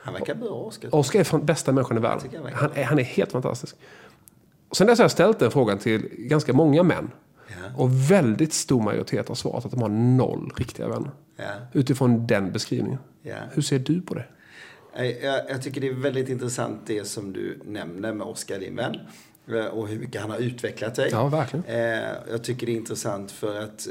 Han 0.04 0.14
verkar 0.14 0.36
bra, 0.36 0.50
Oskar. 0.50 0.96
Oskar 0.96 1.20
är 1.20 1.28
den 1.32 1.46
bästa 1.46 1.72
människan 1.72 1.98
i 1.98 2.00
världen. 2.00 2.30
Han 2.54 2.72
är, 2.74 2.84
han 2.84 3.00
är 3.00 3.04
helt 3.04 3.32
fantastisk. 3.32 3.76
sen 4.72 4.88
dess 4.88 5.00
har 5.00 5.04
jag 5.04 5.12
ställt 5.12 5.40
den 5.40 5.52
frågan 5.52 5.78
till 5.78 6.10
ganska 6.12 6.54
många 6.54 6.84
män. 6.84 7.12
Ja. 7.48 7.56
Och 7.78 8.12
väldigt 8.12 8.54
stor 8.54 8.82
majoritet 8.82 9.28
har 9.28 9.36
svarat 9.36 9.66
att 9.66 9.72
de 9.72 9.82
har 9.82 9.90
noll 9.90 10.54
riktiga 10.58 10.88
vänner. 10.88 11.12
Ja. 11.36 11.44
Utifrån 11.74 12.28
den 12.28 12.52
beskrivningen. 12.52 13.00
Ja. 13.22 13.36
Hur 13.52 13.62
ser 13.62 13.80
du 13.80 14.02
på 14.02 14.14
det? 14.14 14.26
Jag, 14.96 15.42
jag, 15.50 15.62
tycker 15.62 15.82
det 15.82 15.88
är 15.88 15.94
väldigt 15.94 16.30
intressant 16.30 16.82
det 16.86 17.06
som 17.06 17.34
du 17.34 17.60
nämner 17.66 18.14
med 18.14 18.28
Oskar, 18.28 18.60
din 18.60 18.76
vän. 18.76 18.96
Eh, 19.48 19.66
och 19.66 19.88
hur 19.88 20.00
mycket 20.00 20.22
han 20.22 20.32
har 20.32 20.38
utvecklat 20.38 20.96
sig. 20.96 21.10
Ja, 21.12 21.28
verkligen. 21.28 21.66
Eh, 21.66 22.10
jag 22.32 22.44
tycker 22.44 22.66
det 22.66 22.72
är 22.72 22.78
intressant 22.78 23.32
för 23.32 23.60
att 23.60 23.88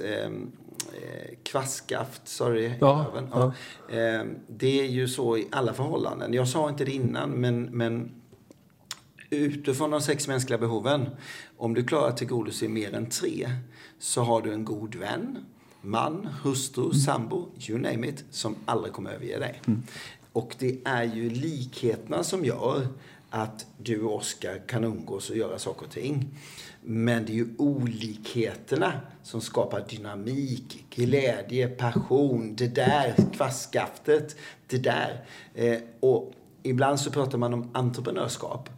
eh, 0.95 1.37
kvastskaft, 1.43 2.29
sorry. 2.29 2.73
Ja, 2.81 3.07
ja. 3.31 3.53
Eh, 3.97 4.25
det 4.47 4.81
är 4.81 4.87
ju 4.87 5.09
så 5.09 5.37
i 5.37 5.49
alla 5.53 5.75
förhållanden. 5.75 6.33
Jag 6.33 6.49
sa 6.49 6.69
inte 6.69 6.85
det 6.85 6.93
innan, 6.93 7.31
men, 7.31 7.63
men 7.63 8.11
utifrån 9.31 9.91
de 9.91 10.01
sex 10.01 10.29
mänskliga 10.29 10.59
behoven, 10.59 11.09
om 11.57 11.75
du 11.75 11.85
klarar 11.85 12.09
att 12.09 12.17
tillgodose 12.17 12.69
mer 12.69 12.95
än 12.95 13.07
tre, 13.07 13.51
så 13.99 14.23
har 14.23 14.43
du 14.43 14.53
en 14.53 14.65
god 14.65 14.95
vän, 14.95 15.39
man, 15.81 16.29
hustru, 16.43 16.85
mm. 16.85 16.95
sambo, 16.95 17.49
you 17.69 17.79
name 17.79 18.09
it, 18.09 18.25
som 18.31 18.57
aldrig 18.65 18.93
kommer 18.93 19.11
överge 19.11 19.39
dig. 19.39 19.61
Mm. 19.67 19.83
Och 20.33 20.55
det 20.59 20.79
är 20.85 21.05
ju 21.05 21.31
likheterna 21.31 22.25
som 22.25 22.45
gör 22.45 22.87
att 23.31 23.67
du 23.79 24.03
och 24.03 24.17
Oskar 24.17 24.69
kan 24.69 24.85
umgås 24.85 25.31
och 25.31 25.37
göra 25.37 25.59
saker 25.59 25.87
och 25.87 25.93
ting. 25.93 26.39
Men 26.83 27.25
det 27.25 27.33
är 27.33 27.35
ju 27.35 27.49
olikheterna 27.59 28.93
som 29.23 29.41
skapar 29.41 29.85
dynamik, 29.89 30.85
glädje, 30.91 31.69
passion, 31.69 32.57
det 32.57 32.69
där 32.69 33.15
kvastskaftet, 33.33 34.37
det 34.67 34.79
där. 34.79 35.25
Eh, 35.55 35.79
och 36.01 36.33
ibland 36.63 37.01
så 37.01 37.11
pratar 37.11 37.39
man 37.39 37.55
om 37.55 37.71
entreprenörskap. 37.73 38.69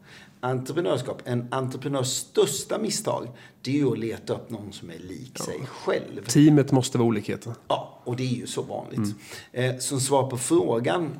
Entreprenörskap, 0.41 1.23
en 1.25 1.49
entreprenörs 1.51 2.07
största 2.07 2.79
misstag, 2.79 3.29
det 3.63 3.71
är 3.71 3.75
ju 3.75 3.93
att 3.93 3.99
leta 3.99 4.35
upp 4.35 4.51
någon 4.51 4.73
som 4.73 4.91
är 4.91 4.99
lik 4.99 5.33
ja. 5.39 5.45
sig 5.45 5.61
själv. 5.67 6.25
Teamet 6.27 6.73
måste 6.73 6.99
vara 6.99 7.09
olikheter. 7.09 7.55
Ja, 7.69 8.01
och 8.05 8.17
det 8.17 8.23
är 8.23 8.37
ju 8.37 8.47
så 8.47 8.63
vanligt. 8.63 8.99
Mm. 8.99 9.15
Eh, 9.53 9.79
som 9.79 10.01
svar 10.01 10.31
på 10.31 10.39
frågan, 10.39 11.11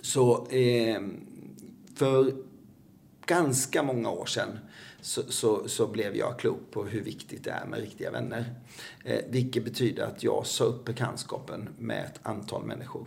så 0.00 0.46
eh, 0.46 1.00
för 1.94 2.32
ganska 3.26 3.82
många 3.82 4.10
år 4.10 4.26
sedan 4.26 4.58
så, 5.00 5.22
så, 5.22 5.68
så, 5.68 5.86
blev 5.86 6.16
jag 6.16 6.38
klok 6.38 6.70
på 6.70 6.84
hur 6.84 7.00
viktigt 7.00 7.44
det 7.44 7.50
är 7.50 7.66
med 7.66 7.80
riktiga 7.80 8.10
vänner. 8.10 8.54
Eh, 9.04 9.20
vilket 9.28 9.64
betyder 9.64 10.04
att 10.04 10.22
jag 10.22 10.46
sa 10.46 10.64
upp 10.64 10.84
bekantskapen 10.84 11.68
med 11.78 12.04
ett 12.04 12.20
antal 12.22 12.64
människor. 12.64 13.06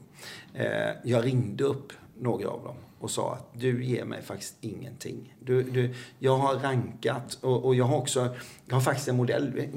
Eh, 0.53 0.89
jag 1.03 1.25
ringde 1.25 1.63
upp 1.63 1.93
några 2.19 2.49
av 2.49 2.63
dem 2.63 2.75
och 2.99 3.11
sa 3.11 3.33
att 3.33 3.59
du 3.59 3.85
ger 3.85 4.05
mig 4.05 4.21
faktiskt 4.21 4.55
ingenting. 4.61 5.35
Du, 5.39 5.63
du, 5.63 5.95
jag 6.19 6.37
har 6.37 6.55
rankat 6.55 7.37
och, 7.41 7.65
och 7.65 7.75
jag 7.75 7.85
har 7.85 7.97
också, 7.97 8.35
jag 8.65 8.75
har 8.75 8.81
faktiskt 8.81 9.07
en 9.07 9.15
modell. 9.15 9.67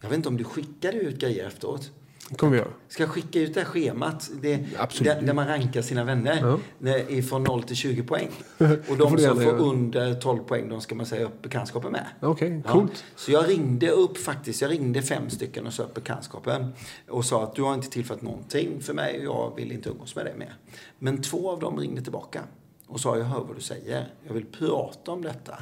Jag 0.00 0.08
vet 0.08 0.16
inte 0.16 0.28
om 0.28 0.36
du 0.36 0.44
skickade 0.44 0.98
ut 0.98 1.18
grejer 1.18 1.46
efteråt? 1.46 1.90
Kommer 2.36 2.52
vi 2.52 2.58
göra. 2.58 2.70
Ska 2.88 3.06
skicka 3.06 3.40
ut 3.40 3.54
det 3.54 3.60
här 3.60 3.66
schemat 3.66 4.30
det, 4.40 4.56
där, 5.00 5.22
där, 5.22 5.34
man 5.34 5.48
rankar 5.48 5.82
sina 5.82 6.04
vänner 6.04 6.58
ja. 6.78 7.22
från 7.22 7.42
0 7.42 7.62
till 7.62 7.76
20 7.76 8.02
poäng. 8.02 8.28
Och 8.88 8.96
de 8.96 9.18
som 9.18 9.40
får 9.40 9.58
under 9.58 10.14
12 10.14 10.38
poäng, 10.38 10.68
de 10.68 10.80
ska 10.80 10.94
man 10.94 11.06
säga 11.06 11.24
upp 11.24 11.42
bekantskapen 11.42 11.92
med. 11.92 12.06
Okej, 12.20 12.58
okay, 12.58 12.72
coolt. 12.72 12.92
Ja. 12.94 13.00
Så 13.16 13.32
jag 13.32 13.48
ringde 13.48 13.90
upp 13.90 14.18
faktiskt, 14.18 14.62
jag 14.62 14.70
ringde 14.70 15.02
fem 15.02 15.30
stycken 15.30 15.66
och 15.66 15.72
sa 15.72 15.82
upp 15.82 15.94
bekantskapen. 15.94 16.72
Och 17.08 17.24
sa 17.24 17.44
att 17.44 17.54
du 17.54 17.62
har 17.62 17.74
inte 17.74 17.90
tillfört 17.90 18.22
någonting 18.22 18.80
för 18.80 18.94
mig 18.94 19.28
och 19.28 19.36
jag 19.36 19.56
vill 19.56 19.72
inte 19.72 19.88
umgås 19.88 20.16
med 20.16 20.24
dig 20.24 20.34
mer. 20.38 20.54
Men 20.98 21.22
två 21.22 21.50
av 21.50 21.60
dem 21.60 21.78
ringde 21.78 22.02
tillbaka 22.02 22.40
och 22.86 23.00
sa 23.00 23.18
jag 23.18 23.24
hör 23.24 23.44
vad 23.44 23.56
du 23.56 23.62
säger. 23.62 24.14
Jag 24.26 24.34
vill 24.34 24.46
prata 24.46 25.12
om 25.12 25.22
detta. 25.22 25.54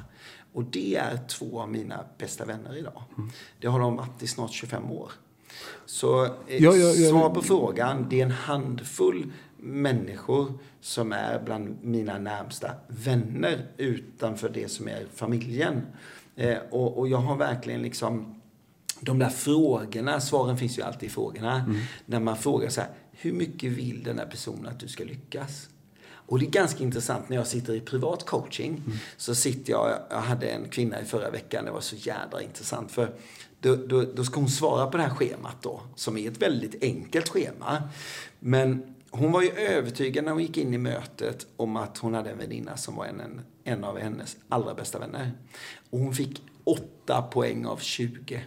Och 0.53 0.65
det 0.65 0.97
är 0.97 1.19
två 1.29 1.61
av 1.61 1.71
mina 1.71 2.05
bästa 2.19 2.45
vänner 2.45 2.77
idag. 2.77 3.03
Mm. 3.17 3.31
Det 3.61 3.67
har 3.67 3.81
de 3.81 3.97
varit 3.97 4.23
i 4.23 4.27
snart 4.27 4.51
25 4.51 4.93
år. 4.93 5.13
Så 5.87 6.25
eh, 6.25 6.31
ja, 6.49 6.77
ja, 6.77 6.93
ja, 6.93 7.11
svar 7.11 7.31
på 7.31 7.43
frågan, 7.43 8.07
det 8.11 8.21
är 8.21 8.25
en 8.25 8.31
handfull 8.31 9.33
människor 9.57 10.59
som 10.81 11.13
är 11.13 11.43
bland 11.45 11.85
mina 11.85 12.19
närmsta 12.19 12.71
vänner 12.89 13.67
utanför 13.77 14.49
det 14.49 14.71
som 14.71 14.89
är 14.89 15.07
familjen. 15.15 15.83
Eh, 16.37 16.59
och, 16.71 16.99
och, 16.99 17.09
jag 17.09 17.19
har 17.19 17.37
verkligen 17.37 17.83
liksom 17.83 18.41
de 19.01 19.19
där 19.19 19.29
frågorna, 19.29 20.21
svaren 20.21 20.57
finns 20.57 20.79
ju 20.79 20.83
alltid 20.83 21.07
i 21.09 21.13
frågorna. 21.13 21.75
När 22.07 22.21
man 22.21 22.37
frågar 22.37 22.69
så 22.69 22.81
här, 22.81 22.91
hur 23.11 23.33
mycket 23.33 23.73
vill 23.73 24.03
den 24.03 24.19
här 24.19 24.27
personen 24.27 24.67
att 24.67 24.81
du 24.81 24.89
ska 24.89 25.05
lyckas? 25.05 25.69
Och 26.29 26.39
det 26.39 26.47
är 26.47 26.51
ganska 26.51 26.83
intressant 26.85 27.29
när 27.29 27.37
jag 27.37 27.47
sitter 27.47 27.75
i 27.75 27.81
privat 27.81 28.27
coaching. 28.27 28.83
Så 29.17 29.35
sitter 29.35 29.73
jag, 29.73 29.99
jag 30.11 30.21
hade 30.21 30.49
en 30.49 30.69
kvinna 30.69 31.01
i 31.01 31.05
förra 31.05 31.31
veckan, 31.31 31.65
det 31.65 31.71
var 31.71 31.81
så 31.81 31.97
jädra 31.97 32.43
intressant. 32.43 32.93
För 32.93 33.15
då, 33.61 33.77
då, 33.77 34.03
då 34.03 34.25
ska 34.25 34.41
hon 34.41 34.49
svara 34.49 34.87
på 34.87 34.97
det 34.97 35.03
här 35.03 35.15
schemat 35.15 35.57
då, 35.63 35.81
som 35.95 36.17
är 36.17 36.31
ett 36.31 36.43
väldigt 36.43 36.83
enkelt 36.83 37.29
schema. 37.29 37.83
Men 38.39 38.95
hon 39.11 39.33
var 39.33 39.43
ju 39.43 39.51
övertygad 39.51 40.25
när 40.25 40.33
hon 40.33 40.43
gick 40.43 40.57
in 40.57 40.75
i 40.75 40.79
mötet 40.79 41.47
om 41.57 41.77
att 41.77 41.99
hon 41.99 42.15
hade 42.15 42.31
en 42.31 42.39
väninna 42.39 42.77
som 42.77 42.97
var 42.97 43.07
en, 43.07 43.41
en, 43.65 43.85
av 43.85 43.99
hennes 43.99 44.37
allra 44.49 44.75
bästa 44.75 44.99
vänner. 44.99 45.33
Och 45.91 45.99
hon 45.99 46.15
fick 46.15 46.43
åtta 46.65 47.23
poäng 47.23 47.67
av 47.67 47.77
20. 47.77 48.45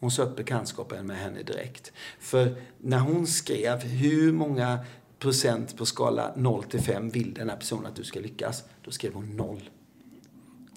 Hon 0.00 0.10
sa 0.10 0.22
upp 0.22 0.36
bekantskapen 0.36 1.06
med 1.06 1.16
henne 1.16 1.42
direkt. 1.42 1.92
För 2.20 2.62
när 2.78 2.98
hon 2.98 3.26
skrev 3.26 3.78
hur 3.78 4.32
många 4.32 4.78
procent 5.24 5.76
på 5.76 5.86
skala 5.86 6.32
0 6.36 6.62
till 6.62 6.80
5 6.80 7.10
vill 7.10 7.34
den 7.34 7.48
här 7.48 7.56
personen 7.56 7.86
att 7.86 7.96
du 7.96 8.04
ska 8.04 8.20
lyckas, 8.20 8.64
då 8.84 8.90
skrev 8.90 9.12
hon 9.14 9.36
noll. 9.36 9.60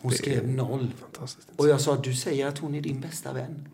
Hon 0.02 0.12
skrev 0.12 0.48
noll. 0.48 0.88
Fantastiskt. 1.02 1.48
Och 1.56 1.70
jag 1.70 1.82
sa, 1.82 1.96
du 1.96 2.14
säger 2.14 2.48
att 2.48 2.58
hon 2.58 2.76
är 2.76 2.82
din 2.82 3.00
bästa 3.02 3.34
vän. 3.34 3.68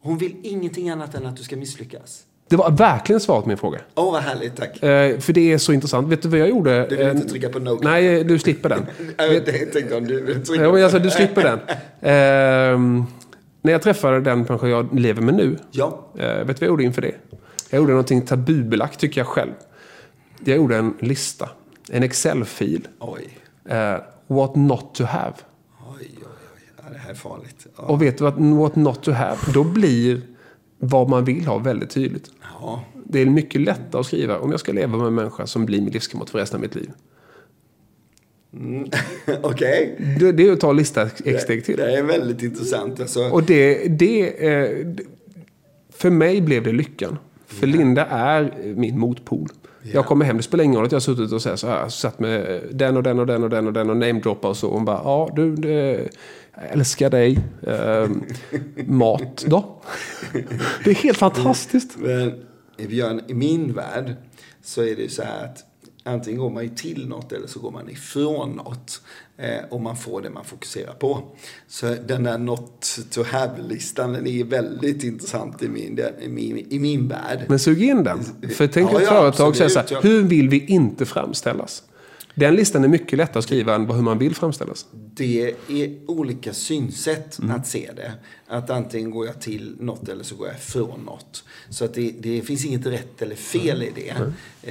Hon 0.00 0.18
vill 0.18 0.36
ingenting 0.42 0.90
annat 0.90 1.14
än 1.14 1.26
att 1.26 1.36
du 1.36 1.42
ska 1.42 1.56
misslyckas. 1.56 2.22
Det 2.48 2.56
var 2.56 2.70
verkligen 2.70 3.20
svaret 3.20 3.42
på 3.44 3.48
min 3.48 3.58
fråga. 3.58 3.78
Åh, 3.94 4.12
vad 4.12 4.22
härligt, 4.22 4.56
tack. 4.56 4.82
Eh, 4.82 5.18
för 5.18 5.32
det 5.32 5.52
är 5.52 5.58
så 5.58 5.72
intressant. 5.72 6.08
Vet 6.08 6.22
du 6.22 6.28
vad 6.28 6.40
jag 6.40 6.48
gjorde? 6.48 6.86
Du 6.88 6.96
vill 6.96 7.06
inte 7.06 7.22
Eh, 7.24 7.28
trycka 7.28 7.48
på 7.48 7.58
no. 7.58 7.78
Nej, 7.82 8.24
du 8.24 8.38
slipper 8.38 8.68
den. 8.68 8.86
Jag 9.18 9.46
tänkte 9.72 9.96
om 9.96 10.04
du 10.04 10.22
vill 10.22 10.44
trycka 10.44 10.70
på 10.70 10.76
alltså, 10.76 10.98
du 10.98 11.10
slipper 11.10 11.42
den. 11.42 11.58
Ehm, 12.00 13.04
när 13.62 13.72
jag 13.72 13.82
träffade 13.82 14.20
den 14.20 14.38
människa 14.38 14.68
jag 14.68 14.98
lever 15.00 15.22
med 15.22 15.34
nu, 15.34 15.58
Ja, 15.70 16.06
eh, 16.18 16.26
vet 16.26 16.46
du 16.46 16.52
vad 16.52 16.56
jag 16.60 16.68
gjorde 16.68 16.84
inför 16.84 17.02
det? 17.02 17.14
Jag 17.70 17.78
gjorde 17.78 17.92
någonting 17.92 18.22
tabubelagt, 18.22 19.00
tycker 19.00 19.20
jag 19.20 19.26
själv. 19.26 19.52
Jag 20.46 20.56
gjorde 20.56 20.76
en 20.76 20.94
lista, 21.00 21.48
en 21.90 22.02
Excel-fil. 22.02 22.88
oj. 22.98 23.38
Eh, 23.68 23.96
what 24.26 24.56
not 24.56 24.94
to 24.94 25.04
have. 25.04 25.34
Oj, 25.88 26.08
oj, 26.16 26.26
oj. 26.56 26.82
Det 26.92 26.98
här 26.98 27.10
är 27.10 27.14
farligt. 27.14 27.66
Ja. 27.76 27.82
Och 27.84 28.02
vet 28.02 28.18
du 28.18 28.24
vad 28.24 28.40
what 28.40 28.76
not 28.76 29.02
to 29.02 29.10
have? 29.12 29.36
Då 29.54 29.64
blir 29.64 30.20
vad 30.78 31.08
man 31.08 31.24
vill 31.24 31.46
ha 31.46 31.58
väldigt 31.58 31.90
tydligt. 31.90 32.30
ja. 32.60 32.84
Det 33.08 33.20
är 33.20 33.26
mycket 33.26 33.60
lättare 33.60 34.00
att 34.00 34.06
skriva 34.06 34.38
om 34.38 34.50
jag 34.50 34.60
ska 34.60 34.72
leva 34.72 34.96
med 34.98 35.06
en 35.06 35.14
människa 35.14 35.46
som 35.46 35.66
blir 35.66 35.80
min 35.80 35.92
livskamrat 35.92 36.30
för 36.30 36.38
resten 36.38 36.56
av 36.56 36.60
mitt 36.62 36.74
liv. 36.74 36.90
Okej. 39.42 39.96
Det, 40.20 40.32
det 40.32 40.48
är 40.48 40.52
att 40.52 40.60
ta 40.60 40.72
lista 40.72 41.02
ett 41.24 41.42
steg 41.42 41.64
till. 41.64 41.76
Det 41.76 41.96
är 41.98 42.02
väldigt 42.02 42.42
intressant. 42.42 43.00
Alltså, 43.00 43.28
Och 43.30 43.42
det, 43.42 43.88
det, 43.88 44.46
eh, 44.48 44.86
det- 44.86 45.02
för 45.90 46.10
mig 46.10 46.40
blev 46.40 46.62
det 46.62 46.72
lyckan. 46.72 47.18
För 47.46 47.66
Linda 47.66 48.06
är 48.06 48.74
min 48.76 48.98
motpol. 48.98 49.48
Jag 49.92 50.06
kommer 50.06 50.24
hem, 50.24 50.36
det 50.36 50.42
spelar 50.42 50.64
ingen 50.64 50.76
roll 50.76 50.86
att 50.86 50.92
jag 50.92 50.96
har 50.96 51.00
suttit 51.00 51.32
och 51.32 51.42
så 51.42 51.66
här, 51.66 51.88
satt 51.88 52.18
med 52.18 52.62
den 52.72 52.96
och 52.96 53.02
den 53.02 53.18
och 53.18 53.26
den 53.26 53.44
och 53.44 53.50
den 53.50 53.66
och 53.66 53.72
den 53.72 53.90
och 53.90 53.96
namedroppar 53.96 54.48
och 54.48 54.56
så. 54.56 54.68
Och 54.68 54.74
hon 54.74 54.84
bara, 54.84 55.00
ja 55.04 55.30
du, 55.36 55.56
det, 55.56 56.08
jag 56.54 56.70
älskar 56.70 57.10
dig. 57.10 57.38
Ehm, 57.66 58.24
mat 58.86 59.44
då? 59.46 59.82
Det 60.84 60.90
är 60.90 60.94
helt 60.94 61.18
fantastiskt. 61.18 61.96
Men 61.98 62.34
Björn, 62.76 63.20
i 63.26 63.34
min 63.34 63.72
värld 63.72 64.14
så 64.62 64.82
är 64.82 64.96
det 64.96 65.12
så 65.12 65.22
här 65.22 65.44
att 65.44 65.64
antingen 66.04 66.40
går 66.40 66.50
man 66.50 66.62
ju 66.62 66.68
till 66.68 67.08
något 67.08 67.32
eller 67.32 67.46
så 67.46 67.60
går 67.60 67.70
man 67.70 67.90
ifrån 67.90 68.50
något. 68.50 69.02
Eh, 69.38 69.64
och 69.70 69.80
man 69.80 69.96
får 69.96 70.22
det 70.22 70.30
man 70.30 70.44
fokuserar 70.44 70.92
på. 70.92 71.22
Så 71.68 71.94
den 72.06 72.22
där 72.22 72.38
not 72.38 72.98
to 73.10 73.22
have-listan 73.22 74.12
den 74.12 74.26
är 74.26 74.44
väldigt 74.44 75.04
intressant 75.04 75.62
i 75.62 75.68
min, 75.68 76.00
i 76.20 76.28
min, 76.28 76.66
i 76.70 76.78
min 76.78 77.08
värld. 77.08 77.44
Men 77.48 77.58
sug 77.58 77.82
in 77.82 78.04
den. 78.04 78.24
För 78.50 78.66
tänk 78.66 78.92
Ja, 78.92 78.96
ett 78.96 79.02
ja, 79.02 79.10
företag 79.10 79.56
säger 79.56 79.70
så 79.70 79.78
här, 79.78 80.02
hur 80.02 80.22
vill 80.22 80.48
vi 80.48 80.66
inte 80.66 81.06
framställas? 81.06 81.82
Den 82.38 82.54
listan 82.56 82.84
är 82.84 82.88
mycket 82.88 83.18
lättare 83.18 83.38
att 83.38 83.44
skriva 83.44 83.74
än 83.74 83.90
hur 83.90 84.02
man 84.02 84.18
vill 84.18 84.34
framställas. 84.34 84.86
Det 84.92 85.54
är 85.68 85.90
olika 86.06 86.52
synsätt 86.52 87.38
Mm. 87.38 87.56
att 87.56 87.66
se 87.66 87.90
det. 87.96 88.12
Att 88.48 88.70
antingen 88.70 89.10
går 89.10 89.26
jag 89.26 89.40
till 89.40 89.76
något 89.80 90.08
eller 90.08 90.24
så 90.24 90.34
går 90.36 90.46
jag 90.46 90.56
ifrån 90.56 91.00
något. 91.06 91.44
Så 91.70 91.84
att 91.84 91.94
det, 91.94 92.12
det 92.20 92.40
finns 92.42 92.64
inget 92.64 92.86
rätt 92.86 93.22
eller 93.22 93.34
fel 93.34 93.82
i 93.82 93.90
det. 93.94 94.14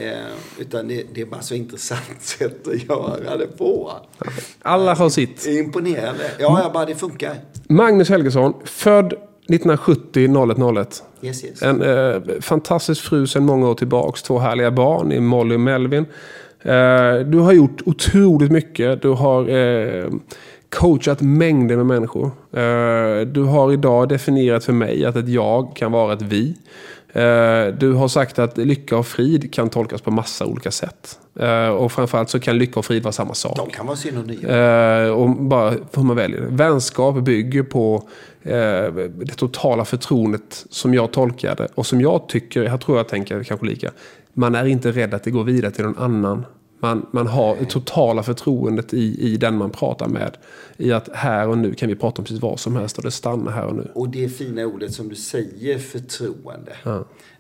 Eh, 0.04 0.18
utan 0.60 0.88
det, 0.88 1.04
det 1.14 1.22
är 1.22 1.26
bara 1.26 1.42
så 1.42 1.56
intressant 1.56 2.02
sätt 2.22 2.68
att 2.68 2.84
göra 2.84 3.38
det 3.38 3.58
på. 3.58 3.92
Alla 4.62 4.94
har 4.94 5.10
sitt. 5.10 5.44
Det 5.44 5.50
är 5.50 5.60
imponerande. 5.64 6.32
Ja, 6.40 6.60
ja, 6.64 6.72
bara 6.74 6.86
det 6.86 6.96
funkar. 6.96 7.36
Magnus 7.70 8.10
Helgesson, 8.10 8.54
född 8.64 9.14
1970 9.50 10.78
01 10.80 11.04
Yes, 11.22 11.44
yes. 11.44 11.62
En 11.62 11.82
eh, 11.82 12.22
fantastisk 12.42 13.02
fru 13.02 13.28
sedan 13.28 13.46
många 13.46 13.70
år 13.70 13.76
tillbaks. 13.76 14.24
Två 14.24 14.40
härliga 14.40 14.72
barn 14.72 15.12
i 15.12 15.20
Molly 15.20 15.56
och 15.56 15.60
Melvin. 15.60 16.06
Eh, 16.66 17.20
du 17.20 17.40
har 17.40 17.54
gjort 17.54 17.82
otroligt 17.86 18.52
mycket. 18.52 19.02
Du 19.02 19.10
har 19.10 19.50
eh, 19.50 20.06
coachat 20.70 21.22
mängder 21.22 21.76
med 21.76 21.86
människor. 21.86 22.26
Eh, 22.54 23.28
du 23.28 23.44
har 23.44 23.74
idag 23.74 24.10
definierat 24.10 24.64
för 24.64 24.74
mig 24.74 25.06
att 25.06 25.16
ett 25.16 25.30
jag 25.30 25.76
kan 25.76 25.92
vara 25.92 26.14
ett 26.14 26.22
vi. 26.22 26.56
Du 27.78 27.94
har 27.94 28.08
sagt 28.08 28.40
att 28.40 28.58
lycka 28.58 28.98
och 28.98 29.08
frid 29.08 29.54
kan 29.54 29.70
tolkas 29.70 30.02
på 30.02 30.12
massa 30.12 30.46
olika 30.46 30.72
sätt. 30.72 31.20
Och 31.78 31.92
framförallt 31.92 32.30
så 32.30 32.40
kan 32.40 32.58
lycka 32.58 32.80
och 32.80 32.86
frid 32.86 33.04
vara 33.04 33.12
samma 33.12 33.34
sak. 33.34 33.58
De 33.58 33.70
kan 33.70 33.86
vara 33.86 33.98
synonyma. 33.98 34.50
Eh, 34.50 35.10
och 35.10 35.30
bara 35.30 35.70
hur 35.70 36.04
man 36.04 36.16
väljer 36.16 36.42
det. 36.42 36.48
Vänskap 36.50 37.16
bygger 37.16 37.64
på 37.64 38.10
det 38.44 39.36
totala 39.36 39.86
förtroendet 39.86 40.66
som 40.70 40.94
jag 40.94 41.12
tolkar 41.12 41.56
det. 41.56 41.68
Och 41.76 41.86
som 41.86 42.02
jag 42.02 42.30
tycker, 42.30 42.64
jag 42.64 42.82
tror 42.82 42.98
jag 42.98 43.08
tänker 43.08 43.44
kanske 43.44 43.66
lika. 43.66 43.92
Man 44.34 44.56
är 44.56 44.66
inte 44.66 44.92
rädd 44.92 45.14
att 45.14 45.24
det 45.24 45.32
går 45.32 45.44
vidare 45.44 45.72
till 45.72 45.86
någon 45.86 45.98
annan. 45.98 46.46
Man, 46.80 47.06
man 47.12 47.28
har 47.28 47.56
det 47.60 47.66
totala 47.66 48.24
förtroendet 48.24 48.94
i, 48.94 49.34
i 49.34 49.38
den 49.38 49.58
man 49.58 49.70
pratar 49.70 50.08
med. 50.08 50.38
I 50.78 50.92
att 50.92 51.10
här 51.14 51.48
och 51.48 51.58
nu 51.58 51.74
kan 51.74 51.90
vi 51.90 51.96
prata 51.96 52.22
om 52.22 52.26
precis 52.26 52.42
vad 52.42 52.60
som 52.60 52.76
helst 52.76 52.98
och 52.98 53.04
det 53.04 53.12
stannar 53.12 53.52
här 53.52 53.66
och 53.66 53.76
nu. 53.76 53.92
Och 53.96 54.10
det 54.10 54.30
fina 54.30 54.66
ordet 54.66 54.94
som 54.94 55.10
du 55.10 55.16
säger, 55.16 55.80
förtroende. 55.80 56.72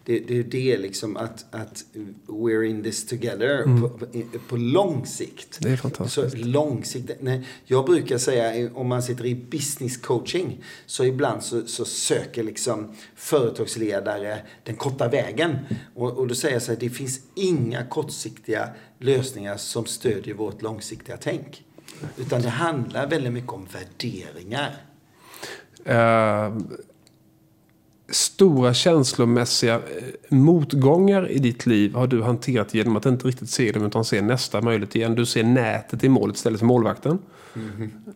Det, 0.05 0.19
det 0.19 0.39
är 0.39 0.43
det 0.43 0.77
liksom 0.77 1.17
att, 1.17 1.45
att 1.51 1.83
we're 2.27 2.63
in 2.63 2.83
this 2.83 3.07
together 3.07 3.63
på, 3.81 3.89
på, 3.89 4.05
på 4.47 4.57
lång 4.57 5.05
sikt. 5.05 5.59
Mm. 5.59 5.71
Det 5.71 5.73
är 5.73 5.77
fantastiskt. 5.77 6.31
Så 6.31 6.37
lång 6.37 6.83
sikt. 6.83 7.11
Nej, 7.19 7.47
jag 7.65 7.85
brukar 7.85 8.17
säga 8.17 8.69
om 8.73 8.87
man 8.87 9.03
sitter 9.03 9.25
i 9.25 9.35
business 9.35 9.97
coaching 9.97 10.63
så 10.85 11.03
ibland 11.03 11.43
så, 11.43 11.65
så 11.67 11.85
söker 11.85 12.43
liksom 12.43 12.95
företagsledare 13.15 14.39
den 14.63 14.75
korta 14.75 15.07
vägen. 15.07 15.57
Och, 15.95 16.17
och 16.17 16.27
då 16.27 16.35
säger 16.35 16.55
jag 16.55 16.61
så 16.61 16.71
här, 16.71 16.79
det 16.79 16.89
finns 16.89 17.19
inga 17.35 17.85
kortsiktiga 17.85 18.69
lösningar 18.99 19.57
som 19.57 19.85
stödjer 19.85 20.35
vårt 20.35 20.61
långsiktiga 20.61 21.17
tänk. 21.17 21.63
Utan 22.17 22.41
det 22.41 22.49
handlar 22.49 23.07
väldigt 23.07 23.33
mycket 23.33 23.51
om 23.51 23.67
värderingar. 23.73 24.75
Eh, 25.85 26.57
stora 28.09 28.73
känslomässiga 28.73 29.75
eh, 29.75 29.81
motgångar 30.29 31.31
i 31.31 31.39
ditt 31.39 31.65
liv 31.65 31.93
har 31.93 32.07
du 32.07 32.21
hanterat 32.21 32.73
genom 32.73 32.95
att 32.95 33.05
inte 33.05 33.27
riktigt 33.27 33.49
se 33.49 33.71
dem 33.71 33.85
utan 33.85 34.05
se 34.05 34.21
nästa 34.21 34.61
möjlighet 34.61 34.95
igen. 34.95 35.15
Du 35.15 35.25
ser 35.25 35.43
nätet 35.43 36.03
i 36.03 36.09
målet 36.09 36.35
istället 36.35 36.59
för 36.59 36.67
målvakten. 36.67 37.19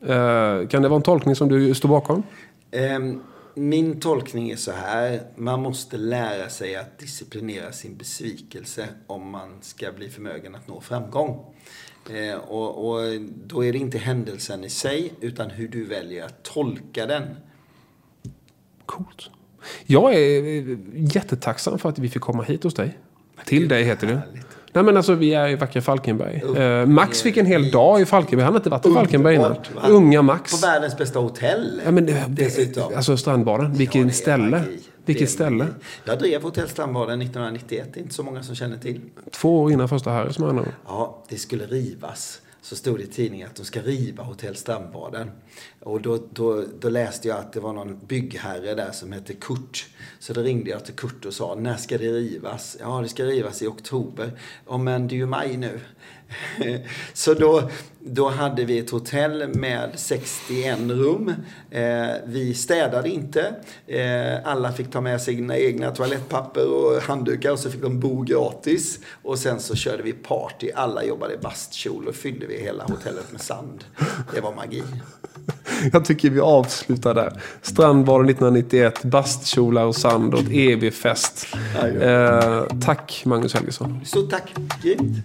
Eh, 0.02 0.68
kan 0.68 0.82
det 0.82 0.90
vara 0.90 0.96
en 0.96 1.02
tolkning 1.02 1.36
som 1.36 1.50
du 1.50 1.76
står 1.76 1.90
bakom? 1.90 2.24
Ehm, 2.72 3.22
Min 3.54 4.00
tolkning 4.00 4.50
är 4.50 4.56
så 4.56 4.72
här. 4.72 5.22
Man 5.36 5.62
måste 5.62 5.98
lära 5.98 6.50
sig 6.50 6.76
att 6.76 7.00
disciplinera 7.00 7.72
sin 7.72 7.98
besvikelse 7.98 8.88
om 9.08 9.30
man 9.30 9.50
ska 9.62 9.92
bli 9.92 10.10
förmögen 10.10 10.56
att 10.56 10.68
nå 10.68 10.82
framgång. 10.82 11.56
Eh, 12.10 12.38
och, 12.38 12.90
och 12.90 13.22
då 13.46 13.66
är 13.66 13.74
det 13.74 13.80
inte 13.80 13.98
händelsen 13.98 14.64
i 14.64 14.70
sig, 14.70 15.14
utan 15.22 15.50
hur 15.50 15.68
du 15.68 15.86
väljer 15.86 16.26
att 16.26 16.44
tolka 16.44 17.06
den. 17.06 17.24
Coolt. 18.86 19.30
Jag 19.86 20.14
är 20.14 20.44
eh, 20.72 20.78
jättetacksam 20.96 21.80
för 21.80 21.90
att 21.90 22.00
vi 22.00 22.10
fick 22.10 22.22
komma 22.22 22.44
hit 22.44 22.64
hos 22.64 22.74
dig. 22.74 22.98
Till 23.46 23.68
dig 23.68 23.84
heter 23.84 24.08
det. 24.08 24.22
Nej 24.74 24.84
men 24.84 24.98
alltså 24.98 25.14
vi 25.14 25.34
är 25.34 25.48
i 25.48 25.56
vackra 25.56 25.82
Falkenberg. 25.82 26.44
Eh, 26.64 26.86
Max 26.86 27.22
fick 27.22 27.38
en 27.38 27.46
hel 27.46 27.72
dag 27.72 28.02
i 28.02 28.06
Falkenberg. 28.06 28.46
Han 28.46 28.54
har 28.54 28.60
inte 28.60 28.70
varit 28.70 28.86
i 28.86 28.94
Falkenberg 28.94 29.36
innan. 29.36 29.56
Unga 29.88 30.22
Max. 30.22 30.62
På 30.62 30.68
världens 30.68 30.98
bästa 30.98 31.20
hotell. 31.20 31.82
Ja, 31.86 31.92
men, 31.92 32.06
det- 32.06 32.26
dessutom. 32.30 32.94
Alltså 32.96 33.18
strandbaden. 33.18 33.74
Vilket 33.74 34.06
Ja, 34.06 34.12
ställe. 34.12 34.64
Vilket 35.06 35.28
är 35.28 35.32
ställe. 35.32 35.68
Jag 36.06 36.20
drev 36.20 36.42
Hotell 36.44 36.70
Strandbaden 36.70 37.22
1991. 37.22 37.88
Det 37.94 38.00
är 38.00 38.02
inte 38.02 38.14
så 38.14 38.24
många 38.24 38.44
som 38.44 38.56
känner 38.56 38.78
till. 38.78 39.02
Två 39.32 39.62
år 39.62 39.72
innan 39.72 39.90
första 39.90 40.10
Harry 40.12 40.34
som 40.34 40.44
han 40.44 40.58
har. 40.58 40.68
Ja, 40.88 41.24
det 41.30 41.38
skulle 41.38 41.66
rivas 41.66 42.42
så 42.62 42.76
stod 42.76 42.98
det 42.98 43.04
i 43.04 43.08
tidningen 43.08 43.48
att 43.48 43.56
de 43.56 43.66
ska 43.66 43.82
riva 43.82 44.24
Hotell 44.24 44.56
Strandbaden. 44.56 45.32
Och 45.80 46.02
då, 46.02 46.20
då, 46.34 46.66
då 46.80 46.90
läste 46.90 47.28
jag 47.28 47.38
att 47.38 47.54
det 47.54 47.60
var 47.60 47.74
någon 47.74 48.00
byggherre 48.08 48.76
där 48.76 48.92
som 48.92 49.12
hette 49.12 49.34
Kurt. 49.34 49.88
Så 50.20 50.34
då 50.34 50.42
ringde 50.42 50.70
jag 50.70 50.86
till 50.86 50.94
Kurt 50.94 51.26
och 51.26 51.34
sa, 51.34 51.56
när 51.56 51.78
ska 51.78 51.98
det 51.98 52.12
rivas? 52.12 52.78
Ja, 52.80 53.02
det 53.02 53.10
ska 53.10 53.24
rivas 53.24 53.62
i 53.62 53.68
oktober. 53.68 54.40
Ja, 54.68 54.78
men 54.78 55.08
det 55.08 55.16
är 55.16 55.18
ju 55.18 55.26
maj 55.26 55.58
nu. 55.58 55.80
Så 57.14 57.34
då, 57.34 57.70
då 58.00 58.30
hade 58.30 58.66
vi 58.66 58.80
ett 58.80 58.90
hotell 58.90 59.48
med 59.56 59.90
61 59.96 60.80
rum. 60.80 61.34
Eh, 61.72 62.08
vi 62.26 62.54
städade 62.54 63.10
inte. 63.10 63.56
Eh, 63.88 64.36
alla 64.44 64.72
fick 64.72 64.92
ta 64.92 65.02
med 65.02 65.22
sig 65.22 65.36
sina 65.36 65.58
egna 65.58 65.92
toalettpapper 65.92 66.74
och 66.74 67.02
handdukar 67.02 67.52
och 67.52 67.60
så 67.60 67.72
fick 67.72 67.82
de 67.82 68.00
bo 68.00 68.22
gratis. 68.22 69.00
Och 69.24 69.40
sen 69.40 69.60
så 69.60 69.76
körde 69.76 70.04
vi 70.04 70.14
party. 70.14 70.72
Alla 70.76 71.04
jobbade 71.04 71.34
i 71.34 71.38
bastkjol 71.38 72.08
och 72.08 72.16
fyllde 72.16 72.46
vi 72.46 72.62
hela 72.62 72.84
hotellet 72.84 73.32
med 73.32 73.42
sand. 73.42 73.84
Det 74.34 74.42
var 74.42 74.56
magi. 74.56 74.84
Jag 75.94 76.06
tycker 76.06 76.30
vi 76.30 76.40
avslutar 76.40 77.14
där. 77.16 77.42
Strandbaden 77.62 78.30
1991, 78.30 79.04
bastkjolar 79.04 79.86
och 79.86 79.96
sand 79.96 80.34
och 80.34 80.40
ett 80.40 80.52
EB-fest. 80.52 81.48
Eh, 82.02 82.64
tack 82.82 83.22
Magnus 83.26 83.54
Helgesson. 83.54 84.06
Stort 84.06 84.30
tack. 84.30 84.54
Grymt. 84.84 85.18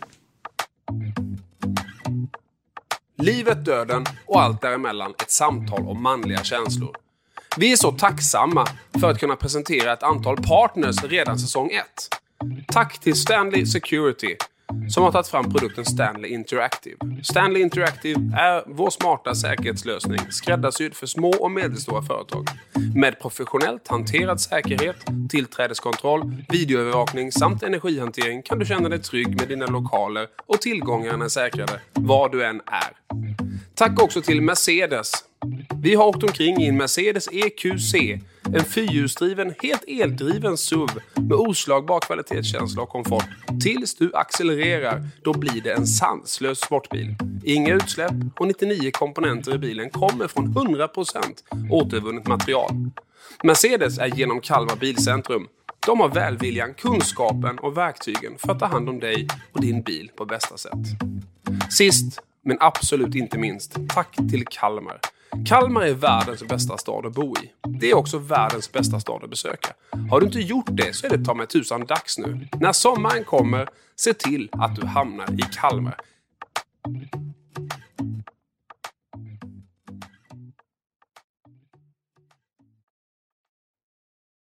Livet, 3.18 3.64
döden 3.64 4.04
och 4.26 4.42
allt 4.42 4.60
däremellan 4.60 5.14
ett 5.22 5.30
samtal 5.30 5.88
om 5.88 6.02
manliga 6.02 6.44
känslor. 6.44 6.96
Vi 7.56 7.72
är 7.72 7.76
så 7.76 7.92
tacksamma 7.92 8.66
för 9.00 9.10
att 9.10 9.18
kunna 9.18 9.36
presentera 9.36 9.92
ett 9.92 10.02
antal 10.02 10.36
partners 10.36 11.04
redan 11.04 11.38
säsong 11.38 11.70
1. 11.70 11.84
Tack 12.66 12.98
till 12.98 13.14
Stanley 13.14 13.66
Security 13.66 14.36
som 14.88 15.02
har 15.02 15.12
tagit 15.12 15.28
fram 15.28 15.52
produkten 15.52 15.84
Stanley 15.84 16.30
Interactive. 16.30 16.96
Stanley 17.22 17.62
Interactive 17.62 18.20
är 18.36 18.62
vår 18.66 18.90
smarta 18.90 19.34
säkerhetslösning 19.34 20.18
skräddarsydd 20.30 20.94
för 20.94 21.06
små 21.06 21.30
och 21.30 21.50
medelstora 21.50 22.02
företag. 22.02 22.48
Med 22.94 23.20
professionellt 23.20 23.88
hanterad 23.88 24.40
säkerhet, 24.40 24.96
tillträdeskontroll, 25.30 26.44
videoövervakning 26.48 27.32
samt 27.32 27.62
energihantering 27.62 28.42
kan 28.42 28.58
du 28.58 28.66
känna 28.66 28.88
dig 28.88 29.02
trygg 29.02 29.40
med 29.40 29.48
dina 29.48 29.66
lokaler 29.66 30.26
och 30.46 30.60
tillgångarna 30.60 31.24
är 31.24 31.28
säkrade 31.28 31.80
var 31.92 32.28
du 32.28 32.44
än 32.44 32.60
är. 32.66 33.20
Tack 33.74 34.02
också 34.02 34.22
till 34.22 34.42
Mercedes 34.42 35.12
vi 35.82 35.94
har 35.94 36.06
åkt 36.06 36.22
omkring 36.22 36.62
i 36.62 36.68
en 36.68 36.76
Mercedes 36.76 37.28
EQC. 37.32 37.94
En 38.52 38.64
fyrhjulsdriven, 38.64 39.54
helt 39.62 39.84
eldriven 39.88 40.56
SUV 40.56 40.88
med 41.14 41.32
oslagbar 41.32 42.00
kvalitetskänsla 42.00 42.82
och 42.82 42.88
komfort. 42.88 43.24
Tills 43.62 43.94
du 43.94 44.14
accelererar, 44.14 45.08
då 45.22 45.32
blir 45.32 45.62
det 45.62 45.72
en 45.72 45.86
sanslös 45.86 46.60
sportbil. 46.60 47.14
Inga 47.44 47.74
utsläpp 47.74 48.12
och 48.38 48.46
99 48.46 48.90
komponenter 48.90 49.54
i 49.54 49.58
bilen 49.58 49.90
kommer 49.90 50.28
från 50.28 50.54
100% 50.54 51.18
återvunnet 51.70 52.26
material. 52.26 52.70
Mercedes 53.42 53.98
är 53.98 54.06
genom 54.06 54.40
Kalmar 54.40 54.76
Bilcentrum. 54.76 55.48
De 55.86 56.00
har 56.00 56.08
välviljan, 56.08 56.74
kunskapen 56.74 57.58
och 57.58 57.76
verktygen 57.76 58.38
för 58.38 58.52
att 58.52 58.58
ta 58.58 58.66
hand 58.66 58.88
om 58.88 59.00
dig 59.00 59.28
och 59.52 59.60
din 59.60 59.82
bil 59.82 60.10
på 60.16 60.24
bästa 60.24 60.56
sätt. 60.56 60.86
Sist, 61.70 62.20
men 62.42 62.56
absolut 62.60 63.14
inte 63.14 63.38
minst, 63.38 63.76
tack 63.88 64.16
till 64.30 64.44
Kalmar. 64.50 65.00
Kalmar 65.46 65.82
är 65.82 65.94
världens 65.94 66.42
bästa 66.48 66.78
stad 66.78 67.06
att 67.06 67.12
bo 67.12 67.34
i. 67.42 67.52
Det 67.80 67.90
är 67.90 67.94
också 67.94 68.18
världens 68.18 68.72
bästa 68.72 69.00
stad 69.00 69.24
att 69.24 69.30
besöka. 69.30 69.72
Har 70.10 70.20
du 70.20 70.26
inte 70.26 70.40
gjort 70.40 70.68
det 70.68 70.96
så 70.96 71.06
är 71.06 71.16
det 71.16 71.24
ta 71.24 71.34
mig 71.34 71.46
tusan 71.46 71.86
dags 71.86 72.18
nu. 72.18 72.48
När 72.60 72.72
sommaren 72.72 73.24
kommer, 73.24 73.68
se 73.96 74.14
till 74.14 74.48
att 74.52 74.76
du 74.76 74.86
hamnar 74.86 75.32
i 75.32 75.42
Kalmar. 75.60 75.96